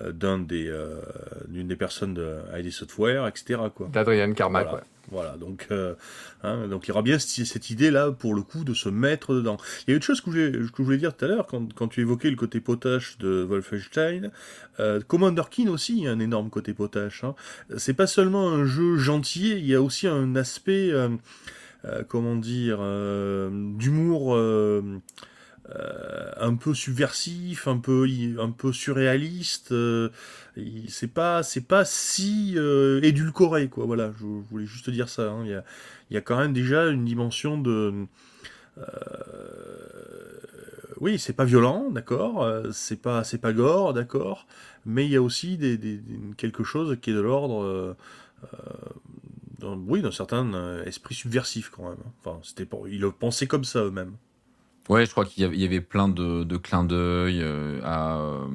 euh, 0.00 0.12
d'un 0.12 0.38
des, 0.38 0.68
euh, 0.68 1.00
d'une 1.48 1.66
des 1.66 1.76
personnes 1.76 2.14
de 2.14 2.36
ID 2.56 2.70
Software, 2.70 3.26
etc., 3.26 3.60
quoi. 3.74 3.88
D'Adrian 3.92 4.32
Carmack, 4.32 4.66
Voilà. 4.68 4.78
ouais. 4.78 4.84
Voilà, 5.10 5.36
donc, 5.38 5.68
euh, 5.70 5.94
hein, 6.42 6.68
donc 6.68 6.86
il 6.86 6.88
y 6.88 6.92
aura 6.92 7.02
bien 7.02 7.18
cette, 7.18 7.70
idée-là, 7.70 8.10
pour 8.10 8.34
le 8.34 8.42
coup, 8.42 8.64
de 8.64 8.74
se 8.74 8.88
mettre 8.88 9.34
dedans. 9.34 9.56
Il 9.86 9.90
y 9.90 9.94
a 9.94 9.96
autre 9.96 10.04
chose 10.04 10.20
que 10.20 10.30
je 10.30 10.82
voulais, 10.82 10.98
dire 10.98 11.16
tout 11.16 11.24
à 11.24 11.28
l'heure, 11.28 11.46
quand, 11.46 11.88
tu 11.88 12.00
évoquais 12.02 12.30
le 12.30 12.36
côté 12.36 12.60
potache 12.60 13.16
de 13.18 13.42
Wolfenstein, 13.42 14.30
euh, 14.80 15.00
Commander 15.00 15.44
Keen 15.50 15.70
aussi, 15.70 16.06
a 16.06 16.10
un 16.10 16.20
énorme 16.20 16.50
côté 16.50 16.74
potache. 16.74 17.24
Hein. 17.24 17.34
C'est 17.76 17.94
pas 17.94 18.06
seulement 18.06 18.50
un 18.50 18.66
jeu 18.66 18.96
gentil, 18.96 19.52
il 19.52 19.66
y 19.66 19.74
a 19.74 19.80
aussi 19.80 20.06
un 20.06 20.36
aspect, 20.36 20.90
euh, 20.92 21.08
comment 22.08 22.36
dire, 22.36 22.78
d'humour... 23.78 24.36
euh, 25.76 26.30
un 26.40 26.54
peu 26.56 26.72
subversif, 26.74 27.68
un 27.68 27.78
peu 27.78 28.06
un 28.38 28.50
peu 28.50 28.72
surréaliste. 28.72 29.72
euh, 29.72 30.08
c'est 30.88 31.12
pas 31.12 31.42
c'est 31.42 31.60
pas 31.66 31.84
si 31.84 32.54
euh, 32.56 33.00
édulcoré 33.02 33.68
quoi. 33.68 33.84
Voilà, 33.86 34.12
je, 34.18 34.24
voulais 34.50 34.66
juste 34.66 34.88
dire 34.90 35.08
ça. 35.08 35.30
hein. 35.30 35.42
Il 35.44 35.50
y 35.50 35.54
a 35.54 35.64
il 36.10 36.14
y 36.14 36.16
a 36.16 36.20
quand 36.22 36.38
même 36.38 36.52
déjà 36.54 36.86
une 36.88 37.04
dimension 37.04 37.58
de 37.60 38.06
oui, 41.00 41.18
c'est 41.18 41.32
pas 41.32 41.44
violent, 41.44 41.90
d'accord, 41.90 42.48
c'est 42.72 43.00
pas 43.00 43.24
c'est 43.24 43.38
pas 43.38 43.52
gore, 43.52 43.92
d'accord, 43.94 44.46
mais 44.84 45.04
il 45.06 45.12
y 45.12 45.16
a 45.16 45.22
aussi 45.22 45.56
des, 45.56 45.78
quelque 46.36 46.64
chose 46.64 46.96
qui 47.00 47.10
est 47.10 47.14
de 47.14 47.20
l'ordre, 47.20 47.96
oui, 49.62 50.02
d'un 50.02 50.10
certain 50.12 50.82
esprit 50.84 51.14
subversif 51.14 51.70
quand 51.70 51.88
même. 51.88 51.98
hein. 52.04 52.12
Enfin, 52.20 52.40
c'était 52.42 52.64
pour, 52.66 52.88
ils 52.88 53.00
le 53.00 53.10
pensaient 53.12 53.46
comme 53.46 53.64
ça 53.64 53.84
eux-mêmes. 53.84 54.14
Ouais, 54.88 55.04
je 55.04 55.10
crois 55.10 55.24
qu'il 55.26 55.42
y 55.42 55.64
avait, 55.64 55.80
plein 55.82 56.08
de, 56.08 56.44
de 56.44 56.56
clins 56.56 56.84
d'œil 56.84 57.40
euh, 57.42 57.80
à, 57.84 58.46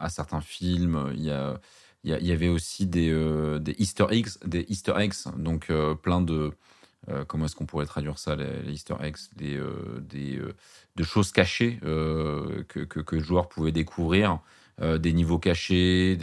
à, 0.00 0.08
certains 0.08 0.40
films. 0.40 1.12
Il 1.14 1.22
y, 1.22 1.30
avait 2.32 2.48
aussi 2.48 2.86
des, 2.86 3.10
euh, 3.10 3.58
des 3.58 3.74
Easter 3.78 4.06
eggs, 4.10 4.28
des 4.44 4.64
Easter 4.68 4.94
eggs, 4.98 5.14
donc 5.36 5.68
euh, 5.70 5.94
plein 5.94 6.20
de 6.22 6.52
euh, 7.10 7.24
comment 7.26 7.46
est-ce 7.46 7.56
qu'on 7.56 7.66
pourrait 7.66 7.86
traduire 7.86 8.18
ça, 8.18 8.36
les, 8.36 8.72
Easter 8.72 8.94
eggs, 9.02 9.16
des, 9.36 9.56
euh, 9.56 10.00
euh, 10.38 10.54
de 10.96 11.04
choses 11.04 11.32
cachées 11.32 11.78
euh, 11.84 12.64
que, 12.68 12.80
que, 12.80 13.00
que 13.00 13.16
le 13.16 13.22
joueur 13.22 13.48
découvrir, 13.72 14.40
euh, 14.80 14.98
des 14.98 15.12
niveaux 15.12 15.38
cachés, 15.38 16.16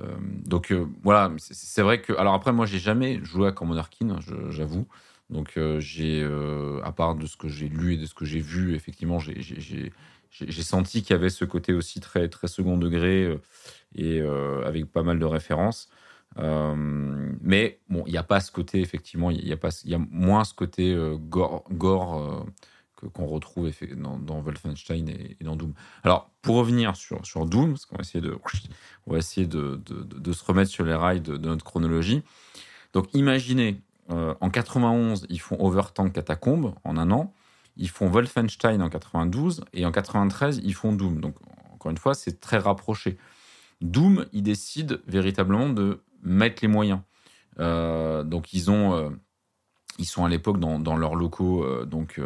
euh, 0.00 0.16
donc 0.46 0.72
euh, 0.72 0.86
voilà, 1.02 1.32
c'est- 1.38 1.54
vrai 1.82 2.00
que 2.02 2.12
alors 2.14 2.34
après 2.34 2.52
moi 2.52 2.66
j'ai 2.66 2.78
jamais 2.78 3.20
joué 3.24 3.48
à 3.48 3.52
Commander 3.52 3.82
Keen, 3.90 4.18
j'avoue. 4.50 4.86
Donc 5.30 5.52
euh, 5.56 5.78
j'ai, 5.78 6.22
euh, 6.22 6.80
à 6.84 6.92
part 6.92 7.14
de 7.14 7.26
ce 7.26 7.36
que 7.36 7.48
j'ai 7.48 7.68
lu 7.68 7.94
et 7.94 7.96
de 7.98 8.06
ce 8.06 8.14
que 8.14 8.24
j'ai 8.24 8.40
vu, 8.40 8.74
effectivement, 8.74 9.18
j'ai- 9.18 9.92
senti 10.62 11.02
qu'il 11.02 11.14
y 11.14 11.18
avait 11.18 11.30
ce 11.30 11.44
côté 11.44 11.72
aussi 11.72 12.00
très, 12.00 12.30
second 12.46 12.78
degré 12.78 13.24
euh, 13.24 13.38
et 13.94 14.20
avec 14.66 14.86
pas 14.86 15.02
mal 15.02 15.18
de 15.18 15.24
références. 15.24 15.90
Mais 16.36 17.80
bon, 17.88 18.04
il 18.06 18.12
n'y 18.12 18.18
a 18.18 18.22
pas 18.22 18.40
ce 18.40 18.52
côté, 18.52 18.80
effectivement, 18.80 19.30
il 19.30 19.46
y 19.46 19.52
a, 19.52 19.98
moins 20.10 20.44
ce 20.44 20.54
côté 20.54 20.96
gore, 21.28 21.64
gore 21.70 22.46
qu'on 23.14 23.26
retrouve 23.26 23.70
dans, 23.96 24.40
Wolfenstein 24.40 25.08
et, 25.08 25.36
dans 25.42 25.56
Doom. 25.56 25.72
Alors, 26.04 26.30
pour 26.42 26.56
revenir 26.56 26.96
sur, 26.96 27.46
Doom, 27.46 27.70
parce 27.70 27.86
qu'on 27.86 27.96
va 27.96 28.02
essayer 28.02 28.20
de, 28.20 28.38
on 29.06 29.12
va 29.12 29.18
essayer 29.18 29.46
de, 29.46 29.80
se 30.32 30.44
remettre 30.44 30.70
sur 30.70 30.84
les 30.84 30.94
rails 30.94 31.20
de 31.20 31.36
notre 31.36 31.64
chronologie. 31.64 32.22
Donc, 32.92 33.12
imaginez, 33.14 33.82
euh, 34.10 34.34
en 34.40 34.50
91, 34.50 35.26
ils 35.28 35.40
font 35.40 35.56
Overtank 35.60 36.12
Catacombe 36.12 36.74
en 36.84 36.96
un 36.96 37.10
an. 37.10 37.32
Ils 37.76 37.88
font 37.88 38.08
Wolfenstein 38.08 38.82
en 38.82 38.88
92 38.88 39.64
et 39.72 39.86
en 39.86 39.92
93, 39.92 40.60
ils 40.64 40.74
font 40.74 40.92
Doom. 40.92 41.20
Donc, 41.20 41.36
encore 41.72 41.90
une 41.90 41.98
fois, 41.98 42.14
c'est 42.14 42.40
très 42.40 42.58
rapproché. 42.58 43.18
Doom, 43.80 44.26
ils 44.32 44.42
décident 44.42 44.96
véritablement 45.06 45.68
de 45.68 46.02
mettre 46.22 46.62
les 46.62 46.68
moyens. 46.68 47.00
Euh, 47.60 48.24
donc, 48.24 48.48
euh, 48.52 49.10
ils 49.98 50.04
sont 50.06 50.24
à 50.24 50.28
l'époque 50.28 50.58
dans, 50.58 50.96
leurs 50.96 51.14
locaux, 51.14 51.84
donc 51.84 52.20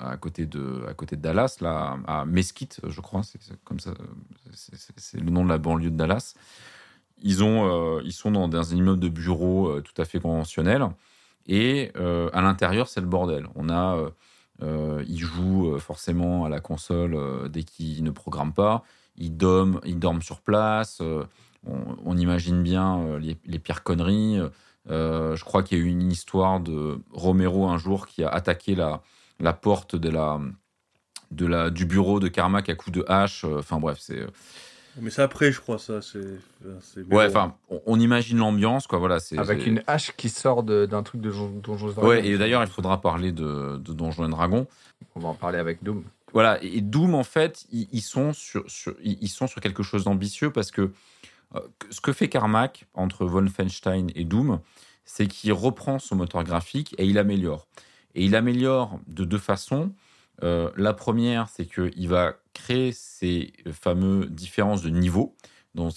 à 0.00 0.16
côté 0.16 0.46
de, 0.46 0.84
à 0.88 0.94
côté 0.94 1.16
de 1.16 1.20
Dallas, 1.20 1.58
là, 1.60 1.98
à 2.06 2.24
Mesquite, 2.24 2.80
je 2.86 3.00
crois, 3.00 3.22
c'est 3.22 3.40
comme 3.64 3.80
ça, 3.80 3.92
c'est 4.52 5.20
le 5.20 5.30
nom 5.30 5.44
de 5.44 5.48
la 5.48 5.58
banlieue 5.58 5.90
de 5.90 5.96
Dallas. 5.96 6.34
Euh, 7.24 8.00
ils 8.04 8.12
sont 8.12 8.30
dans, 8.30 8.48
dans 8.48 8.72
un 8.72 8.76
immeuble 8.76 9.00
de 9.00 9.08
bureau 9.08 9.68
euh, 9.68 9.80
tout 9.80 10.00
à 10.00 10.04
fait 10.04 10.20
conventionnel. 10.20 10.86
Et 11.46 11.90
euh, 11.96 12.30
à 12.32 12.42
l'intérieur, 12.42 12.88
c'est 12.88 13.00
le 13.00 13.06
bordel. 13.06 13.46
On 13.54 13.68
a, 13.70 13.98
ils 14.62 15.18
jouent 15.18 15.78
forcément 15.78 16.44
à 16.44 16.48
la 16.48 16.60
console 16.60 17.48
dès 17.48 17.62
qu'ils 17.62 18.04
ne 18.04 18.10
programment 18.10 18.52
pas. 18.52 18.84
Ils 19.16 19.36
dorment, 19.36 19.80
ils 19.84 19.98
dorment 19.98 20.22
sur 20.22 20.40
place. 20.42 21.00
on, 21.66 22.16
imagine 22.16 22.62
bien 22.62 23.18
les, 23.18 23.58
pires 23.58 23.82
conneries. 23.82 24.38
Je 24.86 25.44
crois 25.44 25.62
qu'il 25.62 25.78
y 25.78 25.80
a 25.80 25.84
eu 25.84 25.88
une 25.88 26.12
histoire 26.12 26.60
de 26.60 27.00
Romero 27.10 27.68
un 27.68 27.78
jour 27.78 28.06
qui 28.06 28.22
a 28.22 28.28
attaqué 28.28 28.74
la, 28.74 29.52
porte 29.54 29.96
de 29.96 30.10
la, 30.10 31.70
du 31.70 31.86
bureau 31.86 32.20
de 32.20 32.28
Carmack 32.28 32.68
à 32.68 32.74
coups 32.74 32.98
de 32.98 33.04
hache. 33.08 33.44
Enfin 33.44 33.80
bref, 33.80 33.96
c'est. 33.98 34.26
Mais 35.00 35.10
c'est 35.10 35.22
après, 35.22 35.52
je 35.52 35.60
crois, 35.60 35.78
ça. 35.78 36.00
C'est. 36.02 36.18
Ouais, 37.10 37.26
enfin, 37.26 37.54
on, 37.68 37.80
on 37.86 38.00
imagine 38.00 38.38
l'ambiance, 38.38 38.86
quoi. 38.86 38.98
Voilà, 38.98 39.20
c'est. 39.20 39.38
Avec 39.38 39.66
une 39.66 39.82
hache 39.86 40.12
qui 40.16 40.28
sort 40.28 40.62
d'un 40.62 41.02
truc 41.02 41.20
de 41.20 41.30
Jon- 41.30 41.60
Donjons 41.62 41.90
et 41.90 41.94
Dragons. 41.94 42.08
Ouais, 42.08 42.26
et 42.26 42.36
d'ailleurs, 42.38 42.62
il 42.62 42.68
faudra 42.68 43.00
parler 43.00 43.32
de, 43.32 43.76
de 43.76 43.92
Donjons 43.92 44.26
et 44.26 44.30
Dragons. 44.30 44.66
On 45.14 45.20
va 45.20 45.28
en 45.28 45.34
parler 45.34 45.58
avec 45.58 45.82
Doom. 45.82 46.04
Voilà, 46.32 46.62
et 46.62 46.80
Doom, 46.80 47.14
en 47.14 47.24
fait, 47.24 47.64
ils, 47.72 47.88
ils 47.92 48.02
sont, 48.02 48.32
sur, 48.32 48.62
sur- 48.70 48.94
ils 49.02 49.18
ils 49.20 49.28
sont 49.28 49.46
sur 49.46 49.60
quelque 49.60 49.82
chose 49.82 50.04
d'ambitieux 50.04 50.50
parce 50.50 50.70
que 50.70 50.92
euh, 51.56 51.60
ce 51.90 52.00
que 52.00 52.12
fait 52.12 52.28
Carmack 52.28 52.86
entre 52.94 53.26
Wolfenstein 53.26 54.08
et 54.14 54.24
Doom, 54.24 54.60
c'est 55.04 55.26
qu'il 55.26 55.52
reprend 55.52 55.98
son 55.98 56.14
moteur 56.16 56.44
graphique 56.44 56.94
et 56.98 57.06
il 57.06 57.18
améliore. 57.18 57.66
Et 58.14 58.24
il 58.24 58.36
améliore 58.36 59.00
de 59.08 59.24
deux 59.24 59.38
façons. 59.38 59.92
Euh, 60.42 60.70
la 60.76 60.92
première, 60.92 61.48
c'est 61.48 61.66
qu'il 61.66 62.08
va 62.08 62.34
créer 62.54 62.92
ces 62.92 63.52
fameux 63.72 64.26
différences 64.26 64.82
de 64.82 64.90
niveau. 64.90 65.36
Donc, 65.74 65.94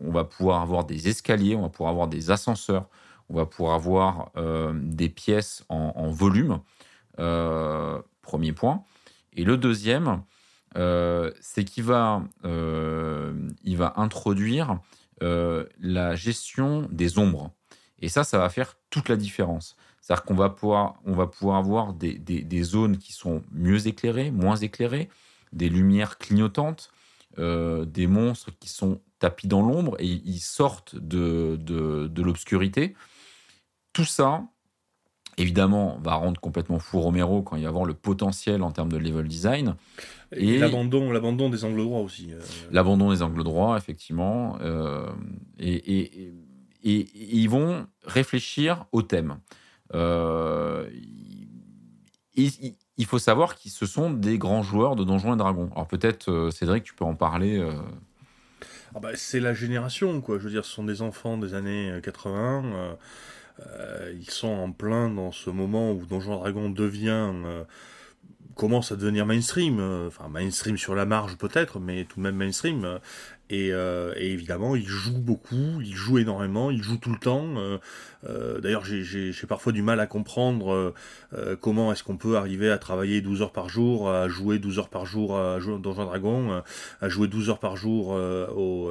on 0.00 0.12
va 0.12 0.24
pouvoir 0.24 0.62
avoir 0.62 0.84
des 0.84 1.08
escaliers, 1.08 1.56
on 1.56 1.62
va 1.62 1.68
pouvoir 1.68 1.90
avoir 1.90 2.08
des 2.08 2.30
ascenseurs, 2.30 2.88
on 3.28 3.34
va 3.34 3.46
pouvoir 3.46 3.74
avoir 3.74 4.30
euh, 4.36 4.72
des 4.74 5.08
pièces 5.08 5.64
en, 5.68 6.10
volume. 6.10 6.60
Euh, 7.18 8.00
premier 8.22 8.52
point. 8.52 8.84
Et 9.32 9.44
le 9.44 9.56
deuxième, 9.56 10.22
c'est 10.74 11.64
qu'il 11.64 11.84
va, 11.84 12.22
il 12.44 13.76
va 13.76 13.94
introduire 13.96 14.78
la 15.20 16.14
gestion 16.14 16.88
des 16.90 17.18
ombres. 17.18 17.50
Et 17.98 18.08
ça, 18.08 18.24
ça 18.24 18.38
va 18.38 18.48
faire 18.48 18.76
toute 18.90 19.08
la 19.08 19.16
différence. 19.16 19.76
C'est-à-dire 20.02 20.24
qu'on 20.24 20.34
va 20.34 20.50
pouvoir, 20.50 20.96
on 21.06 21.12
va 21.14 21.26
pouvoir 21.28 21.56
avoir 21.56 21.94
des, 21.94 22.18
des- 22.18 22.42
des 22.42 22.62
zones 22.64 22.98
qui 22.98 23.12
sont 23.12 23.42
mieux 23.52 23.86
éclairées, 23.86 24.30
moins 24.32 24.56
éclairées, 24.56 25.08
des 25.52 25.68
lumières 25.70 26.18
clignotantes, 26.18 26.90
euh, 27.38 27.84
des 27.86 28.06
monstres 28.08 28.50
qui 28.60 28.68
sont 28.68 29.00
tapis 29.20 29.46
dans 29.46 29.62
l'ombre 29.62 29.96
et 30.00 30.06
ils 30.06 30.40
sortent 30.40 30.96
de, 30.96 31.56
de, 31.60 32.08
de 32.08 32.22
l'obscurité. 32.22 32.94
Tout 33.92 34.04
ça, 34.04 34.42
évidemment, 35.38 35.98
va 36.02 36.14
rendre 36.14 36.40
complètement 36.40 36.78
fou 36.80 37.00
Romero 37.00 37.42
quand 37.42 37.56
il 37.56 37.64
va 37.64 37.70
voir 37.70 37.84
le 37.84 37.94
potentiel 37.94 38.62
en 38.62 38.72
termes 38.72 38.90
de 38.90 38.98
level 38.98 39.28
design. 39.28 39.76
Et, 40.32 40.54
Et- 40.54 40.58
l'abandon, 40.58 41.12
l'abandon 41.12 41.48
des 41.48 41.64
angles 41.64 41.82
droits 41.82 42.00
aussi. 42.00 42.32
euh. 42.32 42.40
L'abandon 42.72 43.12
des 43.12 43.22
angles 43.22 43.44
droits, 43.44 43.76
effectivement. 43.78 44.58
euh, 44.60 45.06
et, 45.58 45.72
et- 45.74 46.22
et- 46.24 46.34
et- 46.84 46.98
et 47.00 47.36
ils 47.36 47.48
vont 47.48 47.86
réfléchir 48.04 48.86
au 48.90 49.02
thème. 49.02 49.38
Euh, 49.94 50.88
il, 52.34 53.06
faut 53.06 53.18
savoir 53.18 53.56
qu'ils 53.56 53.70
ce 53.70 53.86
sont 53.86 54.10
des 54.10 54.38
grands 54.38 54.62
joueurs 54.62 54.96
de 54.96 55.04
Donjons 55.04 55.34
et 55.34 55.36
Dragons. 55.36 55.70
Alors 55.72 55.86
peut-être, 55.86 56.30
euh, 56.30 56.50
Cédric, 56.50 56.84
tu 56.84 56.94
peux 56.94 57.04
en 57.04 57.14
parler. 57.14 57.58
euh, 57.58 57.72
Ah 58.94 59.00
bah, 59.00 59.10
c'est 59.14 59.40
la 59.40 59.54
génération, 59.54 60.20
quoi. 60.20 60.38
Je 60.38 60.44
veux 60.44 60.50
dire, 60.50 60.64
ce 60.64 60.72
sont 60.72 60.84
des 60.84 61.02
enfants 61.02 61.38
des 61.38 61.54
années 61.54 61.90
euh, 61.90 62.00
80. 62.00 62.64
euh, 62.64 62.94
euh, 63.60 64.14
ils 64.18 64.30
sont 64.30 64.48
en 64.48 64.72
plein 64.72 65.10
dans 65.10 65.30
ce 65.30 65.50
moment 65.50 65.92
où 65.92 66.06
Donjon 66.06 66.36
Dragon 66.36 66.70
devient 66.70 67.32
commence 68.54 68.92
à 68.92 68.96
devenir 68.96 69.24
mainstream, 69.24 69.80
enfin 70.06 70.28
mainstream 70.28 70.76
sur 70.76 70.94
la 70.94 71.06
marge 71.06 71.36
peut-être, 71.36 71.78
mais 71.80 72.04
tout 72.04 72.16
de 72.16 72.22
même 72.22 72.36
mainstream. 72.36 72.98
Euh, 73.52 74.14
et, 74.16 74.32
évidemment, 74.32 74.76
ils 74.76 74.86
jouent 74.86 75.18
beaucoup, 75.20 75.80
ils 75.80 75.94
jouent 75.94 76.18
énormément, 76.18 76.70
ils 76.70 76.82
jouent 76.82 76.96
tout 76.98 77.12
le 77.12 77.18
temps. 77.18 77.56
euh, 77.58 77.78
euh, 78.28 78.60
D'ailleurs, 78.60 78.84
j'ai- 78.84 79.32
parfois 79.48 79.72
du 79.72 79.82
mal 79.82 80.00
à 80.00 80.06
comprendre 80.06 80.94
comment 81.60 81.92
est-ce 81.92 82.02
qu'on 82.04 82.16
peut 82.16 82.36
arriver 82.36 82.70
à 82.70 82.78
travailler 82.78 83.20
12 83.20 83.42
heures 83.42 83.52
par 83.52 83.68
jour, 83.68 84.08
à 84.10 84.28
jouer 84.28 84.58
12 84.58 84.78
heures 84.78 84.88
par 84.88 85.04
jour 85.06 85.36
à 85.38 85.58
Donjon 85.60 86.04
Dragon, 86.04 86.62
à 87.00 87.08
jouer 87.08 87.28
12 87.28 87.50
heures 87.50 87.58
par 87.58 87.76
jour 87.76 88.10
au, 88.10 88.90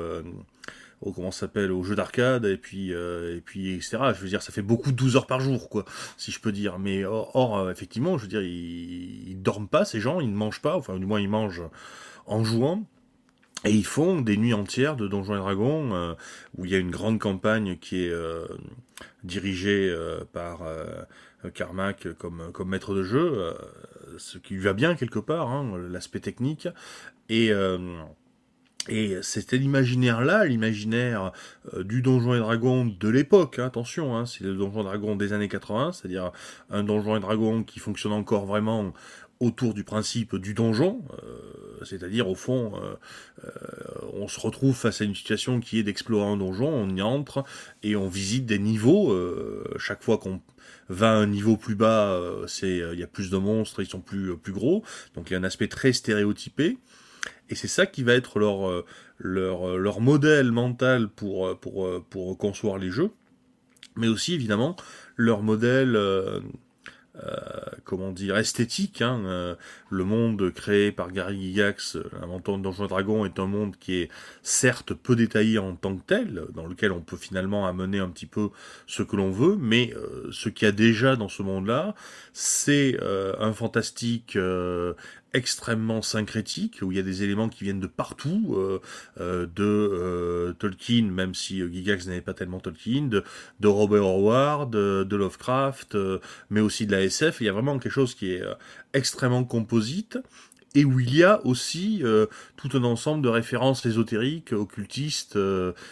comment 1.16 1.32
s'appelle 1.32 1.72
au 1.72 1.84
jeu 1.84 1.96
d'arcade 1.96 2.46
et 2.46 2.58
puis 2.58 2.92
et 2.92 3.42
puis 3.44 3.74
etc. 3.74 3.98
Je 4.16 4.22
veux 4.22 4.28
dire, 4.28 4.44
ça 4.44 4.52
fait 4.52 4.62
beaucoup 4.62 4.92
de 4.92 4.98
12 4.98 5.16
heures 5.16 5.28
par 5.28 5.40
jour, 5.40 5.70
quoi, 5.70 5.86
si 6.18 6.32
je 6.32 6.40
peux 6.40 6.52
dire. 6.52 6.78
Mais 6.78 7.04
or, 7.06 7.72
effectivement, 7.72 8.18
je 8.18 8.24
veux 8.24 8.30
dire, 8.30 8.42
ils, 8.44 9.30
ils 9.30 9.42
dorment 9.42 9.68
pas 9.70 9.86
ces 9.86 10.00
gens, 10.00 10.20
ils 10.20 10.30
ne 10.30 10.36
mangent 10.38 10.62
pas, 10.62 10.76
enfin 10.76 10.98
du 11.00 11.06
moins 11.06 11.20
ils 11.20 11.30
mangent 11.30 11.64
en 12.28 12.44
jouant. 12.44 12.84
Et 13.64 13.72
ils 13.72 13.86
font 13.86 14.22
des 14.22 14.38
nuits 14.38 14.54
entières 14.54 14.96
de 14.96 15.08
Donjons 15.08 15.36
et 15.36 15.40
Dragons, 15.40 15.94
euh, 15.94 16.14
où 16.58 16.66
il 16.66 16.72
y 16.72 16.76
a 16.76 16.80
une 16.80 16.90
grande 16.90 17.20
campagne 17.20 17.78
qui 17.78 18.06
est 18.06 18.10
euh, 18.10 18.48
dirigée 19.24 19.88
euh, 19.90 20.24
par 20.34 20.62
Carmack 21.54 22.08
comme, 22.18 22.52
comme 22.52 22.70
maître 22.70 22.96
de 22.96 23.04
jeu, 23.04 23.54
ce 24.18 24.38
qui 24.38 24.56
lui 24.56 24.62
va 24.62 24.74
bien 24.74 24.96
quelque 24.96 25.20
part, 25.20 25.50
hein, 25.50 25.78
l'aspect 25.90 26.20
technique. 26.20 26.68
Et, 27.30 27.52
c'était 29.22 29.58
l'imaginaire-là, 29.58 30.46
l'imaginaire 30.46 31.32
du 31.78 32.02
Donjon 32.02 32.34
et 32.34 32.40
Dragon 32.40 32.86
de 32.86 33.10
l'époque, 33.10 33.60
hein, 33.60 33.66
attention, 33.66 34.18
hein, 34.18 34.26
c'est 34.26 34.44
le 34.44 34.56
Donjon 34.56 34.82
et 34.82 34.86
Dragon 34.86 35.16
des 35.16 35.34
années 35.34 35.48
80, 35.48 35.92
c'est-à-dire 35.92 36.32
un 36.72 36.84
Donjon 36.84 37.16
et 37.16 37.20
Dragon 37.20 37.64
qui 37.64 37.78
fonctionne 37.80 38.12
encore 38.12 38.48
vraiment 38.48 38.92
autour 39.42 39.74
du 39.74 39.84
principe 39.84 40.36
du 40.38 40.54
donjon, 40.54 41.04
euh, 41.24 41.84
c'est-à-dire 41.84 42.30
au 42.30 42.36
fond, 42.36 42.74
on 44.14 44.28
se 44.28 44.40
retrouve 44.40 44.76
face 44.76 45.02
à 45.02 45.04
une 45.04 45.16
situation 45.16 45.60
qui 45.60 45.80
est 45.80 45.84
d'explorer 45.84 46.28
un 46.28 46.38
donjon, 46.38 46.68
on 46.68 46.96
y 46.96 47.02
entre 47.02 47.44
et 47.82 47.96
on 47.96 48.08
visite 48.08 48.46
des 48.46 48.60
niveaux. 48.60 49.18
chaque 49.80 50.04
fois 50.04 50.20
qu'on 50.20 50.42
va 50.90 51.12
à 51.12 51.16
un 51.16 51.26
niveau 51.26 51.58
plus 51.58 51.74
bas, 51.74 52.22
il 52.62 53.00
y 53.00 53.04
a 53.04 53.08
plus 53.08 53.32
de 53.32 53.38
monstres, 53.38 53.82
ils 53.82 53.90
sont 53.90 54.00
plus 54.00 54.38
gros, 54.50 54.84
donc 55.16 55.32
il 55.32 55.34
y 55.34 55.36
a 55.36 55.40
un 55.40 55.44
aspect 55.44 55.68
très 55.68 55.92
stéréotypé. 55.92 56.78
Et 57.50 57.56
c'est 57.56 57.68
ça 57.68 57.88
qui 57.88 58.04
va 58.04 58.14
être 58.14 58.40
leur, 59.18 60.02
modèle 60.02 60.52
mental 60.52 61.10
pour, 61.10 61.60
pour, 61.60 62.06
pour 62.10 62.38
concevoir 62.38 62.78
les 62.78 62.92
jeux, 62.92 63.10
mais 63.96 64.08
aussi 64.08 64.34
évidemment 64.34 64.76
leur 65.16 65.42
modèle 65.42 65.96
euh, 65.96 66.40
comment 67.84 68.12
dire, 68.12 68.38
esthétique. 68.38 69.02
Hein, 69.02 69.22
euh, 69.26 69.56
le 69.90 70.04
monde 70.04 70.52
créé 70.54 70.92
par 70.92 71.12
Gary 71.12 71.42
Gygax, 71.42 71.98
l'inventeur 72.20 72.58
de 72.58 72.64
Donjons 72.64 72.88
Dragon, 72.88 73.26
est 73.26 73.40
un 73.40 73.48
monde 73.48 73.76
qui 73.78 73.96
est 73.96 74.10
certes 74.44 74.94
peu 74.94 75.16
détaillé 75.16 75.60
en 75.60 75.76
tant 75.76 75.96
que 75.96 76.04
tel, 76.06 76.46
dans 76.54 76.68
lequel 76.68 76.92
on 76.92 77.02
peut 77.02 77.18
finalement 77.18 77.68
amener 77.68 78.00
un 78.00 78.10
petit 78.10 78.26
peu 78.26 78.50
ce 78.88 79.04
que 79.04 79.16
l'on 79.16 79.32
veut, 79.32 79.58
mais 79.60 79.94
euh, 79.96 80.30
ce 80.32 80.50
qu'il 80.50 80.66
y 80.66 80.70
a 80.70 80.72
déjà 80.72 81.16
dans 81.16 81.30
ce 81.30 81.44
monde-là, 81.44 81.96
c'est 82.34 82.98
un 83.40 83.54
fantastique 83.54 84.38
extrêmement 85.34 86.02
syncrétique, 86.02 86.80
où 86.82 86.92
il 86.92 86.98
y 86.98 87.00
a 87.00 87.04
des 87.04 87.24
éléments 87.24 87.50
qui 87.50 87.64
viennent 87.64 87.80
de 87.80 87.88
partout, 87.88 88.56
euh, 88.58 88.82
euh, 89.20 89.46
de 89.56 89.64
euh, 89.64 90.54
Tolkien, 90.54 91.06
même 91.06 91.34
si 91.34 91.60
Gigax 91.72 92.08
n'avait 92.08 92.22
pas 92.22 92.34
tellement 92.34 92.60
Tolkien, 92.60 93.08
de, 93.08 93.68
Robert 93.68 94.06
Howard, 94.06 94.72
de, 94.72 95.06
de 95.08 95.16
Lovecraft, 95.16 95.98
mais 96.50 96.60
aussi 96.60 96.86
de 96.86 96.92
la 96.92 97.02
SF. 97.04 97.42
Il 97.42 97.46
y 97.46 97.50
a 97.50 97.54
vraiment 97.54 97.80
quelque 97.80 97.94
chose 97.94 98.16
qui 98.16 98.32
est 98.32 98.44
extrêmement 98.94 99.44
composite, 99.44 100.18
et 100.74 100.86
où 100.86 101.00
il 101.02 101.14
y 101.14 101.24
a 101.24 101.46
aussi 101.46 102.02
tout 102.56 102.70
un 102.74 102.84
ensemble 102.84 103.22
de 103.22 103.30
références 103.30 103.86
ésotériques, 103.86 104.54
occultistes, 104.54 105.38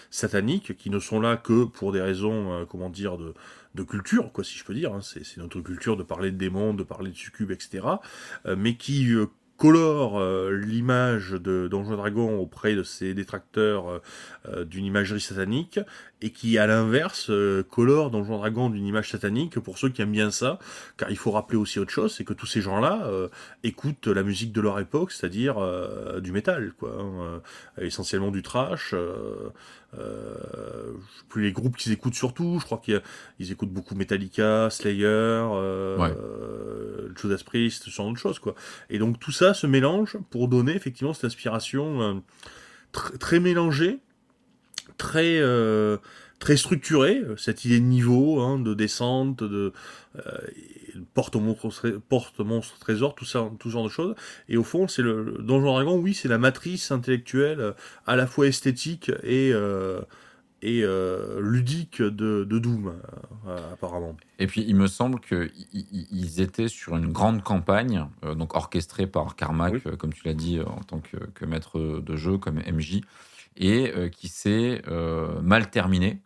sataniques, 0.10 0.78
qui 0.78 0.90
ne 0.90 1.00
sont 1.00 1.20
là 1.20 1.36
que 1.38 1.66
pour 1.66 1.92
des 1.92 2.02
raisons, 2.02 2.66
comment 2.70 2.90
dire, 2.90 3.18
de, 3.18 3.34
de 3.76 3.84
culture, 3.84 4.32
quoi, 4.32 4.44
si 4.44 4.58
je 4.58 4.64
peux 4.64 4.74
dire. 4.74 4.94
Hein. 4.94 5.02
C'est 5.02 5.38
notre 5.38 5.62
culture 5.62 5.98
de 5.98 6.04
parler 6.04 6.32
de 6.32 6.38
démons, 6.38 6.74
de 6.74 6.84
parler 6.84 7.12
de 7.12 7.16
succubes, 7.16 7.52
etc. 7.52 7.86
Euh, 8.46 8.56
mais 8.58 8.76
qui 8.76 9.14
euh, 9.14 9.28
colore 9.58 10.20
euh, 10.20 10.52
l'image 10.52 11.32
de 11.32 11.68
Donjons 11.68 11.98
Dragon 11.98 12.40
auprès 12.40 12.76
de 12.76 12.84
ses 12.84 13.14
détracteurs 13.14 14.02
d'une 14.66 14.86
imagerie 14.86 15.20
satanique 15.20 15.80
et 16.22 16.32
qui, 16.32 16.58
à 16.58 16.66
l'inverse, 16.66 17.30
colore 17.70 18.10
Donjons 18.10 18.38
Dragon 18.38 18.70
d'une 18.70 18.86
image 18.86 19.12
satanique 19.12 19.60
pour 19.60 19.78
ceux 19.78 19.90
qui 19.90 20.02
aiment 20.02 20.14
bien 20.14 20.32
ça, 20.32 20.60
car 20.98 21.12
il 21.12 21.18
faut 21.18 21.32
rappeler 21.32 21.58
aussi 21.58 21.78
autre 21.78 21.92
chose, 21.92 22.14
c'est 22.16 22.24
que 22.24 22.34
tous 22.34 22.46
ces 22.46 22.62
gens-là 22.62 23.10
écoutent 23.64 24.08
la 24.08 24.24
musique 24.24 24.54
de 24.54 24.62
leur 24.62 24.80
époque, 24.80 25.12
c'est-à-dire 25.12 25.58
du 26.22 26.32
métal, 26.32 26.72
quoi, 26.78 26.98
hein, 26.98 27.42
essentiellement 27.80 28.32
du 28.32 28.42
trash, 28.42 28.96
euh, 29.98 30.94
plus 31.30 31.44
les 31.44 31.52
groupes 31.52 31.76
qu'ils 31.78 31.92
écoutent 31.92 32.16
surtout. 32.16 32.58
Je 32.60 32.66
crois 32.66 32.80
qu'ils 32.80 33.52
écoutent 33.52 33.72
beaucoup 33.72 33.96
Metallica, 33.96 34.70
Slayer, 34.70 35.06
euh, 35.06 35.98
euh, 36.00 37.10
Judas 37.16 37.42
Priest, 37.46 37.84
ce 37.84 37.90
genre 37.90 38.12
de 38.12 38.18
choses 38.18 38.40
quoi. 38.40 38.56
Et 38.90 39.00
donc 39.00 39.20
tout 39.20 39.32
ça 39.32 39.54
se 39.54 39.68
mélange 39.68 40.18
pour 40.30 40.48
donner 40.48 40.76
effectivement 40.76 41.14
cette 41.14 41.26
inspiration 41.26 42.02
euh, 42.02 42.14
très 42.92 43.40
mélangée, 43.40 44.00
très 44.98 45.40
très 46.40 46.58
structurée, 46.58 47.22
cette 47.38 47.66
idée 47.66 47.80
de 47.80 47.86
niveau, 47.86 48.40
hein, 48.40 48.60
de 48.60 48.74
descente, 48.74 49.44
de 49.44 49.74
porte 51.14 51.36
au 51.36 51.40
monstre, 51.40 52.02
porte 52.10 52.40
monstre 52.40 52.78
trésor, 52.80 53.16
tout 53.16 53.26
ça, 53.26 53.50
tout 53.60 53.70
ce 53.70 53.74
genre 53.74 53.84
de 53.84 53.90
choses. 53.90 54.16
Et 54.48 54.58
au 54.58 54.64
fond, 54.64 54.88
c'est 54.88 55.02
le, 55.02 55.38
Donjon 55.40 55.74
Dragon, 55.74 55.98
oui, 55.98 56.14
c'est 56.14 56.28
la 56.28 56.38
matrice 56.38 56.92
intellectuelle, 56.92 57.60
euh, 57.60 57.72
à 58.06 58.16
la 58.16 58.28
fois 58.28 58.48
esthétique 58.48 59.12
et 59.24 59.52
euh, 59.54 60.02
et 60.62 60.82
euh, 60.84 61.40
ludique 61.40 62.02
de, 62.02 62.44
de 62.44 62.60
Doom, 62.60 62.94
apparemment. 63.72 64.18
Et 64.40 64.48
puis, 64.48 64.66
il 64.68 64.76
me 64.76 64.88
semble 64.88 65.22
qu'ils 65.22 66.42
étaient 66.42 66.68
sur 66.68 66.98
une 66.98 67.14
grande 67.14 67.44
campagne, 67.44 68.06
donc 68.36 68.56
orchestrée 68.56 69.08
par 69.08 69.38
Carmack, 69.38 69.84
comme 69.96 70.12
tu 70.12 70.24
l'as 70.26 70.34
dit, 70.34 70.60
en 70.60 70.82
tant 70.82 71.00
que, 71.00 71.16
que, 71.34 71.46
maître 71.46 72.02
de 72.02 72.16
jeu, 72.18 72.38
comme 72.38 72.58
MJ, 72.58 73.00
et 73.56 73.94
qui 74.12 74.28
s'est 74.28 74.82
mal 75.42 75.70
terminée, 75.70 76.20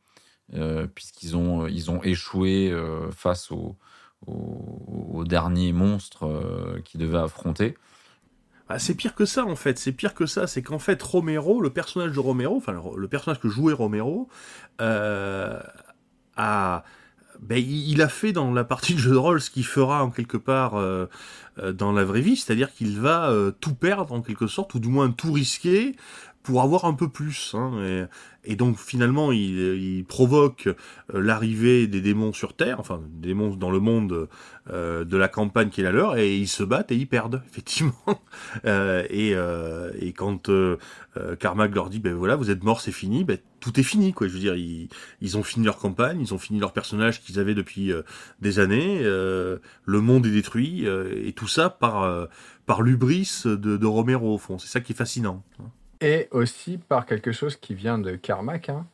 puisqu'ils 0.93 1.35
ont, 1.35 1.67
ils 1.67 1.89
ont 1.89 2.01
échoué 2.03 2.73
face 3.11 3.51
au, 3.51 3.75
dernier 5.25 5.73
monstre 5.73 6.25
euh, 6.25 6.81
qu'il 6.83 6.99
devait 6.99 7.17
affronter. 7.17 7.75
Ah, 8.69 8.79
c'est 8.79 8.95
pire 8.95 9.15
que 9.15 9.25
ça 9.25 9.45
en 9.45 9.55
fait, 9.55 9.77
c'est 9.77 9.91
pire 9.91 10.13
que 10.13 10.25
ça, 10.25 10.47
c'est 10.47 10.61
qu'en 10.61 10.79
fait 10.79 11.01
Romero, 11.01 11.61
le 11.61 11.69
personnage 11.69 12.11
de 12.11 12.19
Romero, 12.19 12.55
enfin 12.55 12.71
le, 12.95 13.07
personnage 13.07 13.39
que 13.39 13.49
jouait 13.49 13.73
Romero, 13.73 14.29
euh, 14.81 15.59
a, 16.37 16.83
ben, 17.39 17.57
il 17.57 18.01
a 18.01 18.07
fait 18.07 18.31
dans 18.31 18.51
la 18.51 18.63
partie 18.63 18.93
de 18.93 18.99
jeu 18.99 19.11
de 19.11 19.17
rôle 19.17 19.41
ce 19.41 19.49
qu'il 19.49 19.65
fera 19.65 20.03
en 20.03 20.11
quelque 20.11 20.37
part 20.37 20.75
euh, 20.75 21.07
dans 21.73 21.91
la 21.91 22.03
vraie 22.03 22.21
vie, 22.21 22.37
c'est-à-dire 22.37 22.73
qu'il 22.73 22.99
va 22.99 23.31
tout 23.59 23.75
perdre 23.75 24.13
en 24.13 24.21
quelque 24.21 24.47
sorte, 24.47 24.73
ou 24.73 24.79
du 24.79 24.87
moins 24.87 25.11
tout 25.11 25.33
risquer 25.33 25.95
pour 26.43 26.61
avoir 26.61 26.85
un 26.85 26.93
peu 26.93 27.07
plus. 27.07 27.55
Hein, 27.57 28.07
et, 28.43 28.55
donc 28.57 28.77
finalement, 28.77 29.31
il, 29.31 30.03
provoque 30.05 30.67
euh, 30.67 31.21
l'arrivée 31.21 31.87
des 31.87 32.01
démons 32.01 32.33
sur 32.33 32.53
Terre, 32.53 32.79
enfin 32.79 33.01
des 33.09 33.29
démons 33.29 33.55
dans 33.55 33.71
le 33.71 33.79
monde 33.79 34.27
euh, 34.69 35.05
de 35.05 35.17
la 35.17 35.29
campagne 35.29 35.69
qui 35.69 35.79
est 35.79 35.83
la 35.85 35.91
leur, 35.91 36.17
et 36.17 36.35
ils 36.35 36.49
se 36.49 36.63
battent 36.63 36.91
et 36.91 36.95
ils 36.95 37.07
perdent 37.07 37.41
effectivement. 37.49 37.93
euh, 38.65 39.05
et, 39.09 39.33
euh, 39.33 39.91
et, 39.97 40.11
quand 40.11 40.49
euh, 40.49 40.77
Carmack 41.39 41.73
leur 41.73 41.89
dit, 41.89 41.99
ben 41.99 42.13
voilà, 42.13 42.35
vous 42.35 42.51
êtes 42.51 42.63
morts, 42.63 42.81
c'est 42.81 42.91
fini, 42.91 43.23
ben 43.23 43.37
tout 43.61 43.79
est 43.79 43.83
fini, 43.83 44.11
quoi. 44.11 44.27
Je 44.27 44.33
veux 44.33 44.39
dire, 44.39 44.55
ils, 44.55 44.89
ils 45.21 45.37
ont 45.37 45.43
fini 45.43 45.65
leur 45.65 45.77
campagne, 45.77 46.19
ils 46.19 46.33
ont 46.33 46.37
fini 46.37 46.59
leur 46.59 46.73
personnage 46.73 47.21
qu'ils 47.21 47.39
avaient 47.39 47.55
depuis 47.55 47.93
des 48.41 48.59
années. 48.59 48.99
le 49.01 49.61
monde 49.87 50.25
est 50.25 50.31
détruit, 50.31 50.85
et 50.85 51.31
tout 51.31 51.47
ça 51.47 51.69
par 51.69 52.27
par 52.65 52.81
l'ubris 52.81 53.43
de, 53.45 53.55
de 53.55 53.85
Romero 53.85 54.33
au 54.33 54.37
fond. 54.37 54.57
C'est 54.57 54.67
ça 54.67 54.81
qui 54.81 54.91
est 54.91 54.95
fascinant. 54.95 55.43
Hein. 55.61 55.69
Et 56.01 56.27
aussi 56.31 56.77
par 56.77 57.05
quelque 57.05 57.31
chose 57.31 57.55
qui 57.55 57.73
vient 57.73 57.97
de 57.97 58.15
Carmack. 58.15 58.69
Hein. 58.69 58.85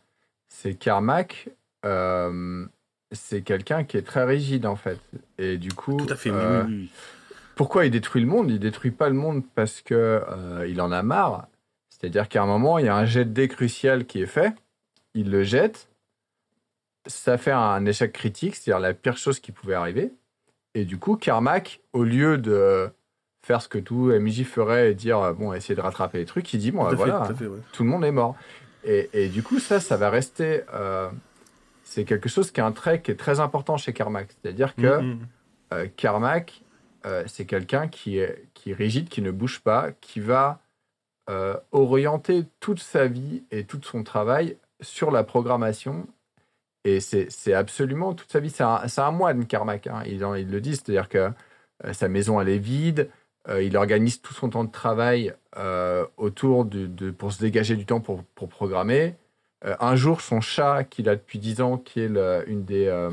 C'est 0.47 0.75
Carmack, 0.75 1.49
euh, 1.85 2.65
c'est 3.11 3.41
quelqu'un 3.41 3.83
qui 3.83 3.97
est 3.97 4.03
très 4.03 4.23
rigide 4.23 4.65
en 4.65 4.75
fait. 4.75 4.99
Et 5.37 5.57
du 5.57 5.71
coup, 5.71 5.97
Tout 5.97 6.13
à 6.13 6.15
fait, 6.15 6.31
euh, 6.31 6.63
pourquoi 7.55 7.85
il 7.85 7.91
détruit 7.91 8.21
le 8.21 8.27
monde? 8.27 8.51
Il 8.51 8.59
détruit 8.59 8.91
pas 8.91 9.09
le 9.09 9.15
monde 9.15 9.43
parce 9.55 9.81
que 9.81 9.95
euh, 9.95 10.67
il 10.67 10.81
en 10.81 10.91
a 10.91 11.03
marre. 11.03 11.47
C'est-à-dire 11.89 12.29
qu'à 12.29 12.43
un 12.43 12.45
moment, 12.45 12.77
il 12.77 12.85
y 12.85 12.89
a 12.89 12.95
un 12.95 13.05
jet 13.05 13.25
de 13.25 13.31
dé 13.31 13.47
crucial 13.47 14.05
qui 14.05 14.21
est 14.21 14.27
fait. 14.27 14.53
Il 15.13 15.31
le 15.31 15.43
jette. 15.43 15.89
Ça 17.05 17.37
fait 17.37 17.51
un 17.51 17.85
échec 17.85 18.13
critique, 18.13 18.55
c'est-à-dire 18.55 18.79
la 18.79 18.93
pire 18.93 19.17
chose 19.17 19.39
qui 19.39 19.51
pouvait 19.51 19.73
arriver. 19.73 20.13
Et 20.75 20.85
du 20.85 20.97
coup, 20.97 21.15
Carmack, 21.15 21.81
au 21.93 22.03
lieu 22.03 22.37
de 22.37 22.91
faire 23.41 23.61
ce 23.61 23.67
que 23.67 23.77
tout 23.77 24.11
MJ 24.11 24.43
ferait 24.43 24.91
et 24.91 24.93
dire 24.93 25.19
euh, 25.19 25.33
bon 25.33 25.53
essayer 25.53 25.75
de 25.75 25.81
rattraper 25.81 26.19
les 26.19 26.25
trucs. 26.25 26.53
Il 26.53 26.59
dit 26.59 26.71
bon 26.71 26.83
voilà 26.93 27.29
tout, 27.73 27.83
le 27.83 27.89
monde 27.89 28.05
est 28.05 28.11
mort. 28.11 28.35
Et, 28.83 29.09
et, 29.13 29.29
du 29.29 29.43
coup 29.43 29.59
ça 29.59 29.79
ça 29.79 29.97
va 29.97 30.09
rester 30.09 30.63
euh, 30.73 31.09
c'est 31.83 32.05
quelque 32.05 32.29
chose 32.29 32.51
qui 32.51 32.59
est 32.59 32.63
un 32.63 32.71
trait 32.71 33.01
qui 33.01 33.11
est 33.11 33.15
très 33.19 33.39
important 33.39 33.77
chez 33.77 33.93
Carmack. 33.93 34.29
C'est 34.41 34.49
à 34.49 34.51
dire 34.51 34.75
que 34.75 35.01
mm, 35.01 35.19
euh, 35.73 35.87
Carmack 35.95 36.63
c'est 37.25 37.45
quelqu'un 37.45 37.87
qui 37.87 38.19
est 38.19 38.45
qui 38.53 38.71
est 38.71 38.75
rigide 38.75 39.09
qui 39.09 39.21
ne 39.21 39.31
bouge 39.31 39.61
pas 39.61 39.91
qui 39.99 40.19
va 40.19 40.59
orienter 41.71 42.45
toute 42.59 42.79
sa 42.79 43.05
vie 43.05 43.43
et 43.51 43.63
tout 43.63 43.79
son 43.83 44.03
travail 44.03 44.57
sur 44.81 45.11
la 45.11 45.23
programmation. 45.23 46.07
Et 46.85 46.99
c'est 46.99 47.53
absolument 47.53 48.13
toute 48.13 48.31
sa 48.31 48.39
vie. 48.39 48.49
C'est 48.49 48.63
un, 48.63 48.81
un, 48.97 49.11
moine 49.11 49.45
Carmack 49.45 49.87
hein. 49.87 50.01
il, 50.05 50.25
il 50.37 50.49
le 50.49 50.61
dit. 50.61 50.75
C'est 50.75 50.89
à 50.89 50.91
dire 50.91 51.09
que 51.09 51.31
sa 51.93 52.09
maison 52.09 52.41
elle 52.41 52.49
est 52.49 52.57
vide 52.57 53.09
euh, 53.47 53.63
il 53.63 53.77
organise 53.77 54.21
tout 54.21 54.33
son 54.33 54.49
temps 54.49 54.63
de 54.63 54.71
travail 54.71 55.33
euh, 55.57 56.05
autour 56.17 56.65
de, 56.65 57.11
pour 57.11 57.31
se 57.31 57.39
dégager 57.39 57.75
du 57.75 57.85
temps 57.85 58.01
pour, 58.01 58.23
pour 58.35 58.49
programmer. 58.49 59.15
Euh, 59.65 59.75
un 59.79 59.95
jour, 59.95 60.21
son 60.21 60.41
chat, 60.41 60.83
qu'il 60.83 61.07
a 61.09 61.15
depuis 61.15 61.39
10 61.39 61.61
ans, 61.61 61.77
qui 61.77 62.01
est 62.01 62.07
une 62.47 62.63
des, 62.63 63.09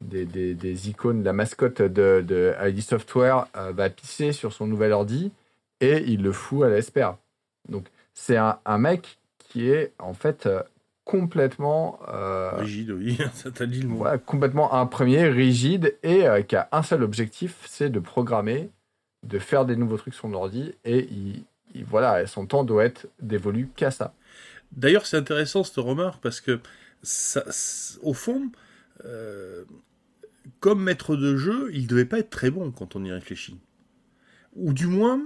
des, 0.00 0.54
des, 0.54 0.88
icônes, 0.90 1.22
la 1.22 1.32
mascotte 1.32 1.80
de, 1.80 2.24
de 2.26 2.54
ID 2.60 2.80
Software, 2.80 3.46
va 3.54 3.88
pisser 3.90 4.32
sur 4.32 4.52
son 4.52 4.66
nouvel 4.66 4.92
ordi 4.92 5.32
et 5.80 6.02
il 6.06 6.22
le 6.22 6.32
fout 6.32 6.64
à 6.64 6.68
l'espère. 6.68 7.16
Donc, 7.68 7.86
c'est 8.14 8.36
un, 8.36 8.58
un, 8.64 8.78
mec 8.78 9.18
qui 9.38 9.68
est 9.70 9.92
en 9.98 10.14
fait 10.14 10.48
complètement 11.04 11.98
rigide, 12.58 12.90
oui, 12.90 13.18
ça 13.34 13.50
t'a 13.50 13.66
dit 13.66 13.80
le 13.80 13.88
mot. 13.88 14.04
complètement 14.24 14.74
un 14.74 14.86
premier 14.86 15.24
rigide 15.28 15.96
et 16.02 16.24
qui 16.46 16.56
a 16.56 16.68
un 16.72 16.82
seul 16.82 17.02
objectif, 17.02 17.64
c'est 17.66 17.90
de 17.90 18.00
programmer 18.00 18.70
de 19.26 19.38
faire 19.38 19.64
des 19.64 19.76
nouveaux 19.76 19.96
trucs 19.96 20.14
sur 20.14 20.28
l'ordi 20.28 20.72
et 20.84 21.08
il, 21.10 21.44
voilà, 21.84 22.26
son 22.26 22.46
temps 22.46 22.64
doit 22.64 22.84
être 22.84 23.06
dévolu 23.20 23.68
qu'à 23.74 23.90
ça. 23.90 24.14
D'ailleurs, 24.72 25.06
c'est 25.06 25.16
intéressant 25.16 25.64
cette 25.64 25.76
remarque 25.76 26.20
parce 26.22 26.40
que, 26.40 26.60
au 28.02 28.14
fond, 28.14 28.50
euh, 29.04 29.64
comme 30.60 30.82
maître 30.82 31.16
de 31.16 31.36
jeu, 31.36 31.70
il 31.72 31.86
devait 31.86 32.04
pas 32.04 32.18
être 32.18 32.30
très 32.30 32.50
bon 32.50 32.70
quand 32.70 32.96
on 32.96 33.04
y 33.04 33.12
réfléchit. 33.12 33.58
Ou 34.54 34.72
du 34.72 34.86
moins, 34.86 35.20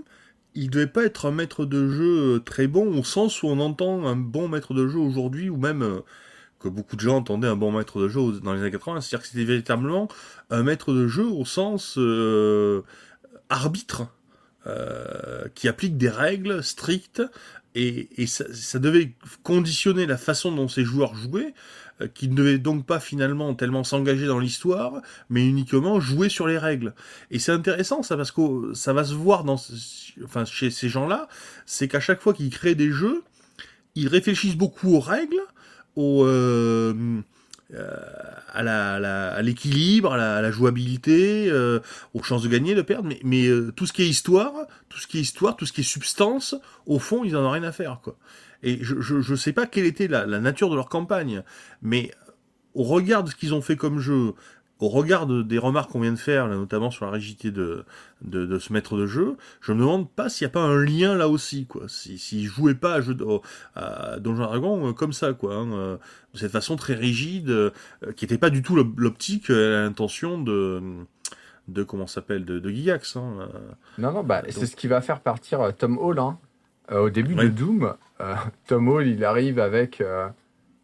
il 0.54 0.70
devait 0.70 0.86
pas 0.86 1.04
être 1.04 1.26
un 1.26 1.30
maître 1.30 1.64
de 1.64 1.88
jeu 1.88 2.42
très 2.44 2.66
bon 2.66 2.98
au 2.98 3.04
sens 3.04 3.42
où 3.42 3.46
on 3.46 3.60
entend 3.60 4.06
un 4.06 4.16
bon 4.16 4.48
maître 4.48 4.74
de 4.74 4.88
jeu 4.88 4.98
aujourd'hui 4.98 5.48
ou 5.48 5.56
même 5.56 6.00
que 6.58 6.68
beaucoup 6.68 6.96
de 6.96 7.00
gens 7.00 7.16
entendaient 7.16 7.48
un 7.48 7.56
bon 7.56 7.72
maître 7.72 8.00
de 8.00 8.08
jeu 8.08 8.40
dans 8.42 8.52
les 8.52 8.60
années 8.60 8.70
80. 8.70 9.00
C'est-à-dire 9.00 9.22
que 9.22 9.28
c'était 9.28 9.44
véritablement 9.44 10.08
un 10.50 10.62
maître 10.62 10.92
de 10.92 11.06
jeu 11.06 11.24
au 11.24 11.44
sens 11.44 11.96
arbitre 13.50 14.06
euh, 14.66 15.46
qui 15.54 15.68
applique 15.68 15.98
des 15.98 16.08
règles 16.08 16.62
strictes 16.62 17.22
et, 17.74 18.26
ça, 18.26 18.78
devait 18.78 19.12
conditionner 19.42 20.06
la 20.06 20.16
façon 20.16 20.50
dont 20.50 20.66
ces 20.66 20.84
joueurs 20.84 21.14
jouaient, 21.14 21.54
euh, 22.00 22.08
qui 22.08 22.28
ne 22.28 22.34
devaient 22.34 22.58
donc 22.58 22.84
pas 22.84 22.98
finalement 22.98 23.54
tellement 23.54 23.84
s'engager 23.84 24.26
dans 24.26 24.40
l'histoire, 24.40 25.02
mais 25.28 25.46
uniquement 25.46 26.00
jouer 26.00 26.28
sur 26.28 26.48
les 26.48 26.58
règles. 26.58 26.94
Et 27.30 27.38
c'est 27.38 27.52
intéressant 27.52 28.02
ça 28.02 28.16
parce 28.16 28.32
que 28.32 28.74
ça 28.74 28.92
va 28.92 29.04
se 29.04 29.14
voir 29.14 29.44
dans, 29.44 29.60
enfin 30.24 30.44
chez 30.44 30.70
ces 30.70 30.88
gens-là, 30.88 31.28
c'est 31.64 31.86
qu'à 31.86 32.00
chaque 32.00 32.20
fois 32.20 32.34
qu'ils 32.34 32.50
créent 32.50 32.74
des 32.74 32.90
jeux, 32.90 33.22
ils 33.94 34.08
réfléchissent 34.08 34.56
beaucoup 34.56 34.94
aux 34.94 35.00
règles, 35.00 35.40
aux 35.94 36.24
euh, 36.24 37.22
à 37.74 39.42
l'équilibre, 39.42 40.12
à, 40.12 40.36
à, 40.36 40.42
la 40.42 40.50
jouabilité, 40.50 41.48
euh, 41.50 41.80
aux 42.14 42.22
chances 42.22 42.42
de 42.42 42.48
gagner, 42.48 42.74
de 42.74 42.82
perdre, 42.82 43.08
mais, 43.08 43.20
mais 43.24 43.46
euh, 43.46 43.72
tout 43.72 43.86
ce 43.86 43.92
qui 43.92 44.02
est 44.02 44.08
histoire, 44.08 44.52
tout 44.88 44.98
ce 44.98 45.06
qui 45.06 45.18
est 45.18 45.22
histoire, 45.22 45.56
tout 45.56 45.66
ce 45.66 45.72
qui 45.72 45.82
est 45.82 45.84
substance, 45.84 46.54
au 46.86 46.98
fond, 46.98 47.24
ils 47.24 47.36
en 47.36 47.44
ont 47.44 47.50
rien 47.50 47.62
à 47.62 47.72
faire, 47.72 48.00
quoi. 48.02 48.16
Et 48.62 48.78
je, 48.82 49.00
je, 49.00 49.20
je 49.20 49.34
sais 49.34 49.52
pas 49.52 49.66
quelle 49.66 49.86
était 49.86 50.06
la, 50.06 50.26
la 50.26 50.38
nature 50.38 50.68
de 50.68 50.74
leur 50.74 50.88
campagne, 50.88 51.42
mais 51.80 52.10
au 52.74 52.82
regard 52.82 53.24
de 53.24 53.30
ce 53.30 53.36
qu'ils 53.36 53.54
ont 53.54 53.62
fait 53.62 53.76
comme 53.76 53.98
jeu, 53.98 54.34
au 54.80 54.88
regard 54.88 55.26
des 55.26 55.58
remarques 55.58 55.90
qu'on 55.90 56.00
vient 56.00 56.12
de 56.12 56.18
faire, 56.18 56.48
là, 56.48 56.56
notamment 56.56 56.90
sur 56.90 57.04
la 57.04 57.12
rigidité 57.12 57.50
de, 57.50 57.84
de, 58.22 58.46
de, 58.46 58.58
ce 58.58 58.72
maître 58.72 58.96
de 58.96 59.06
jeu, 59.06 59.36
je 59.60 59.72
me 59.72 59.80
demande 59.80 60.10
pas 60.10 60.30
s'il 60.30 60.46
n'y 60.46 60.50
a 60.50 60.52
pas 60.52 60.62
un 60.62 60.82
lien 60.82 61.14
là 61.14 61.28
aussi, 61.28 61.66
quoi. 61.66 61.82
S'ils 61.86 62.18
si, 62.18 62.44
jouaient 62.44 62.74
pas 62.74 62.94
à, 62.94 63.00
jeu 63.02 63.14
de, 63.14 63.24
à 63.74 64.18
Donjon 64.18 64.44
Dragon 64.44 64.88
euh, 64.88 64.92
comme 64.92 65.12
ça, 65.12 65.34
quoi, 65.34 65.54
hein, 65.54 65.72
euh, 65.72 65.96
de 66.32 66.38
cette 66.38 66.50
façon 66.50 66.76
très 66.76 66.94
rigide, 66.94 67.50
euh, 67.50 67.70
qui 68.16 68.24
n'était 68.24 68.38
pas 68.38 68.48
du 68.48 68.62
tout 68.62 68.74
l'optique, 68.74 69.48
l'intention 69.48 70.40
de 70.40 70.82
de 71.68 71.84
comment 71.84 72.08
s'appelle 72.08 72.44
de, 72.44 72.58
de 72.58 72.70
Gigax. 72.70 73.16
Hein, 73.16 73.48
non, 73.98 74.10
non, 74.10 74.24
bah, 74.24 74.42
c'est 74.48 74.66
ce 74.66 74.74
qui 74.74 74.88
va 74.88 75.00
faire 75.02 75.20
partir 75.20 75.72
Tom 75.78 75.98
Hall. 75.98 76.18
Hein. 76.18 76.36
au 76.90 77.10
début 77.10 77.36
de 77.36 77.46
Doom, 77.46 77.94
Tom 78.66 78.88
Hall, 78.88 79.06
il 79.06 79.24
arrive 79.24 79.60
avec 79.60 80.02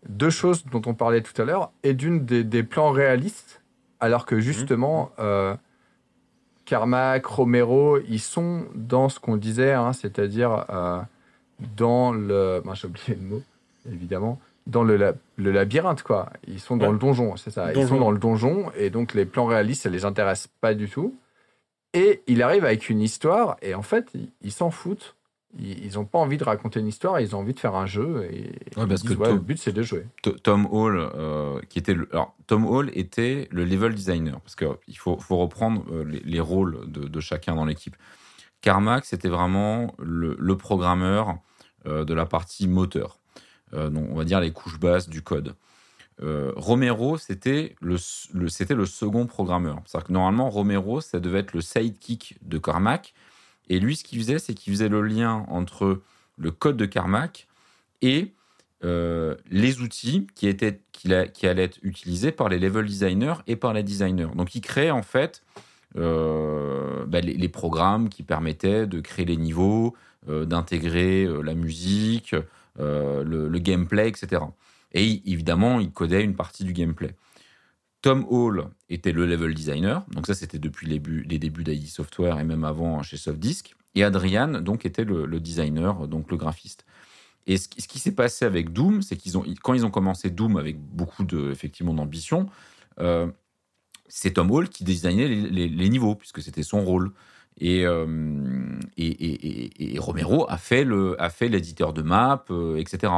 deux 0.08 0.30
choses 0.30 0.64
dont 0.66 0.82
on 0.86 0.94
parlait 0.94 1.22
tout 1.22 1.42
à 1.42 1.44
l'heure, 1.44 1.72
et 1.82 1.94
d'une 1.94 2.24
des, 2.24 2.44
des 2.44 2.62
plans 2.62 2.92
réalistes 2.92 3.62
alors 4.00 4.26
que 4.26 4.34
mhm. 4.34 4.40
justement, 4.40 5.10
euh, 5.18 5.54
Carmack, 6.64 7.26
Romero, 7.26 7.98
ils 8.08 8.20
sont 8.20 8.66
dans 8.74 9.08
ce 9.08 9.20
qu'on 9.20 9.36
disait, 9.36 9.72
hein, 9.72 9.92
c'est-à-dire 9.92 10.66
euh, 10.70 11.00
dans 11.76 12.12
le. 12.12 12.62
j'ai 12.74 12.86
oublié 12.86 13.18
le 13.20 13.26
mot, 13.26 13.42
évidemment. 13.90 14.40
Dans 14.66 14.82
le, 14.82 15.14
le 15.36 15.52
labyrinthe, 15.52 16.02
quoi. 16.02 16.30
Ils 16.48 16.58
sont 16.58 16.76
dans 16.76 16.90
le 16.90 16.98
donjon, 16.98 17.36
c'est 17.36 17.50
ça. 17.50 17.72
Ils 17.72 17.86
sont 17.86 18.00
dans 18.00 18.10
le 18.10 18.18
donjon, 18.18 18.72
et 18.76 18.90
donc 18.90 19.14
les 19.14 19.24
plans 19.24 19.46
réalistes, 19.46 19.84
ça 19.84 19.90
les 19.90 20.04
intéresse 20.04 20.48
pas 20.60 20.74
du 20.74 20.88
tout. 20.88 21.14
Et 21.94 22.22
il 22.26 22.42
arrive 22.42 22.64
avec 22.64 22.90
une 22.90 23.00
histoire, 23.00 23.56
et 23.62 23.74
en 23.74 23.82
fait, 23.82 24.12
ils 24.42 24.52
s'en 24.52 24.70
foutent 24.70 25.15
ils 25.58 25.94
n'ont 25.94 26.04
pas 26.04 26.18
envie 26.18 26.36
de 26.36 26.44
raconter 26.44 26.80
une 26.80 26.86
histoire, 26.86 27.20
ils 27.20 27.34
ont 27.34 27.40
envie 27.40 27.54
de 27.54 27.60
faire 27.60 27.74
un 27.74 27.86
jeu. 27.86 28.28
Et 28.30 28.52
parce 28.74 29.02
que 29.02 29.14
le 29.14 29.38
but 29.38 29.58
c'est 29.58 29.72
de 29.72 29.82
jouer. 29.82 30.06
Tom 30.42 30.66
Hall, 30.70 30.98
euh, 30.98 31.60
qui 31.68 31.78
était 31.78 31.94
le, 31.94 32.08
alors 32.12 32.34
Tom 32.46 32.66
Hall 32.66 32.90
était 32.94 33.48
le 33.50 33.64
level 33.64 33.94
designer 33.94 34.40
parce 34.40 34.54
qu'il 34.54 34.98
faut, 34.98 35.18
faut, 35.18 35.36
reprendre 35.38 35.84
euh, 35.90 36.04
les, 36.04 36.40
rôles 36.40 36.90
de, 36.90 37.08
de, 37.08 37.20
chacun 37.20 37.54
dans 37.54 37.64
l'équipe. 37.64 37.96
Carmack 38.60 39.04
c'était 39.04 39.28
vraiment 39.28 39.94
le, 39.98 40.36
le 40.38 40.56
programmeur 40.56 41.38
euh, 41.86 42.04
de 42.04 42.14
la 42.14 42.26
partie 42.26 42.68
moteur, 42.68 43.18
donc 43.72 44.08
on 44.10 44.14
va 44.14 44.24
dire 44.24 44.40
les 44.40 44.52
couches 44.52 44.78
basses 44.78 45.08
du 45.08 45.22
code. 45.22 45.54
Romero 46.20 47.18
c'était 47.18 47.76
le, 47.80 47.96
le 48.32 48.48
c'était 48.48 48.74
le 48.74 48.86
second 48.86 49.26
programmeur. 49.26 49.80
C'est-à-dire 49.84 50.08
que 50.08 50.12
normalement 50.12 50.50
Romero 50.50 51.00
ça 51.00 51.20
devait 51.20 51.40
être 51.40 51.52
le 51.52 51.60
sidekick 51.60 52.38
de 52.42 52.58
Carmack 52.58 53.14
et 53.68 53.80
lui, 53.80 53.96
ce 53.96 54.04
qu'il 54.04 54.18
faisait, 54.18 54.38
c'est 54.38 54.54
qu'il 54.54 54.72
faisait 54.72 54.88
le 54.88 55.02
lien 55.02 55.44
entre 55.48 56.00
le 56.38 56.50
code 56.50 56.76
de 56.76 56.86
Carmack 56.86 57.46
et 58.02 58.32
euh, 58.84 59.34
les 59.50 59.80
outils 59.80 60.26
qui, 60.34 60.46
étaient, 60.48 60.80
qui, 60.92 61.12
allaient 61.12 61.64
être 61.64 61.78
utilisés 61.82 62.30
par 62.30 62.48
les 62.48 62.58
level 62.58 62.86
designers 62.86 63.36
et 63.46 63.56
par 63.56 63.72
les 63.72 63.82
designers. 63.82 64.28
Donc, 64.34 64.54
il 64.54 64.60
créait 64.60 64.90
en 64.90 65.02
fait 65.02 65.42
euh, 65.96 67.04
bah, 67.06 67.20
les, 67.20 67.48
programmes 67.48 68.08
qui 68.08 68.22
permettaient 68.22 68.86
de 68.86 69.00
créer 69.00 69.24
les 69.24 69.36
niveaux, 69.36 69.94
euh, 70.28 70.44
d'intégrer 70.44 71.26
la 71.42 71.54
musique, 71.54 72.34
le, 72.78 73.58
gameplay, 73.58 74.08
etc. 74.08 74.42
Et 74.92 75.22
évidemment, 75.24 75.80
il 75.80 75.90
codait 75.90 76.22
une 76.22 76.36
partie 76.36 76.64
du 76.64 76.72
gameplay. 76.72 77.14
Tom 78.06 78.24
Hall 78.30 78.68
était 78.88 79.10
le 79.10 79.26
level 79.26 79.52
designer, 79.52 80.06
donc 80.12 80.28
ça 80.28 80.34
c'était 80.34 80.60
depuis 80.60 80.86
les, 80.86 81.00
débuts 81.00 81.64
d'ID 81.64 81.88
Software 81.88 82.38
et 82.38 82.44
même 82.44 82.62
avant 82.62 83.02
chez 83.02 83.16
Softdisk. 83.16 83.74
Et 83.96 84.04
Adrian 84.04 84.60
donc 84.60 84.86
était 84.86 85.02
le, 85.02 85.40
designer, 85.40 86.06
donc 86.06 86.30
le 86.30 86.36
graphiste. 86.36 86.86
Et 87.48 87.56
ce, 87.56 87.66
qui 87.66 87.98
s'est 87.98 88.14
passé 88.14 88.44
avec 88.44 88.72
Doom, 88.72 89.02
c'est 89.02 89.16
qu'ils 89.16 89.36
ont, 89.36 89.44
quand 89.60 89.74
ils 89.74 89.84
ont 89.84 89.90
commencé 89.90 90.30
Doom 90.30 90.56
avec 90.56 90.78
beaucoup 90.78 91.24
de, 91.24 91.50
effectivement 91.50 91.94
d'ambition, 91.94 92.48
euh, 93.00 93.26
c'est 94.06 94.34
Tom 94.34 94.52
Hall 94.52 94.68
qui 94.68 94.84
designait 94.84 95.26
les, 95.26 95.88
niveaux 95.88 96.14
puisque 96.14 96.40
c'était 96.42 96.62
son 96.62 96.84
rôle. 96.84 97.10
Euh, 97.60 98.78
et, 98.96 99.08
et, 99.08 99.94
et, 99.94 99.98
Romero 99.98 100.48
a 100.48 100.58
fait 100.58 100.84
le, 100.84 101.20
a 101.20 101.28
fait 101.28 101.48
l'éditeur 101.48 101.92
de 101.92 102.02
map, 102.02 102.44
euh, 102.50 102.76
etc. 102.76 103.12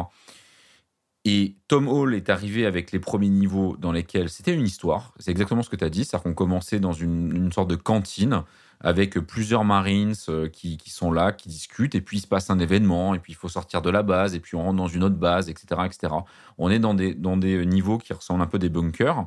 Et 1.25 1.57
Tom 1.67 1.89
Hall 1.89 2.15
est 2.15 2.31
arrivé 2.31 2.65
avec 2.65 2.93
les 2.93 3.01
premiers 3.01 3.29
niveaux 3.29 3.77
dans 3.77 3.93
lesquels 3.93 4.31
c'était 4.31 4.55
une 4.55 4.65
histoire. 4.65 5.13
C'est 5.19 5.31
exactement 5.31 5.63
ce 5.63 5.69
que 5.69 5.77
tu 5.77 5.85
as 5.85 5.91
dit. 5.91 6.05
C'est-à-dire 6.05 6.23
qu'on 6.23 6.35
commençait 6.35 6.81
dans 6.81 6.93
une, 6.93 7.53
sorte 7.53 7.69
de 7.69 7.77
cantine 7.77 8.45
avec 8.81 9.19
plusieurs 9.19 9.65
Marines 9.65 10.15
euh, 10.29 10.49
qui, 10.49 10.79
sont 10.87 11.11
là, 11.11 11.33
qui 11.33 11.49
discutent, 11.49 11.97
et 11.97 12.01
puis 12.01 12.19
il 12.19 12.21
se 12.21 12.29
passe 12.29 12.49
un 12.49 12.61
événement, 12.61 13.15
et 13.15 13.19
puis 13.19 13.33
il 13.33 13.37
faut 13.37 13.49
sortir 13.49 13.83
de 13.83 13.91
la 13.91 14.05
base, 14.05 14.37
et 14.37 14.41
puis 14.41 14.55
on 14.55 14.63
rentre 14.63 14.77
dans 14.77 14.87
une 14.87 15.03
autre 15.03 15.17
base, 15.17 15.49
etc. 15.51 15.83
etc. 15.85 16.15
On 16.59 16.71
est 16.71 16.79
dans 16.79 16.95
des, 16.95 17.13
dans 17.13 17.37
des 17.37 17.67
niveaux 17.67 17.99
qui 17.99 18.13
ressemblent 18.13 18.43
un 18.43 18.47
peu 18.47 18.61
des 18.61 18.69
bunkers. 18.69 19.27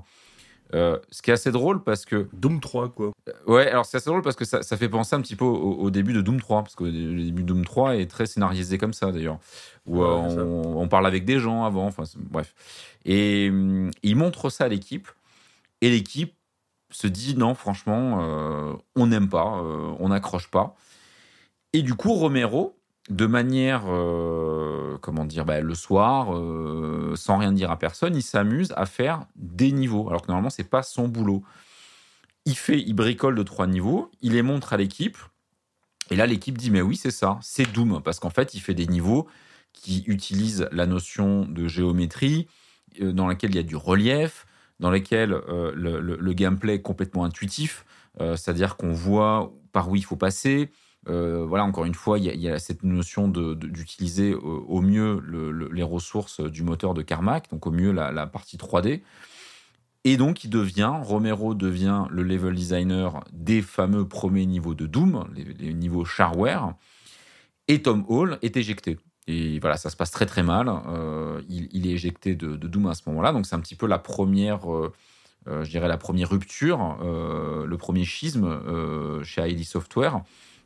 Euh, 0.74 0.98
ce 1.10 1.22
qui 1.22 1.32
est 1.32 1.34
assez 1.34 1.52
drôle 1.52 1.84
parce 1.84 2.06
que. 2.06 2.28
Doom 2.34 2.60
3, 2.60 2.90
quoi. 2.90 3.12
Euh, 3.28 3.34
ouais, 3.48 3.70
alors 3.70 3.86
c'est 3.86 3.98
assez 3.98 4.10
drôle 4.10 4.22
parce 4.22 4.36
que 4.36 4.46
ça, 4.46 4.64
ça, 4.64 4.78
fait 4.78 4.90
penser 4.90 5.16
un 5.16 5.22
petit 5.22 5.36
peu 5.36 5.46
au, 5.46 5.90
début 5.90 6.14
de 6.14 6.22
Doom 6.22 6.40
3, 6.40 6.64
parce 6.64 6.76
que 6.76 6.84
le 6.86 7.24
début 7.24 7.44
de 7.44 7.48
Doom 7.48 7.66
3 7.66 7.98
est 7.98 8.10
très 8.10 8.26
scénarisé 8.26 8.78
comme 8.78 8.94
ça 8.94 9.12
d'ailleurs, 9.12 9.40
où 9.86 10.02
euh, 10.02 10.08
on, 10.08 10.88
parle 10.88 11.06
avec 11.06 11.26
des 11.26 11.40
gens 11.40 11.66
avant, 11.66 11.88
enfin 11.88 12.04
bref. 12.18 12.54
Et 13.06 13.50
hum, 13.50 13.92
il 14.04 14.16
montre 14.16 14.50
ça 14.50 14.66
à 14.66 14.68
l'équipe, 14.68 15.10
et 15.82 15.90
l'équipe 15.90 16.34
se 16.90 17.08
dit 17.08 17.36
non, 17.36 17.54
franchement, 17.54 18.20
on 18.96 19.08
n'aime 19.08 19.30
pas, 19.30 19.46
on 20.00 20.10
n'accroche 20.10 20.50
pas. 20.50 20.76
Et 21.74 21.84
du 21.84 21.96
coup, 21.96 22.14
Romero, 22.14 22.81
de 23.10 23.26
manière, 23.26 23.84
euh, 23.88 24.98
comment 25.02 25.26
dire, 25.26 25.46
bah, 25.46 25.60
le 25.60 25.76
soir, 25.76 26.36
euh, 26.36 27.14
sans 27.16 27.38
rien 27.38 27.52
dire 27.52 27.72
à 27.72 27.80
personne, 27.80 28.16
il 28.16 28.22
s'amuse 28.22 28.74
à 28.78 28.86
faire 28.86 29.26
des 29.36 29.72
niveaux, 29.72 30.08
alors 30.08 30.22
que 30.22 30.28
normalement 30.28 30.50
c'est 30.50 30.70
pas 30.70 30.84
son 30.84 31.08
boulot. 31.08 31.44
Il 32.46 32.56
fait, 32.56 32.80
il 32.80 32.94
bricole 32.94 33.36
de 33.36 33.44
trois 33.44 33.68
niveaux, 33.68 34.12
il 34.22 34.34
les 34.34 34.44
montre 34.44 34.74
à 34.74 34.78
l'équipe, 34.78 35.18
et 36.10 36.16
là 36.16 36.28
l'équipe 36.28 36.58
dit 36.58 36.70
mais 36.70 36.82
oui 36.82 36.96
c'est 36.96 37.12
ça, 37.12 37.40
c'est 37.42 37.72
Doom, 37.72 38.02
parce 38.04 38.20
qu'en 38.20 38.30
fait 38.30 38.54
il 38.54 38.60
fait 38.60 38.74
des 38.74 38.88
niveaux 38.88 39.28
qui 39.74 40.04
utilisent 40.08 40.68
la 40.72 40.86
notion 40.86 41.46
de 41.46 41.68
géométrie, 41.68 42.48
euh, 43.02 43.12
dans 43.12 43.28
laquelle 43.28 43.52
il 43.52 43.56
y 43.56 43.60
a 43.60 43.64
du 43.64 43.76
relief, 43.76 44.46
dans 44.80 44.92
lesquels 44.92 45.30
le, 45.30 46.34
gameplay 46.34 46.76
est 46.76 46.82
complètement 46.82 47.24
intuitif, 47.24 47.86
c'est-à-dire 48.18 48.78
qu'on 48.78 48.94
voit 48.94 49.54
par 49.72 49.92
où 49.92 49.96
il 49.96 50.04
faut 50.04 50.16
passer, 50.16 50.72
euh, 51.10 51.46
voilà, 51.48 51.64
encore 51.64 51.86
une 51.86 51.96
fois, 51.96 52.20
il 52.20 52.26
y, 52.26 52.50
a 52.50 52.60
cette 52.60 52.84
notion 52.84 53.28
d'utiliser 53.28 54.34
au, 54.36 54.82
mieux 54.82 55.22
les 55.72 55.84
ressources 55.84 56.42
du 56.42 56.64
moteur 56.64 56.94
de 56.94 57.02
Carmack, 57.02 57.50
donc 57.52 57.66
au 57.66 57.72
mieux 57.72 57.92
la, 57.92 58.28
partie 58.28 58.58
3D. 58.58 59.02
Et 60.04 60.18
donc, 60.18 60.44
il 60.44 60.50
devient, 60.50 60.94
Romero 61.02 61.54
devient 61.54 62.06
le 62.10 62.24
level 62.24 62.56
designer 62.56 63.24
des 63.32 63.62
fameux 63.62 64.08
premiers 64.08 64.46
niveaux 64.46 64.74
de 64.74 64.88
Doom, 64.88 65.28
les, 65.60 65.74
niveaux 65.74 66.06
shareware, 66.06 66.74
et 67.68 67.82
Tom 67.82 68.06
Hall 68.08 68.38
est 68.42 68.58
éjecté. 68.58 68.98
Et 69.28 69.60
voilà, 69.60 69.78
ça 69.78 69.90
se 69.92 69.96
passe 69.96 70.10
très 70.12 70.26
très 70.26 70.42
mal. 70.42 70.72
Euh, 70.88 71.42
il, 71.50 71.88
est 71.88 71.92
éjecté 71.92 72.36
de, 72.36 72.56
Doom 72.56 72.88
à 72.88 72.96
ce 72.96 73.04
moment-là, 73.08 73.32
donc 73.32 73.46
c'est 73.46 73.56
un 73.56 73.60
petit 73.60 73.76
peu 73.76 73.86
la 73.88 74.00
première, 74.00 74.72
euh, 74.72 74.92
je 75.46 75.70
dirais 75.70 75.88
la 75.88 75.98
première 75.98 76.30
rupture, 76.30 76.98
le 77.02 77.76
premier 77.78 78.06
schisme 78.06 79.24
chez 79.24 79.50
ID 79.50 79.64
Software. 79.64 80.22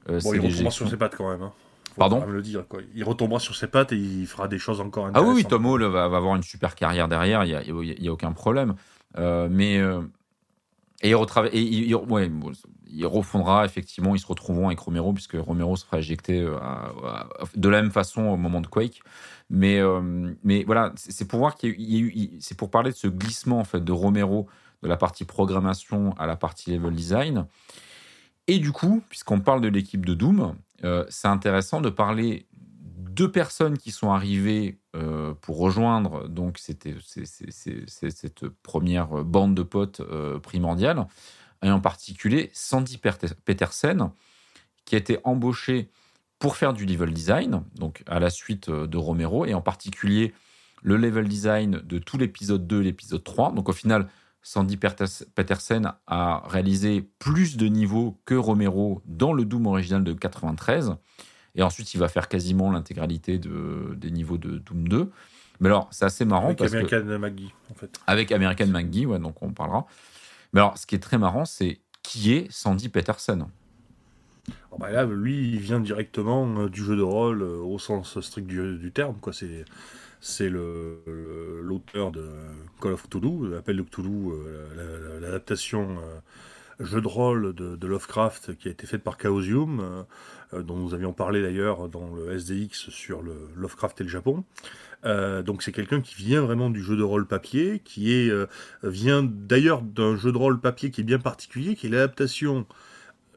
Euh, 0.10 0.20
bon, 0.24 0.34
il 0.34 0.40
retombera 0.42 0.72
sur 0.72 0.90
ses 0.90 0.98
pattes 0.98 1.16
quand 1.16 1.30
même. 1.30 1.42
Hein. 1.42 1.52
Pardon 1.98 2.26
le 2.26 2.42
dire, 2.42 2.68
quoi. 2.68 2.82
Il 2.94 3.04
retombera 3.06 3.40
sur 3.40 3.56
ses 3.56 3.68
pattes 3.68 3.94
et 3.94 3.98
il 3.98 4.28
fera 4.28 4.48
des 4.48 4.60
choses 4.60 4.82
encore 4.82 5.06
intéressantes. 5.06 5.32
Ah 5.32 5.36
oui, 5.36 5.46
Tom 5.46 5.66
Hall 5.66 5.84
va, 5.86 6.04
avoir 6.04 6.36
une 6.36 6.44
super 6.44 6.76
carrière 6.76 7.08
derrière, 7.08 7.46
il 7.46 7.50
n'y 7.74 8.08
a, 8.08 8.10
a, 8.10 8.14
aucun 8.14 8.34
problème. 8.34 8.76
Euh, 9.18 9.48
mais, 9.50 9.78
euh, 9.78 10.02
Et, 11.02 11.10
il, 11.12 11.16
retrava- 11.16 11.50
et 11.54 11.62
il, 11.62 11.86
il- 11.88 11.96
ouais, 11.96 12.28
bon, 12.28 12.52
il 12.88 13.06
refondra, 13.06 13.64
effectivement, 13.66 14.14
ils 14.16 14.20
se 14.20 14.28
retrouveront 14.28 14.68
avec 14.68 14.80
Romero, 14.80 15.14
puisque 15.14 15.36
Romero 15.40 15.76
se 15.78 15.86
fera 15.86 16.00
éjecter 16.00 16.46
à- 16.62 16.92
à- 17.06 17.28
de 17.56 17.70
la 17.70 17.82
même 17.82 17.92
façon 17.92 18.24
au 18.24 18.36
moment 18.38 18.60
de 18.62 18.68
Quake. 18.68 19.02
Mais, 19.50 19.80
euh, 19.80 20.34
mais 20.44 20.64
voilà, 20.66 20.92
c'est 20.96 21.12
c'est 21.12 21.26
pour 21.26 21.40
voir 21.40 21.56
qu'il 21.56 21.80
y 21.80 21.96
a 21.98 22.00
eu- 22.00 22.32
c'est 22.42 22.58
pour 22.58 22.70
parler 22.70 22.92
de 22.92 22.96
ce 22.96 23.08
glissement 23.08 23.60
en 23.60 23.64
fait 23.64 23.84
de 23.84 23.92
Romero 23.92 24.48
de 24.84 24.88
la 24.90 24.98
partie 24.98 25.24
programmation 25.24 26.14
à 26.18 26.26
la 26.26 26.36
partie 26.36 26.72
level 26.74 26.94
design. 26.94 27.46
Et 28.48 28.60
du 28.60 28.72
coup, 28.72 29.04
puisqu'on 29.10 29.40
parle 29.40 29.62
de 29.62 29.68
l'équipe 29.68 30.06
de 30.06 30.14
Doom, 30.14 30.56
euh, 30.84 31.06
c'est 31.10 31.28
intéressant 31.28 31.82
de 31.82 31.90
parler 31.90 32.48
deux 33.16 33.32
personnes 33.32 33.78
qui 33.78 33.92
sont 33.92 34.12
arrivées 34.12 34.78
euh, 34.96 35.34
pour 35.42 35.58
rejoindre 35.58 36.28
donc 36.28 36.58
c'était 36.58 36.96
cette 37.88 38.50
première 38.62 39.08
bande 39.24 39.56
de 39.56 39.64
potes 39.64 40.02
euh, 40.02 40.38
primordiale, 40.40 41.08
et 41.64 41.72
en 41.72 41.80
particulier 41.80 42.52
Sandy 42.54 42.98
Petersen, 42.98 44.12
qui 44.84 44.96
a 44.96 44.98
été 44.98 45.20
embauché 45.24 45.90
pour 46.40 46.58
faire 46.58 46.74
du 46.74 46.86
level 46.86 47.14
design, 47.14 47.64
donc 47.76 48.04
à 48.08 48.20
la 48.20 48.30
suite 48.30 48.70
euh, 48.70 48.88
de 48.88 48.98
Romero, 48.98 49.46
et 49.46 49.54
en 49.54 49.62
particulier 49.62 50.34
le 50.84 50.98
level 50.98 51.28
design 51.28 51.82
de 51.84 51.98
tout 51.98 52.18
l'épisode 52.18 52.68
2 52.68 52.82
et 52.82 52.84
l'épisode 52.84 53.24
3. 53.24 53.54
Donc 53.54 53.70
au 53.70 53.74
final, 53.74 54.08
Sandy 54.48 54.78
Petersen 54.78 55.92
a 56.06 56.44
réalisé 56.48 57.02
plus 57.18 57.58
de 57.58 57.66
niveaux 57.66 58.20
que 58.26 58.36
Romero 58.36 59.02
dans 59.06 59.34
le 59.34 59.44
Doom 59.44 59.66
original 59.66 60.04
de 60.04 60.14
93. 60.14 60.98
Et 61.56 61.64
ensuite, 61.64 61.96
il 61.96 61.98
va 61.98 62.08
faire 62.10 62.28
quasiment 62.28 62.70
l'intégralité 62.72 63.40
de- 63.40 63.96
des 63.98 64.12
niveaux 64.12 64.38
de 64.38 64.60
Doom 64.60 64.88
2. 64.88 65.10
Mais 65.60 65.68
alors, 65.68 65.88
c'est 65.92 66.06
assez 66.06 66.26
marrant 66.26 66.48
Avec 66.48 66.60
parce 66.60 66.72
que 66.74 66.78
American 66.78 67.18
McGee, 67.20 67.54
en 67.72 67.74
fait. 67.74 68.00
avec 68.06 68.32
American 68.32 68.68
McGee, 68.68 69.08
ouais, 69.08 69.18
donc 69.18 69.42
on 69.42 69.52
parlera. 69.52 69.88
Mais 70.54 70.60
alors, 70.60 70.78
ce 70.78 70.86
qui 70.86 70.94
est 70.94 71.00
très 71.00 71.18
marrant, 71.18 71.46
c'est 71.46 71.80
qui 72.04 72.34
est 72.34 72.46
Sandy 72.52 72.90
Petersen 72.90 73.48
Ah 74.72 74.76
bah 74.80 74.92
là, 74.92 75.06
lui, 75.06 75.54
il 75.54 75.58
vient 75.60 75.80
directement 75.80 76.46
euh, 76.60 76.70
du 76.70 76.84
jeu 76.84 76.96
de 76.96 77.02
rôle 77.02 77.42
euh, 77.42 77.58
au 77.58 77.80
sens 77.80 78.20
strict 78.20 78.46
du, 78.46 78.78
du 78.78 78.92
terme. 78.92 79.16
quoi. 79.20 79.34
C'est 79.34 79.66
c'est 80.28 80.50
l'auteur 80.50 82.12
de 82.12 82.28
Call 82.82 82.94
of 82.94 83.04
Cthulhu, 83.08 83.48
l'appel 83.52 83.78
de 83.78 83.84
Cthulhu, 83.84 84.32
euh, 84.32 84.68
la- 84.76 85.10
la- 85.10 85.20
l'adaptation 85.20 86.00
euh, 86.00 86.84
jeu 86.84 87.00
de 87.00 87.08
rôle 87.08 87.54
de, 87.54 87.86
Lovecraft 87.86 88.58
qui 88.58 88.68
a 88.68 88.72
été 88.72 88.88
faite 88.88 89.04
par 89.04 89.18
Chaosium, 89.22 90.04
euh, 90.54 90.64
dont 90.64 90.78
nous 90.78 90.96
avions 90.96 91.14
parlé 91.14 91.44
d'ailleurs 91.44 91.90
dans 91.90 92.12
le 92.16 92.32
SDX 92.32 92.90
sur 92.90 93.22
le 93.22 93.34
Lovecraft 93.56 94.02
et 94.02 94.04
le 94.04 94.10
Japon. 94.10 94.44
Donc 95.04 95.62
c'est 95.62 95.72
quelqu'un 95.72 96.02
qui 96.02 96.16
vient 96.16 96.42
vraiment 96.42 96.72
du 96.72 96.82
jeu 96.82 96.98
de 96.98 97.04
rôle 97.04 97.28
papier, 97.28 97.80
qui 97.86 98.12
est 98.12 98.32
vient 98.82 99.22
d'ailleurs 99.22 99.84
d'un 99.84 100.16
jeu 100.16 100.32
de 100.32 100.38
rôle 100.38 100.60
papier 100.60 100.90
qui 100.90 101.02
est 101.02 101.04
bien 101.04 101.20
particulier, 101.20 101.76
qui 101.76 101.86
est 101.86 101.90
l'adaptation 101.92 102.66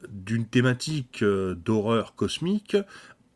d'une 0.09 0.45
thématique 0.47 1.23
d'horreur 1.23 2.15
cosmique 2.15 2.75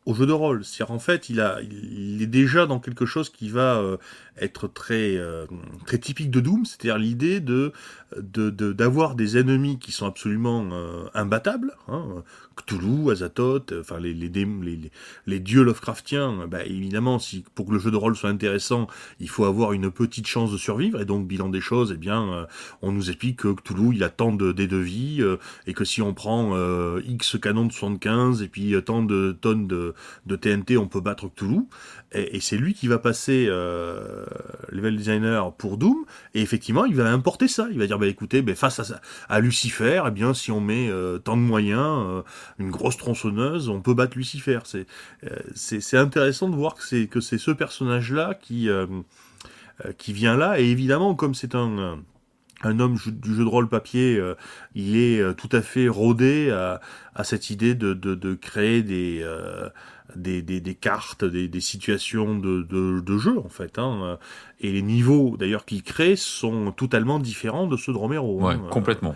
au 0.06 0.14
jeu 0.14 0.26
de 0.26 0.32
rôle. 0.32 0.64
C'est-à-dire 0.64 0.94
en 0.94 1.00
fait, 1.00 1.30
il, 1.30 1.40
a, 1.42 1.60
il 1.62 2.22
est 2.22 2.28
déjà 2.28 2.66
dans 2.66 2.80
quelque 2.80 3.06
chose 3.06 3.30
qui 3.30 3.50
va 3.50 3.78
euh, 3.78 3.98
être 4.40 4.68
très, 4.68 5.16
euh, 5.18 5.46
très 5.86 5.98
typique 6.00 6.32
de 6.32 6.40
Doom, 6.40 6.66
c'est-à-dire 6.66 6.98
l'idée 6.98 7.40
de 7.40 7.72
de- 8.22 8.50
de- 8.52 8.74
d'avoir 8.74 9.16
des 9.16 9.38
ennemis 9.38 9.80
qui 9.80 9.92
sont 9.92 10.06
absolument 10.06 10.68
euh, 10.72 11.06
imbattables. 11.16 11.74
Hein, 11.88 12.24
Cthulhu, 12.56 13.10
Azathoth, 13.12 13.72
euh, 13.72 13.82
enfin 13.82 14.00
les, 14.00 14.14
les, 14.14 14.30
les, 14.30 14.92
les, 15.26 15.40
dieux 15.40 15.64
Lovecraftiens, 15.64 16.48
bah, 16.48 16.64
évidemment, 16.66 17.18
si, 17.18 17.44
pour 17.56 17.66
que 17.66 17.72
le 17.72 17.80
jeu 17.80 17.90
de 17.90 17.96
rôle 17.96 18.16
soit 18.16 18.30
intéressant, 18.30 18.88
il 19.20 19.30
faut 19.30 19.46
avoir 19.46 19.74
une 19.74 19.90
petite 19.90 20.28
chance 20.28 20.52
de 20.52 20.58
survivre. 20.58 21.02
Et 21.02 21.06
donc, 21.06 21.28
bilan 21.28 21.50
des 21.50 21.62
choses, 21.62 21.92
eh 21.96 21.98
bien, 21.98 22.32
euh, 22.34 22.46
on 22.82 22.92
nous 22.92 23.10
explique 23.10 23.40
que 23.40 23.54
Cthulhu, 23.54 23.96
il 23.96 24.04
a 24.04 24.10
tant 24.10 24.32
de 24.32 24.52
dés 24.52 24.68
de 24.68 24.78
vie, 24.78 25.18
euh, 25.22 25.38
et 25.66 25.74
que 25.74 25.84
si 25.86 26.02
on 26.02 26.14
prend 26.14 26.54
X 27.00 27.38
canon 27.42 27.66
de 27.66 27.72
75 27.72 28.42
et 28.44 28.48
puis 28.48 28.76
tant 28.86 29.02
de 29.04 29.32
tonnes 29.40 29.68
de, 29.68 29.94
de 30.26 30.36
TNT, 30.36 30.78
on 30.78 30.88
peut 30.88 31.02
battre 31.02 31.28
Cthulhu. 31.30 31.62
Et, 32.12 32.38
et 32.38 32.40
c'est 32.40 32.58
lui 32.58 32.74
qui 32.74 32.88
va 32.88 33.00
passer 33.00 33.48
euh, 33.50 34.23
level 34.70 34.96
designer 34.96 35.54
pour 35.54 35.78
Doom. 35.78 36.06
Et 36.34 36.42
effectivement, 36.42 36.86
il 36.86 36.96
va 36.96 37.10
importer 37.12 37.48
ça. 37.48 37.68
Il 37.72 37.80
va 37.80 37.88
dire, 37.88 38.00
bah 38.00 38.08
écoutez, 38.08 38.42
bah, 38.42 38.56
face 38.56 38.94
à, 39.30 39.40
Lucifer, 39.40 40.04
eh 40.08 40.12
bien, 40.12 40.34
si 40.34 40.52
on 40.52 40.62
met 40.62 40.90
euh, 40.90 41.20
tant 41.20 41.38
de 41.38 41.42
moyens, 41.42 42.06
euh, 42.08 42.22
une 42.60 42.72
grosse 42.72 42.98
tronçonneuse, 42.98 43.70
on 43.70 43.82
peut 43.82 43.94
battre 43.94 44.18
Lucifer. 44.18 44.60
C'est 44.66 44.86
euh, 45.26 45.38
c'est 45.56 45.98
intéressant 45.98 46.50
de 46.50 46.56
voir 46.56 46.76
que 46.76 46.84
c'est 46.84 47.08
que 47.08 47.20
c'est 47.20 47.38
ce 47.38 47.52
personnage-là 47.52 48.36
qui 48.36 48.70
euh, 48.70 48.86
euh, 49.86 49.92
qui 49.98 50.14
vient 50.14 50.38
là. 50.38 50.60
Et 50.60 50.66
évidemment, 50.66 51.16
comme 51.16 51.36
c'est 51.36 51.56
un 51.56 51.78
euh, 51.78 51.96
un 52.64 52.80
homme 52.80 52.96
du 52.96 53.36
jeu 53.36 53.44
de 53.44 53.50
rôle 53.50 53.68
papier, 53.68 54.18
euh, 54.18 54.36
il 54.76 54.96
est 54.96 55.20
euh, 55.20 55.34
tout 55.34 55.50
à 55.52 55.62
fait 55.62 55.88
rodé 55.88 56.50
à, 56.52 56.82
à 57.16 57.24
cette 57.24 57.50
idée 57.50 57.76
de, 57.76 57.94
de, 57.94 58.34
créer 58.36 58.84
des, 58.84 59.22
euh, 59.24 59.70
des, 60.16 60.42
des, 60.42 60.60
des 60.62 60.76
cartes, 60.76 61.24
des, 61.26 61.48
des 61.48 61.62
situations 61.62 62.38
de, 62.38 62.62
de, 62.64 63.00
de 63.00 63.18
jeu 63.18 63.40
en 63.40 63.50
fait. 63.50 63.80
Hein. 63.80 64.18
Et 64.60 64.72
les 64.72 64.82
niveaux 64.82 65.36
d'ailleurs 65.38 65.66
qu'il 65.66 65.84
crée 65.84 66.16
sont 66.16 66.72
totalement 66.72 67.20
différents 67.20 67.68
de 67.68 67.78
ceux 67.78 67.94
de 67.94 67.98
Romero. 67.98 68.40
Ouais, 68.42 68.54
hein. 68.54 68.62
complètement. 68.70 69.16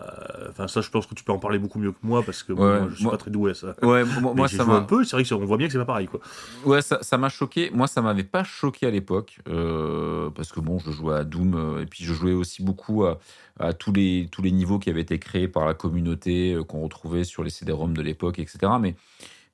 Euh, 0.00 0.06
Enfin 0.50 0.68
ça, 0.68 0.80
je 0.80 0.90
pense 0.90 1.06
que 1.06 1.14
tu 1.14 1.24
peux 1.24 1.32
en 1.32 1.38
parler 1.38 1.58
beaucoup 1.58 1.78
mieux 1.78 1.90
que 1.92 1.98
moi 2.02 2.22
parce 2.22 2.42
que 2.42 2.52
Ouais, 2.52 2.80
moi, 2.80 2.88
je 2.90 2.94
suis 2.94 3.04
moi- 3.04 3.12
pas 3.12 3.18
très 3.18 3.30
doué 3.30 3.50
à 3.50 3.54
ça. 3.54 3.74
Ouais, 3.82 4.04
moi, 4.34 4.46
ça 4.48 4.62
un 4.64 4.82
peu. 4.82 5.04
C'est 5.04 5.16
vrai 5.16 5.24
qu'on 5.24 5.44
voit 5.44 5.56
bien 5.56 5.66
que 5.66 5.72
c'est 5.72 5.78
pas 5.78 5.84
pareil 5.84 6.06
quoi. 6.06 6.20
Ouais, 6.64 6.80
ça 6.82 7.18
m'a 7.18 7.28
choqué. 7.28 7.70
Moi, 7.74 7.86
ça 7.86 8.00
m'avait 8.02 8.22
pas 8.24 8.44
choqué 8.44 8.86
à 8.86 8.90
l'époque 8.90 9.38
euh, 9.48 10.30
parce 10.30 10.52
que 10.52 10.60
bon, 10.60 10.78
je 10.78 10.90
jouais 10.92 11.14
à 11.16 11.24
Doom 11.24 11.54
euh, 11.54 11.82
et 11.82 11.86
puis 11.86 12.04
je 12.04 12.12
jouais 12.14 12.32
aussi 12.32 12.62
beaucoup 12.62 13.04
à, 13.06 13.18
à 13.58 13.72
tous 13.72 13.92
les 13.92 14.28
tous 14.30 14.42
les 14.42 14.52
niveaux 14.52 14.78
qui 14.78 14.88
avaient 14.90 15.00
été 15.02 15.18
créés 15.18 15.48
par 15.48 15.66
la 15.66 15.74
communauté 15.74 16.56
qu'on 16.68 16.82
retrouvait 16.82 17.24
sur 17.24 17.42
les 17.42 17.50
CD-ROM 17.50 17.94
de 17.96 18.02
l'époque, 18.02 18.38
etc. 18.38 18.58
Mais 18.80 18.94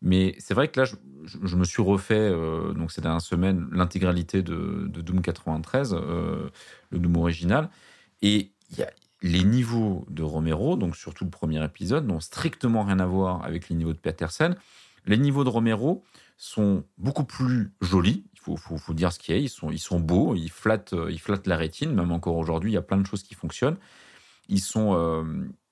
mais 0.02 0.34
c'est 0.38 0.54
vrai 0.54 0.68
que 0.68 0.80
là, 0.80 0.86
je, 1.24 1.56
me 1.56 1.64
suis 1.64 1.82
refait 1.82 2.14
euh, 2.18 2.72
donc 2.74 2.90
ces 2.92 3.00
dernières 3.00 3.20
semaines 3.20 3.68
l'intégralité 3.72 4.42
de, 4.42 4.86
de 4.88 5.00
Doom 5.00 5.22
93, 5.22 5.94
euh, 5.94 6.50
le 6.90 6.98
Doom 6.98 7.16
original, 7.16 7.70
et 8.20 8.50
y 8.76 8.82
a 8.82 8.90
les 9.22 9.44
niveaux 9.44 10.04
de 10.10 10.22
Romero, 10.22 10.76
donc 10.76 10.96
surtout 10.96 11.24
le 11.24 11.30
premier 11.30 11.64
épisode, 11.64 12.06
n'ont 12.06 12.20
strictement 12.20 12.82
rien 12.82 12.98
à 12.98 13.06
voir 13.06 13.44
avec 13.44 13.68
les 13.68 13.76
niveaux 13.76 13.92
de 13.92 13.98
Petersen. 13.98 14.56
Les 15.06 15.16
niveaux 15.16 15.44
de 15.44 15.48
Romero 15.48 16.02
sont 16.36 16.84
beaucoup 16.98 17.24
plus 17.24 17.72
jolis. 17.80 18.24
Il 18.34 18.40
faut, 18.40 18.56
faut, 18.56 18.94
dire 18.94 19.12
ce 19.12 19.20
qu'il 19.20 19.34
y 19.34 19.38
a. 19.38 19.40
Ils 19.40 19.48
sont, 19.48 19.70
ils 19.70 19.78
sont 19.78 20.00
beaux. 20.00 20.34
Ils 20.34 20.50
flattent, 20.50 20.92
euh, 20.92 21.10
ils 21.10 21.20
flattent 21.20 21.46
la 21.46 21.56
rétine. 21.56 21.94
Même 21.94 22.10
encore 22.10 22.36
aujourd'hui, 22.36 22.72
il 22.72 22.74
y 22.74 22.78
a 22.78 22.82
plein 22.82 22.96
de 22.96 23.06
choses 23.06 23.22
qui 23.22 23.34
fonctionnent. 23.34 23.76
Ils 24.48 24.60
sont 24.60 24.94
euh, 24.94 25.22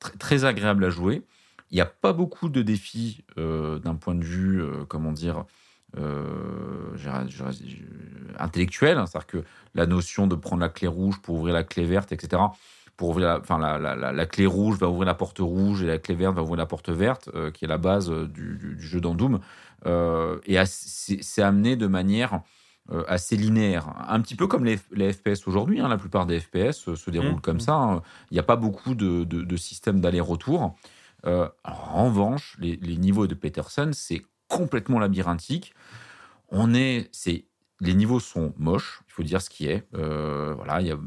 tr- 0.01 0.17
très 0.19 0.45
agréables 0.45 0.85
à 0.85 0.91
jouer. 0.91 1.23
Il 1.71 1.77
n'y 1.77 1.81
a 1.81 1.87
pas 1.87 2.13
beaucoup 2.13 2.49
de 2.49 2.63
défis 2.63 3.25
euh, 3.39 3.79
d'un 3.79 3.95
point 3.95 4.15
de 4.15 4.25
vue, 4.25 4.61
euh, 4.63 4.85
comment 4.89 5.13
dire, 5.13 5.45
euh, 5.99 6.97
intellectuel. 8.39 8.97
C'est-à-dire 9.07 9.27
que 9.27 9.45
la 9.75 9.87
notion 9.87 10.27
de 10.27 10.35
prendre 10.35 10.61
la 10.63 10.69
clé 10.69 10.89
rouge 10.89 11.21
pour 11.23 11.37
ouvrir 11.37 11.55
la 11.55 11.65
clé 11.65 11.85
verte, 11.85 12.13
etc. 12.13 12.43
Pour 12.97 13.11
ouvrir 13.11 13.29
la, 13.29 13.39
enfin, 13.41 13.59
la, 13.59 13.79
la, 13.79 13.97
la, 13.97 14.13
la 14.13 14.27
clé 14.27 14.47
rouge 14.47 14.79
va 14.79 14.89
ouvrir 14.89 15.07
la 15.07 15.15
porte 15.15 15.39
rouge 15.39 15.83
et 15.83 15.87
la 15.87 15.99
clé 15.99 16.15
verte 16.15 16.35
va 16.35 16.43
ouvrir 16.43 16.57
la 16.59 16.67
porte 16.67 16.91
verte, 16.91 17.31
euh, 17.35 17.51
qui 17.51 17.65
est 17.65 17.69
la 17.69 17.79
base 17.79 18.11
du, 18.11 18.57
du- 18.57 18.75
du 18.75 18.83
jeu 18.87 19.01
dans 19.01 19.15
Doom. 19.15 19.41
Euh, 19.87 20.39
et 20.47 20.57
c'est 20.67 21.43
amené 21.43 21.77
de 21.77 21.87
manière 21.87 22.41
assez 23.07 23.37
linéaire. 23.37 23.87
Un 24.09 24.21
petit 24.21 24.35
peu 24.35 24.49
comme 24.49 24.65
les, 24.65 24.77
les 24.91 25.13
FPS 25.13 25.47
aujourd'hui. 25.47 25.79
hein. 25.81 25.87
la 25.87 25.97
plupart 25.97 26.27
des 26.27 26.41
FPS 26.41 26.93
se 26.97 27.11
déroulent 27.11 27.35
Mhm. 27.35 27.41
comme 27.41 27.61
ça. 27.61 27.75
hein. 27.77 28.03
Il 28.31 28.35
n'y 28.35 28.41
a 28.41 28.43
pas 28.43 28.57
beaucoup 28.57 28.97
de, 28.97 29.23
de, 29.23 29.43
de 29.43 29.57
systèmes 29.57 30.01
d'aller-retour. 30.01 30.75
Euh, 31.27 31.49
en 31.65 32.07
revanche, 32.07 32.57
les, 32.59 32.77
niveaux 32.97 33.27
de 33.27 33.35
Peterson, 33.35 33.91
c'est 33.93 34.23
complètement 34.49 34.99
labyrinthique. 34.99 35.75
On 36.49 36.75
est, 36.75 37.11
les 37.81 37.95
niveaux 37.95 38.21
sont 38.21 38.53
moches, 38.57 39.03
il 39.09 39.13
faut 39.13 39.23
dire 39.23 39.41
ce 39.43 39.51
qui 39.51 39.67
est. 39.67 39.87
Euh, 39.95 40.55
voilà, 40.57 40.81
il 40.81 40.87
y 40.89 40.93
a, 40.93 40.99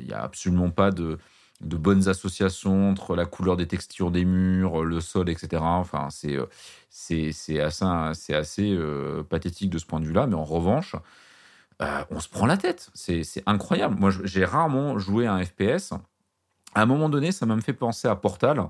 y 0.00 0.12
a 0.12 0.22
absolument 0.22 0.70
pas 0.70 0.90
de, 0.90 1.18
bonnes 1.60 2.08
associations 2.08 2.90
entre 2.90 3.14
la 3.16 3.24
couleur 3.24 3.56
des 3.56 3.66
textures 3.66 4.10
des 4.10 4.24
murs, 4.24 4.84
le 4.84 5.00
sol, 5.00 5.30
etc. 5.30 5.62
Enfin, 5.62 6.08
c'est, 6.10 6.36
assez, 6.90 7.32
c'est 7.32 8.34
assez 8.34 8.72
euh, 8.72 9.22
pathétique 9.22 9.70
de 9.70 9.78
ce 9.78 9.86
point 9.86 10.00
de 10.00 10.06
vue-là. 10.06 10.26
Mais 10.26 10.34
en 10.34 10.44
revanche, 10.44 10.96
on 12.10 12.20
se 12.20 12.28
prend 12.28 12.46
la 12.46 12.56
tête. 12.56 12.90
C'est, 12.94 13.24
incroyable. 13.46 13.96
Moi, 13.98 14.10
j'ai 14.24 14.44
rarement 14.44 14.98
joué 14.98 15.26
à 15.26 15.34
un 15.34 15.44
FPS. 15.44 15.92
À 16.74 16.82
un 16.82 16.86
moment 16.86 17.08
donné, 17.08 17.32
ça 17.32 17.46
m'a 17.46 17.60
fait 17.60 17.72
penser 17.72 18.08
à 18.08 18.16
Portal. 18.16 18.68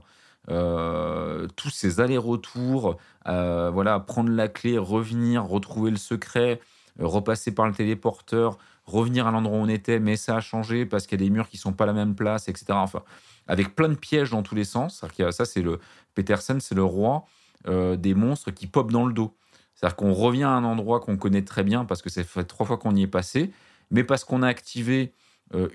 Euh, 0.51 1.47
tous 1.55 1.71
ces 1.71 2.01
allers-retours, 2.01 2.97
euh, 3.29 3.71
voilà, 3.73 4.01
prendre 4.01 4.31
la 4.31 4.49
clé, 4.49 4.77
revenir, 4.77 5.45
retrouver 5.45 5.91
le 5.91 5.97
secret, 5.97 6.61
euh, 7.01 7.07
repasser 7.07 7.53
par 7.53 7.67
le 7.67 7.73
téléporteur, 7.73 8.59
revenir 8.85 9.27
à 9.27 9.31
l'endroit 9.31 9.59
où 9.59 9.63
on 9.63 9.69
était, 9.69 10.01
mais 10.01 10.17
ça 10.17 10.37
a 10.37 10.41
changé 10.41 10.85
parce 10.85 11.07
qu'il 11.07 11.21
y 11.21 11.23
a 11.23 11.27
des 11.27 11.31
murs 11.31 11.49
qui 11.49 11.59
sont 11.59 11.73
pas 11.73 11.85
à 11.85 11.87
la 11.87 11.93
même 11.93 12.15
place, 12.15 12.49
etc. 12.49 12.67
Enfin, 12.71 13.03
avec 13.47 13.77
plein 13.77 13.89
de 13.89 13.95
pièges 13.95 14.31
dans 14.31 14.43
tous 14.43 14.57
les 14.57 14.65
sens. 14.65 15.05
Ça, 15.31 15.45
c'est 15.45 15.63
le 15.63 15.79
Petersen, 16.15 16.61
c'est 16.61 16.75
le 16.75 16.85
roi 16.85 17.25
des 17.65 18.15
monstres 18.15 18.51
qui 18.51 18.67
popent 18.67 18.91
dans 18.91 19.07
le 19.07 19.13
dos. 19.13 19.37
C'est-à-dire 19.75 19.95
qu'on 19.95 20.13
revient 20.13 20.43
à 20.43 20.51
un 20.51 20.65
endroit 20.65 20.99
qu'on 20.99 21.17
connaît 21.17 21.45
très 21.45 21.63
bien 21.63 21.85
parce 21.85 22.03
que 22.03 22.11
ça 22.11 22.25
fait 22.25 22.43
trois 22.43 22.67
fois 22.67 22.77
qu'on 22.77 22.97
y 22.97 23.03
est 23.03 23.09
passé, 23.09 23.53
mais 23.93 24.03
parce 24.03 24.25
qu'on 24.25 24.43
a 24.43 24.49
activé 24.49 25.13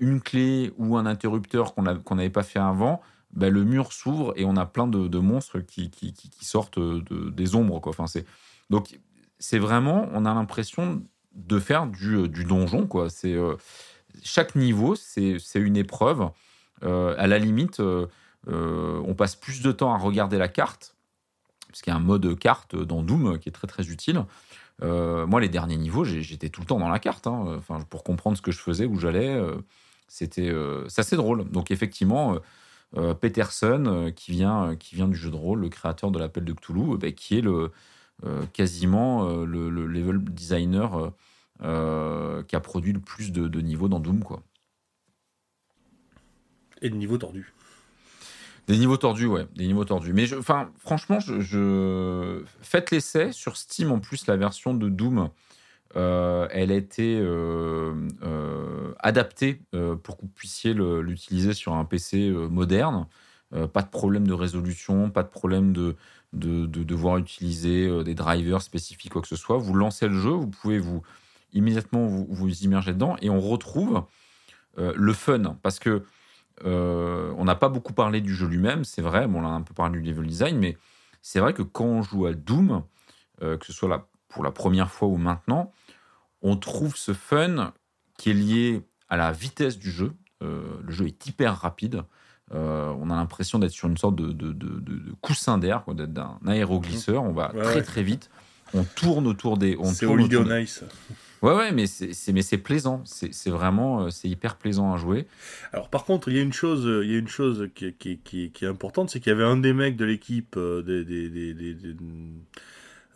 une 0.00 0.20
clé 0.20 0.72
ou 0.76 0.98
un 0.98 1.06
interrupteur 1.06 1.74
qu'on 1.74 2.14
n'avait 2.14 2.30
pas 2.30 2.42
fait 2.42 2.58
avant, 2.58 3.00
ben, 3.32 3.52
le 3.52 3.64
mur 3.64 3.92
s'ouvre 3.92 4.32
et 4.36 4.44
on 4.44 4.56
a 4.56 4.66
plein 4.66 4.86
de, 4.86 5.18
monstres 5.18 5.60
qui, 5.60 5.90
sortent 6.40 6.78
de, 6.78 7.30
des 7.30 7.54
ombres. 7.54 7.80
Quoi. 7.80 7.90
Enfin, 7.98 8.06
donc, 8.70 8.98
c'est 9.38 9.58
vraiment, 9.58 10.08
on 10.12 10.24
a 10.24 10.34
l'impression 10.34 11.02
de 11.34 11.58
faire 11.58 11.86
du, 11.86 12.28
du 12.28 12.44
donjon. 12.44 12.86
Quoi. 12.86 13.10
C'est, 13.10 13.36
chaque 14.22 14.54
niveau, 14.54 14.94
c'est, 14.96 15.38
une 15.54 15.76
épreuve. 15.76 16.30
à 16.82 17.26
la 17.26 17.38
limite, 17.38 17.80
on 18.46 19.14
passe 19.16 19.36
plus 19.36 19.62
de 19.62 19.72
temps 19.72 19.94
à 19.94 19.98
regarder 19.98 20.38
la 20.38 20.48
carte, 20.48 20.96
puisqu'il 21.68 21.90
y 21.90 21.92
a 21.92 21.96
un 21.96 22.00
mode 22.00 22.38
carte 22.38 22.76
dans 22.76 23.02
Doom 23.02 23.38
qui 23.38 23.48
est 23.48 23.52
très 23.52 23.66
très 23.66 23.88
utile. 23.88 24.24
Euh, 24.82 25.26
moi, 25.26 25.40
les 25.40 25.48
derniers 25.48 25.76
niveaux, 25.76 26.04
j'étais 26.04 26.48
tout 26.48 26.60
le 26.60 26.66
temps 26.66 26.78
dans 26.78 26.88
la 26.88 26.98
carte, 26.98 27.26
hein. 27.26 27.56
enfin, 27.58 27.80
pour 27.90 28.04
comprendre 28.04 28.36
ce 28.36 28.42
que 28.42 28.52
je 28.52 28.58
faisais, 28.58 28.86
où 28.86 28.98
j'allais. 28.98 29.34
Euh, 29.34 29.56
c'était 30.06 30.48
euh, 30.48 30.86
assez 30.96 31.16
drôle. 31.16 31.44
Donc, 31.50 31.70
effectivement, 31.70 32.36
Peterson, 33.20 34.12
qui, 34.16 34.30
vient, 34.30 34.76
qui 34.76 34.94
vient 34.94 35.08
du 35.08 35.16
jeu 35.16 35.30
de 35.30 35.36
rôle, 35.36 35.60
le 35.60 35.68
créateur 35.68 36.10
de 36.10 36.18
l'appel 36.18 36.44
de 36.44 36.52
Cthulhu, 36.52 36.96
bah, 36.96 37.12
qui 37.12 37.38
est 37.38 37.42
le, 37.42 37.70
quasiment 38.52 39.28
le, 39.44 39.68
level 39.68 40.24
designer 40.24 41.12
qui 41.60 42.56
a 42.56 42.60
produit 42.60 42.92
le 42.92 43.00
plus 43.00 43.30
de, 43.32 43.46
de 43.46 43.60
niveaux 43.60 43.88
dans 43.88 44.00
Doom. 44.00 44.22
Quoi. 44.24 44.42
Et 46.82 46.90
de 46.90 46.96
niveaux 46.96 47.18
tordus. 47.18 47.52
Des 48.68 48.76
niveaux 48.76 48.98
tordus, 48.98 49.26
ouais, 49.26 49.46
des 49.56 49.66
niveaux 49.66 49.86
tordus. 49.86 50.12
Mais 50.12 50.32
enfin, 50.34 50.70
franchement, 50.78 51.20
je, 51.20 52.42
faites 52.60 52.90
l'essai 52.90 53.32
sur 53.32 53.56
Steam. 53.56 53.90
En 53.90 53.98
plus, 53.98 54.26
la 54.26 54.36
version 54.36 54.74
de 54.74 54.90
Doom, 54.90 55.30
euh, 55.96 56.48
elle 56.50 56.70
a 56.70 56.74
été 56.74 57.18
euh, 57.18 57.94
euh, 58.22 58.92
adaptée 58.98 59.62
pour 60.02 60.16
que 60.16 60.22
vous 60.22 60.32
puissiez 60.34 60.74
l'utiliser 60.74 61.54
sur 61.54 61.74
un 61.74 61.84
PC 61.84 62.30
moderne. 62.30 63.06
pas 63.72 63.82
de 63.82 63.88
problème 63.88 64.26
de 64.26 64.34
résolution, 64.34 65.10
pas 65.10 65.22
de 65.22 65.28
problème 65.28 65.72
de, 65.72 65.96
de, 66.32 66.66
devoir 66.66 67.16
utiliser 67.18 68.04
des 68.04 68.14
drivers 68.14 68.62
spécifiques, 68.62 69.12
quoi 69.12 69.22
que 69.22 69.28
ce 69.28 69.36
soit. 69.36 69.56
Vous 69.56 69.74
lancez 69.74 70.08
le 70.08 70.18
jeu, 70.18 70.30
vous 70.30 70.48
pouvez 70.48 70.78
vous 70.78 71.02
immédiatement 71.54 72.06
vous, 72.06 72.48
immerger 72.62 72.92
dedans 72.92 73.16
et 73.22 73.30
on 73.30 73.40
retrouve 73.40 74.04
le 74.76 75.12
fun 75.12 75.56
parce 75.62 75.78
que 75.78 76.04
on 76.64 77.44
n'a 77.44 77.54
pas 77.54 77.68
beaucoup 77.70 77.94
parlé 77.94 78.20
du 78.20 78.34
jeu 78.34 78.46
lui-même, 78.46 78.84
c'est 78.84 79.02
vrai, 79.02 79.26
bon, 79.26 79.42
on 79.42 79.46
a 79.46 79.50
un 79.50 79.62
peu 79.62 79.74
parlé 79.74 80.00
du 80.00 80.10
level 80.10 80.26
design, 80.26 80.58
mais 80.58 80.76
c'est 81.22 81.40
vrai 81.40 81.54
que 81.54 81.62
quand 81.62 81.86
on 81.86 82.02
joue 82.02 82.26
à 82.26 82.34
Doom, 82.34 82.82
que 83.40 83.64
ce 83.64 83.72
soit 83.72 83.88
pour 84.28 84.44
la 84.44 84.50
première 84.50 84.90
fois 84.90 85.08
ou 85.08 85.16
maintenant, 85.16 85.72
on 86.42 86.56
trouve 86.56 86.96
ce 86.96 87.12
fun 87.12 87.72
qui 88.16 88.30
est 88.30 88.34
lié 88.34 88.82
à 89.08 89.16
la 89.16 89.32
vitesse 89.32 89.78
du 89.78 89.90
jeu. 89.90 90.12
Euh, 90.42 90.62
le 90.84 90.92
jeu 90.92 91.06
est 91.06 91.26
hyper 91.26 91.56
rapide. 91.56 92.02
on 92.50 93.10
a 93.10 93.16
l'impression 93.16 93.58
d'être 93.58 93.72
sur 93.72 93.88
une 93.88 93.96
sorte 93.96 94.16
de, 94.16 95.14
coussin 95.20 95.58
d'air, 95.58 95.82
d'être 95.88 96.12
d'un 96.12 96.38
aéroglisseur. 96.46 97.22
On 97.22 97.32
va 97.32 97.48
très 97.48 97.82
très 97.82 98.02
vite. 98.02 98.30
On 98.74 98.84
tourne 98.84 99.26
autour 99.26 99.56
des. 99.56 99.76
C'est 99.84 100.06
Holiday 100.06 100.36
on 100.36 100.56
Ice. 100.58 100.84
Ouais, 101.42 101.54
ouais, 101.54 101.72
mais 101.72 101.86
c'est, 101.86 102.32
mais 102.32 102.42
c'est 102.42 102.58
plaisant. 102.58 103.02
C'est, 103.04 103.50
vraiment, 103.50 104.02
euh, 104.02 104.10
c'est 104.10 104.28
hyper 104.28 104.56
plaisant 104.56 104.92
à 104.92 104.96
jouer. 104.96 105.26
Alors, 105.72 105.88
par 105.88 106.04
contre, 106.04 106.28
il 106.28 106.36
y 106.36 106.38
a 106.38 106.42
une 106.42 106.52
chose, 106.52 106.84
il 107.04 107.10
y 107.10 107.14
a 107.14 107.18
une 107.18 107.28
chose 107.28 107.68
qui, 107.74 107.92
qui, 107.92 108.18
qui, 108.18 108.50
qui 108.50 108.64
est 108.64 108.68
importante, 108.68 109.10
c'est 109.10 109.20
qu'il 109.20 109.30
y 109.30 109.34
avait 109.34 109.44
un 109.44 109.56
des 109.56 109.72
mecs 109.72 109.96
de 109.96 110.04
l'équipe 110.04 110.56
euh, 110.56 110.82
des, 110.82 111.04
des, 111.04 111.28
des, 111.28 111.74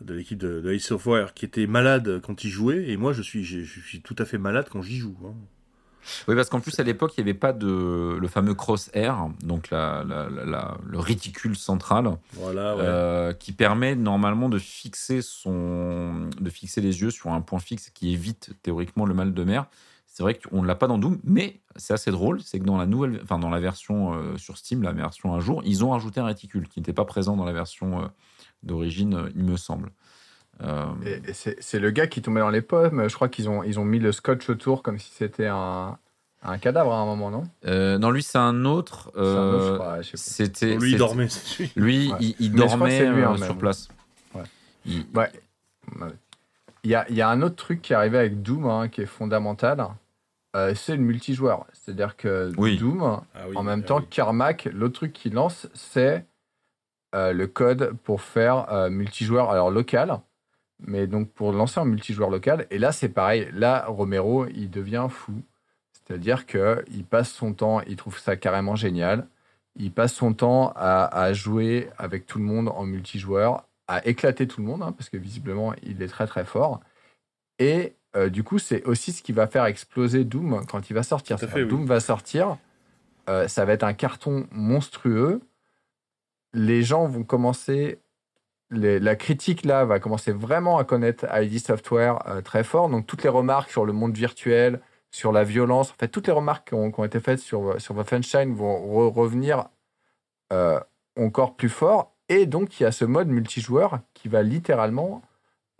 de 0.03 0.13
l'équipe 0.13 0.37
de, 0.37 0.61
de 0.61 0.71
Ace 0.73 0.91
of 0.91 1.05
War 1.05 1.33
qui 1.33 1.45
était 1.45 1.67
malade 1.67 2.21
quand 2.25 2.43
il 2.43 2.49
jouait, 2.49 2.89
et 2.89 2.97
moi, 2.97 3.13
je 3.13 3.21
suis, 3.21 3.43
je, 3.43 3.63
suis 3.63 4.01
tout 4.01 4.15
à 4.19 4.25
fait 4.25 4.37
malade 4.37 4.67
quand 4.71 4.81
j'y 4.81 4.97
joue. 4.97 5.15
Hein. 5.25 5.33
Oui, 6.27 6.35
parce 6.35 6.49
qu'en 6.49 6.59
plus, 6.59 6.77
à 6.79 6.83
l'époque, 6.83 7.13
il 7.17 7.23
n'y 7.23 7.29
avait 7.29 7.37
pas 7.37 7.53
de 7.53 8.17
le 8.19 8.27
fameux 8.27 8.53
crosshair, 8.53 9.29
donc 9.41 9.69
la, 9.69 10.03
la, 10.03 10.77
le 10.85 10.99
réticule 10.99 11.55
central, 11.55 12.17
voilà, 12.33 12.73
euh, 12.73 13.33
qui 13.33 13.53
permet 13.53 13.95
normalement 13.95 14.49
de 14.49 14.59
fixer, 14.59 15.21
son, 15.21 16.29
de 16.39 16.49
fixer 16.49 16.81
les 16.81 17.01
yeux 17.01 17.11
sur 17.11 17.31
un 17.31 17.41
point 17.41 17.59
fixe 17.59 17.89
qui 17.89 18.11
évite 18.11 18.51
théoriquement 18.63 19.05
le 19.05 19.13
mal 19.13 19.33
de 19.33 19.43
mer. 19.43 19.65
C'est 20.05 20.21
vrai 20.21 20.35
qu'on 20.35 20.61
ne 20.61 20.67
l'a 20.67 20.75
pas 20.75 20.85
dans 20.85 20.99
Doom, 20.99 21.19
mais 21.23 21.61
c'est 21.75 21.93
assez 21.93 22.11
drôle, 22.11 22.39
c'est 22.43 22.59
que 22.59 22.65
dans 22.65 22.77
la 22.77 22.85
nouvelle, 22.85 23.19
enfin 23.23 23.39
dans 23.39 23.49
la 23.49 23.59
version 23.59 24.13
euh, 24.13 24.37
sur 24.37 24.57
Steam, 24.57 24.83
la 24.83 24.91
version 24.91 25.33
un 25.33 25.39
jour, 25.39 25.63
ils 25.65 25.83
ont 25.83 25.89
rajouté 25.89 26.19
un 26.19 26.25
réticule 26.25 26.67
qui 26.67 26.79
n'était 26.79 26.93
pas 26.93 27.05
présent 27.05 27.35
dans 27.35 27.45
la 27.45 27.53
version 27.53 28.03
euh, 28.03 28.07
d'origine, 28.63 29.29
il 29.35 29.43
me 29.43 29.57
semble. 29.57 29.91
Euh, 30.61 30.85
c'est 31.33 31.79
le 31.79 31.91
gars 31.91 32.07
qui 32.07 32.21
tombait 32.21 32.39
dans 32.39 32.49
les 32.49 32.61
pommes. 32.61 33.07
Je 33.07 33.15
crois 33.15 33.29
qu'ils 33.29 33.49
ont, 33.49 33.63
ils 33.63 33.79
ont 33.79 33.85
mis 33.85 33.99
le 33.99 34.11
scotch 34.11 34.49
autour 34.49 34.83
comme 34.83 34.99
si 34.99 35.11
c'était 35.11 35.47
un, 35.47 35.97
un 36.43 36.57
cadavre 36.57 36.93
à 36.93 36.97
un 36.97 37.05
moment, 37.05 37.31
non? 37.31 37.43
Euh, 37.65 37.97
Non, 37.97 38.11
lui, 38.11 38.23
c'est 38.23 38.37
un 38.37 38.65
autre. 38.65 39.11
Euh, 39.17 40.01
c'était. 40.13 40.75
Lui, 40.77 40.91
il 40.91 40.97
dormait. 40.97 41.27
Lui, 41.75 42.11
il, 42.39 42.51
dormait 42.53 43.13
sur 43.37 43.57
place. 43.57 43.89
Ouais. 44.35 44.43
Il... 44.85 45.05
Il, 46.85 46.91
y 46.91 46.95
a, 46.95 47.05
il 47.09 47.15
y 47.15 47.21
a 47.21 47.29
un 47.29 47.41
autre 47.41 47.55
truc 47.55 47.81
qui 47.81 47.93
est 47.93 47.95
arrivé 47.95 48.17
avec 48.17 48.41
Doom 48.41 48.65
hein, 48.65 48.89
qui 48.89 49.01
est 49.01 49.05
fondamental. 49.05 49.87
c'est 50.75 50.95
le 50.95 51.01
multijoueur. 51.01 51.65
C'est-à-dire 51.73 52.15
que 52.15 52.51
Doom, 52.77 53.01
ah 53.01 53.21
en 53.55 53.63
même 53.63 53.81
ah 53.85 53.87
temps, 53.87 54.01
Carmack, 54.01 54.69
l'autre 54.71 54.95
truc 54.95 55.13
qu'il 55.13 55.33
lance, 55.33 55.67
c'est 55.73 56.25
le 57.13 57.45
code 57.45 57.93
pour 58.03 58.21
faire 58.21 58.89
multijoueur 58.89 59.51
alors 59.51 59.71
local 59.71 60.19
mais 60.85 61.07
donc 61.07 61.31
pour 61.31 61.51
lancer 61.51 61.79
un 61.79 61.85
multijoueur 61.85 62.29
local. 62.29 62.67
Et 62.69 62.77
là, 62.77 62.91
c'est 62.91 63.09
pareil. 63.09 63.47
Là, 63.53 63.85
Romero, 63.87 64.45
il 64.47 64.69
devient 64.69 65.07
fou. 65.09 65.33
C'est-à-dire 65.91 66.45
qu'il 66.45 67.05
passe 67.09 67.31
son 67.31 67.53
temps, 67.53 67.81
il 67.81 67.95
trouve 67.95 68.19
ça 68.19 68.35
carrément 68.35 68.75
génial. 68.75 69.27
Il 69.75 69.91
passe 69.91 70.13
son 70.13 70.33
temps 70.33 70.73
à, 70.75 71.33
jouer 71.33 71.89
avec 71.97 72.25
tout 72.25 72.37
le 72.37 72.43
monde 72.43 72.69
en 72.69 72.83
multijoueur, 72.83 73.67
à 73.87 74.05
éclater 74.05 74.47
tout 74.47 74.61
le 74.61 74.67
monde, 74.67 74.83
hein, 74.83 74.91
parce 74.91 75.09
que 75.09 75.17
visiblement, 75.17 75.73
il 75.81 76.01
est 76.01 76.07
très 76.07 76.27
très 76.27 76.45
fort. 76.45 76.81
Et 77.57 77.93
euh, 78.15 78.29
du 78.29 78.43
coup, 78.43 78.59
c'est 78.59 78.83
aussi 78.83 79.11
ce 79.11 79.23
qui 79.23 79.31
va 79.31 79.47
faire 79.47 79.65
exploser 79.65 80.25
Doom 80.25 80.65
quand 80.69 80.89
il 80.89 80.93
va 80.93 81.01
sortir. 81.01 81.37
Doom 81.65 81.85
va 81.85 81.99
sortir, 81.99 82.57
euh, 83.29 83.47
ça 83.47 83.65
va 83.65 83.73
être 83.73 83.83
un 83.83 83.93
carton 83.93 84.45
monstrueux. 84.51 85.41
Les 86.53 86.83
gens 86.83 87.07
vont 87.07 87.23
commencer 87.23 87.99
la 88.73 89.15
critique 89.15 89.65
là 89.65 89.85
va 89.85 89.99
commencer 89.99 90.31
vraiment 90.31 90.77
à 90.77 90.83
connaître 90.83 91.25
ID 91.31 91.59
Software 91.59 92.27
euh, 92.27 92.41
très 92.41 92.63
fort. 92.63 92.89
Donc 92.89 93.05
toutes 93.05 93.23
les 93.23 93.29
remarques 93.29 93.69
sur 93.69 93.85
le 93.85 93.93
monde 93.93 94.15
virtuel, 94.15 94.81
sur 95.11 95.31
la 95.31 95.43
violence, 95.43 95.91
en 95.91 95.95
fait 95.95 96.07
toutes 96.07 96.27
les 96.27 96.33
remarques 96.33 96.69
qui 96.69 96.73
ont, 96.73 97.05
été 97.05 97.19
faites 97.19 97.39
sur, 97.39 97.79
sur 97.79 97.93
Wolfenstein 97.95 98.53
vont 98.53 99.09
revenir 99.11 99.65
euh, 100.51 100.79
encore 101.17 101.55
plus 101.55 101.69
fort. 101.69 102.13
Et 102.29 102.45
donc 102.45 102.79
il 102.79 102.83
y 102.83 102.85
a 102.85 102.91
ce 102.91 103.05
mode 103.05 103.27
multijoueur 103.27 103.99
qui 104.13 104.27
va 104.27 104.41
littéralement 104.41 105.21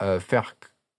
euh, 0.02 0.20
faire 0.20 0.56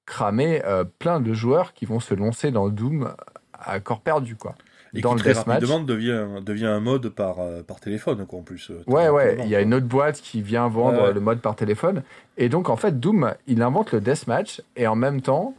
cramer 0.07 0.61
plein 0.99 1.19
de 1.19 1.33
joueurs 1.33 1.73
qui 1.73 1.87
vont 1.87 1.99
se 1.99 2.13
lancer 2.13 2.51
dans 2.51 2.69
Doom 2.69 3.15
à 3.55 3.81
corps 3.81 4.03
perdu 4.03 4.37
quoi 4.37 4.55
et 4.95 5.01
dans 5.01 5.15
qui 5.15 5.25
le 5.25 5.33
très 5.33 5.43
rapidement 5.43 5.81
devient, 5.81 6.27
devient 6.43 6.67
un 6.67 6.81
mode 6.81 7.09
par, 7.09 7.41
euh, 7.41 7.63
par 7.63 7.81
téléphone, 7.81 8.27
quoi, 8.27 8.39
en 8.39 8.43
plus. 8.43 8.71
Euh, 8.71 8.83
ouais, 8.87 9.09
ouais, 9.09 9.39
il 9.41 9.49
y 9.49 9.57
a 9.57 9.61
une 9.61 9.75
autre 9.75 9.87
boîte 9.87 10.21
qui 10.21 10.41
vient 10.41 10.69
vendre 10.69 11.11
le 11.13 11.21
mode 11.21 11.41
par 11.41 11.57
téléphone. 11.57 12.03
Et 12.37 12.49
donc, 12.49 12.69
en 12.69 12.77
fait, 12.77 13.01
Doom, 13.01 13.35
il 13.47 13.63
invente 13.63 13.93
le 13.93 14.01
deathmatch, 14.01 14.63
et 14.77 14.87
en 14.87 14.97
même 14.97 15.21
temps, 15.21 15.55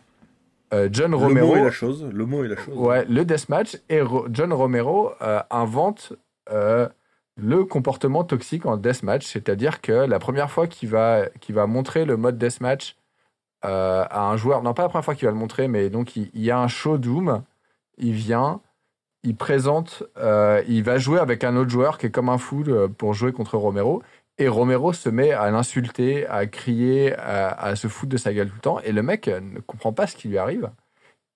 euh, 0.73 0.89
John 0.91 1.13
Romero... 1.13 1.47
Le 1.47 1.53
mot 1.53 1.57
est 1.57 1.63
la 1.63 1.71
chose, 1.71 2.09
le 2.11 2.25
mot 2.25 2.43
est 2.43 2.47
la 2.47 2.57
chose. 2.57 2.77
Ouais, 2.77 3.05
le 3.05 3.25
deathmatch, 3.25 3.77
et 3.89 4.01
John 4.29 4.53
Romero 4.53 5.11
invente 5.49 6.13
le 7.37 7.63
comportement 7.65 8.23
toxique 8.23 8.65
en 8.65 8.77
deathmatch, 8.77 9.25
c'est-à-dire 9.25 9.81
que 9.81 9.91
la 9.91 10.19
première 10.19 10.49
fois 10.49 10.67
qu'il 10.67 10.89
va, 10.89 11.23
va 11.49 11.67
montrer 11.67 12.05
le 12.05 12.15
mode 12.15 12.37
deathmatch 12.37 12.95
à 13.61 14.29
un 14.29 14.37
joueur, 14.37 14.61
non 14.61 14.73
pas 14.73 14.83
la 14.83 14.89
première 14.89 15.05
fois 15.05 15.15
qu'il 15.15 15.25
va 15.25 15.31
le 15.31 15.37
montrer, 15.37 15.67
mais 15.67 15.89
donc 15.89 16.15
il, 16.15 16.29
il 16.35 16.43
y 16.43 16.51
a 16.51 16.59
un 16.59 16.67
show 16.67 16.99
Doom, 16.99 17.41
il 17.97 18.13
vient 18.13 18.61
il 19.25 19.35
présente, 19.35 20.03
euh, 20.17 20.61
il 20.67 20.83
va 20.83 20.97
jouer 20.97 21.19
avec 21.19 21.43
un 21.43 21.55
autre 21.55 21.69
joueur 21.69 21.97
qui 21.97 22.05
est 22.05 22.11
comme 22.11 22.29
un 22.29 22.37
fou 22.37 22.63
euh, 22.67 22.87
pour 22.87 23.13
jouer 23.13 23.31
contre 23.31 23.57
Romero. 23.57 24.01
Et 24.37 24.47
Romero 24.47 24.93
se 24.93 25.09
met 25.09 25.31
à 25.31 25.49
l'insulter, 25.49 26.27
à 26.27 26.45
crier, 26.45 27.13
à, 27.17 27.75
se 27.75 27.87
foutre 27.87 28.11
de 28.11 28.17
sa 28.17 28.33
gueule 28.33 28.49
tout 28.49 28.55
le 28.55 28.61
temps. 28.61 28.79
Et 28.81 28.91
le 28.91 29.01
mec 29.01 29.27
euh, 29.27 29.39
ne 29.39 29.59
comprend 29.59 29.93
pas 29.93 30.07
ce 30.07 30.15
qui 30.15 30.27
lui 30.27 30.37
arrive. 30.37 30.69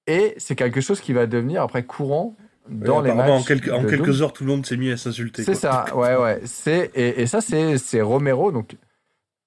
Et 0.06 0.34
c'est 0.38 0.56
quelque 0.56 0.82
chose 0.82 1.00
qui 1.00 1.14
va 1.14 1.26
devenir 1.26 1.62
après 1.62 1.84
courant 1.84 2.36
dans 2.68 3.02
les 3.02 3.14
matchs. 3.14 3.30
En, 3.30 3.44
quelques, 3.44 3.72
en 3.72 3.86
quelques 3.86 4.22
heures, 4.22 4.34
tout 4.34 4.44
le 4.44 4.50
monde 4.50 4.66
s'est 4.66 4.78
mis 4.78 4.92
à 4.92 4.98
s'insulter. 4.98 5.44
C'est 5.44 5.56
ça, 5.56 5.86
ouais, 5.96 6.16
ouais. 6.16 6.42
C'est, 6.46 6.92
et, 6.94 7.26
ça, 7.26 7.40
c'est 7.42 8.02
Romero. 8.02 8.52
Donc, 8.52 8.76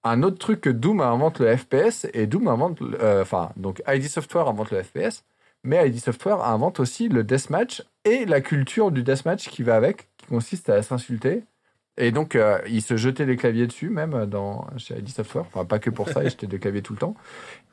un 0.02 0.22
autre 0.22 0.38
truc 0.38 0.62
que 0.62 0.70
Doom 0.70 1.00
invente 1.00 1.38
le 1.38 1.56
FPS 1.56 2.06
et 2.14 2.26
Doom 2.26 2.48
invente. 2.48 2.78
Enfin, 3.20 3.50
donc 3.56 3.82
ID 3.86 4.08
Software 4.08 4.48
invente 4.48 4.70
le 4.70 4.82
FPS 4.82 5.24
mais 5.64 5.88
ID 5.88 5.98
Software 5.98 6.44
invente 6.44 6.80
aussi 6.80 7.08
le 7.08 7.24
deathmatch 7.24 7.82
et 8.04 8.24
la 8.24 8.40
culture 8.40 8.90
du 8.90 9.02
deathmatch 9.02 9.48
qui 9.48 9.62
va 9.62 9.76
avec, 9.76 10.08
qui 10.16 10.26
consiste 10.26 10.68
à 10.68 10.82
s'insulter 10.82 11.44
Et 11.96 12.10
donc, 12.10 12.34
euh, 12.34 12.58
ils 12.66 12.82
se 12.82 12.96
jetaient 12.96 13.26
des 13.26 13.36
claviers 13.36 13.66
dessus, 13.66 13.90
même 13.90 14.26
dans, 14.26 14.66
chez 14.76 14.98
ID 14.98 15.08
Software. 15.08 15.44
Enfin, 15.46 15.64
pas 15.64 15.78
que 15.78 15.90
pour 15.90 16.08
ça, 16.08 16.24
ils 16.24 16.30
jetaient 16.30 16.46
des 16.46 16.58
claviers 16.58 16.82
tout 16.82 16.94
le 16.94 16.98
temps. 16.98 17.14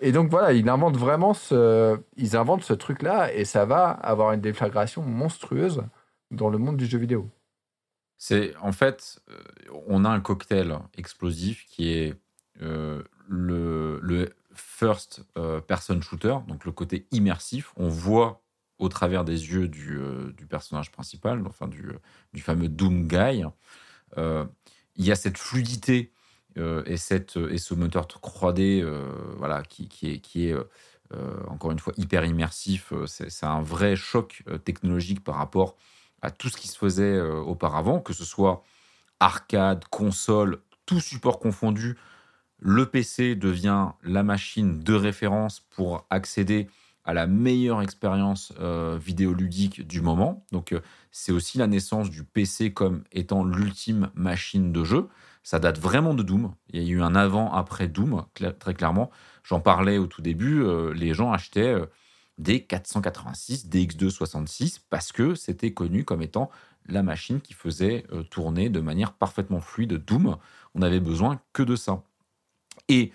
Et 0.01 0.11
donc, 0.11 0.29
voilà, 0.29 0.53
ils 0.53 0.69
inventent 0.69 0.97
vraiment 0.97 1.33
ce, 1.33 1.99
ils 2.15 2.35
inventent 2.35 2.63
ce 2.63 2.73
truc-là 2.73 3.33
et 3.33 3.45
ça 3.45 3.65
va 3.65 3.89
avoir 3.89 4.33
une 4.33 4.41
déflagration 4.41 5.01
monstrueuse 5.01 5.83
dans 6.31 6.49
le 6.49 6.57
monde 6.57 6.77
du 6.77 6.85
jeu 6.85 6.99
vidéo. 6.99 7.27
C'est 8.17 8.53
en 8.61 8.73
fait, 8.73 9.19
euh, 9.29 9.39
on 9.87 10.03
a 10.03 10.09
un 10.09 10.19
cocktail 10.19 10.77
explosif 10.97 11.65
qui 11.65 11.93
est 11.93 12.15
euh, 12.61 13.01
le, 13.29 13.99
le 14.03 14.29
first 14.59 15.23
euh, 15.37 15.61
person 15.61 16.01
shooter, 16.01 16.35
donc 16.47 16.65
le 16.65 16.71
côté 16.71 17.07
immersif. 17.11 17.73
On 17.77 17.87
voit 17.87 18.41
au 18.77 18.89
travers 18.89 19.25
des 19.25 19.51
yeux 19.51 19.67
du, 19.67 19.97
euh, 19.97 20.31
personnage 20.49 20.91
principal, 20.91 21.45
enfin 21.47 21.67
du, 21.67 21.89
du 22.33 22.41
fameux 22.41 22.69
Doom 22.69 23.07
Guy. 23.07 23.43
Euh, 24.17 24.45
il 24.95 25.05
y 25.05 25.11
a 25.11 25.15
cette 25.15 25.37
fluidité 25.37 26.11
euh, 26.57 26.83
et, 26.85 26.97
cette, 26.97 27.37
et 27.37 27.57
ce 27.57 27.73
moteur 27.73 28.05
3D 28.05 28.81
euh, 28.81 29.11
voilà, 29.37 29.63
qui, 29.63 29.89
est, 30.03 30.19
qui 30.19 30.47
est 30.47 30.55
euh, 31.13 31.43
encore 31.47 31.71
une 31.71 31.79
fois 31.79 31.93
hyper 31.97 32.25
immersif. 32.25 32.93
Euh, 32.93 33.05
C'est 33.07 33.45
un 33.45 33.61
vrai 33.61 33.95
choc 33.95 34.43
euh, 34.47 34.57
technologique 34.57 35.23
par 35.23 35.35
rapport 35.35 35.75
à 36.21 36.31
tout 36.31 36.49
ce 36.49 36.57
qui 36.57 36.67
se 36.67 36.77
faisait 36.77 37.03
euh, 37.03 37.39
auparavant, 37.39 37.99
que 37.99 38.13
ce 38.13 38.25
soit 38.25 38.63
arcade, 39.19 39.85
console, 39.89 40.61
tout 40.85 40.99
support 40.99 41.39
confondu. 41.39 41.97
Le 42.59 42.85
PC 42.85 43.35
devient 43.35 43.89
la 44.03 44.23
machine 44.23 44.79
de 44.79 44.93
référence 44.93 45.61
pour 45.61 46.05
accéder 46.09 46.67
à 47.05 47.13
la 47.13 47.25
meilleure 47.25 47.81
expérience 47.81 48.53
euh, 48.59 48.97
vidéoludique 49.01 49.87
du 49.87 50.01
moment. 50.01 50.45
Donc, 50.51 50.73
euh, 50.73 50.81
c'est 51.11 51.31
aussi 51.31 51.57
la 51.57 51.67
naissance 51.67 52.09
du 52.09 52.23
PC 52.23 52.73
comme 52.73 53.03
étant 53.11 53.43
l'ultime 53.43 54.11
machine 54.13 54.71
de 54.73 54.83
jeu. 54.83 55.07
Ça 55.41 55.59
date 55.59 55.79
vraiment 55.79 56.13
de 56.13 56.21
Doom. 56.21 56.53
Il 56.69 56.83
y 56.83 56.85
a 56.85 56.89
eu 56.89 57.01
un 57.01 57.15
avant-après 57.15 57.87
Doom, 57.87 58.25
cla- 58.35 58.55
très 58.57 58.73
clairement. 58.73 59.09
J'en 59.43 59.61
parlais 59.61 59.97
au 59.97 60.05
tout 60.07 60.21
début. 60.21 60.61
euh, 60.61 60.93
les 60.93 61.13
gens 61.13 61.31
achetaient 61.31 61.75
des 62.37 62.63
486, 62.65 63.67
des 63.67 63.85
X266 63.85 64.79
parce 64.89 65.11
que 65.11 65.33
c'était 65.35 65.73
connu 65.73 66.03
comme 66.05 66.21
étant 66.21 66.49
la 66.85 67.03
machine 67.03 67.41
qui 67.41 67.53
faisait 67.53 68.05
tourner 68.29 68.69
de 68.69 68.79
manière 68.79 69.13
parfaitement 69.13 69.59
fluide 69.61 69.93
Doom. 69.93 70.37
On 70.75 70.79
n'avait 70.79 70.99
besoin 70.99 71.41
que 71.53 71.63
de 71.63 71.75
ça. 71.75 72.03
Et 72.87 73.11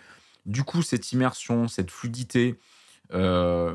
du 0.47 0.63
coup, 0.65 0.83
cette 0.83 1.13
immersion, 1.13 1.69
cette 1.69 1.91
fluidité, 1.91 2.59
euh, 3.13 3.75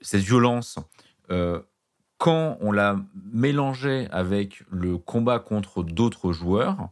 cette 0.00 0.22
violence, 0.22 0.78
euh, 1.30 1.60
quand 2.18 2.56
on 2.60 2.72
la 2.72 2.96
mélangeait 3.32 4.08
avec 4.10 4.62
le 4.70 4.96
combat 4.98 5.38
contre 5.38 5.82
d'autres 5.82 6.32
joueurs, 6.32 6.90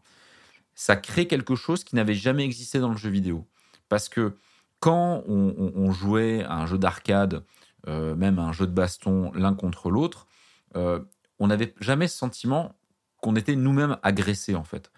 ça 0.74 0.96
crée 0.96 1.26
quelque 1.26 1.54
chose 1.54 1.84
qui 1.84 1.94
n'avait 1.94 2.14
jamais 2.14 2.44
existé 2.44 2.78
dans 2.78 2.90
le 2.90 2.96
jeu 2.96 3.10
vidéo. 3.10 3.46
Parce 3.88 4.08
que 4.08 4.34
quand 4.80 5.22
on, 5.26 5.92
jouait 5.92 6.42
à 6.44 6.54
un 6.54 6.66
jeu 6.66 6.78
d'arcade, 6.78 7.44
euh, 7.86 8.14
même 8.14 8.38
à 8.38 8.42
un 8.42 8.52
jeu 8.52 8.66
de 8.66 8.72
baston 8.72 9.30
l'un 9.34 9.54
contre 9.54 9.90
l'autre, 9.90 10.26
on 10.74 11.46
n'avait 11.46 11.74
jamais 11.80 12.08
ce 12.08 12.16
sentiment 12.16 12.74
qu'on 13.18 13.36
était 13.36 13.56
nous-mêmes 13.56 13.98
agressés 14.02 14.54
en 14.54 14.64
fait. 14.64 14.90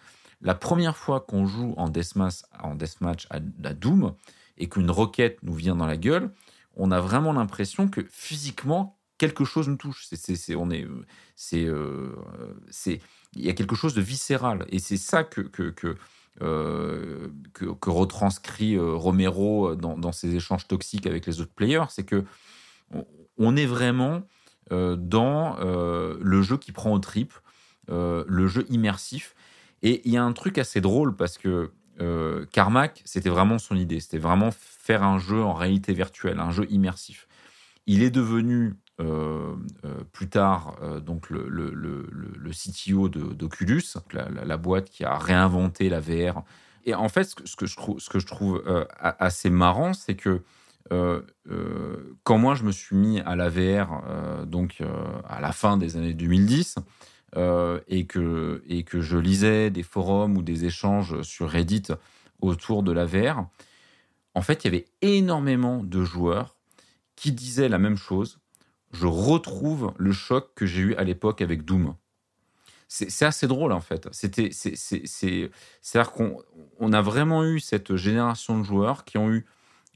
La 0.43 0.55
première 0.55 0.97
fois 0.97 1.21
qu'on 1.21 1.47
joue 1.47 1.75
en 1.77 1.89
deathmatch, 1.89 2.43
en 2.61 2.77
à, 3.31 3.37
à 3.65 3.75
Doom 3.75 4.15
et 4.59 4.69
qu'une 4.69 4.91
roquette 4.91 5.39
nous 5.43 5.55
vient 5.55 5.77
dans 5.77 5.87
la 5.87 5.97
gueule, 5.97 6.31
on 6.75 6.91
a 6.91 7.01
vraiment 7.01 7.33
l'impression 7.33 7.89
que 7.89 8.01
physiquement 8.11 8.99
quelque 9.19 9.45
chose 9.45 9.69
nous 9.69 9.77
touche. 9.77 10.09
C'est, 10.13 10.57
on 10.57 10.71
est, 10.71 10.85
euh, 11.55 12.17
c'est, 12.71 13.01
il 13.35 13.45
y 13.45 13.49
a 13.49 13.53
quelque 13.53 13.77
chose 13.77 13.95
de 13.95 14.01
viscéral 14.01 14.67
et 14.69 14.81
c'est 14.81 14.97
ça 14.97 15.23
que 15.23 15.43
que 15.43 15.71
que, 15.71 15.97
euh, 16.43 17.29
que, 17.53 17.91
retranscrit 17.91 18.75
euh, 18.77 18.95
Romero 18.95 19.77
dans, 19.77 19.97
dans 19.97 20.13
ses 20.13 20.35
échanges 20.35 20.67
toxiques 20.67 21.07
avec 21.07 21.27
les 21.27 21.41
autres 21.41 21.55
players, 21.55 21.85
c'est 21.91 22.05
que 22.05 22.25
on- 23.39 23.57
est 23.57 23.67
vraiment 23.67 24.23
dans 24.71 25.57
le 25.59 26.43
jeu 26.43 26.57
qui 26.57 26.73
prend 26.73 26.93
aux 26.93 26.99
tripes, 26.99 27.35
le 27.89 28.47
jeu 28.47 28.67
immersif. 28.71 29.35
Et 29.83 30.03
il 30.05 30.13
y 30.13 30.17
a 30.17 30.23
un 30.25 30.33
truc 30.33 30.59
assez 30.59 30.81
drôle 30.81 31.17
parce 31.17 31.39
que 31.39 31.73
euh, 32.01 32.47
Carmack, 32.53 33.03
c'était 33.05 33.29
vraiment 33.31 33.59
son 33.59 33.77
idée. 33.77 34.01
C'était 34.01 34.19
vraiment 34.19 34.51
faire 34.53 35.03
un 35.03 35.19
jeu 35.19 35.43
en 35.43 35.53
réalité 35.55 35.93
virtuelle, 35.93 36.41
un 36.41 36.51
jeu 36.51 36.67
immersif. 36.71 37.29
Il 37.87 38.03
est 38.03 38.11
devenu 38.11 38.75
euh, 39.01 39.55
euh, 39.85 40.05
plus 40.13 40.29
tard 40.29 40.77
euh, 40.83 41.01
donc 41.01 41.31
le, 41.31 41.47
le, 41.49 41.71
le, 41.73 42.07
le- 42.11 42.53
CTO 42.53 43.09
d'Oculus, 43.09 43.83
la, 44.13 44.29
la- 44.45 44.57
boîte 44.57 44.91
qui 44.91 45.05
a 45.05 45.17
réinventé 45.19 45.89
la 45.89 46.01
VR. 46.01 46.43
Et 46.85 46.95
en 46.95 47.09
fait, 47.09 47.25
ce 47.45 47.57
que, 47.57 47.67
je 47.67 47.77
trouve, 47.77 47.99
ce 48.01 48.11
que 48.11 48.19
je 48.19 48.27
trouve 48.27 48.63
assez 49.01 49.51
marrant, 49.51 49.93
c'est 49.95 50.15
que 50.15 50.43
quand 50.91 52.39
moi 52.39 52.55
je 52.55 52.65
me 52.65 52.73
suis 52.73 52.97
mis 52.97 53.21
à 53.21 53.37
la 53.37 53.49
VR, 53.49 54.03
donc 54.47 54.83
à 55.29 55.41
la 55.41 55.53
fin 55.53 55.77
des 55.77 55.97
années 55.97 56.13
2010, 56.13 56.77
euh, 57.37 57.81
et, 57.89 58.07
que, 58.07 58.63
et 58.69 58.83
que 58.83 59.01
je 59.01 59.17
lisais 59.17 59.71
des 59.71 59.83
forums 59.83 60.37
ou 60.37 60.43
des 60.43 60.65
échanges 60.65 61.23
sur 61.23 61.51
Reddit 61.51 61.89
autour 62.41 62.83
de 62.83 62.93
la 62.93 63.07
VR, 63.07 63.47
en 64.35 64.43
fait, 64.43 64.65
il 64.65 64.73
y 64.73 64.75
avait 64.75 64.87
énormément 65.01 65.83
de 65.83 66.05
joueurs 66.05 66.57
qui 67.17 67.33
disaient 67.33 67.69
la 67.69 67.79
même 67.79 67.97
chose. 67.97 68.39
Je 68.93 69.07
retrouve 69.07 69.93
le 69.97 70.13
choc 70.13 70.51
que 70.55 70.67
j'ai 70.67 70.81
eu 70.81 70.95
à 70.95 71.05
l'époque 71.05 71.41
avec 71.41 71.65
Doom. 71.65 71.95
C'est 72.89 73.25
assez 73.25 73.47
drôle 73.47 73.73
en 73.73 73.81
fait. 73.81 74.07
C'est-à-dire 74.13 75.51
qu'on 76.13 76.43
on 76.79 76.93
a 76.93 77.01
vraiment 77.01 77.43
eu 77.43 77.59
cette 77.59 77.97
génération 77.97 78.59
de 78.59 78.65
joueurs 78.65 79.07
qui 79.07 79.17
ont 79.17 79.31
eu 79.31 79.47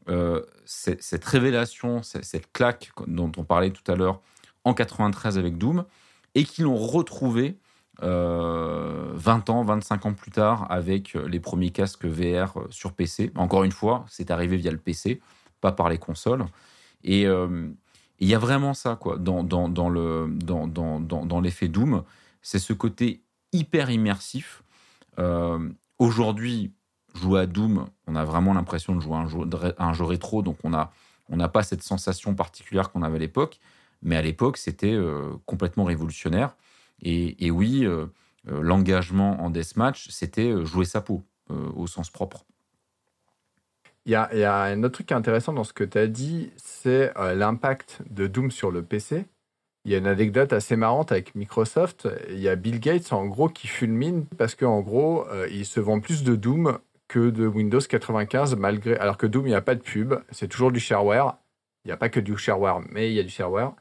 euh, 0.08 0.40
cette, 0.64 1.02
cette 1.02 1.24
révélation, 1.24 2.02
cette, 2.02 2.24
cette 2.24 2.50
claque 2.52 2.92
dont 3.06 3.30
on 3.36 3.44
parlait 3.44 3.70
tout 3.70 3.90
à 3.92 3.96
l'heure 3.96 4.22
en 4.64 4.72
93 4.72 5.36
avec 5.36 5.58
Doom, 5.58 5.84
et 6.36 6.44
qui 6.44 6.62
l'ont 6.62 6.76
retrouvé 6.76 7.58
euh, 8.02 9.10
20 9.14 9.50
ans, 9.50 9.64
25 9.64 10.06
ans 10.06 10.12
plus 10.12 10.30
tard 10.30 10.66
avec 10.70 11.14
les 11.14 11.40
premiers 11.40 11.70
casques 11.70 12.04
VR 12.04 12.58
sur 12.70 12.92
PC. 12.92 13.32
Encore 13.34 13.64
une 13.64 13.72
fois, 13.72 14.04
c'est 14.08 14.30
arrivé 14.30 14.56
via 14.58 14.70
le 14.70 14.78
PC, 14.78 15.20
pas 15.60 15.72
par 15.72 15.88
les 15.88 15.98
consoles. 15.98 16.44
Et 17.02 17.26
euh, 17.26 17.68
il 18.20 18.28
y 18.28 18.34
a 18.34 18.38
vraiment 18.38 18.74
ça 18.74 18.96
quoi 18.96 19.16
dans, 19.16 19.42
le, 19.42 20.28
dans, 20.38 21.40
l'effet 21.40 21.68
Doom. 21.68 22.04
C'est 22.42 22.58
ce 22.58 22.74
côté 22.74 23.22
hyper 23.52 23.90
immersif. 23.90 24.62
Euh, 25.18 25.70
Aujourd'hui, 25.98 26.72
jouer 27.14 27.40
à 27.40 27.46
Doom, 27.46 27.86
on 28.06 28.16
a 28.16 28.24
vraiment 28.24 28.52
l'impression 28.52 28.94
de 28.94 29.00
jouer 29.00 29.16
à 29.16 29.86
un 29.86 29.94
jeu, 29.94 30.04
rétro, 30.04 30.42
donc 30.42 30.58
on 30.62 30.70
n'a 30.70 30.90
on 31.28 31.36
n'a 31.36 31.48
pas 31.48 31.62
cette 31.62 31.82
sensation 31.82 32.34
particulière 32.34 32.92
qu'on 32.92 33.02
avait 33.02 33.16
à 33.16 33.20
l'époque. 33.20 33.58
Mais 34.02 34.16
à 34.16 34.22
l'époque, 34.22 34.56
c'était 34.56 34.92
euh, 34.92 35.32
complètement 35.46 35.84
révolutionnaire. 35.84 36.56
Et, 37.02 37.50
oui, 37.50 37.84
euh, 37.84 38.06
euh, 38.48 38.62
l'engagement 38.62 39.42
en 39.42 39.50
deathmatch, 39.50 40.08
c'était 40.08 40.64
jouer 40.64 40.84
sa 40.84 41.00
peau, 41.00 41.22
au 41.48 41.86
sens 41.86 42.10
propre. 42.10 42.44
Il 44.06 44.12
y 44.12 44.14
a, 44.14 44.62
un 44.62 44.82
autre 44.82 44.94
truc 44.94 45.12
intéressant 45.12 45.52
dans 45.52 45.64
ce 45.64 45.72
que 45.72 45.84
tu 45.84 45.98
as 45.98 46.06
dit, 46.06 46.50
c'est 46.56 47.12
l'impact 47.16 48.02
de 48.08 48.26
Doom 48.26 48.50
sur 48.50 48.70
le 48.70 48.82
PC. 48.82 49.26
Il 49.86 49.92
y 49.92 49.94
a 49.94 49.98
une 49.98 50.08
anecdote 50.08 50.52
assez 50.52 50.74
marrante 50.74 51.12
avec 51.12 51.36
Microsoft. 51.36 52.08
Il 52.28 52.40
y 52.40 52.48
a 52.48 52.56
Bill 52.56 52.80
Gates, 52.80 53.12
en 53.12 53.24
gros, 53.26 53.48
qui 53.48 53.68
fulmine 53.68 54.26
parce 54.36 54.56
qu'en 54.56 54.80
gros, 54.80 55.24
euh, 55.28 55.46
il 55.48 55.64
se 55.64 55.78
vend 55.78 56.00
plus 56.00 56.24
de 56.24 56.34
Doom 56.34 56.78
que 57.06 57.30
de 57.30 57.46
Windows 57.46 57.78
95, 57.78 58.56
malgré... 58.56 58.96
alors 58.96 59.16
que 59.16 59.28
Doom, 59.28 59.46
il 59.46 59.50
n'y 59.50 59.54
a 59.54 59.60
pas 59.60 59.76
de 59.76 59.80
pub, 59.80 60.14
c'est 60.32 60.48
toujours 60.48 60.72
du 60.72 60.80
shareware. 60.80 61.36
Il 61.84 61.88
n'y 61.88 61.92
a 61.92 61.96
pas 61.96 62.08
que 62.08 62.18
du 62.18 62.36
shareware, 62.36 62.80
mais 62.90 63.12
il 63.12 63.14
y 63.14 63.20
a 63.20 63.22
du 63.22 63.28
shareware. 63.28 63.74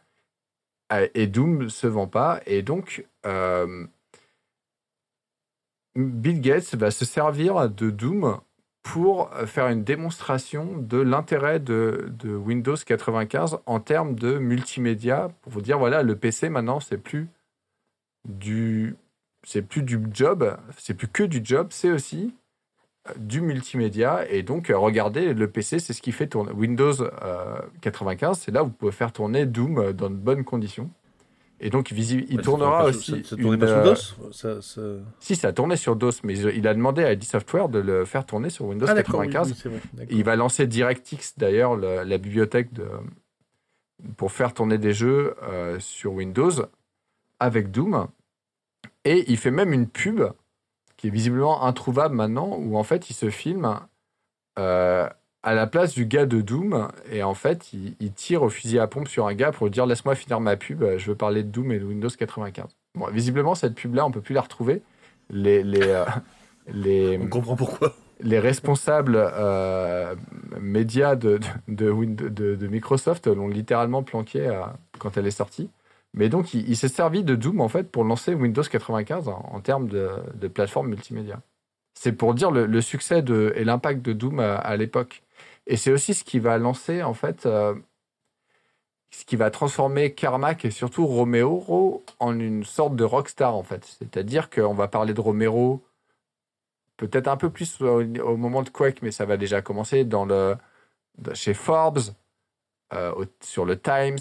Euh, 0.94 1.08
Et 1.14 1.28
Doom 1.28 1.70
se 1.70 1.88
vend 1.88 2.08
pas. 2.08 2.42
Et 2.46 2.62
donc, 2.62 3.06
euh, 3.26 3.88
Bill 5.96 6.42
Gates 6.42 6.76
va 6.76 6.92
se 6.92 7.06
servir 7.06 7.70
de 7.70 7.90
Doom 7.90 8.40
pour 8.84 9.32
faire 9.48 9.68
une 9.68 9.84
démonstration 9.84 10.78
de 10.78 11.00
l'intérêt 11.00 11.60
de, 11.60 12.12
de 12.20 12.36
Windows 12.36 12.76
95 12.76 13.58
en 13.66 13.80
termes 13.80 14.14
de 14.14 14.38
multimédia, 14.38 15.32
pour 15.42 15.54
vous 15.54 15.62
dire, 15.62 15.80
voilà, 15.80 16.04
le 16.04 16.16
PC 16.16 16.50
maintenant, 16.50 16.80
c'est 16.80 17.00
plus 17.00 17.28
du, 18.26 18.96
c'est 19.44 19.64
plus 19.64 19.82
du 19.82 20.00
job, 20.12 20.56
c'est 20.78 20.94
plus 20.94 21.08
que 21.08 21.24
du 21.24 21.42
job, 21.44 21.68
c'est 21.72 21.92
aussi 21.92 22.36
du 23.18 23.42
multimédia. 23.42 24.26
Et 24.30 24.44
donc, 24.44 24.70
euh, 24.70 24.78
regardez, 24.78 25.34
le 25.34 25.48
PC, 25.50 25.80
c'est 25.80 25.94
ce 25.94 26.02
qui 26.02 26.12
fait 26.12 26.28
tourner. 26.28 26.52
Windows 26.52 27.02
euh, 27.02 27.60
95, 27.82 28.40
c'est 28.40 28.52
là 28.52 28.64
où 28.64 28.68
vous 28.68 28.72
pouvez 28.74 28.92
faire 28.92 29.12
tourner 29.12 29.46
Doom 29.46 29.78
euh, 29.78 29.94
dans 29.94 30.10
de 30.10 30.16
bonnes 30.16 30.44
conditions. 30.44 30.90
Et 31.62 31.70
donc, 31.70 31.90
il 31.92 32.04
ça 32.36 32.42
tournera 32.42 32.84
aussi. 32.86 33.24
Ça, 33.24 33.30
ça 33.30 33.36
tournait 33.38 33.54
une, 33.56 33.60
pas 33.60 33.68
sur 33.68 33.78
euh, 33.78 33.84
DOS 33.84 34.34
ça, 34.34 34.62
ça... 34.62 34.82
Si, 35.22 35.36
ça 35.38 35.54
tournait 35.54 35.78
sur 35.78 35.96
DOS, 35.96 36.22
mais 36.24 36.38
il 36.38 36.50
il 36.58 36.68
a 36.68 36.74
demandé 36.74 37.04
à 37.04 37.14
ID 37.14 37.24
Software 37.24 37.70
de 37.70 37.80
le 37.80 38.04
faire 38.04 38.26
tourner 38.26 38.50
sur 38.50 38.66
Windows 38.66 38.86
Ah, 38.90 38.94
d'accord, 38.94 39.22
oui, 39.22 39.28
95. 39.30 39.48
oui, 39.54 39.60
c'est 39.62 39.70
vrai. 39.70 39.80
d'accord. 39.94 40.18
Il 40.18 40.24
va 40.26 40.36
lancer 40.36 40.68
DirectX, 40.68 41.36
d'ailleurs, 41.38 41.76
le- 41.78 42.04
la 42.04 42.18
bibliothèque 42.18 42.74
de, 42.74 42.86
pour 44.18 44.32
faire 44.34 44.54
tourner 44.54 44.78
des 44.78 44.94
jeux 44.94 45.36
euh, 45.44 45.80
sur 45.80 46.12
Windows 46.14 46.52
avec 47.40 47.72
Doom. 47.72 48.08
Et 49.06 49.24
il 49.32 49.38
fait 49.38 49.52
même 49.52 49.72
une 49.72 49.88
pub 49.88 50.24
qui 50.98 51.08
est 51.08 51.12
visiblement 51.12 51.64
introuvable 51.64 52.16
maintenant, 52.16 52.58
où 52.58 52.78
en 52.78 52.84
fait 52.84 53.10
il 53.10 53.14
se 53.14 53.30
filme 53.30 53.80
euh, 54.58 55.08
à 55.44 55.54
la 55.54 55.68
place 55.68 55.94
du 55.94 56.06
gars 56.06 56.26
de 56.26 56.42
Doom, 56.42 56.88
et 57.12 57.24
en 57.24 57.34
fait 57.34 57.72
il, 57.74 58.14
tire 58.14 58.44
au 58.44 58.50
fusil 58.50 58.80
à 58.80 58.88
pompe 58.88 59.08
sur 59.08 59.28
un 59.28 59.34
gars 59.34 59.52
pour 59.52 59.68
lui 59.68 59.72
dire 59.72 59.86
laisse-moi 59.86 60.16
finir 60.16 60.40
ma 60.40 60.56
pub, 60.56 60.84
je 60.98 61.06
veux 61.08 61.16
parler 61.16 61.44
de 61.44 61.50
Doom 61.50 61.72
et 61.72 61.80
de 61.80 61.86
Windows 61.86 62.10
95. 62.10 62.66
Bon, 62.96 63.08
visiblement 63.12 63.56
cette 63.56 63.76
pub-là 63.76 64.06
on 64.06 64.12
peut 64.12 64.22
plus 64.22 64.34
la 64.34 64.42
retrouver. 64.42 64.82
Les, 65.30 65.64
les, 65.64 65.82
euh, 65.82 66.06
les, 66.68 67.20
on 67.22 67.28
comprend 67.28 67.56
pourquoi. 67.56 67.94
Les 68.22 68.40
responsables 68.40 69.18
euh, 69.18 70.16
médias 70.62 71.16
de, 71.16 71.40
de, 71.68 71.92
de, 71.92 72.56
de, 72.56 72.68
Microsoft 72.68 73.28
l'ont 73.28 73.50
littéralement 73.50 74.04
planqué 74.04 74.50
quand 75.00 75.18
elle 75.18 75.28
est 75.28 75.32
sortie. 75.32 75.70
Mais 76.16 76.30
donc, 76.30 76.54
il, 76.54 76.78
s'est 76.78 76.88
servi 76.88 77.24
de 77.24 77.36
Doom 77.36 77.60
en 77.60 77.68
fait 77.68 77.92
pour 77.92 78.06
lancer 78.06 78.34
Windows 78.34 78.64
95 78.64 79.28
en, 79.28 79.60
termes 79.60 79.90
de, 79.90 80.48
plateforme 80.48 80.88
multimédia. 80.88 81.42
C'est 81.94 82.14
pour 82.14 82.34
dire 82.34 82.52
le, 82.52 82.82
succès 82.82 83.20
et 83.56 83.64
l'impact 83.66 84.02
de 84.02 84.14
Doom 84.14 84.40
à, 84.40 84.78
l'époque. 84.78 85.24
Et 85.68 85.76
c'est 85.76 85.92
aussi 85.92 86.14
ce 86.14 86.24
qui 86.24 86.40
va 86.40 86.58
lancer 86.58 87.04
en 87.04 87.14
fait, 87.14 87.46
euh, 87.46 87.76
ce 89.12 89.26
qui 89.26 89.36
va 89.36 89.52
transformer 89.52 90.14
Carmack 90.14 90.64
et 90.64 90.72
surtout 90.72 91.06
Romero 91.06 92.06
en 92.20 92.40
une 92.40 92.64
sorte 92.64 92.96
de 92.96 93.04
rockstar 93.04 93.54
en 93.54 93.64
fait. 93.64 93.84
C'est-à-dire 93.84 94.50
qu'on 94.50 94.74
va 94.74 94.88
parler 94.88 95.14
de 95.14 95.22
Romero 95.22 95.84
peut-être 96.96 97.28
un 97.28 97.36
peu 97.36 97.50
plus 97.50 97.82
au, 97.82 98.38
moment 98.38 98.64
de 98.64 98.70
Quake, 98.70 99.02
mais 99.02 99.12
ça 99.12 99.26
va 99.26 99.36
déjà 99.36 99.62
commencer 99.62 100.06
dans 100.06 100.24
le, 100.24 100.56
chez 101.34 101.54
Forbes, 101.54 102.00
euh, 102.94 103.26
sur 103.42 103.66
le 103.66 103.78
Times 103.78 104.20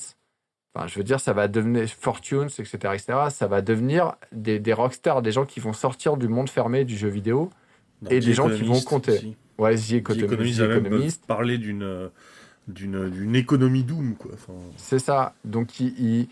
je 0.86 0.98
veux 0.98 1.05
dire, 1.05 1.20
ça 1.20 1.32
va 1.32 1.48
devenir 1.48 1.88
Fortunes, 1.88 2.48
etc., 2.59 2.76
etc. 2.94 3.05
Ça 3.30 3.46
va 3.46 3.62
devenir 3.62 4.16
des, 4.32 4.59
des 4.59 4.72
rockstars, 4.72 5.22
des 5.22 5.32
gens 5.32 5.44
qui 5.44 5.60
vont 5.60 5.72
sortir 5.72 6.16
du 6.16 6.28
monde 6.28 6.51
fermé 6.51 6.84
du 6.84 6.96
jeu 6.96 7.09
vidéo 7.09 7.51
et 8.10 8.20
des 8.20 8.34
gens 8.34 8.48
qui 8.48 8.64
vont 8.64 8.80
compter. 8.80 9.36
Ouais, 9.59 9.76
The 9.76 9.92
Economist. 9.92 11.22
The 11.22 11.26
parler 11.26 11.59
d'une 11.59 12.10
d'une 12.66 13.36
économie 13.36 13.84
Doom, 13.84 14.14
quoi. 14.16 14.32
C'est 14.76 14.98
ça. 14.98 15.34
Donc, 15.44 15.80
il, 15.80 16.28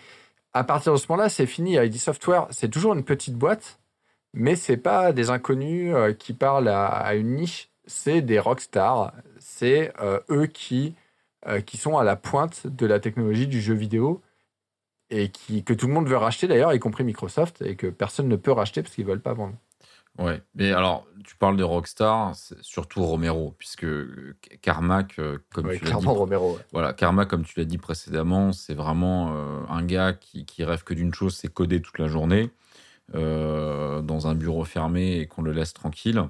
à 0.54 0.64
partir 0.64 0.92
de 0.92 0.98
ce 0.98 1.06
moment-là, 1.10 1.28
c'est 1.28 1.46
fini. 1.46 1.76
ID 1.76 1.96
Software, 1.96 2.46
c'est 2.50 2.70
toujours 2.70 2.94
une 2.94 3.04
petite 3.04 3.36
boîte, 3.36 3.78
mais 4.32 4.56
c'est 4.56 4.76
pas 4.76 5.12
des 5.12 5.30
inconnus 5.30 5.94
euh, 5.94 6.12
qui 6.12 6.32
parlent 6.32 6.68
à, 6.68 7.14
une 7.14 7.34
niche. 7.36 7.70
C'est 7.86 8.22
des 8.22 8.38
rockstars. 8.38 9.12
C'est 9.38 9.92
euh, 10.00 10.20
eux 10.30 10.46
qui 10.46 10.94
euh, 11.48 11.60
qui 11.60 11.76
sont 11.76 11.98
à 11.98 12.04
la 12.04 12.14
pointe 12.14 12.68
de 12.68 12.86
la 12.86 13.00
technologie 13.00 13.48
du 13.48 13.60
jeu 13.60 13.74
vidéo 13.74 14.22
et 15.12 15.28
qui, 15.28 15.62
que 15.62 15.74
tout 15.74 15.86
le 15.86 15.92
monde 15.92 16.08
veut 16.08 16.16
racheter 16.16 16.48
d'ailleurs, 16.48 16.72
y 16.72 16.78
compris 16.78 17.04
Microsoft, 17.04 17.62
et 17.62 17.76
que 17.76 17.86
personne 17.86 18.28
ne 18.28 18.36
peut 18.36 18.50
racheter 18.50 18.82
parce 18.82 18.94
qu'ils 18.94 19.04
ne 19.04 19.10
veulent 19.10 19.20
pas 19.20 19.34
vendre. 19.34 19.54
Ouais, 20.18 20.42
mais 20.54 20.72
alors, 20.72 21.06
tu 21.24 21.36
parles 21.36 21.56
de 21.56 21.62
Rockstar, 21.62 22.34
surtout 22.60 23.02
Romero, 23.02 23.54
puisque 23.58 23.86
Carmack, 24.60 25.18
euh, 25.18 25.38
comme 25.52 25.70
tu 25.70 25.84
l'as 25.84 25.98
dit, 25.98 26.06
Romero, 26.06 26.58
voilà, 26.72 26.92
Carmack, 26.92 27.28
comme 27.28 27.44
tu 27.44 27.58
l'as 27.58 27.64
dit 27.64 27.78
précédemment, 27.78 28.52
c'est 28.52 28.74
vraiment 28.74 29.34
euh, 29.34 29.60
un 29.68 29.82
gars 29.84 30.12
qui, 30.12 30.44
qui 30.44 30.64
rêve 30.64 30.82
que 30.82 30.92
d'une 30.94 31.14
chose, 31.14 31.34
c'est 31.34 31.48
coder 31.48 31.80
toute 31.80 31.98
la 31.98 32.08
journée 32.08 32.50
euh, 33.14 34.02
dans 34.02 34.26
un 34.26 34.34
bureau 34.34 34.64
fermé 34.64 35.18
et 35.18 35.26
qu'on 35.26 35.42
le 35.42 35.52
laisse 35.52 35.72
tranquille. 35.72 36.22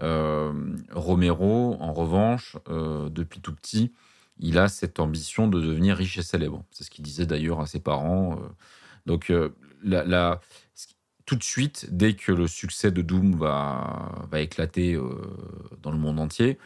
Romero, 0.00 1.76
en 1.80 1.92
revanche, 1.92 2.56
depuis 2.66 3.40
tout 3.40 3.52
petit, 3.52 3.92
il 4.40 4.58
a 4.58 4.68
cette 4.68 5.00
ambition 5.00 5.48
de 5.48 5.60
devenir 5.60 5.96
riche 5.96 6.18
et 6.18 6.22
célèbre. 6.22 6.64
C'est 6.70 6.84
ce 6.84 6.90
qu'il 6.90 7.04
disait 7.04 7.26
d'ailleurs 7.26 7.60
à 7.60 7.66
ses 7.66 7.80
parents. 7.80 8.38
Euh. 8.40 8.48
Donc, 9.06 9.30
euh, 9.30 9.50
tout 11.26 11.36
de 11.36 11.42
suite, 11.42 11.88
dès 11.90 12.14
que 12.14 12.32
le 12.32 12.46
succès 12.46 12.90
de 12.90 13.02
Doom 13.02 13.36
va, 13.36 14.20
éclater 14.34 14.94
euh, 14.94 15.10
dans 15.82 15.90
le 15.90 15.98
monde 15.98 16.20
entier, 16.20 16.58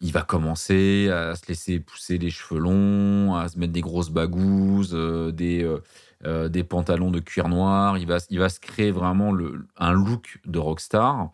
il 0.00 0.12
va 0.12 0.22
commencer 0.22 1.08
à 1.10 1.34
se 1.36 1.46
laisser 1.48 1.80
pousser 1.80 2.18
les 2.18 2.30
cheveux 2.30 2.60
longs, 2.60 3.34
à 3.34 3.48
se 3.48 3.58
mettre 3.58 3.72
des 3.72 3.80
grosses 3.80 4.10
bagouses, 4.10 4.92
des, 5.32 5.66
des 6.22 6.64
pantalons 6.64 7.10
de 7.10 7.18
cuir 7.18 7.48
noir. 7.48 7.96
Il 7.96 8.06
va, 8.06 8.18
se 8.20 8.60
créer 8.60 8.90
vraiment 8.90 9.34
un 9.78 9.92
look 9.92 10.38
de 10.44 10.58
rockstar. 10.58 11.30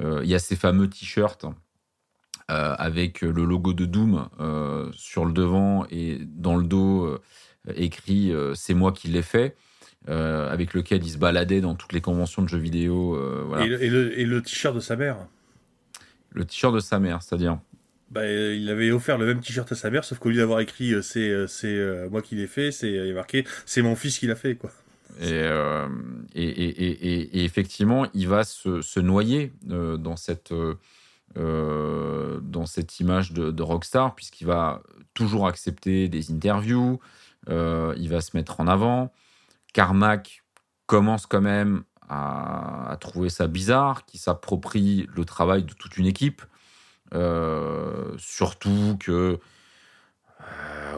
il 0.00 0.26
y 0.26 0.34
a 0.34 0.38
ces 0.38 0.54
fameux 0.54 0.90
t-shirts 0.90 1.46
euh, 2.50 2.74
avec 2.76 3.22
le 3.22 3.44
logo 3.44 3.72
de 3.72 3.86
Doom 3.86 4.28
euh, 4.38 4.90
sur 4.92 5.24
le 5.24 5.32
devant 5.32 5.86
et 5.90 6.18
dans 6.26 6.56
le 6.56 6.64
dos 6.64 7.06
euh, 7.06 7.18
écrit 7.74 8.32
C'est 8.54 8.74
moi 8.74 8.92
qui 8.92 9.08
l'ai 9.08 9.22
fait. 9.22 9.56
avec 10.06 10.74
lequel 10.74 11.02
il 11.02 11.10
se 11.10 11.16
baladait 11.16 11.62
dans 11.62 11.74
toutes 11.74 11.94
les 11.94 12.02
conventions 12.02 12.42
de 12.42 12.48
jeux 12.48 12.58
vidéo. 12.58 13.18
et 13.58 13.88
le, 13.88 14.40
t-shirt 14.42 14.74
de 14.74 14.80
sa 14.80 14.96
mère? 14.96 15.16
Le 16.32 16.44
t-shirt 16.44 16.74
de 16.74 16.80
sa 16.80 16.98
mère, 16.98 17.22
c'est-à-dire? 17.22 17.58
Bah, 18.10 18.26
il 18.30 18.68
avait 18.68 18.90
offert 18.90 19.16
le 19.16 19.24
même 19.24 19.40
t-shirt 19.40 19.72
à 19.72 19.74
sa 19.74 19.88
mère, 19.90 20.04
sauf 20.04 20.18
qu'au 20.18 20.28
lieu 20.28 20.36
d'avoir 20.36 20.60
écrit 20.60 20.92
c'est 21.02 21.46
c'est 21.48 22.08
moi 22.10 22.20
qui 22.20 22.34
l'ai 22.34 22.46
fait, 22.46 22.72
c'est 22.72 23.12
marqué 23.14 23.46
c'est 23.64 23.80
mon 23.80 23.96
fils 23.96 24.18
qui 24.18 24.26
l'a 24.26 24.36
fait 24.36 24.54
quoi. 24.54 24.70
Et, 25.22 25.40
et, 26.34 27.44
effectivement, 27.44 28.06
il 28.14 28.28
va 28.28 28.44
se, 28.44 28.82
se 28.82 29.00
noyer 29.00 29.52
dans 29.62 30.16
cette 30.16 30.52
euh, 30.52 30.74
dans 31.36 32.66
cette 32.66 33.00
image 33.00 33.32
de, 33.32 33.62
rockstar, 33.62 34.14
puisqu'il 34.14 34.46
va 34.46 34.82
toujours 35.14 35.46
accepter 35.46 36.08
des 36.08 36.30
interviews, 36.30 37.00
euh, 37.48 37.94
il 37.96 38.08
va 38.08 38.20
se 38.20 38.36
mettre 38.36 38.60
en 38.60 38.66
avant. 38.66 39.12
Carmack 39.72 40.44
commence 40.86 41.26
quand 41.26 41.40
même 41.40 41.84
à, 42.08 42.96
trouver 43.00 43.30
ça 43.30 43.46
bizarre, 43.46 44.04
qui 44.04 44.18
s'approprie 44.18 45.08
le 45.14 45.24
travail 45.24 45.64
de 45.64 45.72
toute 45.72 45.96
une 45.96 46.06
équipe. 46.06 46.42
Euh, 47.14 48.14
surtout 48.18 48.96
que, 49.00 49.38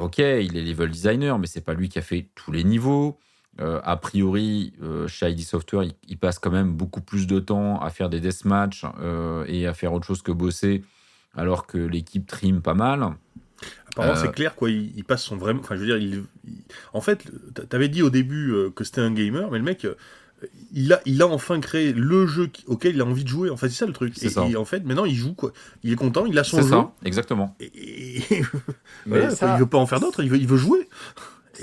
ok, 0.00 0.18
il 0.18 0.56
est 0.56 0.62
level 0.62 0.90
designer, 0.90 1.38
mais 1.38 1.46
c'est 1.46 1.64
pas 1.64 1.74
lui 1.74 1.88
qui 1.88 1.98
a 1.98 2.02
fait 2.02 2.28
tous 2.34 2.52
les 2.52 2.64
niveaux. 2.64 3.18
Euh, 3.60 3.80
a 3.84 3.96
priori, 3.96 4.74
euh, 4.82 5.08
chez 5.08 5.30
ID 5.30 5.40
Software, 5.40 5.84
il, 6.08 6.18
passe 6.18 6.38
quand 6.38 6.50
même 6.50 6.72
beaucoup 6.72 7.00
plus 7.00 7.26
de 7.26 7.40
temps 7.40 7.80
à 7.80 7.88
faire 7.88 8.10
des 8.10 8.20
deathmatchs 8.20 8.84
euh, 9.00 9.44
et 9.48 9.66
à 9.66 9.72
faire 9.72 9.94
autre 9.94 10.04
chose 10.04 10.20
que 10.20 10.32
bosser, 10.32 10.82
alors 11.34 11.66
que 11.66 11.78
l'équipe 11.78 12.26
trime 12.26 12.60
pas 12.60 12.74
mal. 12.74 13.14
Apparemment, 13.88 14.16
c'est 14.16 14.32
clair, 14.32 14.54
quoi. 14.54 14.68
Il, 14.68 15.04
passe 15.04 15.22
son 15.22 15.36
vraiment. 15.38 15.60
Enfin, 15.60 15.76
je 15.76 15.80
veux 15.80 15.86
dire, 15.86 15.96
il, 15.96 16.24
en 16.92 17.00
fait, 17.00 17.24
t'avais 17.70 17.88
dit 17.88 18.02
au 18.02 18.10
début 18.10 18.54
que 18.74 18.84
c'était 18.84 19.00
un 19.00 19.12
gamer, 19.12 19.50
mais 19.50 19.56
le 19.56 19.64
mec, 19.64 19.86
il 20.74 20.92
a, 20.92 21.00
il 21.06 21.22
a 21.22 21.26
enfin 21.26 21.58
créé 21.60 21.94
le 21.94 22.26
jeu 22.26 22.50
auquel 22.66 22.94
il 22.94 23.00
a 23.00 23.06
envie 23.06 23.24
de 23.24 23.28
jouer. 23.28 23.48
En 23.48 23.56
fait, 23.56 23.70
c'est 23.70 23.76
ça 23.76 23.86
le 23.86 23.94
truc. 23.94 24.14
Et, 24.22 24.56
en 24.56 24.66
fait, 24.66 24.84
maintenant, 24.84 25.06
il 25.06 25.14
joue 25.14 25.32
quoi. 25.32 25.52
Il 25.82 25.92
est 25.92 25.96
content, 25.96 26.26
il 26.26 26.38
a 26.38 26.44
son 26.44 26.58
jeu. 26.58 26.64
C'est 26.64 26.68
ça, 26.68 26.92
exactement. 27.04 27.56
mais 29.06 29.30
ça... 29.30 29.54
il 29.54 29.60
veut 29.60 29.66
pas 29.66 29.78
en 29.78 29.86
faire 29.86 30.00
d'autres. 30.00 30.22
Il 30.22 30.28
veut, 30.28 30.36
il 30.36 30.46
veut 30.46 30.58
jouer. 30.58 30.86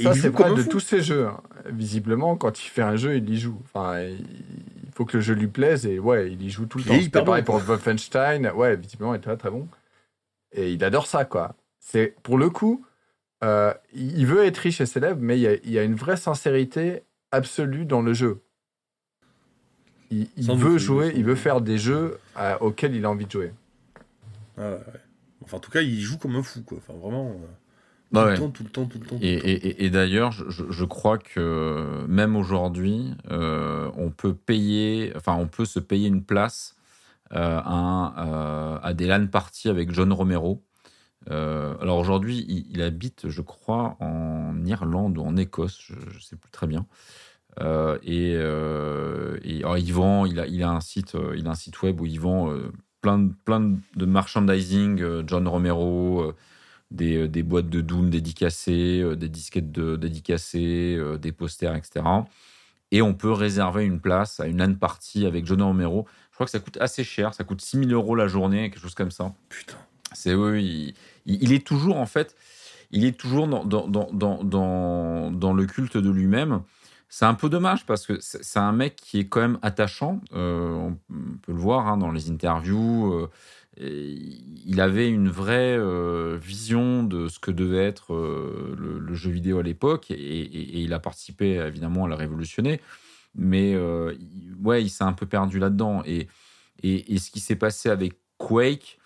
Ça, 0.01 0.13
c'est 0.13 0.29
vrai 0.29 0.53
de 0.53 0.63
tous 0.63 0.79
ces 0.79 1.01
jeux. 1.01 1.27
Hein. 1.27 1.41
Visiblement, 1.65 2.35
quand 2.35 2.63
il 2.63 2.67
fait 2.67 2.81
un 2.81 2.95
jeu, 2.95 3.17
il 3.17 3.29
y 3.29 3.37
joue. 3.37 3.59
Enfin, 3.63 3.99
il 4.01 4.91
faut 4.93 5.05
que 5.05 5.17
le 5.17 5.21
jeu 5.21 5.33
lui 5.33 5.47
plaise 5.47 5.85
et 5.85 5.99
ouais, 5.99 6.31
il 6.31 6.41
y 6.41 6.49
joue 6.49 6.65
tout 6.65 6.79
le 6.79 6.83
temps. 6.83 6.95
C'est 6.99 7.09
pareil 7.09 7.43
pour 7.43 7.59
Wolfenstein. 7.59 8.51
Ouais, 8.51 8.75
visiblement, 8.75 9.13
il 9.13 9.17
est 9.17 9.21
très 9.21 9.37
très 9.37 9.51
bon. 9.51 9.67
Et 10.51 10.73
il 10.73 10.83
adore 10.83 11.07
ça, 11.07 11.25
quoi. 11.25 11.55
C'est 11.79 12.15
pour 12.23 12.37
le 12.37 12.49
coup, 12.49 12.85
euh, 13.43 13.73
il 13.93 14.25
veut 14.25 14.45
être 14.45 14.57
riche 14.57 14.81
et 14.81 14.85
célèbre, 14.85 15.19
mais 15.21 15.39
il 15.39 15.71
y, 15.71 15.79
a, 15.79 15.83
une 15.83 15.95
vraie 15.95 16.17
sincérité 16.17 17.03
absolue 17.31 17.85
dans 17.85 18.01
le 18.01 18.13
jeu. 18.13 18.41
Il, 20.11 20.27
veut 20.55 20.77
jouer, 20.77 21.11
il 21.15 21.23
veut 21.23 21.35
faire 21.35 21.59
des 21.59 21.79
jeux 21.79 22.19
euh, 22.37 22.55
auxquels 22.59 22.95
il 22.95 23.03
a 23.03 23.09
envie 23.09 23.25
de 23.25 23.31
jouer. 23.31 23.51
Ah 24.57 24.77
enfin, 25.43 25.57
en 25.57 25.59
tout 25.59 25.71
cas, 25.71 25.81
il 25.81 25.99
joue 25.99 26.19
comme 26.19 26.35
un 26.35 26.43
fou, 26.43 26.61
quoi. 26.61 26.77
Enfin, 26.77 26.93
vraiment. 26.93 27.31
Euh, 27.31 27.47
bah 28.13 28.35
tout, 28.37 28.43
le 28.63 28.69
temps, 28.69 28.85
tout 28.85 28.99
le 28.99 29.05
temps, 29.07 29.17
Et, 29.21 29.89
d'ailleurs, 29.89 30.31
je, 30.31 30.85
crois 30.85 31.17
que 31.17 32.05
même 32.07 32.35
aujourd'hui, 32.35 33.11
euh, 33.31 33.89
on 33.97 34.11
peut 34.11 34.35
payer, 34.35 35.11
enfin, 35.15 35.33
on 35.33 35.47
peut 35.47 35.65
se 35.65 35.79
payer 35.79 36.09
une 36.09 36.23
place 36.23 36.75
euh, 37.33 37.59
à, 37.63 38.13
euh, 38.19 38.77
à, 38.83 38.93
des 38.93 39.07
LAN 39.07 39.25
parties 39.25 39.67
avec 39.67 39.91
John 39.91 40.13
Romero. 40.13 40.63
alors 41.27 41.97
aujourd'hui, 41.97 42.45
il, 42.69 42.83
habite, 42.83 43.29
je 43.29 43.41
crois, 43.41 43.97
en 43.99 44.63
Irlande 44.63 45.17
ou 45.17 45.23
en 45.23 45.35
Écosse, 45.35 45.79
je 45.81 45.95
ne 45.95 46.21
sais 46.21 46.35
plus 46.35 46.51
très 46.51 46.67
bien. 46.67 46.85
et, 48.03 48.33
il 48.35 49.91
vend, 49.91 50.25
il 50.27 50.39
a, 50.39 50.45
il 50.45 50.61
a 50.61 50.69
un 50.69 50.81
site, 50.81 51.17
il 51.35 51.47
a 51.47 51.49
un 51.49 51.55
site 51.55 51.81
web 51.81 51.99
où 51.99 52.05
il 52.05 52.19
vend 52.19 52.53
plein, 53.01 53.29
plein 53.43 53.75
de 53.95 54.05
merchandising, 54.05 55.25
John 55.25 55.47
Romero 55.47 56.35
euh, 57.01 57.27
des, 57.27 57.43
boîtes 57.43 57.69
de 57.69 57.81
Doom 57.81 58.09
dédicacées, 58.09 59.01
euh, 59.01 59.15
des 59.15 59.29
disquettes 59.29 59.71
de, 59.71 59.95
dédicacées, 59.95 60.95
euh, 60.97 61.17
des 61.17 61.31
posters, 61.31 61.75
etc. 61.75 62.05
Et 62.91 63.01
on 63.01 63.13
peut 63.13 63.31
réserver 63.31 63.85
une 63.85 63.99
place 63.99 64.39
à 64.39 64.47
une 64.47 64.59
LAN 64.59 64.75
party 64.75 65.25
avec 65.25 65.45
John 65.45 65.61
Romero. 65.61 66.07
Je 66.29 66.35
crois 66.35 66.45
que 66.45 66.51
ça 66.51 66.59
coûte 66.59 66.77
assez 66.79 67.03
cher, 67.03 67.33
ça 67.33 67.43
coûte 67.43 67.61
6000 67.61 67.91
euros 67.93 68.15
la 68.15 68.27
journée, 68.27 68.69
quelque 68.69 68.81
chose 68.81 68.95
comme 68.95 69.11
ça. 69.11 69.33
Putain. 69.49 69.77
C'est 70.13 70.35
oui, 70.35 70.93
il, 71.25 71.53
est 71.53 71.65
toujours 71.65 71.97
en 71.97 72.05
fait, 72.05 72.35
il 72.91 73.03
est 73.03 73.17
toujours 73.17 73.47
dans, 73.47 73.65
dans, 73.65 73.87
dans, 73.87 74.43
dans, 74.43 75.31
dans 75.31 75.53
le 75.53 75.65
culte 75.65 75.97
de 75.97 76.11
lui-même. 76.11 76.61
c'est 77.09 77.25
un 77.25 77.33
peu 77.33 77.49
dommage 77.49 77.83
parce 77.87 78.05
que 78.05 78.19
c'est 78.19 78.59
un 78.59 78.73
mec 78.73 78.95
qui 78.95 79.21
est 79.21 79.27
quand 79.27 79.41
même 79.41 79.57
attachant. 79.63 80.21
on 80.31 80.95
peut 81.41 81.51
le 81.51 81.57
voir 81.57 81.87
hein, 81.87 81.97
dans 81.97 82.11
les 82.11 82.29
interviews. 82.29 83.27
Il 83.77 84.79
avait 84.79 85.09
une 85.09 85.29
vraie 85.29 85.79
vision 86.37 87.03
de 87.03 87.27
ce 87.27 87.39
que 87.39 87.51
devait 87.51 87.83
être 87.83 88.13
le, 88.13 89.13
jeu 89.15 89.31
vidéo 89.31 89.59
à 89.59 89.63
l'époque 89.63 90.11
et, 90.11 90.81
il 90.81 90.93
a 90.93 90.99
participé 90.99 91.55
évidemment 91.55 92.05
à 92.05 92.07
la 92.07 92.15
révolutionner. 92.15 92.79
Mais 93.35 93.75
ouais, 94.61 94.83
il 94.83 94.89
s'est 94.89 95.03
un 95.03 95.13
peu 95.13 95.25
perdu 95.25 95.59
là-dedans. 95.59 96.03
Et, 96.05 96.27
et, 96.83 97.17
ce 97.17 97.31
qui 97.31 97.39
s'est 97.39 97.55
passé 97.55 97.89
avec 97.89 98.13
Quake, 98.37 98.99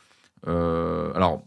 alors 0.46 1.44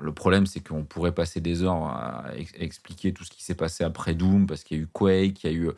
le 0.00 0.12
problème, 0.12 0.46
c'est 0.46 0.60
qu'on 0.60 0.84
pourrait 0.84 1.14
passer 1.14 1.40
des 1.40 1.62
heures 1.62 1.84
à, 1.84 2.26
expliquer 2.58 3.12
tout 3.12 3.24
ce 3.24 3.30
qui 3.30 3.42
s'est 3.42 3.54
passé 3.54 3.84
après 3.84 4.14
Doom, 4.14 4.46
parce 4.46 4.64
qu'il 4.64 4.76
y 4.76 4.80
a 4.80 4.82
eu 4.84 4.86
Quake, 4.86 5.44
il 5.44 5.50
y 5.50 5.54
a 5.54 5.56
eu, 5.56 5.70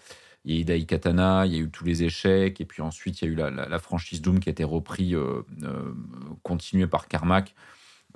il 0.45 0.87
Katana, 0.87 1.45
il 1.47 1.53
y 1.53 1.57
a 1.57 1.61
eu 1.61 1.71
tous 1.71 1.85
les 1.85 2.03
échecs, 2.03 2.61
et 2.61 2.65
puis 2.65 2.83
ensuite 2.83 3.21
il 3.21 3.25
y 3.27 3.29
a 3.29 3.33
eu 3.33 3.35
la, 3.37 3.79
franchise 3.79 4.23
Doom 4.23 4.41
qui 4.41 4.49
a 4.49 4.53
été 4.53 4.65
repris, 4.65 5.15
euh, 5.15 5.43
euh, 5.63 5.93
continuée 6.43 6.87
par 6.87 7.09
Carmack. 7.09 7.55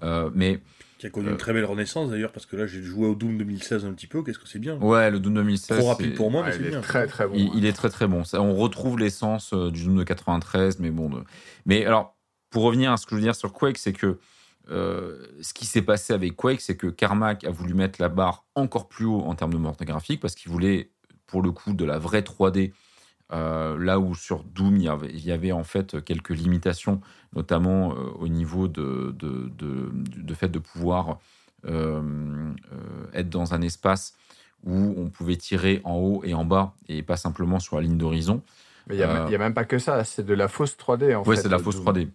Euh, 0.02 0.28
mais 0.34 0.60
qui 0.98 1.06
a 1.06 1.10
connu 1.10 1.28
une 1.28 1.36
très 1.36 1.52
belle 1.52 1.66
renaissance 1.66 2.10
d'ailleurs, 2.10 2.32
parce 2.32 2.46
que 2.46 2.56
là 2.56 2.66
j'ai 2.66 2.82
joué 2.82 3.06
au 3.06 3.14
Doom 3.14 3.38
2016 3.38 3.84
un 3.84 3.92
petit 3.92 4.06
peu, 4.06 4.22
qu'est-ce 4.22 4.38
que 4.38 4.48
c'est 4.48 4.59
bien 4.59 4.76
Ouais, 4.78 5.10
le 5.10 5.20
Doom 5.20 5.34
2016. 5.34 5.78
Trop 5.78 5.88
rapide 5.88 6.14
pour 6.14 6.30
moi, 6.30 6.44
mais 6.44 6.52
c'est 6.52 6.70
bien. 6.70 6.80
Très 6.80 7.06
très 7.06 7.28
bon. 7.28 7.34
Il, 7.34 7.66
est 7.66 7.72
très 7.72 7.90
très 7.90 8.06
bon. 8.06 8.24
Ça, 8.24 8.40
on 8.40 8.55
retrouve 8.55 8.98
l'essence 8.98 9.52
du 9.52 9.84
Doom 9.84 9.98
de 9.98 10.05
93, 10.05 10.80
mais 10.80 10.90
bon. 10.90 11.22
Mais 11.66 11.84
alors, 11.84 12.16
pour 12.51 12.62
revenir 12.62 12.90
à 12.92 12.96
ce 12.96 13.05
que 13.05 13.10
je 13.10 13.16
veux 13.16 13.22
dire 13.22 13.34
sur 13.34 13.52
Quake, 13.52 13.78
c'est 13.78 13.92
que 13.92 14.18
euh, 14.70 15.26
ce 15.42 15.52
qui 15.52 15.66
s'est 15.66 15.82
passé 15.82 16.12
avec 16.12 16.36
Quake, 16.36 16.60
c'est 16.60 16.76
que 16.76 16.86
Carmack 16.86 17.44
a 17.44 17.51
voulu 17.51 17.74
mettre 17.74 18.01
la 18.01 18.09
barre 18.09 18.46
encore 18.55 18.88
plus 18.88 19.05
haut 19.05 19.20
en 19.20 19.34
termes 19.34 19.52
de 19.52 19.59
moteur 19.59 19.86
graphique 19.86 20.20
parce 20.20 20.34
qu'il 20.34 20.51
voulait, 20.51 20.90
pour 21.26 21.42
le 21.42 21.51
coup, 21.51 21.72
de 21.72 21.84
la 21.84 21.98
vraie 21.98 22.22
3D. 22.22 22.72
Euh, 23.32 23.78
là 23.78 23.98
où 23.98 24.14
sur 24.14 24.44
Doom, 24.44 24.76
il 24.76 24.82
y, 25.24 25.32
avait, 25.32 25.52
en 25.52 25.64
fait 25.64 26.05
quelques 26.05 26.30
limitations, 26.30 27.01
notamment 27.34 27.92
euh, 27.92 28.10
au 28.18 28.28
niveau 28.28 28.68
de, 28.68 29.14
de, 29.18 30.34
fait 30.34 30.48
de 30.48 30.59
pouvoir 30.59 31.18
être 31.66 33.30
dans 33.30 33.55
un 33.55 33.62
espace 33.62 34.14
où 34.66 34.94
on 34.98 35.09
pouvait 35.09 35.36
tirer 35.36 35.80
en 35.84 35.94
haut 35.94 36.22
et 36.24 36.34
en 36.34 36.44
bas 36.44 36.74
et 36.88 37.02
pas 37.02 37.16
simplement 37.16 37.59
sur 37.59 37.76
la 37.76 37.82
ligne 37.82 37.96
d'horizon. 37.96 38.42
Mais 38.86 38.96
il 38.96 38.98
n'y 38.98 39.05
a, 39.34 39.38
même 39.38 39.55
pas 39.55 39.64
que 39.64 39.78
ça, 39.78 40.05
c'est 40.05 40.24
de 40.24 40.34
la 40.34 40.48
fausse 40.48 40.76
3D 40.76 41.14
en 41.14 41.24
fait. 41.24 41.30
Oui, 41.30 41.36
c'est 41.36 41.44
de 41.44 41.48
la 41.48 41.59
fausse 41.59 41.80
3D. 41.80 42.09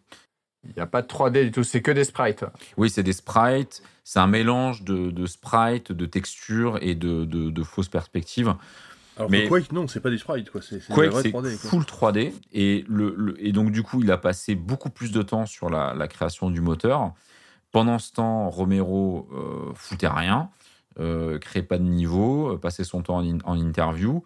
Il 0.66 0.74
n'y 0.76 0.82
a 0.82 0.88
pas 0.88 1.02
de 1.02 1.08
3D 1.08 1.46
du 1.46 1.52
tout, 1.52 1.64
c'est 1.64 1.82
que 1.82 1.92
des 1.92 2.04
sprites. 2.04 2.46
Oui, 2.78 2.90
c'est 2.90 3.04
des 3.04 3.14
sprites. 3.14 3.82
C'est 4.04 4.20
un 4.20 4.28
mélange 4.28 4.84
de, 4.84 5.12
de 5.12 5.26
sprites, 5.26 5.92
de 5.92 6.06
textures 6.06 6.80
et 6.82 6.96
de, 6.96 7.26
de, 7.26 7.64
fausses 7.64 7.90
perspectives. 7.90 8.56
Alors 9.20 9.30
Mais 9.30 9.48
Quake, 9.48 9.72
non, 9.72 9.88
c'est 9.88 10.00
pas 10.00 10.10
des 10.10 10.18
sprites. 10.18 10.50
Quoi. 10.50 10.62
C'est, 10.62 10.80
Quake, 10.88 11.12
c'est 11.22 11.30
3D, 11.30 11.58
full 11.58 11.84
3D. 11.84 12.34
Et, 12.54 12.86
le, 12.88 13.36
et 13.40 13.52
donc, 13.52 13.72
du 13.72 13.84
coup, 13.84 14.02
il 14.02 14.12
a 14.12 14.18
passé 14.18 14.56
beaucoup 14.56 14.90
plus 14.90 15.12
de 15.12 15.22
temps 15.22 15.46
sur 15.46 15.70
la, 15.70 15.94
la 15.94 16.08
création 16.08 16.50
du 16.50 16.62
moteur. 16.62 17.14
Pendant 17.72 18.00
ce 18.00 18.14
temps, 18.14 18.50
Romero 18.50 19.28
euh, 19.32 19.74
foutait 19.76 20.08
rien, 20.08 20.50
euh, 21.00 21.38
créait 21.38 21.64
pas 21.64 21.78
de 21.78 21.84
niveau, 21.84 22.54
euh, 22.54 22.58
passait 22.58 22.86
son 22.86 23.04
temps 23.04 23.18
en, 23.18 23.38
en 23.44 23.60
interview. 23.60 24.24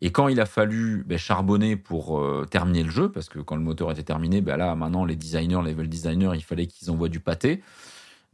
Et 0.00 0.10
quand 0.12 0.28
il 0.28 0.40
a 0.40 0.46
fallu 0.46 1.04
ben, 1.06 1.16
charbonner 1.16 1.76
pour 1.76 2.18
euh, 2.18 2.46
terminer 2.50 2.82
le 2.82 2.90
jeu, 2.90 3.10
parce 3.10 3.28
que 3.28 3.38
quand 3.38 3.56
le 3.56 3.62
moteur 3.62 3.90
était 3.90 4.02
terminé, 4.02 4.40
ben 4.40 4.56
là, 4.56 4.74
maintenant, 4.74 5.04
les 5.04 5.16
designers, 5.16 5.60
les 5.64 5.70
level 5.70 5.88
designers, 5.88 6.32
il 6.34 6.42
fallait 6.42 6.66
qu'ils 6.66 6.90
envoient 6.90 7.08
du 7.08 7.20
pâté. 7.20 7.62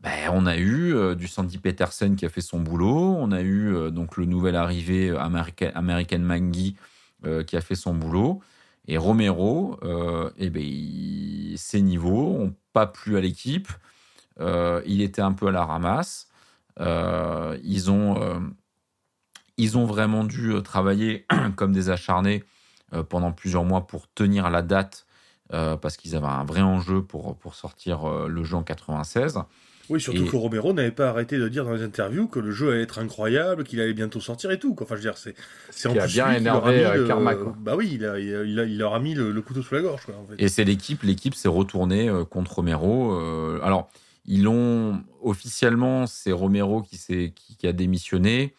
Ben, 0.01 0.31
on 0.33 0.47
a 0.47 0.57
eu 0.57 0.95
euh, 0.95 1.15
du 1.15 1.29
Sandy 1.29 1.59
Peterson 1.59 2.15
qui 2.17 2.25
a 2.25 2.29
fait 2.29 2.41
son 2.41 2.61
boulot, 2.61 3.17
on 3.19 3.33
a 3.33 3.43
eu 3.43 3.75
euh, 3.75 3.91
donc 3.91 4.17
le 4.17 4.25
nouvel 4.25 4.57
arrivé 4.57 5.11
American, 5.11 5.71
American 5.75 6.21
Mangy 6.21 6.77
qui 7.47 7.55
a 7.55 7.61
fait 7.61 7.75
son 7.75 7.93
boulot, 7.93 8.41
et 8.89 8.97
Romero, 8.97 9.79
eh 10.39 10.49
ben, 10.49 11.55
ses 11.55 11.83
niveaux 11.83 12.39
n'ont 12.39 12.55
pas 12.73 12.87
plu 12.87 13.19
à 13.19 13.21
l'équipe, 13.21 13.69
il 14.41 15.03
était 15.03 15.21
un 15.21 15.33
peu 15.33 15.49
à 15.49 15.51
la 15.51 15.67
ramasse, 15.67 16.29
ils 16.79 17.91
ont 17.91 18.51
ils 19.61 19.77
ont 19.77 19.85
vraiment 19.85 20.25
dû 20.25 20.53
euh, 20.53 20.63
travailler 20.63 21.27
comme 21.57 21.73
des 21.73 21.91
acharnés 21.91 22.45
euh, 22.95 23.03
pendant 23.03 23.31
plusieurs 23.31 23.65
mois 23.65 23.87
pour 23.87 24.11
tenir 24.13 24.49
la 24.49 24.63
date 24.63 25.07
euh, 25.53 25.77
parce 25.77 25.97
qu'ils 25.97 26.17
avaient 26.17 26.27
un 26.27 26.45
vrai 26.45 26.63
enjeu 26.63 27.03
pour, 27.03 27.37
pour 27.37 27.55
sortir 27.55 28.09
le 28.09 28.43
jeu 28.43 28.57
en 28.57 28.63
96. 28.63 29.41
Oui, 29.91 30.01
surtout 30.01 30.25
que 30.25 30.37
Romero 30.37 30.73
n'avait 30.73 30.91
pas 30.91 31.09
arrêté 31.09 31.37
de 31.37 31.49
dire 31.49 31.65
dans 31.65 31.75
les 31.75 31.83
interviews 31.83 32.29
que 32.29 32.39
le 32.39 32.51
jeu 32.53 32.71
allait 32.71 32.83
être 32.83 32.99
incroyable, 32.99 33.65
qu'il 33.65 33.81
allait 33.81 33.93
bientôt 33.93 34.21
sortir 34.21 34.51
et 34.51 34.59
tout. 34.59 34.75
Enfin, 34.81 34.95
je 34.95 35.01
veux 35.01 35.03
dire, 35.03 35.19
c'est, 35.19 35.35
c'est 35.71 35.89
en 35.89 35.93
plus 35.93 36.01
a 36.01 36.07
bien 36.07 36.33
énervé 36.33 37.05
Karma. 37.07 37.35
Bah 37.59 37.75
oui, 37.77 37.91
il, 37.95 38.07
a, 38.07 38.19
il, 38.19 38.59
a, 38.61 38.65
il, 38.65 38.79
leur 38.79 38.95
a 38.95 39.01
mis 39.01 39.15
le, 39.15 39.43
couteau 39.43 39.63
sous 39.63 39.75
la 39.75 39.83
gorge. 39.83 40.07
Quoi, 40.07 40.15
Et 40.39 40.49
c'est 40.49 40.65
l'équipe, 40.65 41.03
l'équipe 41.03 41.35
s'est 41.35 41.49
retournée 41.49 42.11
contre 42.31 42.55
Romero. 42.57 43.13
alors, 43.63 43.91
ils 44.27 44.45
l'ont 44.45 45.03
officiellement, 45.23 46.07
c'est 46.07 46.33
Romero 46.33 46.83
qui, 46.83 46.97
s'est, 46.97 47.35
qui 47.35 47.67
a 47.67 47.73
démissionné. 47.73 48.55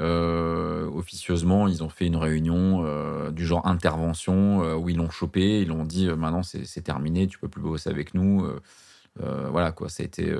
Euh, 0.00 0.86
officieusement, 0.90 1.68
ils 1.68 1.82
ont 1.82 1.88
fait 1.88 2.06
une 2.06 2.16
réunion 2.16 2.82
euh, 2.84 3.30
du 3.30 3.46
genre 3.46 3.66
intervention 3.66 4.62
euh, 4.62 4.74
où 4.74 4.90
ils 4.90 4.96
l'ont 4.96 5.10
chopé, 5.10 5.62
ils 5.62 5.68
l'ont 5.68 5.84
dit 5.84 6.06
maintenant 6.08 6.42
c'est 6.42 6.82
terminé, 6.82 7.26
tu 7.26 7.38
peux 7.38 7.48
plus 7.48 7.62
bosser 7.62 7.88
avec 7.88 8.14
nous. 8.14 8.46
voilà 9.18 9.72
quoi, 9.72 9.88
ça 9.88 10.02
a 10.02 10.06
été. 10.06 10.34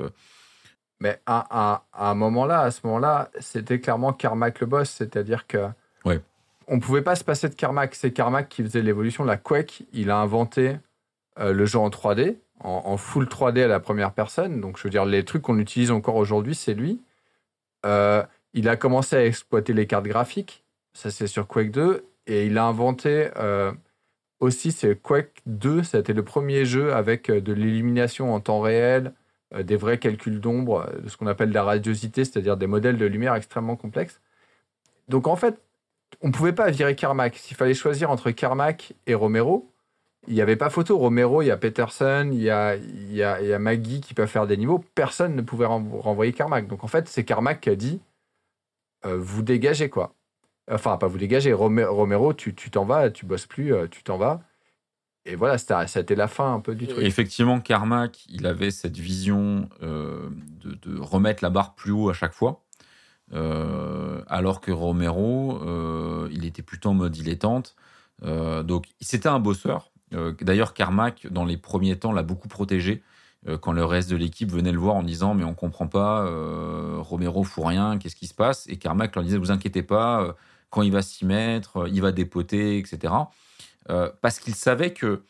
Mais 1.00 1.20
à, 1.26 1.82
à, 1.92 2.10
un 2.10 2.14
moment-là, 2.14 2.60
à 2.60 2.70
ce 2.70 2.80
moment-là, 2.84 3.30
c'était 3.38 3.80
clairement 3.80 4.12
Carmack 4.12 4.60
le 4.60 4.66
boss, 4.66 4.90
c'est-à-dire 4.90 5.46
que 5.46 5.68
ouais. 6.04 6.20
on 6.68 6.80
pouvait 6.80 7.02
pas 7.02 7.16
se 7.16 7.24
passer 7.24 7.48
de 7.48 7.54
Carmack. 7.54 7.94
C'est 7.94 8.12
Carmack 8.12 8.48
qui 8.48 8.62
faisait 8.62 8.82
l'évolution. 8.82 9.24
La 9.24 9.36
Quake, 9.36 9.82
il 9.92 10.10
a 10.10 10.16
inventé 10.16 10.78
le 11.38 11.66
jeu 11.66 11.78
en 11.78 11.90
3D, 11.90 12.36
en, 12.60 12.82
en, 12.86 12.96
full 12.96 13.26
3D 13.26 13.64
à 13.64 13.66
la 13.66 13.78
première 13.78 14.12
personne. 14.12 14.62
Donc 14.62 14.78
je 14.78 14.84
veux 14.84 14.90
dire, 14.90 15.04
les 15.04 15.22
trucs 15.22 15.42
qu'on 15.42 15.58
utilise 15.58 15.90
encore 15.90 16.16
aujourd'hui, 16.16 16.54
c'est 16.54 16.72
lui. 16.72 17.02
Euh, 17.84 18.22
il 18.56 18.70
a 18.70 18.76
commencé 18.76 19.16
à 19.16 19.24
exploiter 19.24 19.74
les 19.74 19.86
cartes 19.86 20.06
graphiques, 20.06 20.64
ça 20.94 21.10
c'est 21.10 21.26
sur 21.26 21.46
Quake 21.46 21.70
2, 21.70 22.06
et 22.26 22.46
il 22.46 22.56
a 22.56 22.64
inventé 22.64 23.28
euh, 23.36 23.70
aussi, 24.40 24.72
c'est 24.72 25.00
Quake 25.00 25.42
2, 25.44 25.82
ça 25.82 25.98
a 25.98 26.00
été 26.00 26.14
le 26.14 26.24
premier 26.24 26.64
jeu 26.64 26.94
avec 26.94 27.30
euh, 27.30 27.40
de 27.40 27.52
l'illumination 27.52 28.34
en 28.34 28.40
temps 28.40 28.60
réel, 28.60 29.08
euh, 29.08 29.20
des 29.62 29.76
vrais 29.76 29.98
calculs 29.98 30.40
d'ombre, 30.40 30.90
de 31.02 31.08
ce 31.08 31.16
qu'on 31.16 31.26
appelle 31.26 31.52
la 31.52 31.62
radiosité, 31.62 32.24
c'est-à-dire 32.24 32.56
des 32.56 32.66
modèles 32.66 32.98
de 32.98 33.06
lumière 33.06 33.34
extrêmement 33.34 33.76
complexes. 33.76 34.20
Donc 35.08 35.26
en 35.26 35.36
fait, 35.36 35.60
on 36.22 36.28
ne 36.28 36.32
pouvait 36.32 36.52
pas 36.52 36.70
virer 36.70 36.96
Carmack. 36.96 37.36
S'il 37.36 37.56
fallait 37.56 37.74
choisir 37.74 38.10
entre 38.10 38.30
Carmack 38.30 38.94
et 39.06 39.14
Romero, 39.14 39.72
il 40.28 40.34
n'y 40.34 40.40
avait 40.40 40.56
pas 40.56 40.70
photo. 40.70 40.98
Romero, 40.98 41.42
il 41.42 41.46
y 41.46 41.50
a 41.50 41.56
Peterson, 41.56 42.30
il 42.32 42.42
y 42.42 42.50
a, 42.50 42.76
y, 42.76 43.22
a, 43.22 43.58
Maggie 43.58 44.00
qui 44.00 44.14
peuvent 44.14 44.28
faire 44.28 44.46
des 44.46 44.56
niveaux. 44.56 44.84
Personne 44.94 45.36
ne 45.36 45.42
pouvait 45.42 45.66
renvoyer 45.66 46.32
Carmack. 46.32 46.66
Donc 46.66 46.84
en 46.84 46.88
fait, 46.88 47.08
c'est 47.08 47.24
Carmack 47.24 47.60
qui 47.60 47.70
a 47.70 47.76
dit 47.76 48.00
euh, 49.04 49.16
vous 49.18 49.42
dégagez 49.42 49.88
quoi. 49.90 50.14
Enfin, 50.70 50.96
pas 50.96 51.06
vous 51.06 51.18
dégagez. 51.18 51.52
Romero, 51.52 52.34
tu 52.34 52.54
t'en 52.54 52.84
vas, 52.84 53.10
tu 53.10 53.26
bosses 53.26 53.46
plus, 53.46 53.72
euh, 53.72 53.86
tu 53.88 54.02
t'en 54.02 54.18
vas. 54.18 54.42
Et 55.26 55.34
voilà, 55.34 55.58
ça 55.58 55.80
a 55.80 56.00
été 56.00 56.14
la 56.14 56.28
fin 56.28 56.54
un 56.54 56.60
peu 56.60 56.74
du 56.74 56.86
truc. 56.86 57.04
Effectivement, 57.04 57.60
Carmack, 57.60 58.24
il 58.28 58.46
avait 58.46 58.70
cette 58.70 58.96
vision 58.96 59.68
euh, 59.82 60.28
de, 60.62 60.98
remettre 60.98 61.42
la 61.42 61.50
barre 61.50 61.74
plus 61.74 61.92
haut 61.92 62.08
à 62.08 62.14
chaque 62.14 62.32
fois. 62.32 62.62
alors 63.32 64.60
que 64.60 64.70
Romero, 64.70 65.60
il 66.30 66.44
était 66.44 66.62
plutôt 66.62 66.90
en 66.90 66.94
mode 66.94 67.12
dilettante. 67.12 67.74
donc, 68.22 68.86
c'était 69.00 69.28
un 69.28 69.40
bosseur. 69.40 69.90
D'ailleurs, 70.40 70.74
Carmack, 70.74 71.26
dans 71.30 71.44
les 71.44 71.56
premiers 71.56 71.98
temps, 71.98 72.12
l'a 72.12 72.22
beaucoup 72.22 72.48
protégé. 72.48 73.02
Euh, 73.48 73.58
quand 73.58 73.72
le 73.72 73.84
reste 73.84 74.10
de 74.10 74.16
l'équipe 74.16 74.50
venait 74.50 74.72
le 74.72 74.78
voir 74.78 74.96
en 74.96 75.02
disant 75.02 75.34
mais 75.34 75.44
on 75.44 75.54
comprend 75.54 75.86
pas, 75.86 76.24
euh, 76.26 76.96
Romero 76.98 77.44
fout 77.44 77.66
rien, 77.66 77.98
qu'est-ce 77.98 78.16
qui 78.16 78.26
se 78.26 78.34
passe? 78.34 78.66
Et 78.68 78.76
Carmack 78.76 79.14
leur 79.14 79.24
disait 79.24 79.38
vous 79.38 79.50
inquiétez 79.50 79.82
pas, 79.82 80.22
euh, 80.22 80.32
quand 80.70 80.82
il 80.82 80.92
va 80.92 81.02
s'y 81.02 81.24
mettre, 81.24 81.88
il 81.88 82.02
va 82.02 82.12
dépoter, 82.12 82.78
etc. 82.78 83.12
parce 84.20 84.38
qu'il 84.38 84.54
savait 84.54 84.92
que 84.92 85.22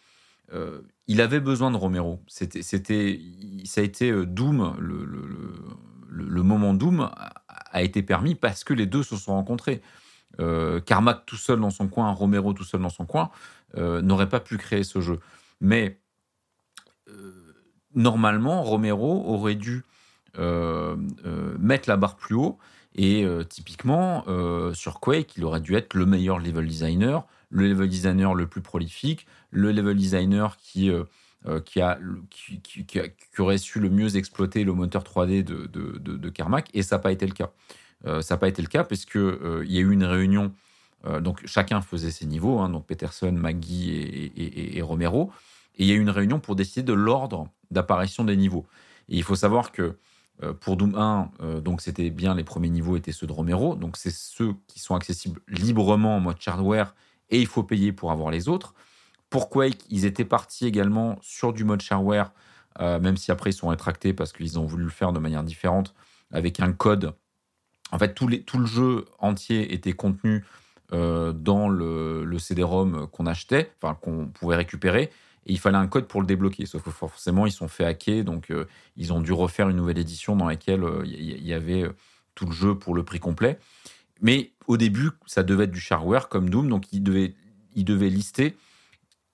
il 1.06 1.20
avait 1.20 1.40
besoin 1.40 1.70
de 1.70 1.76
Romero. 1.76 2.20
C'était, 2.26 2.62
ça 2.62 3.80
a 3.80 3.84
été 3.84 4.12
Doom, 4.26 4.76
le, 4.78 6.42
moment 6.42 6.74
Doom 6.74 7.10
a 7.48 7.82
été 7.82 8.02
permis 8.02 8.34
parce 8.34 8.64
que 8.64 8.72
les 8.72 8.86
deux 8.86 9.02
se 9.02 9.16
sont 9.16 9.32
rencontrés. 9.32 9.82
Carmack 10.86 11.26
tout 11.26 11.36
seul 11.36 11.60
dans 11.60 11.70
son 11.70 11.88
coin, 11.88 12.10
Romero 12.12 12.52
tout 12.52 12.64
seul 12.64 12.80
dans 12.80 12.88
son 12.88 13.06
coin, 13.06 13.30
n'aurait 13.76 14.28
pas 14.28 14.40
pu 14.40 14.56
créer 14.56 14.84
ce 14.84 15.00
jeu. 15.00 15.20
Mais 15.60 15.98
normalement, 17.96 18.62
Romero 18.62 19.24
aurait 19.26 19.56
dû 19.56 19.82
euh, 20.38 20.96
euh, 21.24 21.56
mettre 21.58 21.88
la 21.88 21.96
barre 21.96 22.16
plus 22.16 22.36
haut. 22.36 22.58
Et 22.94 23.24
euh, 23.24 23.42
typiquement, 23.42 24.24
sur 24.72 25.00
Quake, 25.00 25.36
il 25.36 25.44
aurait 25.44 25.60
dû 25.60 25.74
être 25.74 25.94
le 25.94 26.06
meilleur 26.06 26.38
level 26.38 26.66
designer, 26.66 27.26
le 27.56 27.68
level 27.68 27.88
designer 27.88 28.34
le 28.34 28.46
plus 28.46 28.60
prolifique, 28.60 29.26
le 29.50 29.72
level 29.72 29.96
designer 29.96 30.56
qui, 30.58 30.90
qui, 31.64 31.80
a, 31.80 31.98
qui, 32.30 33.40
aurait 33.40 33.58
su 33.58 33.80
le 33.80 33.88
mieux 33.88 34.16
exploiter 34.16 34.62
le 34.64 34.74
moteur 34.74 35.02
3D 35.02 35.42
de, 35.42 35.66
de, 35.66 36.28
Carmack. 36.28 36.68
Et 36.74 36.82
ça 36.82 36.96
n'a 36.96 37.00
pas 37.00 37.12
été 37.12 37.26
le 37.26 37.32
cas. 37.32 37.50
ça 38.04 38.34
n'a 38.34 38.38
pas 38.38 38.48
été 38.48 38.60
le 38.60 38.68
cas 38.68 38.84
parce 38.84 39.06
qu'il 39.06 39.38
il 39.64 39.72
y 39.72 39.78
a 39.78 39.80
eu 39.80 39.90
une 39.90 40.04
réunion 40.04 40.52
donc 41.20 41.46
chacun 41.46 41.82
faisait 41.82 42.10
ses 42.10 42.26
niveaux, 42.26 42.58
hein, 42.58 42.68
donc 42.68 42.84
Peterson, 42.86 43.30
Maggie 43.32 44.32
et, 44.36 44.82
Romero. 44.82 45.30
Et 45.78 45.84
il 45.84 45.86
y 45.86 45.92
a 45.92 45.94
eu 45.94 46.00
une 46.00 46.10
réunion 46.10 46.40
pour 46.40 46.56
décider 46.56 46.82
de 46.82 46.92
l'ordre 46.92 47.48
d'apparition 47.70 48.24
des 48.24 48.36
niveaux. 48.36 48.66
Et 49.08 49.16
il 49.16 49.22
faut 49.22 49.36
savoir 49.36 49.72
que 49.72 49.96
pour 50.60 50.76
Doom 50.76 50.94
1, 50.94 51.60
donc 51.60 51.80
c'était 51.80 52.10
bien 52.10 52.34
les 52.34 52.44
premiers 52.44 52.68
niveaux 52.68 52.96
étaient 52.96 53.12
ceux 53.12 53.26
de 53.26 53.32
Romero, 53.32 53.76
donc 53.76 53.96
c'est 53.96 54.12
ceux 54.12 54.54
qui 54.66 54.80
sont 54.80 54.94
accessibles 54.94 55.40
librement 55.48 56.16
en 56.16 56.20
mode 56.20 56.36
hardware 56.44 56.94
et 57.30 57.40
il 57.40 57.46
faut 57.46 57.62
payer 57.62 57.92
pour 57.92 58.10
avoir 58.10 58.30
les 58.30 58.48
autres. 58.48 58.74
Pour 59.30 59.50
Quake, 59.50 59.84
ils 59.90 60.04
étaient 60.04 60.24
partis 60.24 60.66
également 60.66 61.18
sur 61.20 61.52
du 61.52 61.64
mode 61.64 61.80
shareware, 61.80 62.32
euh, 62.80 63.00
même 63.00 63.16
si 63.16 63.30
après 63.32 63.50
ils 63.50 63.54
sont 63.54 63.68
rétractés 63.68 64.12
parce 64.12 64.32
qu'ils 64.32 64.58
ont 64.58 64.66
voulu 64.66 64.84
le 64.84 64.90
faire 64.90 65.12
de 65.12 65.18
manière 65.18 65.42
différente 65.42 65.94
avec 66.32 66.60
un 66.60 66.72
code. 66.72 67.14
En 67.92 67.98
fait, 67.98 68.14
tout, 68.14 68.28
le 68.28 68.66
jeu 68.66 69.04
entier 69.18 69.72
était 69.72 69.92
contenu 69.92 70.44
euh, 70.92 71.32
dans 71.32 71.68
le, 71.68 72.38
CD-ROM 72.38 73.08
qu'on 73.08 73.26
achetait, 73.26 73.72
enfin 73.80 73.94
qu'on 73.94 74.26
pouvait 74.28 74.56
récupérer, 74.56 75.10
et 75.48 75.52
il 75.52 75.58
fallait 75.58 75.76
un 75.76 75.86
code 75.86 76.06
pour 76.06 76.20
le 76.20 76.26
débloquer. 76.26 76.66
Sauf 76.66 76.82
que 76.82 76.90
forcément, 76.90 77.46
ils 77.46 77.52
sont 77.52 77.68
fait 77.68 77.84
hacker, 77.84 78.24
donc 78.24 78.50
euh, 78.50 78.66
ils 78.96 79.12
ont 79.12 79.20
dû 79.20 79.32
refaire 79.32 79.68
une 79.68 79.76
nouvelle 79.76 79.98
édition 79.98 80.36
dans 80.36 80.46
laquelle 80.46 80.84
il 81.04 81.46
y, 81.46 81.54
avait 81.54 81.84
tout 82.34 82.46
le 82.46 82.52
jeu 82.52 82.76
pour 82.76 82.94
le 82.94 83.04
prix 83.04 83.20
complet. 83.20 83.58
Mais 84.20 84.52
au 84.66 84.76
début, 84.76 85.10
ça 85.26 85.42
devait 85.42 85.64
être 85.64 85.72
du 85.72 85.80
shareware 85.80 86.28
comme 86.28 86.50
Doom, 86.50 86.68
donc 86.68 86.92
ils 86.92 87.02
devaient 87.02 88.10
lister 88.10 88.56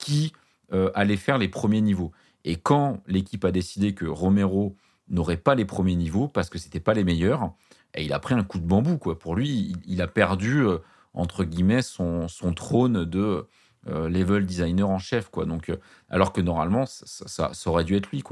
qui 0.03 0.33
euh, 0.73 0.91
allait 0.95 1.17
faire 1.17 1.39
les 1.39 1.49
premiers 1.49 1.81
niveaux. 1.81 2.13
Et 2.45 2.57
quand 2.57 3.01
l'équipe 3.07 3.45
a 3.45 3.53
décidé 3.53 3.95
que 3.95 4.05
Romero 4.05 4.77
n'aurait 5.09 5.37
pas 5.37 5.55
les 5.55 5.65
premiers 5.65 5.95
niveaux 5.95 6.29
parce 6.29 6.51
que 6.51 6.59
c'était 6.59 6.81
pas 6.81 6.95
les 6.95 7.05
meilleurs, 7.05 7.53
il 7.97 8.13
a 8.13 8.19
pris 8.19 8.35
un 8.35 8.43
coup 8.43 8.59
de 8.59 8.67
bambou. 8.67 8.97
Pour 8.97 9.37
lui, 9.37 9.75
il, 9.87 10.03
a 10.03 10.09
perdu 10.09 10.65
euh, 10.65 10.79
entre 11.15 11.45
guillemets 11.45 11.83
son, 11.83 12.27
trône 12.57 13.05
de 13.05 13.47
euh, 13.87 14.09
level 14.09 14.45
designer 14.45 14.89
en 14.89 14.99
chef. 14.99 15.31
Donc 15.31 15.71
alors 16.09 16.33
que 16.33 16.41
normalement 16.41 16.85
ça, 16.87 17.53
aurait 17.67 17.85
dû 17.85 17.95
être 17.97 18.11
lui 18.11 18.23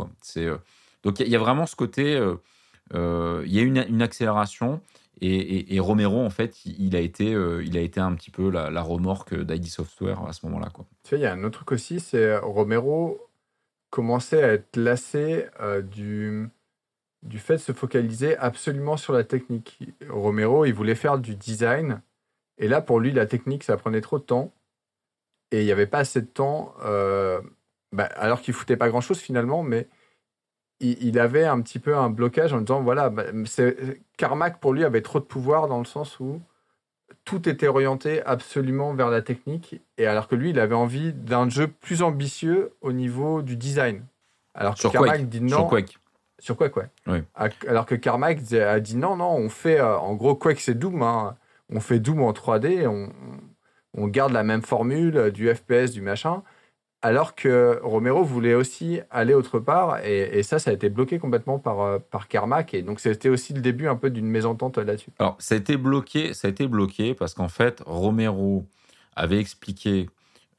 donc 1.02 1.20
il 1.20 1.28
y, 1.28 1.36
a 1.36 1.38
vraiment 1.38 1.64
ce 1.64 1.76
côté, 1.76 2.12
il 2.92 3.52
y 3.52 3.58
a 3.58 3.62
une, 3.62 3.84
une 3.88 4.02
accélération 4.02 4.82
et, 5.20 5.80
Romero, 5.80 6.20
en 6.20 6.30
fait, 6.30 6.64
il 6.64 6.96
a 6.96 7.00
été, 7.00 7.34
euh, 7.34 7.62
il 7.64 7.76
a 7.76 7.80
été 7.80 8.00
un 8.00 8.14
petit 8.14 8.30
peu 8.30 8.50
la, 8.50 8.82
remorque 8.82 9.34
d'ID 9.34 9.66
Software 9.66 10.24
à 10.24 10.32
ce 10.32 10.46
moment-là. 10.46 10.68
Tu 10.74 11.10
sais, 11.10 11.16
il 11.16 11.22
y 11.22 11.26
a 11.26 11.32
un 11.32 11.44
autre 11.44 11.58
truc 11.58 11.72
aussi, 11.72 12.00
c'est 12.00 12.36
Romero 12.38 13.20
commençait 13.90 14.42
à 14.42 14.52
être 14.52 14.76
lassé 14.76 15.46
euh, 15.60 15.82
du, 15.82 16.48
du 17.22 17.38
fait 17.38 17.54
de 17.54 17.58
se 17.58 17.72
focaliser 17.72 18.36
absolument 18.38 18.96
sur 18.96 19.12
la 19.12 19.24
technique. 19.24 19.80
Romero, 20.08 20.64
il 20.64 20.72
voulait 20.72 20.94
faire 20.94 21.18
du 21.18 21.34
design, 21.34 22.00
et 22.58 22.68
là, 22.68 22.80
pour 22.80 23.00
lui, 23.00 23.12
la 23.12 23.26
technique, 23.26 23.64
ça 23.64 23.76
prenait 23.76 24.00
trop 24.00 24.18
de 24.18 24.24
temps, 24.24 24.52
et 25.50 25.60
il 25.60 25.64
n'y 25.64 25.72
avait 25.72 25.86
pas 25.86 25.98
assez 25.98 26.20
de 26.20 26.26
temps, 26.26 26.74
euh, 26.84 27.40
bah, 27.92 28.08
alors 28.14 28.40
qu'il 28.40 28.54
foutait 28.54 28.76
pas 28.76 28.88
grand-chose 28.88 29.18
finalement, 29.18 29.62
mais 29.62 29.88
il, 30.80 31.18
avait 31.18 31.44
un 31.44 31.60
petit 31.60 31.78
peu 31.78 31.96
un 31.96 32.10
blocage 32.10 32.52
en 32.52 32.60
disant 32.60 32.80
voilà, 32.80 33.10
bah, 33.10 33.24
Carmack 34.16 34.60
pour 34.60 34.72
lui 34.72 34.84
avait 34.84 35.02
trop 35.02 35.20
de 35.20 35.24
pouvoir 35.24 35.68
dans 35.68 35.78
le 35.78 35.84
sens 35.84 36.18
où 36.20 36.40
tout 37.24 37.48
était 37.48 37.68
orienté 37.68 38.22
absolument 38.24 38.94
vers 38.94 39.10
la 39.10 39.22
technique, 39.22 39.80
et 39.98 40.06
alors 40.06 40.26
que 40.26 40.34
lui, 40.34 40.50
il 40.50 40.58
avait 40.58 40.74
envie 40.74 41.12
d'un 41.12 41.48
jeu 41.48 41.68
plus 41.68 42.02
ambitieux 42.02 42.72
au 42.80 42.92
niveau 42.92 43.42
du 43.42 43.56
design. 43.56 44.04
Alors 44.54 44.74
que 44.74 44.80
sur 44.80 44.92
Carmack 44.92 45.28
dit 45.28 45.40
non. 45.40 45.58
Sur 45.58 45.66
Quake. 45.68 45.98
Sur 46.38 46.56
Quake, 46.56 46.76
ouais. 46.76 46.88
Oui. 47.06 47.18
Alors 47.68 47.86
que 47.86 47.94
Carmack 47.94 48.40
a 48.52 48.80
dit 48.80 48.96
non, 48.96 49.16
non, 49.16 49.30
on 49.30 49.48
fait. 49.48 49.78
Euh, 49.78 49.98
en 49.98 50.14
gros, 50.14 50.34
Quake, 50.34 50.60
c'est 50.60 50.74
Doom. 50.74 51.02
Hein. 51.02 51.36
On 51.68 51.80
fait 51.80 52.00
Doom 52.00 52.22
en 52.22 52.32
3D, 52.32 52.86
on, 52.88 53.12
on 53.94 54.08
garde 54.08 54.32
la 54.32 54.42
même 54.42 54.62
formule 54.62 55.16
euh, 55.16 55.30
du 55.30 55.54
FPS, 55.54 55.92
du 55.92 56.00
machin 56.00 56.42
alors 57.02 57.34
que 57.34 57.80
Romero 57.82 58.22
voulait 58.22 58.54
aussi 58.54 59.00
aller 59.10 59.34
autre 59.34 59.58
part, 59.58 60.04
et, 60.04 60.42
ça, 60.42 60.58
ça 60.58 60.70
a 60.70 60.74
été 60.74 60.90
bloqué 60.90 61.18
complètement 61.18 61.58
par, 61.58 61.80
euh, 61.80 61.98
par 61.98 62.28
Carmack, 62.28 62.74
et 62.74 62.82
donc 62.82 63.00
c'était 63.00 63.28
aussi 63.28 63.54
le 63.54 63.60
début 63.60 63.88
un 63.88 63.96
peu 63.96 64.10
d'une 64.10 64.26
mésentente 64.26 64.78
là-dessus. 64.78 65.10
Alors, 65.18 65.36
ça 65.38 65.54
a 65.54 65.58
été 65.58 65.76
bloqué, 65.76 66.34
ça 66.34 66.48
a 66.48 66.50
été 66.50 66.66
bloqué 66.66 67.14
parce 67.14 67.34
qu'en 67.34 67.48
fait, 67.48 67.82
Romero 67.86 68.66
avait 69.16 69.38
expliqué 69.38 70.08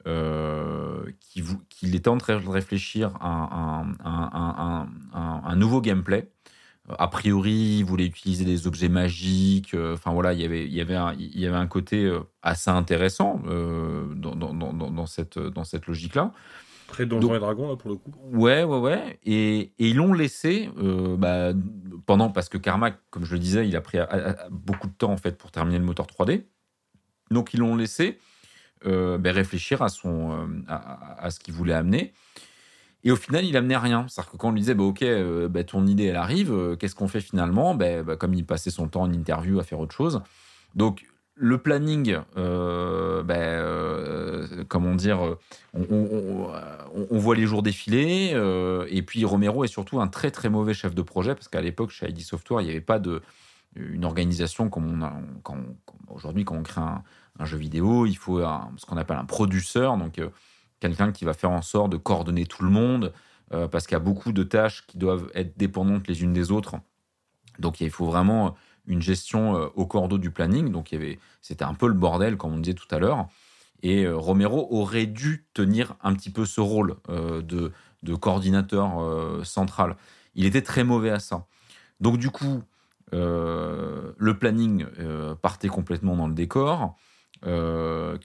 euh, 0.06 1.04
qu'il 1.20 1.94
était 1.94 2.08
en 2.08 2.18
train 2.18 2.40
de 2.40 2.48
réfléchir 2.48 3.12
à 3.20 3.84
un 4.04 5.56
nouveau 5.56 5.80
gameplay 5.80 6.28
a 6.88 7.08
priori, 7.08 7.78
il 7.78 7.84
voulait 7.84 8.06
utiliser 8.06 8.44
des 8.44 8.66
objets 8.66 8.88
magiques. 8.88 9.74
Euh, 9.74 9.94
enfin 9.94 10.12
voilà, 10.12 10.32
il 10.32 10.40
y 10.40 10.44
avait, 10.44 10.66
il 10.66 10.72
y 10.72 10.80
avait, 10.80 10.96
un, 10.96 11.14
il 11.14 11.38
y 11.38 11.46
avait 11.46 11.56
un 11.56 11.66
côté 11.66 12.04
euh, 12.04 12.20
assez 12.42 12.70
intéressant 12.70 13.40
euh, 13.46 14.12
dans, 14.14 14.34
dans, 14.34 14.52
dans, 14.52 14.72
dans, 14.72 15.06
cette, 15.06 15.38
dans 15.38 15.64
cette 15.64 15.86
logique-là. 15.86 16.32
Très 16.88 17.06
Donjons 17.06 17.34
et 17.34 17.38
Dragons, 17.38 17.68
là, 17.68 17.76
pour 17.76 17.90
le 17.90 17.96
coup. 17.96 18.12
Ouais, 18.32 18.64
ouais, 18.64 18.78
ouais. 18.78 19.18
Et, 19.24 19.72
et 19.78 19.88
ils 19.88 19.96
l'ont 19.96 20.12
laissé 20.12 20.68
bah, 20.76 21.52
pendant, 22.04 22.30
parce 22.30 22.50
que 22.50 22.58
Carmack, 22.58 22.98
comme 23.10 23.24
je 23.24 23.32
le 23.32 23.38
disais, 23.38 23.66
il 23.66 23.74
a 23.76 23.80
pris 23.80 23.98
beaucoup 24.50 24.88
de 24.88 24.92
temps 24.92 25.12
en 25.12 25.16
fait 25.16 25.38
pour 25.38 25.50
terminer 25.50 25.78
le 25.78 25.86
moteur 25.86 26.06
3D. 26.06 26.44
Donc 27.30 27.54
ils 27.54 27.60
l'ont 27.60 27.76
laissé 27.76 28.18
bah, 28.84 29.32
réfléchir 29.32 29.80
à, 29.80 29.88
son, 29.88 30.62
à, 30.68 31.24
à 31.24 31.30
ce 31.30 31.40
qu'il 31.40 31.54
voulait 31.54 31.72
amener. 31.72 32.12
Et 33.04 33.10
au 33.10 33.16
final, 33.16 33.44
il 33.44 33.56
amenait 33.56 33.76
rien. 33.76 34.06
C'est-à-dire 34.08 34.32
que 34.32 34.36
quand 34.36 34.48
on 34.48 34.52
lui 34.52 34.60
disait, 34.60 34.74
bah, 34.74 34.84
OK, 34.84 35.02
euh, 35.02 35.48
bah, 35.48 35.64
ton 35.64 35.86
idée, 35.86 36.04
elle 36.04 36.16
arrive, 36.16 36.52
euh, 36.52 36.76
qu'est-ce 36.76 36.94
qu'on 36.94 37.08
fait 37.08 37.20
finalement? 37.20 37.74
Bah, 37.74 38.02
bah, 38.02 38.16
Comme 38.16 38.34
il 38.34 38.44
passait 38.44 38.70
son 38.70 38.88
temps 38.88 39.02
en 39.02 39.12
interview 39.12 39.58
à 39.58 39.64
faire 39.64 39.80
autre 39.80 39.94
chose. 39.94 40.22
Donc, 40.74 41.04
le 41.34 41.58
planning, 41.58 42.18
euh, 42.36 43.22
bah, 43.22 44.64
comment 44.68 44.94
dire, 44.94 45.36
on, 45.74 47.18
voit 47.18 47.34
les 47.34 47.46
jours 47.46 47.62
défiler. 47.62 48.36
et 48.88 49.02
puis, 49.02 49.24
Romero 49.24 49.64
est 49.64 49.68
surtout 49.68 50.00
un 50.00 50.08
très, 50.08 50.30
très 50.30 50.50
mauvais 50.50 50.74
chef 50.74 50.94
de 50.94 51.02
projet, 51.02 51.34
parce 51.34 51.48
qu'à 51.48 51.62
l'époque, 51.62 51.90
chez 51.90 52.08
ID 52.10 52.20
Software, 52.20 52.60
il 52.60 52.64
n'y 52.64 52.70
avait 52.70 52.80
pas 52.80 52.98
de, 52.98 53.22
une 53.74 54.04
organisation 54.04 54.68
comme 54.68 54.86
on 54.86 55.02
a 55.02 55.14
aujourd'hui, 56.10 56.44
quand 56.44 56.54
on 56.54 56.62
crée 56.62 56.82
un, 56.82 57.02
un, 57.38 57.44
jeu 57.46 57.56
vidéo, 57.56 58.04
il 58.04 58.16
faut 58.16 58.40
ce 58.76 58.86
qu'on 58.86 58.98
appelle 58.98 59.16
un 59.16 59.24
produceur. 59.24 59.96
Donc, 59.96 60.20
quelqu'un 60.82 61.12
qui 61.12 61.24
va 61.24 61.32
faire 61.32 61.52
en 61.52 61.62
sorte 61.62 61.92
de 61.92 61.96
coordonner 61.96 62.44
tout 62.44 62.64
le 62.64 62.70
monde, 62.70 63.12
euh, 63.52 63.68
parce 63.68 63.86
qu'il 63.86 63.94
y 63.94 64.00
a 64.00 64.00
beaucoup 64.00 64.32
de 64.32 64.42
tâches 64.42 64.84
qui 64.88 64.98
doivent 64.98 65.30
être 65.32 65.56
dépendantes 65.56 66.08
les 66.08 66.24
unes 66.24 66.32
des 66.32 66.50
autres. 66.50 66.74
Donc 67.60 67.80
il 67.80 67.90
faut 67.90 68.06
vraiment 68.06 68.56
une 68.86 69.00
gestion 69.00 69.56
euh, 69.56 69.68
au 69.76 69.86
cordeau 69.86 70.18
du 70.18 70.32
planning. 70.32 70.72
Donc 70.72 70.90
c'était 71.40 71.64
un 71.64 71.74
peu 71.74 71.86
le 71.86 71.94
bordel, 71.94 72.36
comme 72.36 72.54
on 72.54 72.58
disait 72.58 72.74
tout 72.74 72.92
à 72.92 72.98
l'heure. 72.98 73.28
Et 73.84 74.04
euh, 74.04 74.16
Romero 74.16 74.66
aurait 74.72 75.06
dû 75.06 75.46
tenir 75.54 75.94
un 76.02 76.14
petit 76.14 76.30
peu 76.30 76.44
ce 76.46 76.60
rôle 76.60 76.96
de, 77.08 77.72
coordinateur 78.20 79.46
central. 79.46 79.96
Il 80.34 80.46
était 80.46 80.62
très 80.62 80.82
mauvais 80.82 81.10
à 81.10 81.20
ça. 81.20 81.46
Donc 82.00 82.18
du 82.18 82.30
coup, 82.30 82.62
le 83.12 84.32
planning 84.32 84.86
partait 85.40 85.68
complètement 85.68 86.16
dans 86.16 86.26
le 86.26 86.34
décor. 86.34 86.96
Euh, 87.44 88.16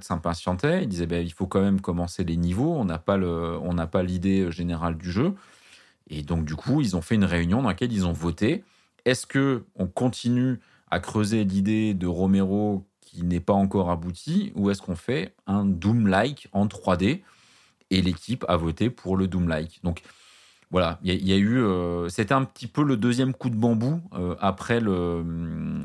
s'impatientait, 0.00 0.82
il 0.82 0.88
disait 0.88 1.06
ben, 1.06 1.24
il 1.24 1.32
faut 1.32 1.46
quand 1.46 1.60
même 1.60 1.80
commencer 1.80 2.24
les 2.24 2.36
niveaux, 2.36 2.74
on 2.74 2.84
n'a 2.84 2.98
pas 3.86 4.02
l'idée 4.02 4.50
générale 4.50 4.96
du 4.96 5.10
jeu. 5.10 5.34
Et 6.08 6.22
donc 6.22 6.44
du 6.44 6.56
coup, 6.56 6.80
ils 6.80 6.96
ont 6.96 7.00
fait 7.00 7.14
une 7.14 7.24
réunion 7.24 7.62
dans 7.62 7.68
laquelle 7.68 7.92
ils 7.92 8.06
ont 8.06 8.12
voté. 8.12 8.64
Est-ce 9.04 9.26
que 9.26 9.64
on 9.76 9.86
continue 9.86 10.60
à 10.90 11.00
creuser 11.00 11.44
l'idée 11.44 11.94
de 11.94 12.06
Romero 12.06 12.86
qui 13.00 13.22
n'est 13.22 13.40
pas 13.40 13.52
encore 13.52 13.90
abouti, 13.90 14.52
ou 14.54 14.70
est-ce 14.70 14.82
qu'on 14.82 14.96
fait 14.96 15.34
un 15.46 15.64
Doom-like 15.64 16.48
en 16.52 16.66
3D 16.66 17.22
Et 17.90 18.02
l'équipe 18.02 18.44
a 18.48 18.56
voté 18.56 18.90
pour 18.90 19.16
le 19.16 19.28
Doom-like? 19.28 19.80
Donc 19.84 20.02
voilà, 20.70 20.98
il 21.02 21.28
y, 21.28 21.32
a 21.32 21.36
eu. 21.36 21.58
Euh, 21.58 22.08
c'était 22.08 22.34
un 22.34 22.44
petit 22.44 22.66
peu 22.66 22.82
le 22.82 22.96
deuxième 22.96 23.32
coup 23.32 23.50
de 23.50 23.54
bambou 23.56 24.00
euh, 24.14 24.34
après, 24.40 24.80
le, 24.80 25.24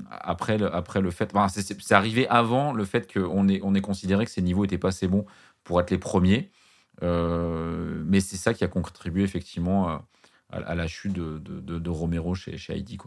après, 0.10 0.58
le, 0.58 0.74
après 0.74 1.02
le 1.02 1.12
fait. 1.12 1.32
c'est 1.50 1.94
arrivé 1.94 2.28
avant 2.28 2.74
le 2.74 2.86
fait 2.86 3.12
qu'on 3.12 3.48
ait, 3.48 3.60
on 3.64 3.74
considéré 3.82 4.26
que 4.26 4.32
ces 4.32 4.42
niveaux 4.42 4.64
n'étaient 4.64 4.78
pas 4.78 4.90
assez 4.90 5.08
bons 5.08 5.26
pour 5.64 5.80
être 5.80 5.92
les 5.92 5.98
premiers. 5.98 6.50
Euh, 7.04 8.02
mais 8.06 8.20
c'est 8.20 8.38
ça 8.38 8.54
qui 8.54 8.64
a 8.64 8.68
contribué 8.68 9.24
effectivement 9.24 10.02
à, 10.50 10.76
la 10.76 10.88
chute 10.88 11.14
de, 11.14 11.38
de, 11.40 11.90
Romero 11.90 12.34
chez, 12.34 12.58
chez 12.58 12.74
Heidi. 12.74 12.98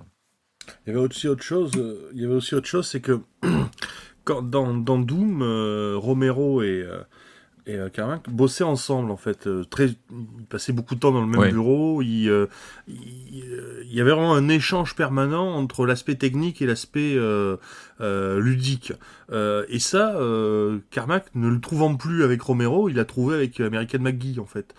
Il 0.87 0.91
y 0.93 0.97
avait 0.97 1.05
aussi 1.05 1.27
autre 1.27 1.43
chose. 1.43 1.73
Il 2.15 2.21
y 2.21 2.25
avait 2.25 2.35
aussi 2.35 2.55
autre 2.55 2.69
chose, 2.69 2.87
c'est 2.87 3.01
que 3.01 3.21
quand, 4.25 4.43
dans, 4.43 4.73
dans 4.75 4.99
Doom, 4.99 5.43
Romero 5.97 6.63
et 6.63 6.87
et 7.67 7.77
euh, 7.77 7.89
Carmack 7.89 8.29
bossaient 8.29 8.65
ensemble 8.65 9.11
en 9.11 9.17
fait. 9.17 9.47
Euh, 9.47 9.65
très, 9.65 9.87
ils 10.11 10.47
passaient 10.49 10.73
beaucoup 10.73 10.95
de 10.95 11.01
temps 11.01 11.13
dans 11.13 11.21
le 11.21 11.27
même 11.27 11.51
bureau. 11.51 12.03
Il, 12.03 12.29
euh, 12.29 12.47
il, 12.89 13.45
y 13.91 14.01
avait 14.01 14.11
vraiment 14.11 14.35
un 14.35 14.49
échange 14.49 14.97
permanent 14.97 15.55
entre 15.55 15.87
l'aspect 15.87 16.17
technique 16.17 16.61
et 16.63 16.67
l'aspect 16.67 17.17
ludique. 18.01 18.93
et 19.31 19.79
ça, 19.79 20.19
Carmack 20.91 21.27
ne 21.35 21.49
le 21.49 21.61
trouvant 21.61 21.95
plus 21.95 22.25
avec 22.25 22.43
Romero, 22.43 22.89
il 22.89 22.97
l'a 22.97 23.05
trouvé 23.05 23.37
avec 23.37 23.61
American 23.61 24.01
McGee 24.01 24.41
en 24.41 24.47
fait. 24.47 24.75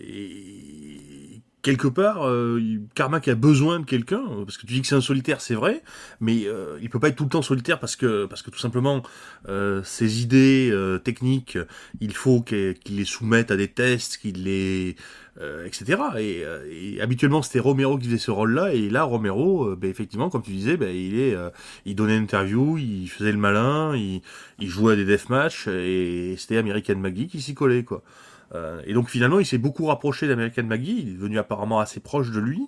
et 0.00 1.42
quelque 1.68 1.88
part, 1.88 2.26
euh, 2.26 2.80
Carmack 2.94 3.28
a 3.28 3.34
besoin 3.34 3.78
de 3.80 3.84
quelqu'un, 3.84 4.22
parce 4.46 4.56
que 4.56 4.66
tu 4.66 4.72
dis 4.72 4.80
que 4.80 4.86
c'est 4.86 4.94
un 4.94 5.02
solitaire, 5.02 5.42
c'est 5.42 5.54
vrai, 5.54 5.82
mais 6.18 6.46
euh, 6.46 6.78
il 6.80 6.88
peut 6.88 6.98
pas 6.98 7.08
être 7.08 7.16
tout 7.16 7.24
le 7.24 7.28
temps 7.28 7.42
solitaire 7.42 7.78
parce 7.78 7.94
que, 7.94 8.24
parce 8.24 8.40
que 8.40 8.48
tout 8.48 8.58
simplement, 8.58 9.02
euh, 9.50 9.82
ses 9.84 10.22
idées 10.22 10.70
euh, 10.72 10.96
techniques, 10.96 11.58
il 12.00 12.14
faut 12.14 12.40
qu'il 12.40 12.74
les 12.88 13.04
soumette 13.04 13.50
à 13.50 13.56
des 13.58 13.68
tests, 13.68 14.16
qu'il 14.16 14.44
les, 14.44 14.96
euh, 15.42 15.66
etc. 15.66 16.00
Et, 16.16 16.42
euh, 16.42 16.64
et 16.72 17.02
habituellement, 17.02 17.42
c'était 17.42 17.60
Romero 17.60 17.98
qui 17.98 18.06
faisait 18.06 18.16
ce 18.16 18.30
rôle-là, 18.30 18.72
et 18.72 18.88
là, 18.88 19.02
Romero, 19.04 19.66
euh, 19.66 19.76
ben, 19.76 19.90
effectivement, 19.90 20.30
comme 20.30 20.40
tu 20.42 20.52
disais, 20.52 20.78
ben, 20.78 20.88
il 20.88 21.20
est, 21.20 21.34
euh, 21.34 21.50
il 21.84 21.96
donnait 21.96 22.16
une 22.16 22.22
interview, 22.22 22.78
il 22.78 23.08
faisait 23.08 23.32
le 23.32 23.36
malin, 23.36 23.94
il, 23.94 24.22
il 24.58 24.68
jouait 24.70 24.94
à 24.94 24.96
des 24.96 25.04
deathmatch, 25.04 25.68
et 25.68 26.34
c'était 26.38 26.56
American 26.56 26.96
Maggie 26.96 27.26
qui 27.28 27.42
s'y 27.42 27.52
collait, 27.52 27.84
quoi. 27.84 28.02
Euh, 28.54 28.80
et 28.86 28.94
donc 28.94 29.08
finalement, 29.08 29.40
il 29.40 29.46
s'est 29.46 29.58
beaucoup 29.58 29.86
rapproché 29.86 30.26
d'American 30.28 30.64
Maggie. 30.64 31.00
Il 31.02 31.08
est 31.10 31.14
devenu 31.14 31.38
apparemment 31.38 31.80
assez 31.80 32.00
proche 32.00 32.30
de 32.30 32.40
lui 32.40 32.62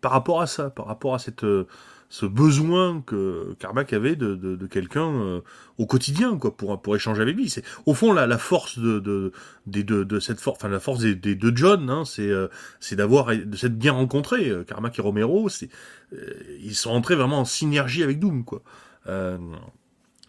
par 0.00 0.12
rapport 0.12 0.40
à 0.42 0.46
ça, 0.46 0.70
par 0.70 0.86
rapport 0.86 1.14
à 1.14 1.18
cette 1.18 1.44
euh, 1.44 1.66
ce 2.08 2.26
besoin 2.26 3.00
que 3.06 3.56
Carmack 3.58 3.94
avait 3.94 4.16
de, 4.16 4.34
de, 4.34 4.54
de 4.54 4.66
quelqu'un 4.66 5.08
euh, 5.14 5.40
au 5.78 5.86
quotidien, 5.86 6.36
quoi, 6.36 6.54
pour 6.54 6.82
pour 6.82 6.94
échanger 6.94 7.22
avec 7.22 7.36
lui. 7.36 7.48
C'est 7.48 7.64
au 7.86 7.94
fond 7.94 8.12
la, 8.12 8.26
la 8.26 8.36
force 8.36 8.78
de 8.78 8.98
de 8.98 9.32
des 9.66 9.82
de, 9.82 10.04
de 10.04 10.20
cette 10.20 10.38
force, 10.38 10.58
enfin 10.58 10.68
la 10.68 10.80
force 10.80 11.00
des, 11.00 11.14
des 11.14 11.34
deux 11.34 11.52
John, 11.56 11.88
hein, 11.88 12.04
c'est 12.04 12.28
euh, 12.28 12.48
c'est 12.80 12.96
d'avoir 12.96 13.34
de 13.34 13.56
s'être 13.56 13.78
bien 13.78 13.92
rencontrés. 13.92 14.50
Euh, 14.50 14.62
Carmack 14.62 14.98
et 14.98 15.02
Romero, 15.02 15.48
c'est 15.48 15.70
euh, 16.12 16.34
ils 16.60 16.74
sont 16.74 16.90
entrés 16.90 17.14
vraiment 17.14 17.38
en 17.38 17.46
synergie 17.46 18.02
avec 18.02 18.18
Doom, 18.18 18.44
quoi. 18.44 18.60
Euh, 19.06 19.38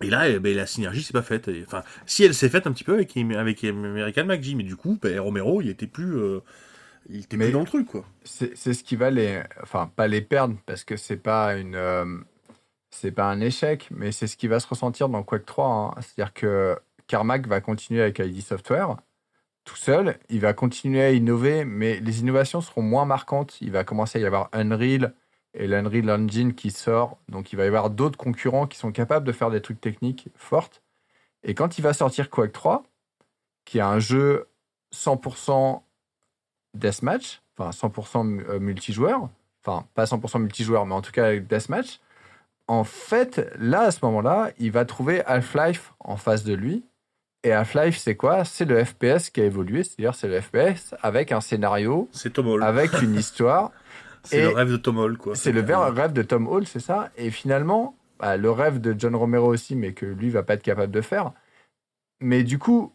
et 0.01 0.09
là, 0.09 0.27
eh 0.29 0.39
ben, 0.39 0.55
la 0.55 0.65
synergie 0.65 1.03
s'est 1.03 1.13
pas 1.13 1.21
faite. 1.21 1.49
Enfin, 1.65 1.83
si 2.05 2.23
elle 2.23 2.33
s'est 2.33 2.49
faite 2.49 2.67
un 2.67 2.71
petit 2.71 2.83
peu 2.83 2.93
avec, 2.95 3.15
avec 3.15 3.63
American 3.63 4.25
McGee, 4.25 4.55
mais 4.55 4.63
du 4.63 4.75
coup, 4.75 4.97
ben, 5.01 5.19
Romero, 5.19 5.61
il 5.61 5.69
était 5.69 5.87
plus, 5.87 6.17
euh, 6.17 6.39
il 7.09 7.21
était 7.21 7.37
Mais- 7.37 7.45
plus 7.45 7.53
dans 7.53 7.59
le 7.61 7.65
truc, 7.65 7.87
quoi. 7.87 8.05
C'est 8.23 8.55
c'est 8.57 8.73
ce 8.73 8.83
qui 8.83 8.95
va 8.95 9.09
les. 9.11 9.41
Enfin, 9.61 9.91
pas 9.95 10.07
les 10.07 10.21
perdre, 10.21 10.55
parce 10.65 10.83
que 10.83 10.97
c'est 10.97 11.17
pas 11.17 11.55
une. 11.55 11.75
euh, 11.75 12.05
c'est 12.89 13.11
pas 13.11 13.25
un 13.29 13.39
échec, 13.41 13.87
mais 13.91 14.11
c'est 14.11 14.27
ce 14.27 14.37
qui 14.37 14.47
va 14.47 14.59
se 14.59 14.67
ressentir 14.67 15.09
dans 15.09 15.23
Quake 15.23 15.45
3. 15.45 15.67
hein. 15.97 16.01
C'est-à-dire 16.01 16.33
que 16.33 16.77
Carmack 17.07 17.47
va 17.47 17.59
continuer 17.61 18.01
avec 18.01 18.19
ID 18.19 18.41
Software 18.41 18.97
tout 19.65 19.75
seul. 19.77 20.17
Il 20.29 20.41
va 20.41 20.53
continuer 20.53 21.01
à 21.01 21.11
innover, 21.11 21.63
mais 21.65 21.99
les 22.01 22.19
innovations 22.19 22.59
seront 22.61 22.81
moins 22.81 23.05
marquantes. 23.05 23.57
Il 23.61 23.71
va 23.71 23.83
commencer 23.85 24.19
à 24.19 24.21
y 24.21 24.25
avoir 24.25 24.49
Unreal 24.53 25.13
et 25.53 25.67
l'Unreal 25.67 26.09
Engine 26.09 26.53
qui 26.53 26.71
sort. 26.71 27.17
Donc, 27.29 27.53
il 27.53 27.55
va 27.57 27.63
y 27.65 27.67
avoir 27.67 27.89
d'autres 27.89 28.17
concurrents 28.17 28.67
qui 28.67 28.77
sont 28.77 28.91
capables 28.91 29.25
de 29.25 29.31
faire 29.31 29.51
des 29.51 29.61
trucs 29.61 29.79
techniques 29.81 30.29
fortes. 30.35 30.81
Et 31.43 31.53
quand 31.53 31.77
il 31.77 31.81
va 31.81 31.93
sortir 31.93 32.29
Quake 32.29 32.51
3, 32.53 32.83
qui 33.65 33.77
est 33.77 33.81
un 33.81 33.99
jeu 33.99 34.47
100% 34.93 35.81
deathmatch, 36.73 37.41
enfin 37.57 37.71
100% 37.71 38.23
mu- 38.23 38.45
euh, 38.49 38.59
multijoueur, 38.59 39.29
enfin 39.63 39.85
pas 39.93 40.05
100% 40.05 40.39
multijoueur, 40.39 40.85
mais 40.85 40.93
en 40.95 41.01
tout 41.01 41.11
cas 41.11 41.25
avec 41.27 41.47
deathmatch, 41.47 41.99
en 42.67 42.83
fait, 42.83 43.51
là, 43.59 43.81
à 43.81 43.91
ce 43.91 43.99
moment-là, 44.03 44.51
il 44.57 44.71
va 44.71 44.85
trouver 44.85 45.23
Half-Life 45.25 45.93
en 45.99 46.15
face 46.15 46.43
de 46.45 46.53
lui. 46.53 46.85
Et 47.43 47.51
Half-Life, 47.51 47.97
c'est 47.97 48.15
quoi? 48.15 48.45
C'est 48.45 48.63
le 48.63 48.81
FPS 48.85 49.29
qui 49.29 49.41
a 49.41 49.43
évolué, 49.43 49.83
c'est-à-dire 49.83 50.15
c'est 50.15 50.29
le 50.29 50.39
FPS 50.39 50.95
avec 51.01 51.33
un 51.33 51.41
scénario, 51.41 52.07
avec 52.63 53.01
une 53.01 53.15
histoire. 53.19 53.71
C'est 54.23 54.41
le 54.41 54.49
rêve 54.49 54.71
de 54.71 54.77
Tom 54.77 54.97
Hall, 54.97 55.17
quoi. 55.17 55.35
C'est 55.35 55.51
le 55.51 55.61
rêve 55.61 56.13
de 56.13 56.21
Tom 56.21 56.47
Hall, 56.47 56.65
c'est 56.65 56.79
ça. 56.79 57.11
Et 57.17 57.29
finalement, 57.29 57.95
bah, 58.19 58.37
le 58.37 58.51
rêve 58.51 58.79
de 58.79 58.95
John 58.97 59.15
Romero 59.15 59.47
aussi, 59.47 59.75
mais 59.75 59.93
que 59.93 60.05
lui 60.05 60.29
va 60.29 60.43
pas 60.43 60.53
être 60.53 60.63
capable 60.63 60.91
de 60.91 61.01
faire. 61.01 61.33
Mais 62.21 62.43
du 62.43 62.57
coup, 62.57 62.93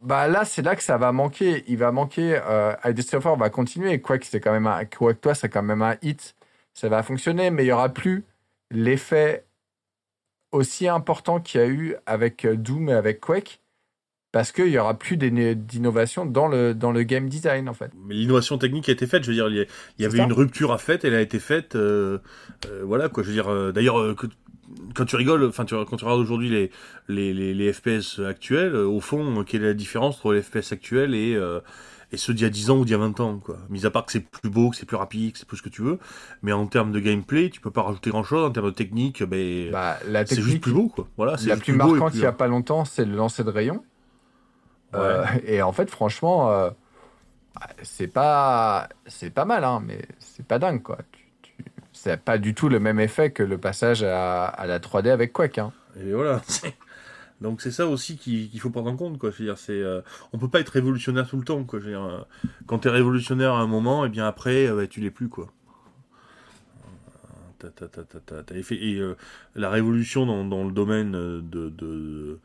bah 0.00 0.28
là, 0.28 0.44
c'est 0.44 0.62
là 0.62 0.76
que 0.76 0.82
ça 0.82 0.98
va 0.98 1.12
manquer. 1.12 1.64
Il 1.68 1.78
va 1.78 1.92
manquer. 1.92 2.40
Euh, 2.46 2.74
Software 2.98 3.36
va 3.36 3.50
continuer. 3.50 4.00
Quake, 4.00 4.24
c'est 4.24 4.40
quand 4.40 4.52
même 4.52 4.66
un, 4.66 4.84
Quake, 4.84 5.20
toi, 5.20 5.34
c'est 5.34 5.48
quand 5.48 5.62
même 5.62 5.82
un 5.82 5.96
hit. 6.02 6.36
Ça 6.74 6.88
va 6.88 7.02
fonctionner, 7.02 7.50
mais 7.50 7.64
il 7.64 7.68
y 7.68 7.72
aura 7.72 7.88
plus 7.88 8.24
l'effet 8.70 9.46
aussi 10.52 10.88
important 10.88 11.40
qu'il 11.40 11.60
y 11.60 11.64
a 11.64 11.66
eu 11.68 11.96
avec 12.06 12.44
euh, 12.44 12.56
Doom 12.56 12.88
et 12.90 12.92
avec 12.92 13.20
Quake, 13.20 13.60
parce 14.36 14.52
qu'il 14.52 14.68
y 14.68 14.78
aura 14.78 14.92
plus 14.92 15.16
d'innovation 15.16 16.26
dans 16.26 16.46
le 16.46 16.74
dans 16.74 16.92
le 16.92 17.04
game 17.04 17.26
design 17.26 17.70
en 17.70 17.72
fait. 17.72 17.90
Mais 18.06 18.14
l'innovation 18.14 18.58
technique 18.58 18.86
a 18.90 18.92
été 18.92 19.06
faite, 19.06 19.22
je 19.24 19.30
veux 19.30 19.34
dire, 19.34 19.48
il 19.48 19.66
y, 19.98 20.04
avait 20.04 20.18
une 20.18 20.34
rupture 20.34 20.72
à 20.72 20.78
faite, 20.78 21.06
elle 21.06 21.14
a 21.14 21.22
été 21.22 21.38
faite, 21.38 21.74
euh, 21.74 22.18
euh, 22.66 22.82
voilà, 22.84 23.08
quoi, 23.08 23.22
je 23.22 23.28
veux 23.28 23.34
dire, 23.34 23.50
euh, 23.50 23.72
d'ailleurs, 23.72 24.14
quand 24.94 25.06
tu 25.06 25.16
rigoles, 25.16 25.42
enfin, 25.44 25.64
tu, 25.64 25.74
quand 25.74 25.96
tu 25.96 26.04
regardes 26.04 26.20
aujourd'hui 26.20 26.50
les, 26.50 26.70
les, 27.08 27.32
les, 27.32 27.54
les 27.54 27.72
FPS 27.72 28.18
actuels, 28.18 28.76
au 28.76 29.00
fond, 29.00 29.42
quelle 29.42 29.62
est 29.62 29.68
la 29.68 29.72
différence 29.72 30.16
entre 30.16 30.34
les 30.34 30.42
FPS 30.42 30.70
actuels 30.70 31.14
et, 31.14 31.34
euh, 31.34 31.60
et 32.12 32.18
ceux 32.18 32.34
d'il 32.34 32.42
y 32.42 32.46
a 32.46 32.50
10 32.50 32.70
ans 32.70 32.78
ou 32.80 32.84
d'il 32.84 32.92
y 32.92 32.94
a 32.94 32.98
20 32.98 33.18
ans, 33.20 33.38
quoi. 33.38 33.56
Mis 33.70 33.86
à 33.86 33.90
part 33.90 34.04
que 34.04 34.12
c'est 34.12 34.20
plus 34.20 34.50
beau, 34.50 34.68
que 34.68 34.76
c'est 34.76 34.84
plus 34.84 34.96
rapide, 34.96 35.32
que 35.32 35.38
c'est 35.38 35.48
plus 35.48 35.56
ce 35.56 35.62
que 35.62 35.70
tu 35.70 35.80
veux, 35.80 35.98
mais 36.42 36.52
en 36.52 36.66
termes 36.66 36.92
de 36.92 37.00
gameplay, 37.00 37.48
tu 37.48 37.62
peux 37.62 37.70
pas 37.70 37.82
rajouter 37.82 38.10
grand 38.10 38.22
chose, 38.22 38.44
en 38.44 38.50
termes 38.50 38.66
de 38.66 38.74
technique, 38.74 39.22
ben, 39.22 39.70
Bah, 39.72 39.96
c'est 40.26 40.42
juste 40.42 40.60
plus 40.60 40.72
beau, 40.72 40.88
quoi. 40.88 41.08
Voilà, 41.16 41.36
la 41.46 41.56
plus 41.56 41.72
marquante 41.72 42.14
il 42.14 42.20
y 42.20 42.26
a 42.26 42.32
pas 42.32 42.48
longtemps, 42.48 42.84
c'est 42.84 43.06
le 43.06 43.16
lancer 43.16 43.42
de 43.42 43.50
rayon. 43.50 43.82
Euh, 44.96 45.24
et 45.46 45.62
en 45.62 45.72
fait, 45.72 45.90
franchement, 45.90 46.50
euh, 46.50 46.70
c'est 47.82 48.08
pas 48.08 48.88
c'est 49.06 49.30
pas 49.30 49.44
mal, 49.44 49.64
hein, 49.64 49.82
mais 49.84 50.02
c'est 50.18 50.46
pas 50.46 50.58
dingue 50.58 50.82
quoi. 50.82 50.98
Tu, 51.12 51.24
tu- 51.42 51.64
c'est 51.92 52.18
pas 52.22 52.38
du 52.38 52.54
tout 52.54 52.68
le 52.68 52.80
même 52.80 53.00
effet 53.00 53.30
que 53.30 53.42
le 53.42 53.58
passage 53.58 54.02
à, 54.02 54.46
à 54.46 54.66
la 54.66 54.78
3D 54.80 55.10
avec 55.10 55.32
Quake. 55.32 55.58
Hein. 55.58 55.72
Et 56.00 56.12
voilà. 56.12 56.42
Donc 57.40 57.60
c'est 57.60 57.70
ça 57.70 57.86
aussi 57.86 58.16
qu'il 58.16 58.60
faut 58.60 58.70
prendre 58.70 58.90
en 58.90 58.96
compte, 58.96 59.18
quoi. 59.18 59.30
Je 59.30 59.38
veux 59.38 59.44
dire, 59.46 59.58
c'est, 59.58 59.72
euh, 59.72 60.00
on 60.32 60.38
peut 60.38 60.48
pas 60.48 60.60
être 60.60 60.70
révolutionnaire 60.70 61.28
tout 61.28 61.36
le 61.36 61.44
temps, 61.44 61.64
quoi. 61.64 61.80
Je 61.80 61.84
veux 61.86 61.90
dire, 61.92 62.04
euh, 62.04 62.20
quand 62.66 62.80
t'es 62.80 62.90
révolutionnaire 62.90 63.52
à 63.54 63.58
un 63.60 63.66
moment, 63.66 64.06
et 64.06 64.08
bien 64.08 64.26
après, 64.26 64.66
euh, 64.68 64.76
bah, 64.76 64.86
tu 64.86 65.00
l'es 65.00 65.10
plus, 65.10 65.28
quoi. 65.28 65.48
T'avais 68.46 68.62
fait- 68.62 68.76
et 68.76 68.98
euh, 68.98 69.16
la 69.54 69.70
révolution 69.70 70.26
dans, 70.26 70.44
dans 70.44 70.64
le 70.64 70.72
domaine 70.72 71.14
euh, 71.14 71.40
de, 71.42 71.70
de- 71.70 72.38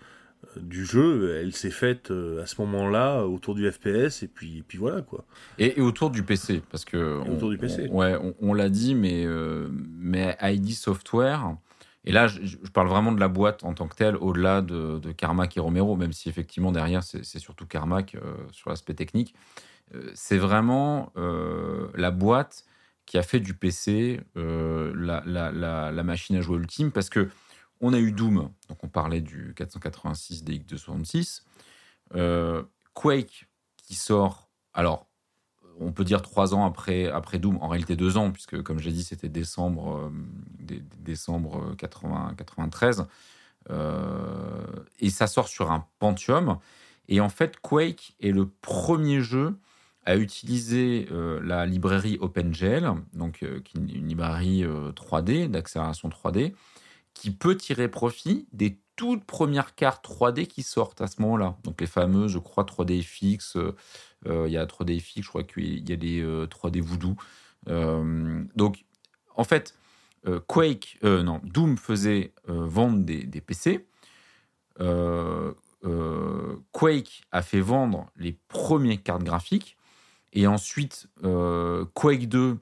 du 0.60 0.86
jeu, 0.86 1.38
elle 1.42 1.54
s'est 1.54 1.72
faite 1.72 2.12
euh, 2.12 2.42
à 2.42 2.46
ce 2.46 2.60
moment-là 2.62 3.24
autour 3.26 3.56
du 3.56 3.70
FPS, 3.72 4.24
et 4.24 4.28
puis, 4.28 4.60
et 4.60 4.64
puis 4.64 4.78
voilà, 4.78 5.02
quoi. 5.02 5.24
Et, 5.58 5.78
et 5.78 5.82
autour 5.82 6.10
du 6.10 6.24
PC, 6.24 6.62
parce 6.70 6.84
que 6.86 7.22
Et 7.26 7.30
autour 7.30 7.50
du 7.50 7.58
PC. 7.58 7.88
on- 7.90 7.98
ouais, 7.98 8.16
on, 8.22 8.36
on 8.42 8.54
l'a 8.54 8.70
dit, 8.70 8.96
mais 8.96 9.26
euh, 9.26 9.68
mais 9.72 10.38
ID 10.42 10.72
Software. 10.74 11.56
Et 12.04 12.12
là, 12.12 12.28
je, 12.28 12.42
je 12.44 12.72
parle 12.74 12.88
vraiment 12.88 13.12
de 13.12 13.20
la 13.20 13.28
boîte 13.28 13.64
en 13.64 13.74
tant 13.76 13.88
que 13.88 13.96
telle, 13.96 14.16
au-delà 14.16 14.62
de, 14.64 14.98
de 15.00 15.12
Carmack 15.12 15.56
et 15.56 15.60
Romero, 15.60 15.96
même 15.96 16.14
si 16.14 16.30
effectivement 16.30 16.72
derrière 16.72 17.04
c'est 17.04 17.24
surtout 17.40 17.68
Carmack 17.68 18.16
euh, 18.16 18.34
sur 18.52 18.72
l'aspect 18.72 18.96
technique. 18.96 19.36
Euh, 19.94 20.10
c'est 20.16 20.38
vraiment 20.38 21.12
la 21.96 22.10
boîte 22.12 22.66
qui 23.06 23.18
a 23.18 23.24
fait 23.24 23.40
du 23.40 23.54
PC 23.54 24.20
la, 24.36 25.22
la, 25.26 25.52
la, 25.52 25.92
la 25.92 26.04
machine 26.04 26.36
à 26.38 26.42
jouer 26.42 26.58
ultime, 26.58 26.92
parce 26.92 27.10
que 27.10 27.28
on 27.82 27.94
a 27.94 28.00
eu 28.00 28.12
Doom, 28.12 28.50
donc 28.70 28.84
on 28.84 28.88
parlait 28.88 29.22
du 29.22 29.54
486 29.56 30.44
DX266, 30.44 31.44
euh, 32.16 32.64
Quake 32.94 33.48
qui 33.78 33.96
sort, 33.96 34.50
alors 34.74 35.08
on 35.80 35.92
peut 35.92 36.04
dire 36.04 36.22
trois 36.22 36.54
ans 36.54 36.66
après, 36.66 37.08
après 37.08 37.40
Doom, 37.40 37.58
en 37.62 37.68
réalité 37.68 37.96
deux 37.96 38.18
ans, 38.18 38.32
puisque 38.32 38.62
comme 38.62 38.80
j'ai 38.80 38.92
dit, 38.92 39.04
c'était 39.04 39.30
décembre, 39.30 39.98
euh, 39.98 40.10
dé- 40.60 40.84
décembre 41.00 41.76
80, 41.78 42.36
93. 42.38 43.08
Euh, 43.70 44.66
et 45.00 45.10
ça 45.10 45.28
sort 45.28 45.48
sur 45.48 45.72
un 45.72 45.86
Pentium. 46.00 46.58
Et 47.08 47.20
en 47.22 47.30
fait, 47.30 47.60
Quake 47.62 48.16
est 48.20 48.32
le 48.32 48.48
premier 48.48 49.22
jeu 49.22 49.58
à 50.06 50.16
utiliser 50.18 51.08
euh, 51.12 51.40
la 51.44 51.66
librairie 51.66 52.18
OpenGL, 52.20 52.92
donc 53.14 53.46
une, 53.76 53.86
librairie 53.86 54.64
euh, 54.64 54.92
3D, 54.94 55.48
d'accélération 55.48 56.10
3D, 56.10 56.54
qui 57.14 57.32
peut 57.32 57.56
tirer 57.56 57.88
profit 57.88 58.48
des 58.52 58.80
toutes 58.96 59.26
premières 59.26 59.74
cartes 59.74 60.08
3D 60.08 60.46
qui 60.46 60.64
sortent 60.64 61.02
à 61.02 61.08
ce 61.08 61.22
moment-là. 61.22 61.58
Donc 61.64 61.82
les 61.82 61.88
fameuses, 61.88 62.32
je 62.32 62.40
crois, 62.40 62.66
3DFX, 62.66 63.58
euh, 63.58 63.76
euh, 64.28 64.48
il 64.48 64.54
y 64.54 64.58
a 64.58 64.66
3DFX, 64.66 65.24
je 65.24 65.28
crois 65.28 65.44
qu'il 65.44 65.90
y 65.90 65.92
a 65.92 66.24
euh, 66.24 66.46
3D 66.46 66.82
Voodoo. 66.82 67.16
Euh, 67.68 68.44
donc, 68.56 68.86
en 69.36 69.44
fait, 69.44 69.76
Quake, 70.46 71.00
non, 71.02 71.42
Doom 71.44 71.78
faisait 71.78 72.32
vendre 72.46 73.04
des, 73.04 73.24
des 73.24 73.42
PC. 73.42 73.88
Quake 76.72 77.24
a 77.32 77.42
fait 77.42 77.60
vendre 77.60 78.12
les 78.18 78.38
premières 78.48 79.02
cartes 79.02 79.24
graphiques. 79.24 79.78
Et 80.34 80.46
ensuite, 80.46 81.08
Quake 81.96 82.30
2 82.30 82.60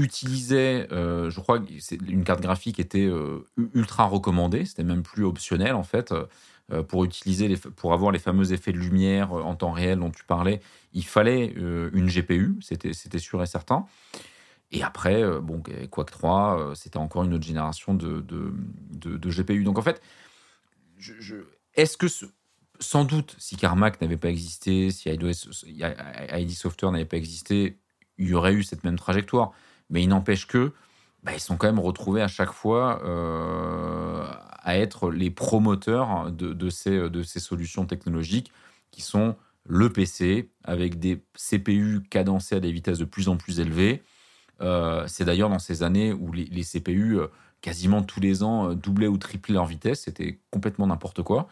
utilisait, 0.00 0.88
euh, 0.92 1.30
je 1.30 1.40
crois 1.40 1.58
que 1.58 1.66
une 2.10 2.24
carte 2.24 2.40
graphique 2.40 2.80
était 2.80 3.06
euh, 3.06 3.46
ultra 3.74 4.04
recommandée, 4.04 4.64
c'était 4.64 4.84
même 4.84 5.02
plus 5.02 5.24
optionnel 5.24 5.74
en 5.74 5.84
fait. 5.84 6.12
Euh, 6.12 6.84
pour 6.84 7.04
utiliser 7.04 7.56
pour 7.74 7.92
avoir 7.92 8.12
les 8.12 8.20
fameux 8.20 8.52
effets 8.52 8.70
de 8.70 8.78
lumière 8.78 9.32
en 9.32 9.56
temps 9.56 9.72
réel 9.72 9.98
dont 9.98 10.10
tu 10.10 10.22
parlais, 10.22 10.60
il 10.92 11.04
fallait 11.04 11.46
une 11.46 12.06
GPU, 12.06 12.60
c'était 12.60 13.18
sûr 13.18 13.42
et 13.42 13.46
certain. 13.46 13.86
Et 14.72 14.82
après, 14.82 15.24
bon, 15.40 15.62
Quake 15.90 16.10
3, 16.10 16.58
euh, 16.60 16.74
c'était 16.74 16.98
encore 16.98 17.24
une 17.24 17.34
autre 17.34 17.44
génération 17.44 17.94
de, 17.94 18.20
de, 18.20 19.30
GPU. 19.30 19.64
Donc 19.64 19.78
en 19.78 19.82
fait, 19.82 20.00
est-ce 21.74 21.96
que 21.96 22.06
sans 22.78 23.04
doute, 23.04 23.34
si 23.38 23.56
Carmack 23.56 24.00
n'avait 24.00 24.16
pas 24.16 24.30
existé, 24.30 24.90
si 24.90 25.10
ID, 25.10 25.32
Software 26.50 26.92
n'avait 26.92 27.04
pas 27.04 27.16
existé, 27.16 27.78
y 28.18 28.32
aurait 28.32 28.52
eu 28.52 28.62
cette 28.62 28.84
même 28.84 28.98
trajectoire. 28.98 29.52
Mais 29.90 30.02
il 30.02 30.08
n'empêche 30.08 30.46
que 30.46 30.72
bah, 31.22 31.32
ils 31.34 31.40
sont 31.40 31.56
quand 31.56 31.66
même 31.66 31.78
retrouvés 31.78 32.22
à 32.22 32.28
chaque 32.28 32.52
fois 32.52 33.02
euh, 33.04 34.24
à 34.62 34.78
être 34.78 35.10
les 35.10 35.30
promoteurs 35.30 36.32
de, 36.32 36.70
ces, 36.70 37.40
solutions 37.40 37.84
technologiques 37.84 38.52
qui 38.90 39.02
sont 39.02 39.36
le 39.64 39.90
PC 39.90 40.50
avec 40.64 40.98
des 40.98 41.22
CPU 41.36 42.02
cadencés 42.08 42.56
à 42.56 42.60
des 42.60 42.72
vitesses 42.72 42.98
de 42.98 43.04
plus 43.04 43.28
en 43.28 43.36
plus 43.36 43.60
élevées. 43.60 44.02
Euh, 44.62 45.04
c'est 45.06 45.24
d'ailleurs 45.24 45.50
dans 45.50 45.58
ces 45.58 45.82
années 45.82 46.12
où 46.12 46.32
les, 46.32 46.44
les 46.44 46.64
CPU, 46.64 47.18
euh, 47.18 47.26
quasiment 47.60 48.02
tous 48.02 48.20
les 48.20 48.42
ans, 48.42 48.74
doublaient 48.74 49.06
ou 49.06 49.18
triplaient 49.18 49.54
leur 49.54 49.66
vitesse. 49.66 50.02
C'était 50.04 50.40
complètement 50.50 50.86
n'importe 50.86 51.22
quoi. 51.22 51.48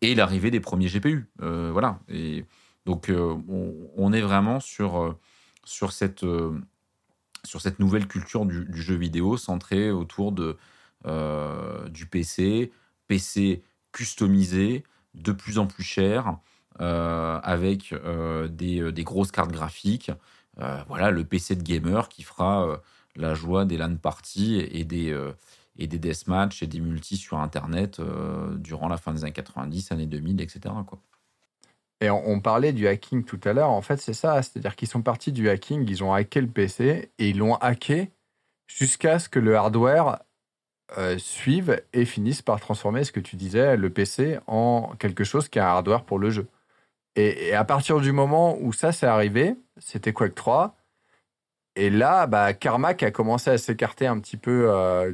Et 0.00 0.14
l'arrivée 0.14 0.50
des 0.50 0.60
premiers 0.60 0.88
GPU. 0.88 1.30
voilà. 1.38 2.00
Et 2.08 2.44
donc, 2.86 3.12
on, 3.14 3.74
on, 3.96 4.12
est 4.12 4.20
vraiment 4.20 4.58
sur, 4.58 5.16
sur 5.64 5.92
cette 5.92 6.24
sur 7.44 7.60
cette 7.60 7.78
nouvelle 7.78 8.06
culture 8.06 8.46
du, 8.46 8.66
jeu 8.80 8.94
vidéo 8.94 9.36
centrée 9.36 9.90
autour 9.90 10.32
de, 10.32 10.56
euh, 11.06 11.88
du 11.88 12.06
PC, 12.06 12.72
PC 13.08 13.62
customisé, 13.92 14.84
de 15.14 15.32
plus 15.32 15.58
en 15.58 15.66
plus 15.66 15.82
cher, 15.82 16.36
euh, 16.80 17.40
avec 17.42 17.92
euh, 17.92 18.48
des, 18.48 18.92
des, 18.92 19.04
grosses 19.04 19.32
cartes 19.32 19.52
graphiques. 19.52 20.10
voilà, 20.86 21.10
le 21.10 21.24
PC 21.24 21.56
de 21.56 21.62
gamer 21.62 22.08
qui 22.08 22.22
fera 22.22 22.80
la 23.16 23.34
joie 23.34 23.64
des 23.64 23.76
LAN 23.76 23.96
parties 23.96 24.56
et 24.56 24.84
des, 24.84 25.14
et 25.76 25.86
des 25.86 25.98
deathmatch 25.98 26.62
et 26.62 26.66
des 26.66 26.80
multis 26.80 27.16
sur 27.16 27.38
Internet 27.38 28.00
durant 28.58 28.88
la 28.88 28.98
fin 28.98 29.12
des 29.12 29.24
années 29.24 29.32
90, 29.32 29.92
années 29.92 30.06
2000, 30.06 30.40
etc. 30.40 30.74
Et 32.02 32.10
on, 32.10 32.40
parlait 32.40 32.72
du 32.72 32.88
hacking 32.88 33.22
tout 33.22 33.38
à 33.44 33.52
l'heure. 33.52 33.70
En 33.70 33.80
fait, 33.80 33.96
c'est 33.98 34.12
ça. 34.12 34.42
C'est-à-dire 34.42 34.74
qu'ils 34.74 34.88
sont 34.88 35.02
partis 35.02 35.30
du 35.30 35.48
hacking, 35.48 35.88
ils 35.88 36.02
ont 36.02 36.12
hacké 36.12 36.40
le 36.40 36.48
PC 36.48 37.12
et 37.16 37.28
ils 37.28 37.38
l'ont 37.38 37.54
hacké 37.54 38.10
jusqu'à 38.66 39.20
ce 39.20 39.28
que 39.28 39.38
le 39.38 39.56
hardware 39.56 40.18
euh, 40.98 41.16
suive 41.16 41.80
et 41.92 42.04
finisse 42.04 42.42
par 42.42 42.58
transformer 42.58 43.04
ce 43.04 43.12
que 43.12 43.20
tu 43.20 43.36
disais, 43.36 43.76
le 43.76 43.88
PC, 43.88 44.40
en 44.48 44.94
quelque 44.98 45.22
chose 45.22 45.48
qui 45.48 45.60
est 45.60 45.62
un 45.62 45.66
hardware 45.66 46.02
pour 46.02 46.18
le 46.18 46.30
jeu. 46.30 46.48
Et, 47.14 47.54
à 47.54 47.64
partir 47.64 48.00
du 48.00 48.10
moment 48.10 48.58
où 48.60 48.72
ça 48.72 48.90
s'est 48.90 49.06
arrivé, 49.06 49.54
c'était 49.78 50.12
Quake 50.12 50.34
3. 50.34 50.76
Et 51.76 51.88
là, 51.88 52.26
bah, 52.26 52.52
Carmack 52.52 53.04
a 53.04 53.12
commencé 53.12 53.48
à 53.48 53.58
s'écarter 53.58 54.08
un 54.08 54.18
petit 54.18 54.36
peu, 54.36 54.66
euh, 54.68 55.12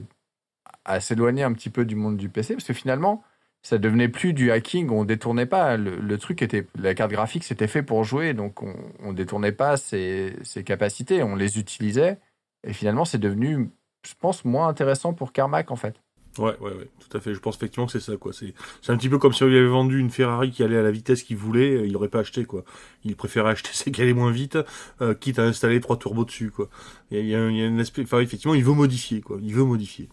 à 0.86 1.00
s'éloigner 1.00 1.42
un 1.42 1.52
petit 1.52 1.70
peu 1.70 1.84
du 1.84 1.96
monde 1.96 2.16
du 2.16 2.30
PC, 2.30 2.54
parce 2.54 2.66
que 2.66 2.72
finalement, 2.72 3.22
ça 3.62 3.78
devenait 3.78 4.08
plus 4.08 4.32
du 4.32 4.50
hacking, 4.50 4.90
on 4.90 5.04
détournait 5.04 5.46
pas. 5.46 5.76
Le, 5.76 6.18
truc 6.18 6.42
était, 6.42 6.66
la 6.78 6.94
carte 6.94 7.10
graphique, 7.10 7.44
c'était 7.44 7.66
fait 7.66 7.82
pour 7.82 8.04
jouer, 8.04 8.34
donc 8.34 8.62
on, 8.62 8.74
on 9.00 9.12
détournait 9.12 9.52
pas 9.52 9.76
ses, 9.76 10.34
capacités, 10.64 11.22
on 11.22 11.36
les 11.36 11.58
utilisait. 11.58 12.18
Et 12.64 12.72
finalement, 12.72 13.04
c'est 13.04 13.18
devenu, 13.18 13.70
je 14.06 14.14
pense, 14.18 14.44
moins 14.44 14.68
intéressant 14.68 15.12
pour 15.12 15.32
Carmack 15.32 15.70
en 15.70 15.76
fait. 15.76 16.00
Ouais, 16.38 16.56
ouais, 16.60 16.70
ouais, 16.70 16.88
tout 17.00 17.16
à 17.16 17.20
fait. 17.20 17.34
Je 17.34 17.40
pense 17.40 17.56
effectivement 17.56 17.86
que 17.86 17.92
c'est 17.92 18.00
ça, 18.00 18.16
quoi. 18.16 18.32
C'est, 18.32 18.54
un 18.88 18.96
petit 18.96 19.08
peu 19.08 19.18
comme 19.18 19.32
si 19.32 19.42
on 19.42 19.48
lui 19.48 19.58
avait 19.58 19.66
vendu 19.66 19.98
une 19.98 20.10
Ferrari 20.10 20.50
qui 20.52 20.62
allait 20.62 20.76
à 20.76 20.82
la 20.82 20.90
vitesse 20.90 21.22
qu'il 21.24 21.36
voulait, 21.36 21.84
il 21.84 21.92
n'aurait 21.92 22.08
pas 22.08 22.20
acheté, 22.20 22.44
quoi. 22.44 22.64
Il 23.04 23.16
préférait 23.16 23.50
acheter 23.50 23.70
celle 23.72 23.92
qui 23.92 24.02
allait 24.02 24.12
moins 24.12 24.30
vite, 24.30 24.58
euh, 25.00 25.14
quitte 25.14 25.38
à 25.38 25.42
installer 25.42 25.80
trois 25.80 25.96
turbos 25.96 26.24
dessus, 26.24 26.50
quoi. 26.50 26.68
Il 27.10 27.26
y 27.26 27.34
a 27.34 27.40
un 27.40 27.78
aspect, 27.78 28.02
enfin, 28.02 28.20
effectivement, 28.20 28.54
il 28.54 28.64
veut 28.64 28.72
modifier, 28.72 29.20
quoi. 29.20 29.38
Il 29.42 29.52
veut 29.52 29.64
modifier. 29.64 30.08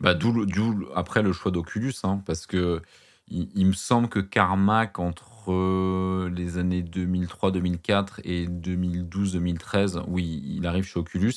Bah, 0.00 0.14
d'où, 0.14 0.46
après 0.94 1.22
le 1.22 1.32
choix 1.32 1.52
d'Oculus, 1.52 1.94
hein, 2.04 2.22
parce 2.26 2.46
que 2.46 2.82
il, 3.28 3.66
me 3.66 3.72
semble 3.72 4.08
que 4.08 4.18
Carmack, 4.18 4.98
entre 4.98 6.28
les 6.28 6.58
années 6.58 6.82
2003-2004 6.82 8.20
et 8.24 8.46
2012-2013, 8.48 10.02
oui, 10.08 10.42
il 10.44 10.66
arrive 10.66 10.84
chez 10.84 10.98
Oculus. 10.98 11.34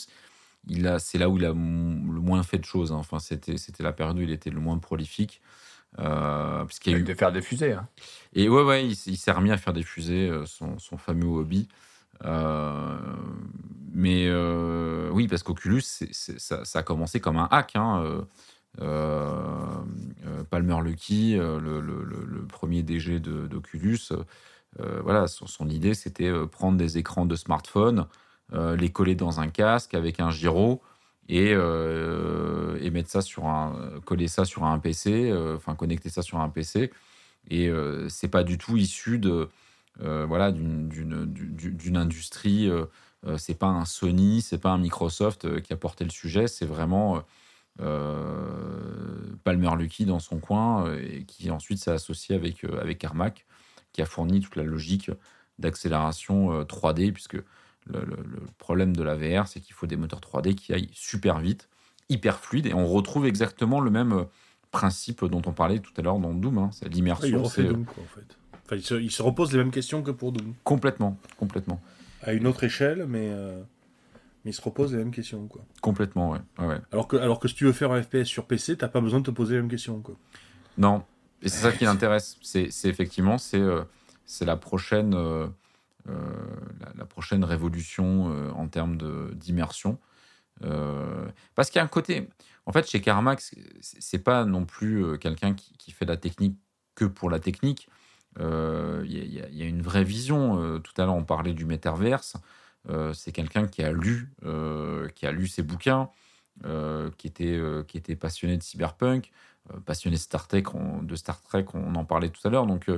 Il 0.68 0.88
a, 0.88 0.98
c'est 0.98 1.19
là 1.19 1.30
où 1.30 1.38
il 1.38 1.45
a 1.45 1.49
le 1.49 1.53
moins 1.53 2.41
fait 2.41 2.57
de 2.57 2.65
choses. 2.65 2.91
Hein. 2.91 2.98
Enfin, 2.98 3.19
c'était, 3.19 3.57
c'était 3.57 3.84
la 3.84 3.91
période 3.91 4.18
où 4.18 4.22
il 4.22 4.31
était 4.31 4.49
le 4.49 4.60
moins 4.60 4.80
prolifique. 4.80 5.40
Euh, 5.99 6.64
parce 6.64 6.80
qu'il 6.80 6.95
a 6.95 6.98
eu... 6.98 7.03
de 7.03 7.14
faire 7.14 7.31
des 7.31 7.41
fusées. 7.41 7.73
Hein. 7.73 7.88
Et 8.34 8.49
ouais, 8.49 8.64
ouais, 8.64 8.88
il, 8.88 8.95
s'est 8.95 9.31
remis 9.31 9.52
à 9.52 9.57
faire 9.57 9.73
des 9.73 9.84
fusées, 9.84 10.30
euh, 10.30 10.45
son, 10.48 10.80
son 10.80 10.98
fameux 10.98 11.27
hobby. 11.27 11.68
Euh, 12.26 12.98
mais 13.91 14.26
euh, 14.27 15.10
oui, 15.11 15.27
parce 15.27 15.44
qu'Oculus, 15.44 15.81
ça, 15.81 16.65
ça, 16.65 16.80
a 16.80 16.84
commencé 16.84 17.19
comme 17.19 17.38
un 17.38 17.48
hack. 17.52 17.76
Hein. 17.76 18.26
Euh, 18.82 19.84
euh, 20.26 20.44
Palmer 20.50 20.78
Lucky, 20.84 21.38
euh, 21.38 21.60
le, 21.60 22.45
premier 22.48 22.82
DG 22.84 23.20
d'Oculus, 23.20 24.00
voilà, 25.04 25.28
son, 25.28 25.70
idée 25.70 25.94
c'était 25.94 26.32
prendre 26.52 26.78
des 26.78 26.98
écrans 26.98 27.26
de 27.26 27.36
smartphone, 27.36 28.08
les 28.52 28.90
coller 28.90 29.16
dans 29.16 29.40
un 29.40 29.48
casque 29.48 29.94
avec 29.94 30.20
un 30.20 30.32
gyro 30.32 30.82
et, 31.30 31.52
et, 31.52 32.90
mettre 32.90 33.10
ça 33.10 33.22
sur 33.22 33.45
un 33.45 34.00
coller 34.06 34.28
ça 34.28 34.45
sur 34.45 34.66
un 34.66 34.80
PC 34.80 35.32
enfin 35.56 35.76
connecter 35.76 36.10
ça 36.10 36.22
sur 36.22 36.40
un 36.40 36.50
PC 36.50 36.91
et 37.50 37.72
c'est 38.10 38.28
pas 38.28 38.44
du 38.44 38.58
tout 38.58 38.76
issu 38.76 39.20
de 39.20 39.50
voilà 40.00 40.52
d'une 40.52 41.98
industrie 41.98 42.70
c'est 43.38 43.58
pas 43.58 43.68
un 43.68 43.86
Sony 43.86 44.41
c'est 44.41 44.58
pas 44.58 44.72
un 44.72 44.80
Microsoft 44.80 45.62
qui 45.62 45.72
a 45.72 45.78
porté 45.78 46.04
le 46.04 46.10
sujet 46.10 46.48
c'est 46.48 46.66
vraiment 46.66 47.18
euh, 47.18 47.20
Palmer 49.44 49.72
Lucky 49.78 50.06
dans 50.06 50.20
son 50.20 50.40
coin, 50.40 50.88
euh, 50.88 51.00
et 51.02 51.24
qui 51.24 51.52
ensuite 51.52 51.80
s'est 51.80 51.91
associé 51.91 52.36
avec, 52.36 52.64
euh, 52.64 52.80
avec 52.82 52.98
Carmack, 52.98 53.45
qui 53.91 54.02
a 54.02 54.06
fourni 54.06 54.40
toute 54.40 54.56
la 54.56 54.64
logique 54.64 55.12
d'accélération 55.60 56.64
3D, 56.64 57.12
puisque 57.12 57.38
le, 57.86 58.06
problème 58.58 58.95
de 58.95 59.04
la 59.04 59.16
VR, 59.16 59.48
c'est 59.48 59.60
qu'il 59.60 59.76
faut 59.76 59.86
des 59.86 59.98
moteurs 59.98 60.20
3D 60.20 60.56
qui 60.56 60.74
aillent 60.74 60.90
super 60.94 61.40
vite, 61.40 61.70
hyper 62.10 62.40
fluides, 62.40 62.66
et 62.66 62.74
on 62.74 62.88
retrouve 62.88 63.28
exactement 63.28 63.80
le 63.80 63.91
même 63.91 64.26
principe 64.72 65.24
dont 65.26 65.44
on 65.45 65.52
parlait 65.52 65.78
tout 65.78 65.94
à 65.98 66.02
l'heure 66.02 66.18
dans 66.18 66.34
Doom, 66.34 66.58
hein, 66.58 66.70
c'est 66.74 66.90
l'immersion. 66.90 67.44
Ah, 67.45 67.62
Doom, 67.62 67.86
quoi, 67.86 68.04
en 68.04 68.08
fait. 68.08 68.38
Enfin, 68.66 68.76
il, 68.78 68.84
se, 68.84 68.95
il, 68.95 69.12
se, 69.12 69.22
repose 69.22 69.52
les 69.52 69.60
mêmes 69.60 69.72
questions 69.72 70.02
que 70.02 70.10
pour 70.10 70.32
Doom. 70.32 70.56
Complètement, 70.64 71.20
complètement. 71.38 71.80
À 72.24 72.34
une 72.34 72.48
autre 72.48 72.64
échelle, 72.64 73.06
mais 73.08 73.30
mais 74.44 74.52
il 74.52 74.53
se 74.53 74.61
repose 74.61 74.91
les 74.91 74.98
mêmes 74.98 75.11
questions. 75.11 75.48
Quoi. 75.48 75.64
Complètement, 75.82 76.32
ouais. 76.32 76.40
ouais. 76.60 76.80
Alors, 76.91 77.07
que, 77.07 77.15
alors 77.18 77.40
que 77.40 77.48
si 77.48 77.56
tu 77.56 77.65
veux 77.65 77.72
faire 77.72 77.91
un 77.91 78.02
FPS 78.02 78.26
sur 78.26 78.45
PC, 78.45 78.78
t'as 78.78 78.88
pas 78.88 79.02
besoin 79.02 79.20
de 79.20 79.26
te 79.26 79.32
poser 79.32 79.56
les 79.56 79.61
mêmes 79.61 79.70
questions. 79.70 80.02
Quoi. 80.02 80.15
Non, 80.78 81.03
et 81.44 81.49
c'est 81.49 81.61
ça 81.61 81.72
qui 81.72 81.84
l'intéresse. 81.84 82.38
C'est, 82.41 82.70
effectivement 82.86 83.38
c'est, 83.38 83.60
euh, 83.60 83.84
la 84.41 84.56
prochaine, 84.56 85.14
euh, 85.14 85.48
euh, 86.10 86.14
la, 86.98 87.06
prochaine 87.06 87.44
révolution 87.44 88.26
en 88.56 88.68
termes 88.68 88.98
d'immersion. 89.34 89.99
parce 91.56 91.70
qu'il 91.70 91.80
y 91.80 91.82
a 91.82 91.84
un 91.84 91.88
côté. 91.88 92.30
En 92.65 92.72
fait, 92.72 92.90
chez 92.90 93.02
Carmax, 93.02 93.53
c'est 93.82 94.20
pas 94.20 94.45
non 94.45 94.65
plus 94.65 95.20
quelqu'un 95.20 95.53
qui, 95.53 95.74
qui, 95.78 95.91
fait 95.91 96.06
la 96.06 96.15
technique 96.15 96.57
que 96.95 97.03
pour 97.03 97.30
la 97.30 97.40
technique. 97.40 97.90
Il 98.40 99.06
y, 99.06 99.57
y, 99.57 99.64
a 99.64 99.65
une 99.65 99.82
vraie 99.82 100.06
vision. 100.06 100.80
tout 100.80 100.94
à 100.98 101.06
l'heure, 101.06 101.15
on 101.15 101.26
parlait 101.26 101.53
du 101.53 101.65
metaverse. 101.65 102.38
Euh, 102.90 103.14
c'est 103.14 103.32
quelqu'un 103.32 103.68
qui 103.68 103.84
a 103.84 103.92
lu, 103.92 104.32
euh, 104.44 105.08
qui 105.10 105.26
a 105.26 105.32
lu 105.32 105.48
ses 105.48 105.64
bouquins, 105.64 106.10
euh, 106.66 107.10
qui 107.18 107.28
était 107.28 108.16
passionné 108.16 108.58
de 108.58 108.64
cyberpunk, 108.64 109.32
passionné 109.86 110.18
de 110.18 110.22
Star 110.22 110.48
Trek, 110.48 110.64
on, 111.74 111.96
en 111.96 112.06
parlait 112.06 112.30
tout 112.30 112.46
à 112.46 112.50
l'heure. 112.50 112.68
Donc 112.68 112.92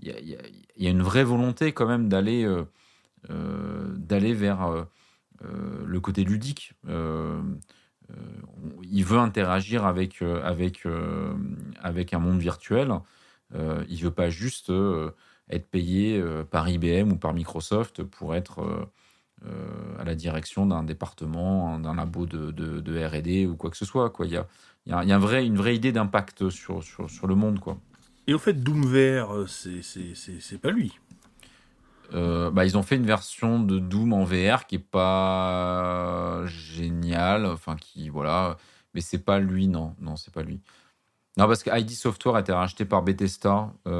il 0.00 0.38
y, 0.76 0.86
a 0.86 0.90
une 0.90 1.02
vraie 1.02 1.24
volonté 1.24 1.72
quand 1.72 1.86
même 1.86 2.08
d'aller 2.08 2.46
vers 3.28 4.86
le 5.28 6.00
côté 6.00 6.24
ludique. 6.24 6.72
il 6.88 6.94
veut 9.04 9.18
interagir 9.18 9.84
avec, 9.84 10.22
un 10.22 12.18
monde 12.18 12.40
virtuel. 12.40 12.98
il 13.52 14.02
veut 14.02 14.10
pas 14.10 14.30
juste 14.30 14.72
être 15.50 15.68
payé 15.68 16.24
par 16.50 16.68
IBM 16.68 17.12
ou 17.12 17.16
par 17.16 17.34
Microsoft 17.34 18.02
pour 18.02 18.34
être 18.34 18.88
à 19.98 20.04
la 20.04 20.14
direction 20.14 20.66
d'un 20.66 20.82
département, 20.82 21.78
d'un 21.78 21.94
labo 21.94 22.26
de, 22.26 22.50
de, 22.50 23.06
R&D 23.06 23.46
ou 23.46 23.56
quoi 23.56 23.70
que 23.70 23.76
ce 23.76 23.84
soit. 23.84 24.10
Quoi. 24.10 24.26
Il 24.26 24.32
y 24.32 24.36
a, 24.36 24.46
il 24.86 24.92
y 25.08 25.12
a 25.12 25.16
un 25.16 25.18
vrai, 25.18 25.44
une 25.46 25.56
vraie 25.56 25.74
idée 25.74 25.92
d'impact 25.92 26.48
sur, 26.50 26.82
sur, 26.82 27.10
sur, 27.10 27.26
le 27.26 27.34
monde. 27.34 27.60
Quoi. 27.60 27.78
Et 28.26 28.34
au 28.34 28.38
fait, 28.38 28.54
Doom 28.54 28.86
VR, 28.86 29.34
euh, 29.34 29.46
c'est 29.46 30.60
pas 30.60 30.70
lui 30.70 30.92
euh, 32.14 32.52
bah, 32.52 32.64
ils 32.64 32.78
ont 32.78 32.84
fait 32.84 32.94
une 32.94 33.06
version 33.06 33.58
de 33.58 33.80
Doom 33.80 34.12
en 34.12 34.22
VR 34.22 34.66
qui 34.66 34.76
est 34.76 34.78
pas 34.78 36.42
géniale, 36.46 37.46
enfin 37.46 37.74
qui 37.74 38.08
voilà, 38.08 38.58
mais 38.94 39.00
c'est 39.00 39.18
pas 39.18 39.40
lui, 39.40 39.66
non, 39.66 39.96
non, 40.00 40.14
c'est 40.14 40.32
pas 40.32 40.44
lui. 40.44 40.60
Non, 41.36 41.48
parce 41.48 41.64
que 41.64 41.76
ID 41.76 41.90
Software 41.90 42.36
a 42.36 42.40
été 42.40 42.52
racheté 42.52 42.84
par 42.84 43.02
Bethesda, 43.02 43.72
je 43.86 43.90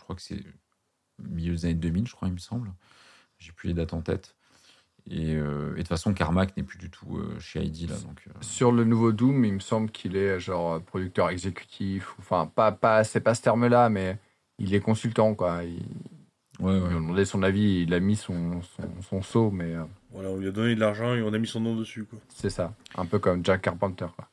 crois 0.00 0.16
que 0.16 0.22
c'est 0.22 0.42
milieu 1.18 1.52
des 1.52 1.66
années 1.66 1.74
2000, 1.74 2.06
je 2.06 2.14
crois, 2.14 2.28
il 2.28 2.34
me 2.34 2.38
semble. 2.38 2.72
J'ai 3.40 3.50
plus 3.52 3.68
les 3.68 3.74
dates 3.74 3.92
en 3.92 4.00
tête. 4.00 4.36
Et, 5.10 5.34
euh, 5.34 5.70
de 5.72 5.76
toute 5.78 5.88
façon, 5.88 6.14
Carmack 6.14 6.56
n'est 6.56 6.62
plus 6.62 6.78
du 6.78 6.88
tout 6.88 7.16
euh, 7.16 7.36
chez 7.40 7.64
ID 7.64 7.90
là. 7.90 7.96
Donc, 7.96 8.22
euh. 8.28 8.32
Sur 8.42 8.70
le 8.70 8.84
nouveau 8.84 9.10
Doom, 9.10 9.44
il 9.44 9.54
me 9.54 9.60
semble 9.60 9.90
qu'il 9.90 10.16
est 10.16 10.38
genre 10.38 10.80
producteur 10.80 11.30
exécutif. 11.30 12.14
Enfin, 12.20 12.46
pas, 12.54 12.70
pas, 12.70 13.02
c'est 13.02 13.20
pas 13.20 13.34
ce 13.34 13.42
terme-là, 13.42 13.88
mais 13.88 14.18
il 14.60 14.74
est 14.74 14.80
consultant 14.80 15.34
quoi. 15.34 15.62
Ouais, 16.60 16.72
On 16.74 16.88
lui 16.88 16.96
a 16.96 17.00
demandé 17.00 17.24
son 17.24 17.42
avis, 17.42 17.82
il 17.82 17.94
a 17.94 18.00
mis 18.00 18.16
son, 18.16 18.60
son, 18.62 18.82
son 19.08 19.22
saut, 19.22 19.50
mais 19.50 19.74
euh, 19.74 19.84
Voilà, 20.12 20.28
on 20.28 20.36
lui 20.36 20.48
a 20.48 20.50
donné 20.50 20.74
de 20.74 20.80
l'argent 20.80 21.14
et 21.14 21.22
on 21.22 21.32
a 21.32 21.38
mis 21.38 21.46
son 21.46 21.60
nom 21.60 21.74
dessus. 21.74 22.04
Quoi. 22.04 22.18
c'est 22.28 22.50
ça. 22.50 22.74
Un 22.96 23.06
peu 23.06 23.18
comme 23.18 23.44
Jack 23.44 23.62
Carpenter. 23.62 24.06
Quoi. 24.14 24.28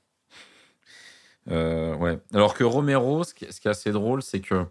Euh, 1.49 1.95
ouais. 1.95 2.19
Alors 2.34 2.53
que 2.53 2.65
Romero, 2.65 3.23
ce 3.23 3.34
qui, 3.34 3.51
ce 3.51 3.61
qui 3.61 3.69
est 3.69 3.71
assez 3.71 3.91
drôle, 3.91 4.21
c'est 4.21 4.41
que 4.41 4.55
euh, 4.55 4.65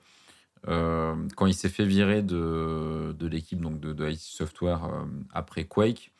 quand 0.66 1.46
il 1.46 1.54
s'est 1.54 1.68
fait 1.68 1.84
virer 1.86 2.22
de, 2.22 3.14
de 3.18 3.26
l'équipe 3.26 3.60
donc 3.60 3.80
de, 3.80 3.92
de 3.92 4.08
IT 4.10 4.20
Software 4.20 4.84
euh, 4.84 5.04
après 5.32 5.64
Quake, 5.64 6.12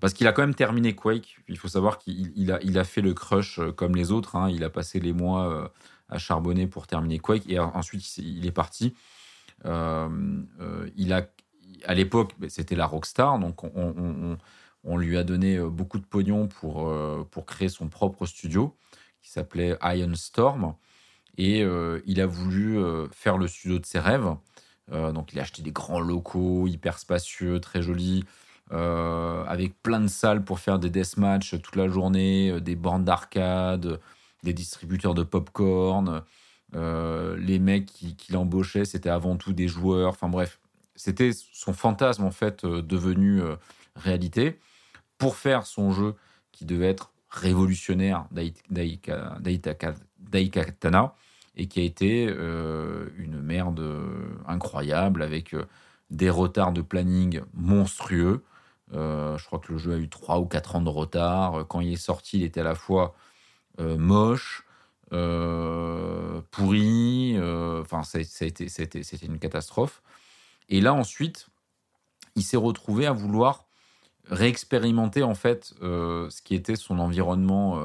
parce 0.00 0.12
qu'il 0.14 0.26
a 0.28 0.32
quand 0.32 0.42
même 0.42 0.54
terminé 0.54 0.94
Quake, 0.94 1.38
il 1.48 1.58
faut 1.58 1.68
savoir 1.68 1.98
qu'il 1.98 2.32
il 2.36 2.52
a, 2.52 2.60
il 2.62 2.78
a 2.78 2.84
fait 2.84 3.00
le 3.02 3.14
crush 3.14 3.58
euh, 3.58 3.72
comme 3.72 3.96
les 3.96 4.12
autres. 4.12 4.36
hein. 4.36 4.48
il 4.50 4.64
a 4.64 4.70
passé 4.70 5.00
les 5.00 5.12
mois 5.12 5.48
euh, 5.52 5.68
à 6.08 6.18
charbonner 6.18 6.66
pour 6.66 6.86
terminer 6.86 7.18
Quake 7.18 7.48
et 7.48 7.58
ensuite 7.58 8.16
il, 8.18 8.46
est 8.46 8.52
parti. 8.52 8.94
Euh, 9.64 10.08
euh, 10.60 10.88
il 10.96 11.12
a, 11.12 11.26
à 11.84 11.94
l'époque, 11.94 12.32
ben, 12.38 12.48
c'était 12.50 12.76
la 12.76 12.86
Rockstar, 12.86 13.38
donc 13.38 13.64
on, 13.64 13.70
on- 13.76 14.38
on- 14.84 14.96
lui 14.96 15.18
a 15.18 15.24
donné 15.24 15.56
euh, 15.58 15.68
beaucoup 15.68 15.98
de 15.98 16.06
pognon 16.06 16.48
pour, 16.48 16.88
euh, 16.88 17.26
pour 17.30 17.46
créer 17.46 17.68
son 17.68 17.88
propre 17.88 18.26
studio 18.26 18.76
qui 19.22 19.30
s'appelait 19.30 19.76
Iron 19.82 20.14
Storm. 20.14 20.74
Et 21.40 21.62
euh, 21.62 22.02
il 22.04 22.20
a 22.20 22.26
voulu 22.26 22.78
euh, 22.78 23.08
faire 23.12 23.38
le 23.38 23.48
studio 23.48 23.78
de 23.78 23.86
ses 23.86 23.98
rêves. 23.98 24.36
Euh, 24.92 25.10
donc, 25.10 25.32
il 25.32 25.38
a 25.38 25.42
acheté 25.42 25.62
des 25.62 25.72
grands 25.72 25.98
locaux 25.98 26.66
hyper 26.68 26.98
spacieux, 26.98 27.60
très 27.60 27.80
jolis, 27.80 28.24
avec 28.70 29.82
plein 29.82 30.00
de 30.00 30.06
salles 30.06 30.44
pour 30.44 30.60
faire 30.60 30.78
des 30.78 30.90
deathmatch 30.90 31.60
toute 31.60 31.76
la 31.76 31.88
journée, 31.88 32.60
des 32.60 32.76
bornes 32.76 33.04
d'arcade, 33.04 33.98
des 34.42 34.52
distributeurs 34.52 35.14
de 35.14 35.22
popcorn. 35.22 36.22
Euh, 36.76 37.36
les 37.38 37.58
mecs 37.58 37.86
qui, 37.86 38.14
qui 38.14 38.32
l'embauchaient, 38.32 38.84
c'était 38.84 39.08
avant 39.08 39.36
tout 39.36 39.54
des 39.54 39.66
joueurs. 39.66 40.10
Enfin 40.10 40.28
bref, 40.28 40.60
c'était 40.94 41.30
son 41.32 41.72
fantasme 41.72 42.22
en 42.22 42.30
fait 42.30 42.64
devenu 42.64 43.40
réalité 43.96 44.60
pour 45.18 45.34
faire 45.34 45.66
son 45.66 45.90
jeu 45.90 46.14
qui 46.52 46.64
devait 46.64 46.90
être 46.90 47.10
révolutionnaire 47.30 48.26
d'Aikatana 50.20 51.14
et 51.60 51.66
qui 51.66 51.80
a 51.80 51.82
été 51.82 52.26
euh, 52.26 53.10
une 53.18 53.38
merde 53.42 53.80
euh, 53.80 54.30
incroyable 54.48 55.22
avec 55.22 55.52
euh, 55.52 55.66
des 56.08 56.30
retards 56.30 56.72
de 56.72 56.80
planning 56.80 57.42
monstrueux. 57.52 58.42
Je 58.92 59.44
crois 59.44 59.58
que 59.60 59.70
le 59.72 59.78
jeu 59.78 59.92
a 59.92 59.98
eu 59.98 60.08
3 60.08 60.40
ou 60.40 60.46
4 60.46 60.76
ans 60.76 60.80
de 60.80 60.88
retard. 60.88 61.66
Quand 61.68 61.80
il 61.80 61.92
est 61.92 61.96
sorti, 61.96 62.38
il 62.38 62.44
était 62.44 62.60
à 62.60 62.64
la 62.64 62.74
fois 62.74 63.14
moche, 63.78 64.66
pourri. 66.50 67.36
Enfin, 67.38 68.02
c'était 68.02 68.64
une 69.22 69.38
catastrophe. 69.38 70.02
Et 70.68 70.80
là, 70.80 70.92
ensuite, 70.92 71.46
il 72.34 72.42
s'est 72.42 72.56
retrouvé 72.56 73.06
à 73.06 73.12
vouloir 73.12 73.66
réexpérimenter 74.28 75.22
en 75.22 75.36
fait 75.36 75.72
ce 75.80 76.42
qui 76.42 76.56
était 76.56 76.74
son 76.74 76.98
environnement 76.98 77.80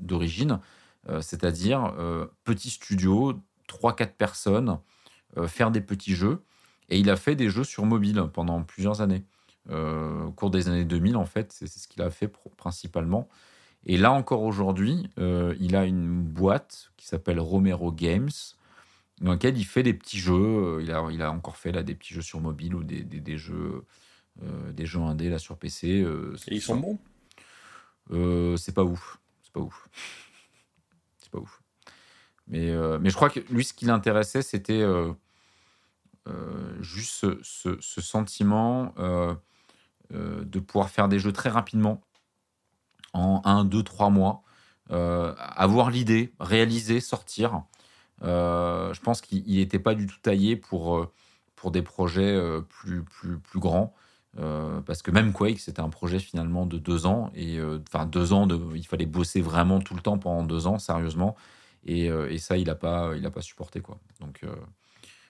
d'origine, 0.00 0.60
c'est-à-dire 1.20 1.94
euh, 1.98 2.26
petit 2.44 2.70
studio, 2.70 3.40
3-4 3.68 4.12
personnes, 4.16 4.78
euh, 5.36 5.46
faire 5.48 5.70
des 5.70 5.80
petits 5.80 6.14
jeux. 6.14 6.42
Et 6.90 6.98
il 6.98 7.08
a 7.10 7.16
fait 7.16 7.34
des 7.34 7.48
jeux 7.48 7.64
sur 7.64 7.86
mobile 7.86 8.22
pendant 8.32 8.62
plusieurs 8.62 9.00
années. 9.00 9.24
Euh, 9.70 10.24
au 10.24 10.32
cours 10.32 10.50
des 10.50 10.68
années 10.68 10.84
2000, 10.84 11.16
en 11.16 11.24
fait, 11.24 11.50
c'est 11.52 11.66
ce 11.66 11.88
qu'il 11.88 12.02
a 12.02 12.10
fait 12.10 12.28
principalement. 12.56 13.28
Et 13.86 13.96
là 13.96 14.12
encore 14.12 14.42
aujourd'hui, 14.42 15.08
euh, 15.18 15.54
il 15.60 15.76
a 15.76 15.84
une 15.84 16.22
boîte 16.22 16.90
qui 16.96 17.06
s'appelle 17.06 17.40
Romero 17.40 17.90
Games, 17.92 18.30
dans 19.20 19.30
laquelle 19.32 19.56
il 19.56 19.64
fait 19.64 19.82
des 19.82 19.94
petits 19.94 20.18
jeux. 20.18 20.34
Euh, 20.34 20.82
Il 20.82 20.90
a, 20.90 21.06
il 21.10 21.22
a 21.22 21.30
encore 21.32 21.56
fait 21.56 21.72
là 21.72 21.82
des 21.82 21.94
petits 21.94 22.12
jeux 22.14 22.22
sur 22.22 22.40
mobile 22.40 22.74
ou 22.74 22.82
des, 22.84 23.02
des- 23.02 23.20
des 23.20 23.38
jeux, 23.38 23.84
euh, 24.42 24.72
des 24.72 24.86
jeux 24.86 25.00
indés 25.00 25.30
là 25.30 25.38
sur 25.38 25.56
PC. 25.56 26.02
euh, 26.02 26.34
Et 26.48 26.56
ils 26.56 26.60
sont 26.62 26.76
bons? 26.76 26.98
euh, 28.10 28.56
c'est 28.56 28.74
pas 28.74 28.84
ouf. 28.84 29.18
C'est 29.42 29.52
pas 29.52 29.60
ouf. 29.60 29.88
Pas 31.34 31.40
ouf. 31.40 31.62
Mais, 32.46 32.70
euh, 32.70 32.98
mais 33.00 33.10
je 33.10 33.16
crois 33.16 33.28
que 33.28 33.40
lui, 33.50 33.64
ce 33.64 33.72
qui 33.72 33.86
l'intéressait, 33.86 34.42
c'était 34.42 34.82
euh, 34.82 35.12
euh, 36.28 36.80
juste 36.80 37.26
ce, 37.42 37.80
sentiment 37.80 38.94
de 40.10 40.58
pouvoir 40.60 40.90
faire 40.90 41.08
des 41.08 41.18
jeux 41.18 41.32
très 41.32 41.48
rapidement, 41.48 42.00
en 43.12 43.42
1, 43.44 43.64
2, 43.64 43.82
3 43.82 44.10
mois, 44.10 44.42
avoir 44.90 45.90
l'idée, 45.90 46.32
réaliser, 46.38 47.00
sortir. 47.00 47.64
Je 48.22 49.00
pense 49.00 49.20
qu'il 49.20 49.56
n'était 49.56 49.80
pas 49.80 49.94
du 49.94 50.06
tout 50.06 50.18
taillé 50.22 50.54
pour, 50.54 51.10
pour 51.56 51.72
des 51.72 51.82
projets 51.82 52.38
plus, 52.68 53.02
plus, 53.02 53.38
plus 53.40 53.58
grands. 53.58 53.92
Euh, 54.38 54.80
parce 54.80 55.02
que 55.02 55.10
même 55.12 55.32
Quake, 55.32 55.60
c'était 55.60 55.80
un 55.80 55.88
projet 55.88 56.18
finalement 56.18 56.66
de 56.66 56.78
deux 56.78 57.06
ans. 57.06 57.30
Et 57.34 57.58
euh, 57.58 57.78
enfin, 57.88 58.06
deux 58.06 58.32
ans, 58.32 58.48
il 58.74 58.86
fallait 58.86 59.06
bosser 59.06 59.40
vraiment 59.40 59.80
tout 59.80 59.94
le 59.94 60.00
temps 60.00 60.18
pendant 60.18 60.42
deux 60.42 60.66
ans, 60.66 60.78
sérieusement. 60.78 61.36
Et, 61.84 62.10
euh, 62.10 62.36
ça, 62.38 62.56
il 62.56 62.66
n'a 62.66 62.74
pas, 62.74 63.12
pas 63.32 63.42
supporté. 63.42 63.80
Quoi. 63.80 63.98
Donc, 64.20 64.40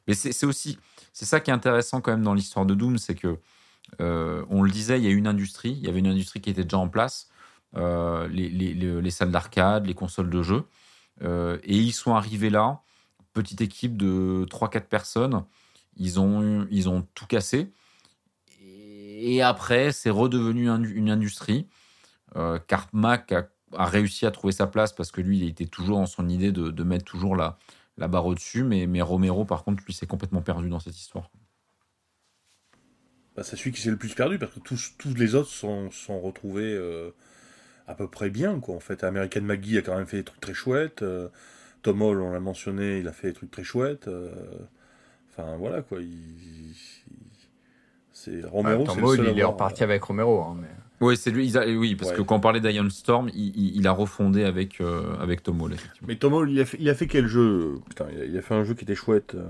Mais 0.06 0.14
c'est 0.14 0.46
aussi, 0.46 0.78
c'est 1.12 1.24
ça 1.24 1.40
qui 1.40 1.50
est 1.50 1.54
intéressant 1.54 2.00
quand 2.00 2.12
même 2.12 2.22
dans 2.22 2.34
l'histoire 2.34 2.66
de 2.66 2.74
Doom, 2.74 2.98
c'est 2.98 3.14
que, 3.14 3.38
on 3.98 4.62
le 4.62 4.70
disait, 4.70 4.98
il 4.98 5.04
y 5.04 5.08
a 5.08 5.10
une 5.10 5.26
industrie, 5.26 5.72
il 5.72 5.84
y 5.84 5.88
avait 5.88 5.98
une 5.98 6.06
industrie 6.06 6.40
qui 6.40 6.50
était 6.50 6.62
déjà 6.64 6.78
en 6.78 6.88
place, 6.88 7.28
les, 7.76 8.28
les- 8.48 8.74
les- 8.74 9.02
les 9.02 9.10
salles 9.10 9.30
d'arcade, 9.30 9.86
les 9.86 9.94
consoles 9.94 10.30
de 10.30 10.42
jeux. 10.42 10.64
Et 11.22 11.76
ils 11.76 11.92
sont 11.92 12.14
arrivés 12.14 12.50
là, 12.50 12.80
petite 13.34 13.60
équipe 13.60 13.96
de 13.96 14.46
3-4 14.48 14.86
personnes, 14.88 15.44
ils 15.96 16.18
ont, 16.20 16.66
ils 16.70 16.88
ont 16.88 17.06
tout 17.14 17.26
cassé. 17.26 17.72
Et 19.26 19.40
après, 19.40 19.90
c'est 19.90 20.10
redevenu 20.10 20.68
un- 20.68 20.82
une 20.84 21.08
industrie. 21.08 21.66
Euh, 22.36 22.58
a, 23.72 23.86
réussi 23.86 24.26
à 24.26 24.30
trouver 24.30 24.52
sa 24.52 24.66
place 24.66 24.92
parce 24.92 25.10
que 25.10 25.22
lui, 25.22 25.38
il 25.38 25.48
était 25.48 25.64
toujours 25.64 25.96
dans 25.96 26.04
son 26.04 26.28
idée 26.28 26.52
de, 26.52 26.82
mettre 26.84 27.06
toujours 27.06 27.34
la, 27.34 27.56
barre 27.96 28.26
au-dessus. 28.26 28.64
Mais, 28.64 29.00
Romero, 29.00 29.46
par 29.46 29.64
contre, 29.64 29.82
lui, 29.86 29.94
s'est 29.94 30.06
complètement 30.06 30.42
perdu 30.42 30.68
dans 30.68 30.78
cette 30.78 30.98
histoire. 30.98 31.30
Bah, 33.34 33.42
c'est 33.44 33.56
celui 33.56 33.72
qui 33.72 33.80
s'est 33.80 33.90
le 33.90 33.96
plus 33.96 34.14
perdu 34.14 34.38
parce 34.38 34.52
que 34.52 34.60
tous, 34.60 34.94
les 35.16 35.34
autres 35.34 35.48
sont, 35.48 35.90
sont 35.90 36.20
retrouvés 36.20 36.74
euh, 36.74 37.10
à 37.86 37.94
peu 37.94 38.06
près 38.06 38.28
bien. 38.28 38.60
En 38.68 38.78
fait, 38.78 39.04
American 39.04 39.40
McGee 39.40 39.78
a 39.78 39.82
quand 39.82 39.96
même 39.96 40.06
fait 40.06 40.18
des 40.18 40.24
trucs 40.24 40.40
très 40.40 40.54
chouettes. 40.54 41.00
euh, 41.00 41.30
Tom 41.80 42.02
Hall, 42.02 42.20
on 42.20 42.30
l'a 42.30 42.40
mentionné, 42.40 42.98
il 42.98 43.08
a 43.08 43.12
fait 43.12 43.28
des 43.28 43.34
trucs 43.34 43.50
très 43.50 43.64
chouettes. 43.64 44.06
euh, 44.06 44.30
Enfin, 45.30 45.56
voilà 45.56 45.82
quoi. 45.82 46.00
Il- 46.00 46.74
c'est 48.24 48.44
Romero, 48.46 48.84
le 48.84 49.28
à 49.28 49.30
il 49.32 49.38
est 49.38 49.44
reparti 49.44 49.82
avec 49.82 50.02
Romero. 50.02 50.42
hein, 50.42 50.56
mais... 50.60 50.68
Oui, 51.00 51.16
c'est 51.16 51.30
lui. 51.30 51.56
a- 51.58 51.66
oui, 51.66 51.96
parce 51.96 52.12
Ouais. 52.12 52.16
que 52.18 52.22
quand 52.22 52.36
on 52.36 52.40
parlait 52.40 52.60
d'Iron 52.60 52.88
Storm, 52.88 53.28
il, 53.34 53.56
il- 53.56 53.76
il 53.76 53.86
a 53.86 53.92
refondé 53.92 54.44
avec, 54.44 54.80
euh, 54.80 55.16
avec 55.18 55.42
Tom 55.42 55.60
Hall. 55.60 55.74
Mais 56.06 56.16
Tom 56.16 56.32
Hall, 56.34 56.50
il 56.50 56.60
a 56.60 56.64
fait, 56.64 56.76
il 56.80 56.88
a 56.88 56.94
fait 56.94 57.06
quel 57.06 57.26
jeu? 57.26 57.80
Putain, 57.88 58.06
il 58.12 58.20
a, 58.20 58.24
il 58.24 58.38
a 58.38 58.42
fait 58.42 58.54
un 58.54 58.64
jeu 58.64 58.74
qui 58.74 58.84
était 58.84 58.94
chouette. 58.94 59.34
euh. 59.34 59.44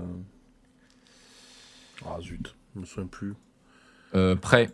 Ah 2.05 2.17
zut, 2.21 2.55
je 2.75 2.79
me 2.81 2.85
souviens 2.85 3.07
plus. 3.07 3.33
Euh, 4.15 4.35
Prey. 4.35 4.69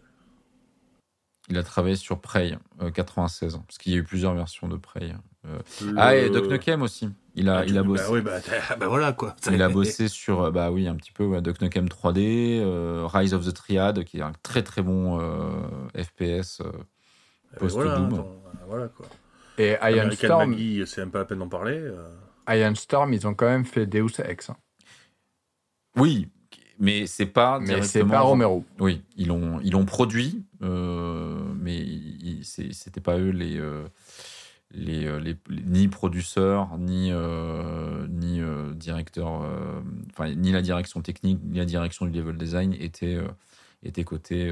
Il 1.49 1.57
a 1.57 1.63
travaillé 1.63 1.95
sur 1.95 2.19
Prey 2.21 2.57
euh, 2.81 2.91
96, 2.91 3.57
parce 3.67 3.77
qu'il 3.77 3.91
y 3.91 3.95
a 3.95 3.99
eu 3.99 4.03
plusieurs 4.03 4.33
versions 4.33 4.67
de 4.67 4.77
Prey. 4.77 5.13
Euh, 5.45 5.59
Ah, 5.97 6.15
et 6.15 6.29
Duck 6.29 6.49
Nukem 6.49 6.81
aussi. 6.81 7.09
Il 7.35 7.47
a, 7.49 7.59
Ah, 7.59 7.65
il 7.65 7.77
a 7.77 7.81
bah 7.81 7.87
bossé. 7.87 8.11
oui, 8.11 8.21
bah, 8.21 8.41
t'as- 8.41 8.75
bah 8.75 8.87
voilà 8.87 9.13
quoi. 9.13 9.35
Il 9.51 9.61
a 9.61 9.69
bossé 9.73 10.07
sur, 10.07 10.41
euh, 10.43 10.51
bah 10.51 10.69
oui, 10.71 10.87
un 10.87 10.95
petit 10.95 11.11
peu, 11.13 11.23
ouais, 11.25 11.41
Duck 11.41 11.61
Nukem 11.61 11.87
3D, 11.87 12.59
euh, 12.61 13.07
Rise 13.11 13.33
of 13.33 13.45
the 13.45 13.53
Triad, 13.53 14.03
qui 14.03 14.17
est 14.17 14.21
un 14.21 14.33
très 14.43 14.63
très 14.63 14.81
bon 14.81 15.19
euh, 15.21 15.51
FPS. 15.95 16.61
euh. 16.61 16.71
Post-Doom. 17.59 18.09
Voilà, 18.09 18.21
attends, 18.21 18.41
voilà 18.67 18.87
quoi. 18.89 19.05
Et 19.57 19.71
Iron 19.81 19.83
American 20.03 20.15
Storm, 20.15 20.55
c'est 20.85 20.97
même 21.01 21.11
pas 21.11 21.19
la 21.19 21.25
peine 21.25 21.39
d'en 21.39 21.49
parler. 21.49 21.77
euh. 21.77 22.09
Iron 22.49 22.75
Storm, 22.75 23.13
ils 23.13 23.27
ont 23.27 23.33
quand 23.33 23.47
même 23.47 23.65
fait 23.65 23.85
Deus 23.85 24.07
Ex. 24.25 24.49
hein. 24.49 24.57
Oui, 25.97 26.29
mais 26.79 27.05
c'est 27.05 27.25
pas 27.25 27.59
Mais 27.59 27.81
c'est 27.83 28.03
pas 28.05 28.21
Romero. 28.21 28.63
Oui, 28.79 29.03
ils 29.17 29.27
l'ont, 29.27 29.59
ils 29.61 29.71
l'ont 29.71 29.85
produit, 29.85 30.43
euh, 30.63 31.39
mais 31.59 31.85
c'était 32.43 33.01
pas 33.01 33.17
eux 33.17 33.29
les, 33.31 33.57
euh, 33.59 33.83
euh, 34.75 35.19
les- 35.19 35.37
ni 35.49 35.87
producteurs, 35.87 36.77
ni, 36.77 37.11
euh, 37.11 38.07
ni 38.07 38.39
euh, 38.41 38.73
directeurs, 38.73 39.43
enfin 40.11 40.33
ni 40.33 40.51
la 40.51 40.61
direction 40.61 41.01
technique, 41.01 41.39
ni 41.43 41.57
la 41.57 41.65
direction 41.65 42.05
du 42.05 42.17
level 42.17 42.37
design 42.37 42.73
étaient, 42.73 43.19
étaient 43.83 44.03
côté 44.03 44.51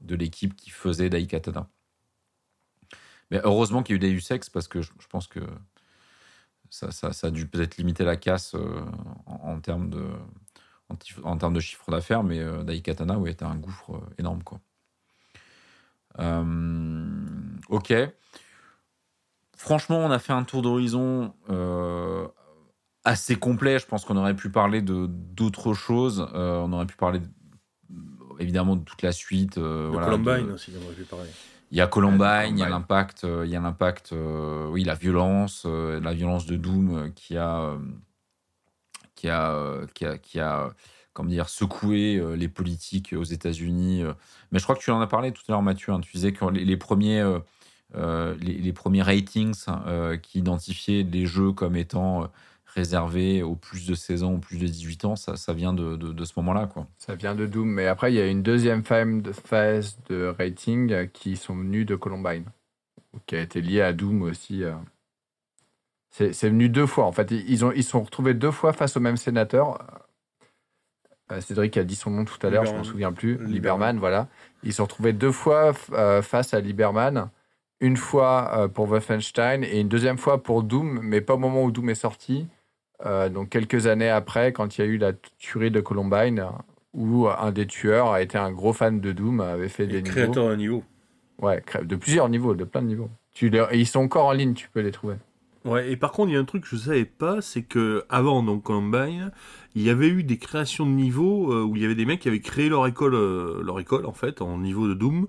de 0.00 0.14
l'équipe 0.14 0.54
qui 0.54 0.70
faisait 0.70 1.08
Daikatana. 1.10 1.68
Mais 3.30 3.40
heureusement 3.44 3.82
qu'il 3.82 4.02
y 4.02 4.06
a 4.06 4.10
eu 4.10 4.14
Deus 4.14 4.32
Ex 4.32 4.48
parce 4.50 4.68
que 4.68 4.80
je, 4.82 4.90
pense 5.10 5.26
que 5.26 5.40
ça, 6.70 6.90
ça- 6.92 7.26
a 7.26 7.30
dû 7.30 7.46
peut-être 7.46 7.76
limiter 7.76 8.04
la 8.04 8.16
casse 8.16 8.54
en, 9.26 9.60
termes 9.60 9.90
de 9.90 10.06
en, 11.24 11.36
termes 11.36 11.54
de 11.54 11.60
chiffre 11.60 11.90
d'affaires, 11.90 12.22
mais 12.22 12.42
Daikatana 12.64 13.18
ouais, 13.18 13.32
était 13.32 13.44
un 13.44 13.56
gouffre 13.56 14.02
énorme. 14.18 14.42
Quoi. 14.42 14.60
Ok. 17.68 17.92
Franchement, 19.58 19.98
on 19.98 20.10
a 20.10 20.18
fait 20.20 20.32
un 20.32 20.44
tour 20.44 20.62
d'horizon 20.62 21.34
euh, 21.50 22.26
assez 23.04 23.36
complet. 23.36 23.78
Je 23.78 23.86
pense 23.86 24.04
qu'on 24.04 24.16
aurait 24.16 24.36
pu 24.36 24.50
parler 24.50 24.80
de 24.82 25.06
d'autres 25.08 25.74
choses. 25.74 26.26
Euh, 26.34 26.58
on 26.60 26.72
aurait 26.72 26.86
pu 26.86 26.96
parler 26.96 27.20
évidemment 28.38 28.76
de 28.76 28.84
toute 28.84 29.02
la 29.02 29.12
suite. 29.12 29.58
de 29.58 29.88
voilà, 29.90 30.06
Columbine 30.06 30.46
de- 30.46 30.52
aussi, 30.52 30.70
moi, 30.70 30.92
j'ai 30.96 31.04
pareil. 31.04 31.28
il 31.72 31.78
y 31.78 31.80
a 31.80 31.86
Columbine, 31.88 32.20
Ouais, 32.20 32.50
il 32.50 32.58
y 32.58 32.62
a 32.62 32.66
Columbine. 32.66 32.70
l'impact, 32.70 33.24
euh, 33.24 33.44
il 33.44 33.50
y 33.50 33.56
a 33.56 33.60
l'impact, 33.60 34.12
euh, 34.12 34.68
oui, 34.68 34.84
la 34.84 34.94
violence, 34.94 35.64
euh, 35.66 36.00
la 36.00 36.14
violence 36.14 36.46
de 36.46 36.56
Doom 36.56 36.96
euh, 36.96 37.08
qui 37.10 37.36
a, 37.36 37.58
euh, 37.60 37.78
qui 39.16 39.28
a, 39.28 39.50
euh, 39.52 39.86
qui 39.92 40.04
a, 40.06 40.18
qui 40.18 40.38
a, 40.38 40.60
euh, 40.66 40.70
comment 41.14 41.28
dire, 41.30 41.48
secoué 41.48 42.16
euh, 42.16 42.36
les 42.36 42.48
politiques 42.48 43.12
aux 43.18 43.24
États-Unis. 43.24 44.04
euh. 44.04 44.12
Mais 44.52 44.60
je 44.60 44.64
crois 44.64 44.76
que 44.76 44.80
tu 44.82 44.92
en 44.92 45.00
as 45.00 45.06
parlé 45.08 45.32
tout 45.32 45.42
à 45.48 45.52
l'heure, 45.52 45.62
Mathieu. 45.62 45.92
hein. 45.92 46.00
tu 46.00 46.12
disais 46.12 46.32
que 46.32 46.44
les, 46.44 46.64
les 46.64 46.76
premiers, 46.76 47.20
euh, 47.20 47.40
euh, 47.94 48.34
les, 48.40 48.54
les 48.54 48.72
premiers 48.72 49.02
ratings 49.02 49.54
euh, 49.68 50.16
qui 50.16 50.38
identifiaient 50.38 51.02
les 51.02 51.26
jeux 51.26 51.52
comme 51.52 51.76
étant 51.76 52.24
euh, 52.24 52.26
réservés 52.66 53.42
aux 53.42 53.54
plus 53.56 53.86
de 53.86 53.94
16 53.94 54.22
ans, 54.24 54.32
aux 54.34 54.38
plus 54.38 54.58
de 54.58 54.66
18 54.66 55.04
ans, 55.06 55.16
ça, 55.16 55.36
ça 55.36 55.52
vient 55.54 55.72
de, 55.72 55.96
de, 55.96 56.12
de 56.12 56.24
ce 56.24 56.32
moment-là, 56.36 56.66
quoi. 56.66 56.86
Ça 56.98 57.14
vient 57.14 57.34
de 57.34 57.46
Doom. 57.46 57.68
Mais 57.68 57.86
après, 57.86 58.12
il 58.12 58.16
y 58.16 58.20
a 58.20 58.26
une 58.26 58.42
deuxième 58.42 58.84
phase 58.84 59.98
de, 60.08 60.34
rating 60.38 61.08
qui 61.12 61.36
sont 61.36 61.56
venus 61.56 61.86
de 61.86 61.96
Columbine, 61.96 62.44
qui 63.26 63.36
a 63.36 63.40
été 63.40 63.60
liée 63.62 63.80
à 63.80 63.92
Doom 63.94 64.22
aussi. 64.22 64.62
euh. 64.64 64.74
C'est 66.10 66.32
c'est 66.32 66.48
venu 66.48 66.68
deux 66.68 66.86
fois. 66.86 67.04
En 67.06 67.12
fait, 67.12 67.30
ils 67.30 67.48
ils 67.50 67.64
ont 67.64 67.72
ils 67.72 67.84
se 67.84 67.90
sont 67.90 68.02
retrouvés 68.02 68.34
deux 68.34 68.50
fois 68.50 68.72
face 68.72 68.96
au 68.96 69.00
même 69.00 69.16
sénateur. 69.16 69.78
Cédric 71.40 71.76
a 71.76 71.84
dit 71.84 71.94
son 71.94 72.10
nom 72.10 72.24
tout 72.24 72.38
à 72.46 72.48
l'heure, 72.48 72.64
je 72.64 72.70
m'en 72.70 72.78
Lieberman. 72.78 72.84
souviens 72.84 73.12
plus. 73.12 73.32
Lieberman. 73.32 73.52
Lieberman, 73.52 73.98
voilà. 73.98 74.28
Ils 74.62 74.72
se 74.72 74.78
sont 74.78 74.84
retrouvés 74.84 75.12
deux 75.12 75.32
fois 75.32 75.72
euh, 75.92 76.22
face 76.22 76.54
à 76.54 76.60
Lieberman. 76.60 77.28
Une 77.80 77.96
fois 77.96 78.50
euh, 78.56 78.68
pour 78.68 78.86
Wolfenstein 78.86 79.62
et 79.62 79.80
une 79.80 79.88
deuxième 79.88 80.18
fois 80.18 80.42
pour 80.42 80.62
Doom, 80.64 81.00
mais 81.02 81.20
pas 81.20 81.34
au 81.34 81.38
moment 81.38 81.62
où 81.64 81.70
Doom 81.70 81.90
est 81.90 81.94
sorti. 81.94 82.46
Euh, 83.06 83.28
donc 83.28 83.50
quelques 83.50 83.86
années 83.86 84.10
après, 84.10 84.52
quand 84.52 84.76
il 84.76 84.80
y 84.80 84.84
a 84.84 84.86
eu 84.88 84.98
la 84.98 85.12
tuerie 85.38 85.70
de 85.70 85.80
Columbine, 85.80 86.44
où 86.92 87.28
un 87.28 87.52
des 87.52 87.66
tueurs 87.66 88.10
a 88.10 88.20
été 88.22 88.36
un 88.36 88.50
gros 88.50 88.72
fan 88.72 89.00
de 89.00 89.12
Doom, 89.12 89.40
avait 89.40 89.68
fait 89.68 89.84
Et 89.84 89.86
des 89.86 90.02
niveaux. 90.02 90.12
créateur 90.14 90.48
de 90.48 90.56
niveau. 90.56 90.82
Ouais, 91.40 91.62
de 91.84 91.94
plusieurs 91.94 92.28
niveaux, 92.28 92.54
de 92.56 92.64
plein 92.64 92.82
de 92.82 92.88
niveaux. 92.88 93.10
Tu 93.32 93.48
les- 93.48 93.64
et 93.70 93.78
ils 93.78 93.86
sont 93.86 94.00
encore 94.00 94.26
en 94.26 94.32
ligne, 94.32 94.54
tu 94.54 94.68
peux 94.68 94.80
les 94.80 94.90
trouver. 94.90 95.14
Ouais, 95.64 95.90
et 95.92 95.96
par 95.96 96.10
contre, 96.12 96.30
il 96.30 96.34
y 96.34 96.36
a 96.36 96.40
un 96.40 96.44
truc 96.44 96.62
que 96.64 96.68
je 96.68 96.76
savais 96.76 97.04
pas, 97.04 97.40
c'est 97.42 97.62
que 97.62 98.04
avant 98.08 98.42
donc 98.42 98.62
Columbine, 98.64 99.30
il 99.74 99.82
y 99.82 99.90
avait 99.90 100.08
eu 100.08 100.24
des 100.24 100.38
créations 100.38 100.86
de 100.86 100.90
niveaux 100.90 101.52
euh, 101.52 101.62
où 101.62 101.76
il 101.76 101.82
y 101.82 101.84
avait 101.84 101.94
des 101.94 102.06
mecs 102.06 102.20
qui 102.20 102.28
avaient 102.28 102.40
créé 102.40 102.68
leur 102.68 102.86
école, 102.86 103.14
euh, 103.14 103.62
leur 103.62 103.78
école 103.78 104.06
en 104.06 104.12
fait, 104.12 104.40
en 104.40 104.58
niveau 104.58 104.88
de 104.88 104.94
Doom, 104.94 105.26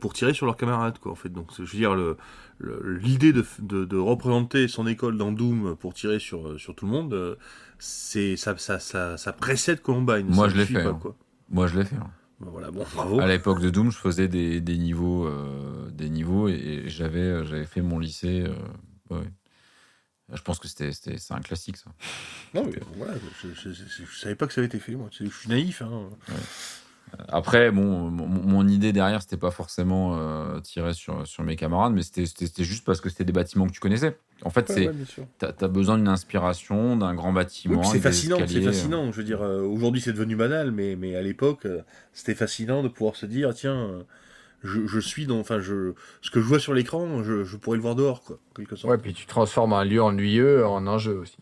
pour 0.00 0.12
tirer 0.14 0.32
sur 0.34 0.46
leurs 0.46 0.56
camarades 0.56 0.98
quoi. 0.98 1.12
En 1.12 1.16
fait, 1.16 1.28
donc 1.28 1.50
je 1.56 1.62
veux 1.62 1.78
dire 1.78 1.94
le 1.94 2.16
le- 2.58 2.96
l'idée 2.96 3.32
de, 3.32 3.44
de, 3.58 3.84
de 3.84 3.96
représenter 3.96 4.66
son 4.68 4.86
école 4.86 5.18
dans 5.18 5.32
Doom 5.32 5.76
pour 5.76 5.92
tirer 5.94 6.18
sur 6.18 6.58
sur 6.58 6.74
tout 6.74 6.86
le 6.86 6.92
monde, 6.92 7.12
euh, 7.12 7.36
c'est 7.78 8.36
ça, 8.36 8.56
ça 8.56 8.78
ça 8.78 9.16
ça 9.18 9.32
précède 9.32 9.82
Columbine. 9.82 10.26
Moi, 10.28 10.48
je 10.48 10.56
l'ai 10.56 10.64
fait, 10.66 10.82
pas, 10.82 10.88
hein. 10.90 10.98
quoi. 11.00 11.14
Moi, 11.50 11.66
je 11.66 11.78
l'ai 11.78 11.84
fait. 11.84 11.96
hein. 11.96 12.10
Bon, 12.40 12.50
voilà, 12.50 12.70
bon, 12.70 12.84
bravo. 12.94 13.20
À 13.20 13.26
l'époque 13.26 13.60
de 13.60 13.70
Doom, 13.70 13.90
je 13.90 13.96
faisais 13.96 14.28
des, 14.28 14.60
des 14.60 14.76
niveaux, 14.76 15.26
euh, 15.26 15.88
des 15.90 16.10
niveaux 16.10 16.48
et, 16.48 16.54
et 16.54 16.88
j'avais, 16.90 17.20
euh, 17.20 17.44
j'avais 17.46 17.64
fait 17.64 17.80
mon 17.82 17.98
lycée. 17.98 18.44
euh, 18.46 19.14
ouais. 19.14 19.24
Je 20.34 20.42
pense 20.42 20.58
que 20.58 20.66
c'était, 20.68 20.92
c'était, 20.92 21.18
c'est 21.18 21.32
un 21.34 21.40
classique, 21.40 21.76
ça. 21.76 21.90
Non, 22.52 22.64
mais 22.66 22.80
voilà, 22.96 23.14
je, 23.42 23.48
je, 23.54 23.72
je, 23.72 23.84
je 24.04 24.18
savais 24.18 24.34
pas 24.34 24.46
que 24.46 24.52
ça 24.52 24.60
avait 24.60 24.66
été 24.66 24.78
fait. 24.80 24.96
Moi, 24.96 25.08
je 25.12 25.24
suis 25.24 25.48
naïf. 25.48 25.80
Hein. 25.82 26.10
Après, 27.28 27.70
bon, 27.70 28.10
mon, 28.10 28.26
mon 28.26 28.68
idée 28.68 28.92
derrière, 28.92 29.22
c'était 29.22 29.36
pas 29.36 29.50
forcément 29.50 30.16
euh, 30.16 30.60
tirer 30.60 30.92
sur, 30.94 31.26
sur 31.26 31.44
mes 31.44 31.56
camarades, 31.56 31.92
mais 31.92 32.02
c'était, 32.02 32.26
c'était, 32.26 32.46
c'était 32.46 32.64
juste 32.64 32.84
parce 32.84 33.00
que 33.00 33.08
c'était 33.08 33.24
des 33.24 33.32
bâtiments 33.32 33.66
que 33.66 33.72
tu 33.72 33.80
connaissais. 33.80 34.18
En 34.42 34.50
fait, 34.50 34.70
c'est, 34.70 34.88
bien 34.88 35.04
sûr. 35.04 35.26
t'as, 35.38 35.52
t'as 35.52 35.68
besoin 35.68 35.96
d'une 35.96 36.08
inspiration, 36.08 36.96
d'un 36.96 37.14
grand 37.14 37.32
bâtiment. 37.32 37.82
c'est 37.82 38.00
fascinant, 38.00 38.36
c'est 38.38 38.44
escaliers, 38.44 38.66
euh. 38.66 38.72
fascinant. 38.72 39.12
Je 39.12 39.16
veux 39.16 39.24
dire, 39.24 39.42
euh, 39.42 39.62
aujourd'hui 39.62 40.00
c'est 40.00 40.12
devenu 40.12 40.36
banal, 40.36 40.72
mais, 40.72 40.96
mais 40.96 41.16
à 41.16 41.22
l'époque, 41.22 41.66
euh, 41.66 41.82
c'était 42.12 42.34
fascinant 42.34 42.82
de 42.82 42.88
pouvoir 42.88 43.16
se 43.16 43.26
dire, 43.26 43.54
tiens, 43.54 44.04
je, 44.62 44.86
je 44.86 45.00
suis 45.00 45.26
dans, 45.26 45.38
enfin, 45.38 45.60
je, 45.60 45.94
ce 46.20 46.30
que 46.30 46.40
je 46.40 46.46
vois 46.46 46.58
sur 46.58 46.74
l'écran, 46.74 47.22
je, 47.22 47.44
je 47.44 47.56
pourrais 47.56 47.76
le 47.76 47.82
voir 47.82 47.94
dehors, 47.94 48.22
quoi, 48.22 48.38
en 48.50 48.54
quelque 48.54 48.76
sorte. 48.76 48.90
Ouais, 48.90 48.98
puis 48.98 49.14
tu 49.14 49.26
transformes 49.26 49.72
un 49.72 49.84
lieu 49.84 50.02
ennuyeux 50.02 50.66
en 50.66 50.86
un 50.86 50.98
jeu 50.98 51.18
aussi. 51.18 51.38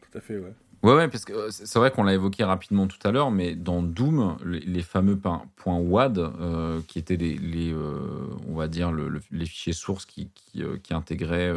Tout 0.00 0.18
à 0.18 0.20
fait, 0.20 0.38
ouais. 0.38 0.54
Ouais, 0.82 1.06
parce 1.08 1.24
que 1.24 1.32
euh, 1.32 1.50
c'est 1.50 1.78
vrai 1.78 1.92
qu'on 1.92 2.02
l'a 2.02 2.14
évoqué 2.14 2.42
rapidement 2.42 2.88
tout 2.88 2.98
à 3.06 3.12
l'heure, 3.12 3.30
mais 3.30 3.54
dans 3.54 3.82
Doom, 3.82 4.36
les, 4.44 4.58
les 4.60 4.82
fameux 4.82 5.16
points 5.16 5.78
WAD, 5.78 6.18
euh, 6.18 6.80
qui 6.88 6.98
étaient 6.98 7.16
les, 7.16 7.72
euh, 7.72 8.26
on 8.48 8.56
va 8.56 8.66
dire, 8.66 8.90
le- 8.90 9.08
le- 9.08 9.20
les 9.30 9.46
fichiers 9.46 9.72
sources 9.74 10.06
qui, 10.06 10.28
qui, 10.34 10.64
intégraient 10.92 11.52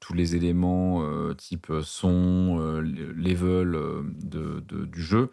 tous 0.00 0.14
les 0.14 0.36
éléments 0.36 1.02
type 1.34 1.72
son, 1.82 2.58
level 2.80 3.72
de, 4.22 4.60
de- 4.60 4.84
du 4.86 5.02
jeu, 5.02 5.30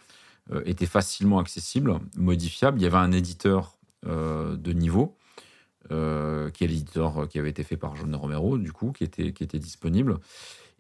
étaient 0.66 0.86
facilement 0.86 1.40
accessibles, 1.40 2.00
modifiables. 2.18 2.80
Il 2.80 2.84
y 2.84 2.88
avait 2.88 2.98
un 2.98 3.12
éditeur 3.12 3.78
de 4.06 4.74
niveau, 4.74 5.16
qui 5.90 5.96
est 6.64 6.68
l'éditeur 6.68 7.28
qui 7.30 7.40
avait 7.40 7.50
été 7.52 7.64
fait 7.64 7.78
par 7.78 7.96
John 7.96 8.14
Romero, 8.16 8.58
du 8.58 8.72
coup, 8.74 8.92
qui 8.92 9.04
était, 9.06 9.32
qui 9.34 9.44
était 9.44 9.60
disponible. 9.60 10.20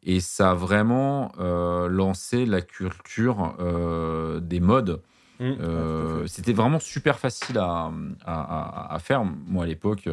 Et 0.06 0.20
ça 0.20 0.52
a 0.52 0.54
vraiment 0.54 1.32
euh, 1.40 1.88
lancé 1.88 2.46
la 2.46 2.62
culture 2.62 3.56
euh, 3.60 4.40
des 4.40 4.60
modes. 4.60 5.02
Mmh, 5.40 5.44
ouais, 5.50 5.58
Euh. 5.62 6.28
C'était 6.28 6.54
vraiment 6.54 6.80
super 6.80 7.20
facile 7.20 7.58
à, 7.58 7.92
à- 8.26 8.90
à- 8.90 8.94
à 8.94 9.00
faire. 9.00 9.24
Moi, 9.24 9.64
à 9.64 9.68
l'époque, 9.68 10.10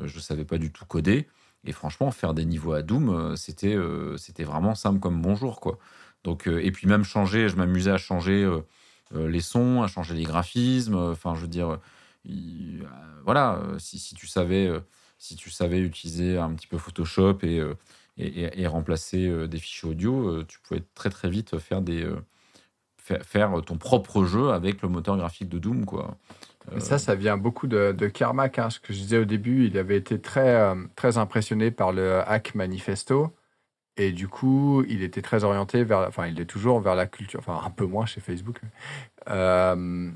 je 0.00 0.14
ne 0.16 0.20
savais 0.20 0.44
pas 0.44 0.58
du 0.58 0.72
tout 0.72 0.84
coder. 0.84 1.28
Et 1.64 1.72
franchement, 1.72 2.10
faire 2.10 2.34
des 2.34 2.44
niveaux 2.44 2.72
à 2.72 2.82
Doom, 2.82 3.36
c'était 3.36 3.76
c'était 4.16 4.44
vraiment 4.44 4.74
simple 4.74 4.98
comme 4.98 5.20
bonjour. 5.20 5.60
Quoi. 5.60 5.78
Donc, 6.24 6.46
et 6.46 6.70
puis 6.72 6.86
même 6.86 7.04
changer, 7.04 7.48
je 7.48 7.56
m'amusais 7.56 7.90
à 7.90 7.98
changer 7.98 8.48
les 9.14 9.40
sons, 9.40 9.82
à 9.82 9.86
changer 9.86 10.14
les 10.14 10.24
graphismes. 10.24 10.96
Enfin, 10.96 11.34
je 11.34 11.42
veux 11.42 11.48
dire, 11.48 11.78
il- 12.24 12.86
voilà, 13.24 13.60
si, 13.78 13.98
si 13.98 14.14
tu 14.14 14.26
savais, 14.26 14.70
si 15.18 15.36
tu 15.36 15.50
savais 15.50 15.80
utiliser 15.80 16.38
un 16.38 16.52
petit 16.54 16.66
peu 16.66 16.78
Photoshop 16.78 17.38
et, 17.42 17.60
et, 18.20 18.42
et- 18.44 18.60
et 18.62 18.66
remplacer 18.66 19.26
euh, 19.26 19.46
des 19.46 19.58
fichiers 19.58 19.88
audio, 19.88 20.28
euh, 20.28 20.44
tu 20.46 20.58
pouvais 20.60 20.82
très 20.94 21.10
très 21.10 21.28
vite 21.30 21.58
faire 21.58 21.80
des 21.82 22.04
euh, 22.04 22.16
faire, 23.22 23.50
ton 23.66 23.76
propre 23.76 24.24
jeu 24.24 24.50
avec 24.50 24.82
le 24.82 24.88
moteur 24.88 25.16
graphique 25.16 25.48
de 25.48 25.58
Doom, 25.58 25.84
quoi. 25.84 26.16
Euh, 26.72 26.78
ça, 26.78 26.98
ça 26.98 27.14
vient 27.16 27.36
beaucoup 27.36 27.66
de, 27.66 27.92
de 27.92 28.06
Carmack. 28.06 28.58
hein. 28.58 28.70
Ce 28.70 28.78
que 28.78 28.92
je 28.92 28.98
disais 29.00 29.18
au 29.18 29.24
début, 29.24 29.66
il 29.66 29.76
avait 29.78 29.96
été 29.96 30.20
très, 30.20 30.54
euh, 30.54 30.74
très 30.94 31.18
impressionné 31.18 31.70
par 31.72 31.92
le 31.92 32.20
Hack 32.20 32.54
Manifesto. 32.54 33.32
Et 33.96 34.12
du 34.12 34.28
coup, 34.28 34.84
il 34.88 35.02
était 35.02 35.22
très 35.22 35.42
orienté 35.42 35.82
vers, 35.82 36.00
enfin, 36.06 36.28
il 36.28 36.40
est 36.40 36.44
toujours 36.44 36.80
vers 36.80 36.94
la 36.94 37.06
culture, 37.06 37.40
enfin, 37.40 37.60
un 37.66 37.70
peu 37.70 37.84
moins 37.84 38.06
chez 38.06 38.20
Facebook. 38.20 38.60
Euh, 39.28 40.10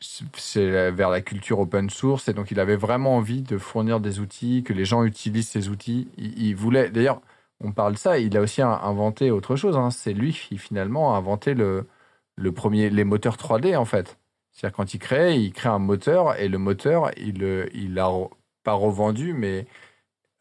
c'est 0.00 0.90
vers 0.90 1.10
la 1.10 1.20
culture 1.20 1.60
open 1.60 1.88
source. 1.90 2.28
Et 2.28 2.32
donc, 2.34 2.50
il 2.50 2.58
avait 2.58 2.76
vraiment 2.76 3.16
envie 3.16 3.42
de 3.42 3.56
fournir 3.56 4.00
des 4.00 4.18
outils, 4.18 4.64
que 4.64 4.72
les 4.72 4.84
gens 4.84 5.04
utilisent 5.04 5.48
ces 5.48 5.68
outils. 5.68 6.08
Il, 6.18 6.42
il 6.42 6.56
voulait, 6.56 6.90
d'ailleurs, 6.90 7.20
on 7.62 7.72
parle 7.72 7.94
de 7.94 7.98
ça, 7.98 8.18
il 8.18 8.36
a 8.36 8.40
aussi 8.40 8.60
in- 8.62 8.80
inventé 8.82 9.30
autre 9.30 9.56
chose. 9.56 9.76
hein. 9.76 9.90
C'est 9.90 10.12
lui 10.12 10.32
qui, 10.32 10.58
finalement, 10.58 11.14
a 11.14 11.18
inventé 11.18 11.54
le, 11.54 11.86
le 12.36 12.52
premier, 12.52 12.90
les 12.90 13.04
moteurs 13.04 13.36
3D, 13.36 13.76
en 13.76 13.84
fait. 13.84 14.18
C'est-à-dire 14.50 14.76
quand 14.76 14.94
il 14.94 14.98
crée, 14.98 15.36
il 15.36 15.52
crée 15.52 15.68
un 15.70 15.78
moteur 15.78 16.38
et 16.38 16.48
le 16.48 16.58
moteur, 16.58 17.10
il 17.16 17.38
le- 17.38 17.68
il 17.74 17.94
l'a 17.94 18.10
pas 18.64 18.74
revendu, 18.74 19.32
mais 19.32 19.66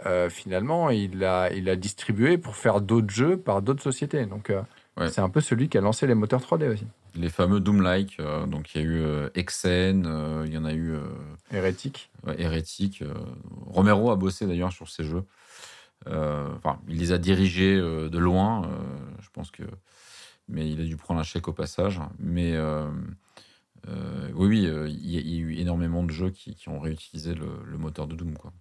euh, 0.06 0.30
finalement, 0.30 0.90
il 0.90 1.20
l'a 1.20 1.52
il 1.54 1.70
a 1.70 1.76
distribué 1.76 2.38
pour 2.38 2.56
faire 2.56 2.82
d'autres 2.82 3.10
jeux 3.14 3.38
par 3.38 3.62
d'autres 3.62 3.84
sociétés. 3.84 4.26
Donc, 4.26 4.50
euh, 4.50 4.62
Ouais. 4.98 5.08
c'est 5.10 5.22
un 5.22 5.30
peu 5.30 5.40
celui 5.40 5.70
qui 5.70 5.78
a 5.78 5.82
lancé 5.82 6.06
les 6.08 6.16
moteurs 6.16 6.42
3D 6.42 6.68
aussi. 6.68 6.86
les 7.16 7.30
fameux 7.30 7.60
Doom-like, 7.62 8.18
euh, 8.20 8.46
donc 8.46 8.74
il 8.76 8.82
y 8.82 8.84
a 8.84 8.88
eu 8.88 9.02
euh, 9.02 9.30
Exen, 9.36 10.06
euh, 10.06 10.44
il 10.46 10.54
y 10.54 10.58
en 10.58 10.66
a 10.66 10.74
eu 10.74 10.92
euh, 10.94 11.02
Hérétique. 11.54 12.10
ouais, 12.26 12.36
euh, 12.40 13.14
Romero 13.68 14.12
a 14.12 14.16
bossé 14.18 14.46
d'ailleurs 14.48 14.72
sur 14.72 14.90
ces 14.90 15.04
jeux. 15.04 15.24
Euh, 16.08 16.50
Enfin, 16.58 16.80
il 16.88 16.98
les 16.98 17.12
a 17.12 17.18
dirigés 17.18 17.76
euh, 17.78 18.10
de 18.10 18.18
loin, 18.18 18.64
euh, 18.66 18.68
je 19.22 19.30
pense 19.32 19.52
que. 19.52 19.64
Mais 20.48 20.70
il 20.70 20.82
a 20.82 20.84
dû 20.86 20.98
prendre 20.98 21.20
un 21.20 21.24
chèque 21.24 21.48
au 21.48 21.54
passage. 21.54 22.00
Mais 22.20 22.58
oui, 23.88 24.34
oui, 24.36 24.60
il 24.90 25.10
y, 25.12 25.18
a- 25.18 25.22
il 25.22 25.40
eu 25.42 25.56
énormément 25.58 26.04
de 26.04 26.12
jeux 26.12 26.30
qui, 26.30 26.56
qui 26.56 26.70
ont 26.70 26.80
réutilisé 26.80 27.34
le, 27.36 27.48
le 27.66 27.78
moteur 27.78 28.08
de 28.08 28.16
Doom. 28.16 28.38
quoi. 28.38 28.52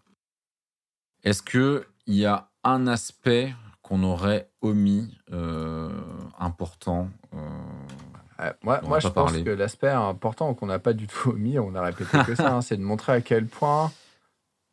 Est-ce 1.24 1.42
qu'il 1.42 1.84
y 2.06 2.24
a 2.26 2.48
un 2.64 2.86
aspect 2.86 3.54
qu'on 3.82 4.02
aurait 4.04 4.50
omis 4.62 5.18
euh, 5.32 5.90
important 6.38 7.10
euh, 7.34 7.38
moi, 8.88 8.98
je 9.00 9.08
pense 9.08 9.32
que 9.44 9.50
l'aspect 9.50 9.88
important 9.90 10.54
qu'on 10.54 10.66
n'a 10.66 10.78
pas 10.78 10.92
du 10.94 11.06
tout 11.06 11.30
omis, 11.30 11.58
on 11.58 11.74
a 11.74 11.82
répété 11.82 12.16
que 12.24 12.34
ça, 12.34 12.54
hein, 12.54 12.62
c'est 12.62 12.76
de 12.78 12.82
montrer 12.82 13.12
à 13.12 13.20
quel 13.20 13.46
point 13.46 13.92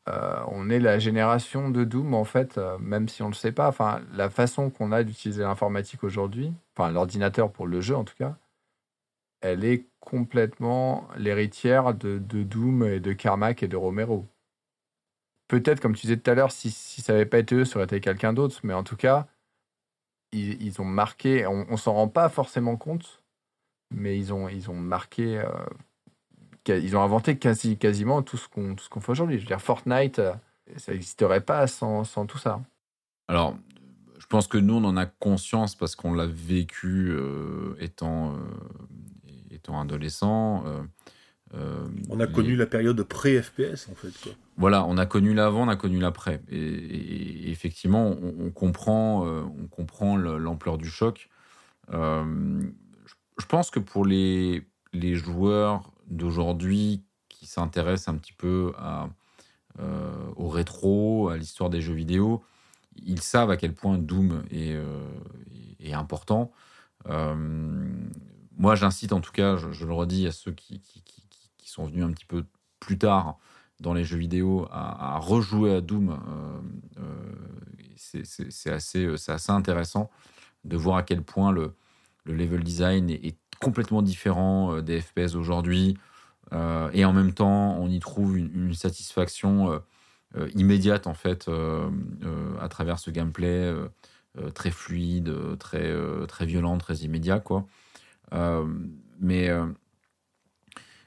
euh, 0.07 0.39
on 0.47 0.69
est 0.69 0.79
la 0.79 0.99
génération 0.99 1.69
de 1.69 1.84
Doom, 1.84 2.13
en 2.13 2.23
fait, 2.23 2.57
euh, 2.57 2.77
même 2.79 3.09
si 3.09 3.21
on 3.23 3.27
ne 3.27 3.31
le 3.31 3.35
sait 3.35 3.51
pas. 3.51 3.67
Enfin, 3.67 4.01
la 4.13 4.29
façon 4.29 4.69
qu'on 4.69 4.91
a 4.91 5.03
d'utiliser 5.03 5.43
l'informatique 5.43 6.03
aujourd'hui, 6.03 6.53
enfin 6.75 6.91
l'ordinateur 6.91 7.51
pour 7.51 7.67
le 7.67 7.81
jeu 7.81 7.95
en 7.95 8.03
tout 8.03 8.15
cas, 8.15 8.38
elle 9.41 9.65
est 9.65 9.85
complètement 9.99 11.07
l'héritière 11.17 11.93
de, 11.93 12.17
de 12.19 12.43
Doom 12.43 12.84
et 12.84 12.99
de 12.99 13.13
Carmack 13.13 13.63
et 13.63 13.67
de 13.67 13.75
Romero. 13.75 14.25
Peut-être, 15.47 15.79
comme 15.79 15.95
tu 15.95 16.01
disais 16.01 16.17
tout 16.17 16.29
à 16.29 16.35
l'heure, 16.35 16.51
si, 16.51 16.71
ça 16.71 17.13
n'avait 17.13 17.25
pas 17.25 17.39
été 17.39 17.55
eux, 17.55 17.65
ça 17.65 17.77
aurait 17.77 17.85
été 17.85 18.01
quelqu'un 18.01 18.34
d'autre, 18.34 18.59
mais 18.63 18.73
en 18.73 18.84
tout 18.84 18.97
cas, 18.97 19.27
ils, 20.34 20.81
ont 20.81 20.85
marqué, 20.85 21.47
on, 21.47 21.65
on 21.69 21.77
s'en 21.77 21.93
rend 21.93 22.09
pas 22.09 22.29
forcément 22.29 22.75
compte, 22.75 23.21
mais 23.91 24.17
ils 24.17 24.34
ont, 24.34 24.49
ils 24.49 24.69
ont 24.69 24.75
marqué 24.75 25.39
euh, 25.39 25.47
ils 26.69 26.95
ont 26.95 27.02
inventé 27.02 27.38
quasi, 27.38 27.77
quasiment 27.77 28.22
tout 28.22 28.38
ce 28.38 28.48
qu'on 28.48 28.76
qu'on 28.89 28.99
fait 28.99 29.11
aujourd'hui. 29.11 29.38
Je 29.38 29.41
veux 29.41 29.48
dire, 29.48 29.61
Fortnite, 29.61 30.19
euh, 30.19 30.34
ça 30.77 30.91
n'existerait 30.91 31.41
pas 31.41 31.68
sans, 31.68 32.03
sans, 32.03 32.26
tout 32.26 32.38
ça. 32.38 32.61
Alors, 33.27 33.57
je 34.19 34.26
pense 34.27 34.48
que 34.48 34.57
nous, 34.57 34.76
on 34.76 34.84
en 34.84 34.98
a 34.98 35.06
conscience 35.06 35.76
parce 35.76 35.95
qu'on 35.95 36.14
l'a 36.14 36.26
vécu 36.26 37.10
euh, 37.10 37.76
étant, 37.80 38.34
euh, 38.34 38.39
étant 39.52 39.80
adolescent. 39.80 40.64
on 41.53 42.19
a 42.19 42.27
connu 42.27 42.56
la 42.56 42.65
période 42.65 43.02
pré-FPS, 43.03 43.89
en 43.89 43.95
fait. 43.95 44.14
Quoi. 44.22 44.34
Voilà, 44.57 44.85
on 44.85 44.98
a 44.98 45.06
connu 45.06 45.34
l'avant, 45.34 45.64
on 45.64 45.69
a 45.69 45.76
connu 45.76 45.99
l'après. 45.99 46.41
Et, 46.49 47.52
effectivement, 47.52 48.15
on, 48.22 48.52
comprend, 48.52 49.26
on 49.26 49.68
comprend 49.68 50.18
l'ampleur 50.18 50.77
du 50.77 50.89
choc. 50.89 51.30
je 51.91 53.45
pense 53.48 53.69
que 53.69 53.80
pour 53.80 54.06
les, 54.06 54.64
les 54.94 55.15
joueurs 55.15 55.91
d'aujourd'hui 56.07 57.03
qui 57.29 57.45
s'intéressent 57.45 58.13
un 58.13 58.17
petit 58.17 58.34
peu 58.34 58.73
euh, 59.79 60.31
au 60.35 60.49
rétro, 60.49 61.29
à 61.29 61.38
l'histoire 61.38 61.69
des 61.69 61.81
jeux 61.81 61.93
vidéo, 61.93 62.43
ils 62.95 63.21
savent 63.21 63.51
à 63.51 63.57
quel 63.57 63.73
point 63.73 63.97
Doom 63.99 64.43
est, 64.49 64.73
euh, 64.73 65.07
important. 65.93 66.51
Euh, 67.07 67.35
moi, 68.57 68.75
j'incite 68.75 69.13
en 69.13 69.21
tout 69.21 69.31
cas, 69.31 69.55
je, 69.55 69.85
le 69.85 69.93
redis 69.93 70.27
à 70.27 70.31
ceux 70.31 70.51
qui, 70.51 70.81
qui, 70.81 71.69
sont 71.69 71.85
venus 71.85 72.05
un 72.05 72.11
petit 72.11 72.25
peu 72.25 72.43
plus 72.79 72.97
tard 72.97 73.38
dans 73.79 73.93
les 73.93 74.03
jeux 74.03 74.17
vidéo 74.17 74.67
à, 74.71 75.19
rejouer 75.19 75.75
à 75.75 75.81
Doom. 75.81 76.17
c'est 77.95 78.71
assez, 78.71 79.07
assez 79.27 79.51
intéressant 79.51 80.09
de 80.65 80.75
voir 80.75 80.97
à 80.97 81.03
quel 81.03 81.21
point 81.21 81.51
le, 81.51 81.75
le 82.23 82.34
level 82.34 82.63
design 82.63 83.11
est, 83.11 83.38
complètement 83.59 84.01
différent 84.01 84.75
euh, 84.75 84.81
des 84.81 85.01
FPS 85.01 85.35
aujourd'hui. 85.35 85.97
Euh, 86.53 86.89
et 86.93 87.05
en 87.05 87.13
même 87.13 87.34
temps, 87.34 87.77
on 87.77 87.89
y 87.89 87.99
trouve 87.99 88.38
une, 88.38 88.73
satisfaction 88.73 89.81
euh, 90.38 90.49
immédiate 90.55 91.07
en 91.07 91.13
fait 91.13 91.49
à 92.61 92.69
travers 92.69 92.99
ce 92.99 93.11
gameplay 93.11 93.73
très 94.53 94.71
fluide, 94.71 95.34
très 95.57 95.93
très 96.27 96.45
violent, 96.45 96.77
très 96.77 96.97
immédiat 96.97 97.39
quoi. 97.39 97.65
mais 99.19 99.49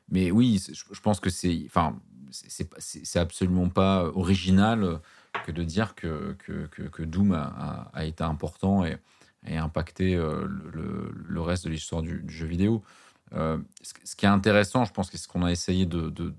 mais 0.08 0.30
oui, 0.30 0.60
je 0.72 1.00
pense 1.00 1.20
que 1.20 1.30
c'est 1.30 1.62
enfin 1.66 1.98
c'est 2.30 3.18
absolument 3.18 3.68
pas 3.68 4.04
original 4.14 5.00
que 5.46 5.52
de 5.52 5.62
dire 5.62 5.94
que, 5.94 6.36
que, 6.38 6.66
que, 6.66 7.02
Doom 7.02 7.32
a, 7.32 7.90
a, 7.92 8.04
été 8.04 8.24
important 8.24 8.84
et, 8.84 8.96
et 9.46 9.56
impacté 9.56 10.14
euh, 10.14 10.46
le, 10.72 11.40
reste 11.40 11.64
de 11.64 11.70
l'histoire 11.70 12.02
du, 12.02 12.22
jeu 12.28 12.46
vidéo. 12.46 12.82
Euh, 13.32 13.58
ce, 13.82 14.16
qui 14.16 14.26
est 14.26 14.28
intéressant, 14.28 14.84
je 14.84 14.92
pense 14.92 15.10
que 15.10 15.16
ce 15.16 15.28
qu'on 15.28 15.44
a 15.44 15.50
essayé 15.50 15.86
de, 15.86 16.34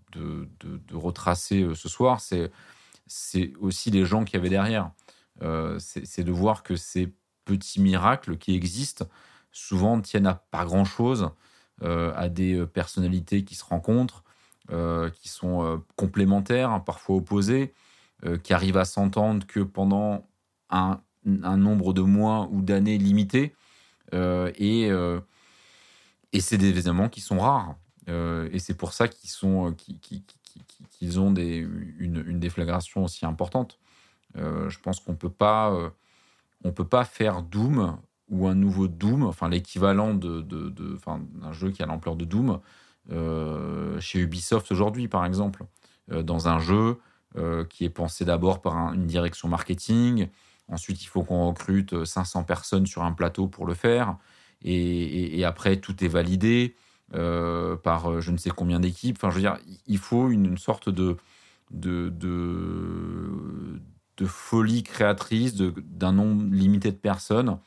retracer 0.91 1.64
euh, 1.64 1.76
ce 1.76 1.90
soir, 1.90 2.19
c'est 2.22 3.53
aussi 3.60 3.91
les 3.91 4.06
gens 4.06 4.23
qui 4.23 4.36
avaient 4.36 4.49
derrière. 4.49 4.91
c'est 5.80 6.23
de 6.23 6.32
voir 6.32 6.64
que 6.64 6.76
ces 6.76 7.14
petits 7.45 7.82
miracles 7.82 8.38
qui 8.38 8.56
existent 8.56 9.06
souvent 9.52 9.99
tiennent 9.99 10.28
à 10.28 10.36
pas 10.36 10.65
grand-chose, 10.65 11.32
à 11.82 12.30
des 12.30 12.65
personnalités 12.68 13.44
qui 13.44 13.56
se 13.56 13.65
rencontrent, 13.65 14.23
qui 15.14 15.28
sont 15.28 15.84
complémentaires, 15.98 16.84
parfois 16.86 17.18
opposées, 17.18 17.73
qui 18.44 18.53
arrivent 18.53 18.78
à 18.78 18.86
s'entendre 18.86 19.45
que 19.45 19.60
pendant 19.60 20.26
un 20.69 21.02
un 21.26 21.57
nombre 21.57 21.93
de 21.93 22.02
mois 22.02 22.48
ou 22.52 22.61
d'années 22.61 22.98
limité. 22.98 23.53
Euh, 24.14 24.52
et, 24.56 24.89
euh, 24.89 25.19
et 26.34 26.41
c'est 26.41 26.57
des 26.57 26.69
événements 26.69 27.10
qui 27.10 27.22
sont 27.22 27.39
rares. 27.39 27.76
Euh, 28.10 28.49
et 28.52 28.60
c'est 28.60 28.73
pour 28.73 28.93
ça 28.93 29.07
qu'ils 29.07 29.30
sont, 29.30 29.76
qu'ils 29.76 31.19
ont 31.19 31.34
une, 31.34 32.23
une, 32.27 32.39
déflagration 32.39 33.03
aussi 33.03 33.26
importante. 33.26 33.80
je 34.35 34.80
pense 34.80 34.99
qu'on 34.99 35.15
peut 35.15 35.30
pas, 35.30 35.93
on 36.64 36.72
peut 36.72 36.88
pas 36.88 37.06
faire 37.06 37.41
Doom 37.41 37.98
ou 38.30 38.48
un 38.48 38.56
nouveau 38.56 38.88
Doom, 38.88 39.23
enfin 39.23 39.49
l'équivalent 39.49 40.14
de, 40.14 40.41
de, 40.41 40.69
de 40.69 40.98
d'un 41.41 41.52
jeu 41.52 41.69
qui 41.72 41.84
a 41.84 41.85
l'ampleur 41.85 42.15
de 42.15 42.26
Doom, 42.26 42.60
chez 43.99 44.19
Ubisoft 44.19 44.72
aujourd'hui, 44.72 45.07
par 45.07 45.26
exemple, 45.26 45.65
dans 46.10 46.48
un 46.48 46.60
jeu 46.60 46.98
qui 47.69 47.85
est 47.85 47.89
pensé 47.89 48.26
d'abord 48.26 48.61
par 48.61 48.93
une 48.93 49.06
direction 49.06 49.48
marketing, 49.48 50.27
Ensuite, 50.72 51.03
il 51.03 51.07
faut 51.07 51.23
qu'on 51.23 51.49
recrute 51.49 52.06
500 52.06 52.43
personnes 52.43 52.88
sur 52.88 53.03
un 53.03 53.11
plateau 53.11 53.48
pour 53.48 53.68
le 53.68 53.73
faire. 53.73 54.18
Et, 54.64 55.43
après, 55.43 55.77
tout 55.77 56.03
est 56.03 56.07
validé 56.07 56.76
euh, 57.14 57.76
par 57.76 58.10
euh, 58.10 58.22
je 58.22 58.31
ne 58.31 58.38
sais 58.38 58.52
combien 58.52 58.80
d'équipes. 58.80 59.18
Enfin, 59.18 59.30
je 59.30 59.35
veux 59.35 59.41
dire, 59.41 59.57
il 59.88 59.98
faut 59.98 60.30
une, 60.30 60.57
sorte 60.57 60.89
de, 60.89 61.18
folie 64.26 64.84
créatrice 64.84 65.56
d'un 65.56 66.14
nombre 66.14 66.53
limité 66.53 66.91
de 66.91 66.98
personnes 66.98 67.57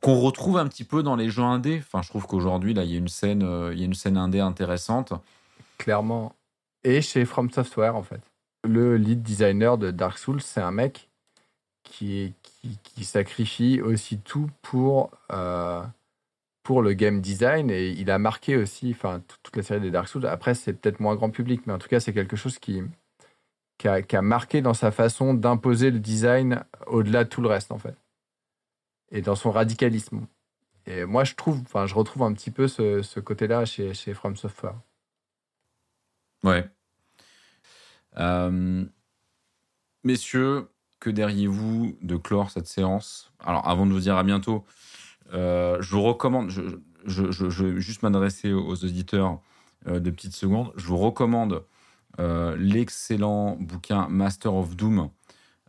qu'on 0.00 0.18
retrouve 0.18 0.56
un 0.56 0.66
petit 0.66 0.84
peu 0.84 1.02
dans 1.02 1.16
les 1.16 1.28
jeux 1.28 1.42
indés. 1.42 1.82
Enfin, 1.84 2.02
je 2.02 2.08
trouve 2.08 2.26
qu'aujourd'hui, 2.26 2.72
là, 2.72 2.84
il 2.84 2.90
y 2.90 2.94
a 2.94 2.98
une 2.98 3.08
scène, 3.08 3.42
euh, 3.42 3.72
il 3.72 3.80
y 3.80 3.82
a 3.82 3.84
une 3.84 3.94
scène 3.94 4.16
indé 4.16 4.40
intéressante. 4.40 5.12
Clairement. 5.76 6.34
Et 6.84 7.02
chez 7.02 7.24
From 7.24 7.50
Software, 7.50 7.96
en 7.96 8.02
fait. 8.02 8.22
Le 8.64 8.96
lead 8.96 9.22
designer 9.22 9.76
de 9.76 9.90
Dark 9.90 10.18
Souls, 10.18 10.40
c'est 10.40 10.60
un 10.60 10.70
mec 10.70 11.09
qui, 11.82 12.34
qui, 12.82 13.04
sacrifie 13.04 13.80
aussi 13.80 14.18
tout 14.18 14.50
pour, 14.62 15.10
euh, 15.32 15.82
pour 16.62 16.82
le 16.82 16.92
game 16.92 17.20
design 17.20 17.70
et 17.70 17.88
il 17.90 18.10
a 18.10 18.18
marqué 18.18 18.56
aussi 18.56 18.92
enfin, 18.92 19.22
toute 19.42 19.56
la 19.56 19.62
série 19.62 19.80
des 19.80 19.90
Dark 19.90 20.08
Souls. 20.08 20.26
Après, 20.26 20.54
c'est 20.54 20.74
peut-être 20.74 21.00
moins 21.00 21.16
grand 21.16 21.30
public, 21.30 21.62
mais 21.66 21.72
en 21.72 21.78
tout 21.78 21.88
cas, 21.88 22.00
c'est 22.00 22.12
quelque 22.12 22.36
chose 22.36 22.58
qui, 22.58 22.82
qui 23.78 23.88
a, 23.88 24.22
marqué 24.22 24.60
dans 24.60 24.74
sa 24.74 24.90
façon 24.90 25.34
d'imposer 25.34 25.90
le 25.90 25.98
design 25.98 26.64
au-delà 26.86 27.24
de 27.24 27.28
tout 27.28 27.40
le 27.40 27.48
reste, 27.48 27.72
en 27.72 27.78
fait. 27.78 27.96
Et 29.10 29.22
dans 29.22 29.34
son 29.34 29.50
radicalisme. 29.50 30.26
Et 30.86 31.04
moi, 31.04 31.24
je 31.24 31.34
trouve, 31.34 31.60
enfin, 31.62 31.86
je 31.86 31.94
retrouve 31.94 32.22
un 32.22 32.32
petit 32.32 32.50
peu 32.50 32.68
ce, 32.68 33.02
ce 33.02 33.20
côté-là 33.20 33.64
chez, 33.64 33.94
chez 33.94 34.14
From 34.14 34.36
Software. 34.36 34.74
Ouais. 36.42 36.68
Euh, 38.18 38.84
messieurs, 40.04 40.68
que 41.00 41.10
diriez-vous 41.10 41.96
de 42.02 42.16
clore 42.16 42.50
cette 42.50 42.68
séance? 42.68 43.32
Alors, 43.44 43.66
avant 43.66 43.86
de 43.86 43.92
vous 43.92 44.00
dire 44.00 44.16
à 44.16 44.22
bientôt, 44.22 44.64
euh, 45.32 45.78
je 45.80 45.90
vous 45.90 46.02
recommande, 46.02 46.50
je, 46.50 46.62
je, 47.06 47.64
vais 47.64 47.80
juste 47.80 48.02
m'adresser 48.02 48.52
aux 48.52 48.84
auditeurs 48.84 49.40
euh, 49.88 49.98
de 49.98 50.10
petites 50.10 50.34
secondes, 50.34 50.72
je 50.76 50.86
vous 50.86 50.98
recommande 50.98 51.64
euh, 52.18 52.54
l'excellent 52.58 53.56
bouquin 53.58 54.08
Master 54.08 54.54
of 54.54 54.76
Doom, 54.76 55.10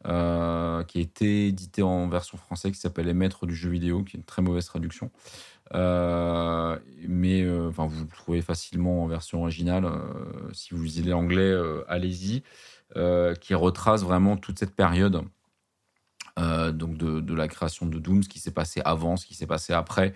qui 0.03 0.09
a 0.09 0.83
été 0.95 1.47
édité 1.47 1.81
en 1.81 2.09
version 2.09 2.37
française, 2.37 2.73
qui 2.73 2.79
s'appelle 2.79 3.05
Les 3.05 3.13
Maîtres 3.13 3.45
du 3.45 3.55
jeu 3.55 3.69
vidéo, 3.69 4.03
qui 4.03 4.17
est 4.17 4.19
une 4.19 4.25
très 4.25 4.41
mauvaise 4.41 4.65
traduction. 4.65 5.11
mais 5.73 7.47
enfin, 7.67 7.85
vous 7.85 8.01
le 8.01 8.09
trouvez 8.09 8.41
facilement 8.41 9.03
en 9.03 9.07
version 9.07 9.41
originale. 9.41 9.87
si 10.53 10.73
vous 10.73 10.83
lisez 10.83 11.03
l'anglais, 11.03 11.55
allez-y. 11.87 12.43
Euh, 12.97 13.35
qui 13.35 13.55
retrace 13.55 14.03
vraiment 14.03 14.35
toute 14.35 14.59
cette 14.59 14.75
période 14.75 15.23
euh, 16.37 16.73
donc 16.73 16.97
de, 16.97 17.33
la 17.33 17.47
création 17.47 17.85
de 17.85 17.97
Doom, 17.99 18.21
ce 18.21 18.27
qui 18.27 18.39
s'est 18.39 18.51
passé 18.51 18.81
avant, 18.83 19.15
ce 19.15 19.25
qui 19.25 19.33
s'est 19.33 19.47
passé 19.47 19.71
après. 19.71 20.13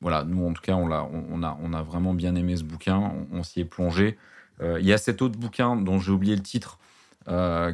Voilà, 0.00 0.22
nous 0.22 0.46
en 0.46 0.52
tout 0.52 0.62
cas, 0.62 0.74
on 0.74 0.92
a, 0.92 1.02
on 1.10 1.72
a, 1.72 1.82
vraiment 1.82 2.14
bien 2.14 2.36
aimé 2.36 2.56
ce 2.56 2.62
bouquin, 2.62 3.12
on, 3.32 3.42
s'y 3.42 3.58
est 3.58 3.64
plongé. 3.64 4.18
Euh, 4.60 4.78
il 4.78 4.86
y 4.86 4.92
a 4.92 4.98
cet 4.98 5.20
autre 5.20 5.36
bouquin 5.36 5.74
dont 5.74 5.98
j'ai 5.98 6.12
oublié 6.12 6.36
le 6.36 6.42
titre, 6.42 6.78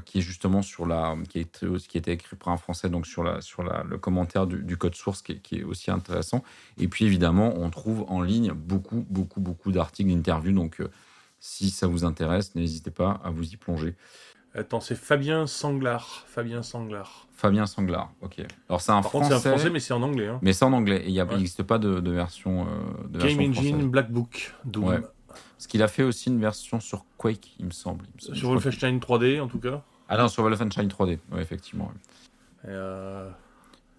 qui 0.07 0.19
est 0.19 0.23
justement 0.23 0.63
sur 0.63 0.87
la, 0.87 1.15
qui, 1.29 1.41
est, 1.41 1.87
qui 1.87 1.99
été 1.99 2.13
écrit 2.13 2.37
par 2.37 2.49
un 2.49 2.57
Français, 2.57 2.89
donc 2.89 3.07
sur, 3.07 3.23
la, 3.23 3.43
sur 3.43 3.63
le 3.63 3.99
commentaire 3.99 4.47
du, 4.47 4.77
code 4.79 4.95
source, 4.95 5.21
qui 5.21 5.33
est, 5.33 5.41
qui 5.41 5.57
est, 5.57 5.63
aussi 5.63 5.91
intéressant. 5.91 6.43
Et 6.79 6.89
puis 6.89 7.05
évidemment, 7.05 7.53
on 7.55 7.69
trouve 7.69 8.07
en 8.09 8.23
ligne 8.23 8.53
beaucoup, 8.53 9.05
beaucoup, 9.11 9.41
beaucoup 9.41 9.73
d'articles, 9.73 10.11
d'interviews. 10.11 10.53
Donc, 10.53 10.83
si 11.39 11.69
ça 11.69 11.87
vous 11.87 12.05
intéresse, 12.05 12.55
n'hésitez 12.55 12.91
pas 12.91 13.21
à 13.23 13.31
vous 13.31 13.53
y 13.53 13.57
plonger. 13.57 13.95
Attends, 14.59 14.81
c'est 14.81 14.97
Fabien 14.97 15.47
Sanglard. 15.47 16.25
Fabien 16.27 16.65
Sanglard. 16.65 17.29
Fabien 17.33 17.67
Sanglard, 17.67 18.11
ok. 18.23 18.43
Alors 18.69 18.81
c'est 18.81 18.91
un 18.91 19.03
français. 19.03 19.29
c'est 19.39 19.49
un 19.49 19.53
français, 19.53 19.71
mais 19.71 19.79
c'est 19.79 19.95
en 19.95 20.03
anglais. 20.03 20.27
Hein. 20.27 20.41
Mais 20.43 20.53
c'est 20.53 20.65
en 20.65 20.73
anglais. 20.73 21.05
il 21.07 21.15
n'existe 21.15 21.63
pas 21.63 21.79
de, 21.79 22.11
version. 22.11 22.67
Euh, 22.67 23.09
de 23.09 23.21
Game 23.21 23.51
Engine 23.51 23.89
Black 23.89 24.11
Book. 24.11 24.53
Doom. 24.65 25.03
Parce 25.29 25.67
qu'il 25.69 25.81
a 25.83 25.89
fait 25.89 26.03
aussi 26.03 26.29
une 26.29 26.41
version 26.41 26.81
sur 26.81 27.05
Quake, 27.17 27.55
il 27.61 27.67
me 27.67 27.71
semble. 27.71 28.05
Sur 28.19 28.49
Wolfenstein 28.51 28.99
3D, 28.99 29.41
en 29.41 29.47
tout 29.47 29.61
cas. 29.61 29.83
Ah 30.09 30.17
non, 30.17 30.27
sur 30.27 30.43
Wolfenstein 30.43 30.89
3D, 30.89 31.19
ouais, 31.31 31.41
effectivement. 31.41 31.93
Euh, 32.67 33.31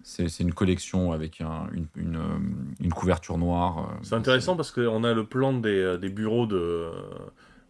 c'est 0.02 0.40
une 0.40 0.52
collection 0.52 1.12
avec 1.12 1.40
une, 1.40 1.86
une, 1.96 2.16
euh, 2.16 2.38
une, 2.80 2.92
couverture 2.92 3.38
noire. 3.38 3.94
C'est 4.02 4.14
intéressant 4.14 4.56
parce 4.56 4.70
qu'on 4.70 5.04
a 5.04 5.14
le 5.14 5.24
plan 5.24 5.54
des, 5.54 5.96
des 5.98 6.10
bureaux 6.10 6.46
de 6.46 6.90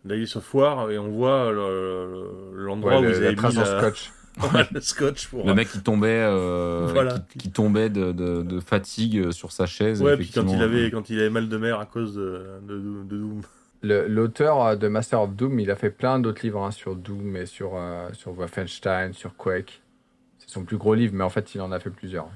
d'aller 0.04 0.26
Software 0.26 0.90
et 0.90 0.98
on 0.98 1.08
voit 1.08 1.52
l'endroit 1.52 3.00
où 3.00 3.04
ils 3.04 3.14
avaient 3.14 3.34
mis 3.34 3.52
scotch. 3.52 4.12
le 4.72 4.80
scotch 4.80 5.28
pour... 5.28 5.46
le 5.46 5.54
mec 5.54 5.68
qui 5.68 5.80
tombait 5.80 6.22
euh, 6.22 7.18
qui, 7.36 7.50
tombait 7.50 7.90
de, 7.90 8.12
de, 8.12 8.60
fatigue 8.60 9.32
sur 9.32 9.52
sa 9.52 9.66
chaise 9.66 10.00
ouais 10.00 10.16
puis 10.16 10.30
quand 10.30 10.46
il 10.46 10.62
avait 10.62 10.90
quand 10.90 11.10
il 11.10 11.18
avait 11.18 11.30
mal 11.30 11.48
de 11.48 11.56
mer 11.56 11.80
à 11.80 11.84
cause 11.84 12.14
de, 12.14 12.60
de, 12.62 12.78
Doom 12.78 13.42
Le- 13.82 14.06
L'auteur 14.06 14.76
de 14.76 14.88
Master 14.88 15.22
of 15.22 15.34
Doom, 15.34 15.58
il 15.58 15.70
a 15.70 15.76
fait 15.76 15.90
plein 15.90 16.18
d'autres 16.20 16.42
livres 16.42 16.62
hein, 16.62 16.70
sur 16.70 16.96
Doom 16.96 17.36
et 17.36 17.46
sur, 17.46 17.72
euh, 17.74 18.08
sur 18.12 18.32
Wolfenstein, 18.32 19.12
sur 19.12 19.36
Quake. 19.36 19.82
C'est 20.38 20.50
son 20.50 20.64
plus 20.64 20.76
gros 20.76 20.94
livre, 20.94 21.14
mais 21.14 21.24
en 21.24 21.30
fait, 21.30 21.54
il 21.54 21.60
en 21.60 21.72
a 21.72 21.80
fait 21.80 21.90
plusieurs. 21.90 22.28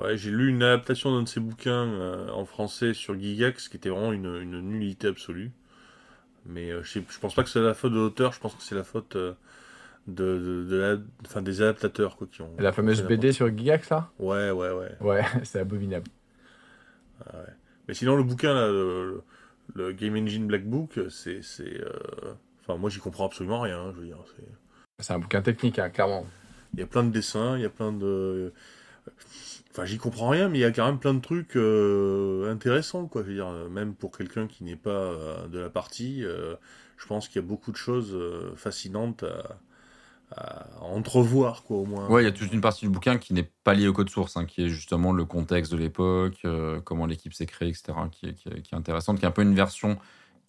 Ouais, 0.00 0.16
j'ai 0.16 0.30
lu 0.30 0.48
une 0.48 0.62
adaptation 0.62 1.12
d'un 1.12 1.22
de 1.22 1.28
ses 1.28 1.40
bouquins 1.40 1.86
euh, 1.86 2.28
en 2.30 2.44
français 2.44 2.94
sur 2.94 3.18
Gigax 3.18 3.68
qui 3.68 3.76
était 3.76 3.88
vraiment 3.88 4.12
une, 4.12 4.40
une 4.42 4.60
nullité 4.60 5.08
absolue. 5.08 5.50
Mais 6.52 6.70
euh, 6.70 6.82
je, 6.82 6.90
sais- 6.92 7.04
je 7.08 7.18
pense 7.18 7.34
pas 7.34 7.42
que 7.42 7.48
c'est 7.48 7.60
la 7.60 7.74
faute 7.74 7.92
de 7.92 7.98
l'auteur, 7.98 8.32
je 8.32 8.40
pense 8.40 8.54
que 8.54 8.62
c'est 8.62 8.74
la 8.74 8.84
faute 8.84 9.16
euh, 9.16 9.34
de, 10.06 10.38
de, 10.38 10.64
de 10.70 10.76
la, 10.76 10.96
enfin, 11.26 11.42
des 11.42 11.62
adaptateurs 11.62 12.16
quoi, 12.16 12.26
qui 12.30 12.42
ont. 12.42 12.50
La 12.58 12.72
fameuse 12.72 13.02
BD 13.02 13.32
sur 13.32 13.48
Gigax, 13.56 13.90
là? 13.90 14.10
Ouais, 14.18 14.50
ouais, 14.50 14.70
ouais. 14.72 14.92
Ouais, 15.00 15.22
c'est 15.44 15.60
abominable. 15.60 16.08
Mais 17.88 17.94
sinon, 17.94 18.16
le 18.16 18.22
bouquin, 18.22 18.54
là, 18.54 18.66
le, 18.68 19.22
le 19.74 19.92
Game 19.92 20.16
Engine 20.16 20.46
Black 20.46 20.64
Book, 20.64 20.98
c'est. 21.10 21.40
euh, 21.60 22.34
Enfin, 22.62 22.76
moi, 22.78 22.90
j'y 22.90 22.98
comprends 23.00 23.26
absolument 23.26 23.60
rien. 23.60 23.78
hein, 23.80 23.92
je 23.94 24.00
veux 24.00 24.06
dire, 24.06 24.18
c'est- 24.36 24.44
C'est 25.04 25.12
un 25.14 25.18
bouquin 25.18 25.42
technique, 25.42 25.78
hein, 25.78 25.88
clairement. 25.90 26.26
il 26.74 26.80
y 26.80 26.82
a 26.82 26.86
plein 26.86 27.02
de 27.02 27.10
dessins, 27.10 27.56
il 27.56 27.62
y 27.62 27.64
a 27.64 27.70
plein 27.70 27.92
de. 27.92 28.52
Enfin, 29.72 29.84
j'y 29.84 29.98
comprends 29.98 30.28
rien, 30.28 30.48
mais 30.48 30.58
il 30.58 30.62
y 30.62 30.64
a 30.64 30.72
quand 30.72 30.84
même 30.84 30.98
plein 30.98 31.14
de 31.14 31.20
trucs 31.20 31.56
euh, 31.56 32.50
intéressants, 32.50 33.06
quoi. 33.06 33.22
Je 33.22 33.28
veux 33.28 33.34
dire, 33.34 33.46
euh, 33.46 33.68
même 33.68 33.94
pour 33.94 34.16
quelqu'un 34.16 34.48
qui 34.48 34.64
n'est 34.64 34.76
pas 34.76 34.90
euh, 34.90 35.46
de 35.46 35.60
la 35.60 35.70
partie, 35.70 36.22
je 36.22 37.06
pense 37.06 37.28
qu'il 37.28 37.36
y 37.36 37.44
a 37.44 37.46
beaucoup 37.46 37.70
de 37.70 37.76
choses 37.76 38.16
fascinantes 38.56 39.24
à, 40.36 40.66
entrevoir, 40.80 41.62
quoi, 41.64 41.78
au 41.78 41.86
moins. 41.86 42.08
Ouais, 42.08 42.22
il 42.22 42.24
y 42.24 42.28
a 42.28 42.32
toute 42.32 42.52
une 42.52 42.60
partie 42.60 42.84
du 42.84 42.90
bouquin 42.90 43.18
qui 43.18 43.32
n'est 43.32 43.48
pas 43.64 43.74
liée 43.74 43.88
au 43.88 43.92
code 43.92 44.10
source, 44.10 44.36
hein, 44.36 44.44
qui 44.44 44.62
est 44.64 44.68
justement 44.68 45.12
le 45.12 45.24
contexte 45.24 45.72
de 45.72 45.78
l'époque, 45.78 46.46
comment 46.84 47.06
l'équipe 47.06 47.32
s'est 47.32 47.46
créée, 47.46 47.68
etc., 47.68 47.92
qui 48.10 48.34
qui 48.34 48.48
est 48.48 48.74
intéressante, 48.74 49.18
qui 49.18 49.24
est 49.24 49.28
un 49.28 49.32
peu 49.32 49.42
une 49.42 49.54
version 49.54 49.98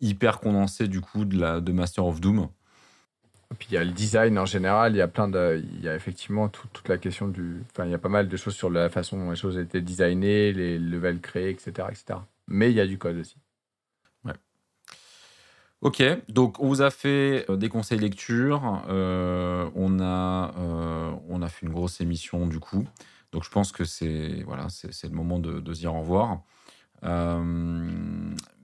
hyper 0.01 0.39
condensée 0.39 0.87
du 0.87 0.99
coup 0.99 1.25
de, 1.25 1.39
la, 1.39 1.61
de 1.61 1.71
Master 1.71 2.05
of 2.05 2.19
Doom. 2.19 2.49
Puis 3.59 3.67
il 3.71 3.73
y 3.75 3.77
a 3.77 3.83
le 3.83 3.91
design 3.91 4.37
en 4.39 4.45
général, 4.45 4.93
il 4.93 4.97
y 4.97 5.01
a 5.01 5.07
plein 5.07 5.27
de, 5.27 5.61
il 5.75 5.81
y 5.81 5.89
a 5.89 5.95
effectivement 5.95 6.47
tout- 6.49 6.67
toute 6.73 6.87
la 6.89 6.97
question 6.97 7.27
du, 7.27 7.63
enfin 7.71 7.85
il 7.85 7.91
y 7.91 7.93
a 7.93 7.97
pas 7.99 8.09
mal 8.09 8.27
de 8.29 8.37
choses 8.37 8.55
sur 8.55 8.69
la 8.69 8.89
façon 8.89 9.17
dont 9.17 9.29
les 9.31 9.35
choses 9.35 9.57
étaient 9.57 9.81
designées, 9.81 10.53
les 10.53 10.79
levels 10.79 11.19
créés, 11.21 11.49
etc., 11.49 11.87
etc. 11.91 12.19
Mais 12.47 12.71
il 12.71 12.75
y 12.75 12.81
a 12.81 12.87
du 12.87 12.97
code 12.97 13.17
aussi. 13.17 13.35
Ok, 15.81 16.03
donc 16.29 16.59
on 16.59 16.67
vous 16.67 16.83
a 16.83 16.91
fait 16.91 17.45
euh, 17.49 17.55
des 17.57 17.67
conseils 17.67 17.97
lecture, 17.97 18.83
euh, 18.89 19.67
on, 19.73 19.99
a, 19.99 20.53
euh, 20.59 21.11
on 21.27 21.41
a 21.41 21.49
fait 21.49 21.65
une 21.65 21.71
grosse 21.73 22.01
émission 22.01 22.45
du 22.45 22.59
coup, 22.59 22.85
donc 23.31 23.43
je 23.43 23.49
pense 23.49 23.71
que 23.71 23.83
c'est 23.83 24.43
voilà, 24.45 24.67
c'est 24.69 25.07
le 25.07 25.15
moment 25.15 25.39
de, 25.39 25.59
de 25.59 25.73
dire 25.73 25.95
au 25.95 26.01
revoir. 26.01 26.41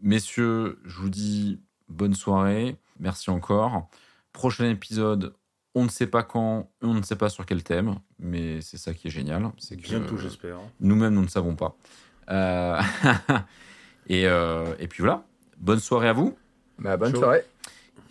Messieurs, 0.03 0.79
je 0.85 0.97
vous 0.99 1.09
dis 1.09 1.59
bonne 1.89 2.13
soirée, 2.13 2.77
merci 2.99 3.31
encore. 3.31 3.89
Prochain 4.37 4.69
épisode, 4.69 5.33
on 5.73 5.83
ne 5.85 5.89
sait 5.89 6.05
pas 6.05 6.21
quand, 6.21 6.69
on 6.83 6.93
ne 6.93 7.01
sait 7.01 7.15
pas 7.15 7.27
sur 7.27 7.43
quel 7.43 7.63
thème, 7.63 7.95
mais 8.19 8.61
c'est 8.61 8.77
ça 8.77 8.93
qui 8.93 9.07
est 9.07 9.09
génial. 9.09 9.49
C'est 9.57 9.77
que 9.77 9.81
Bientôt, 9.81 10.15
j'espère. 10.15 10.59
nous-mêmes, 10.79 11.15
nous 11.15 11.23
ne 11.23 11.27
savons 11.27 11.55
pas. 11.55 11.75
Euh, 12.29 12.79
et, 14.07 14.27
euh, 14.27 14.75
et 14.77 14.87
puis 14.87 15.01
voilà, 15.01 15.25
bonne 15.57 15.79
soirée 15.79 16.09
à 16.09 16.13
vous. 16.13 16.37
Bah, 16.77 16.97
bonne 16.97 17.13
Ciao. 17.13 17.21
soirée. 17.21 17.45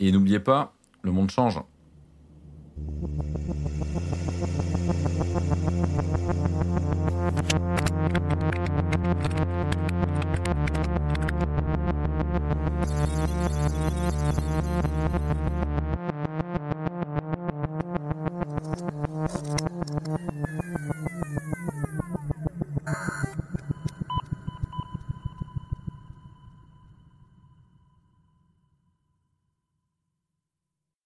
Et 0.00 0.10
n'oubliez 0.10 0.40
pas, 0.40 0.74
le 1.02 1.12
monde 1.12 1.30
change. 1.30 1.60
Thank 2.76 4.25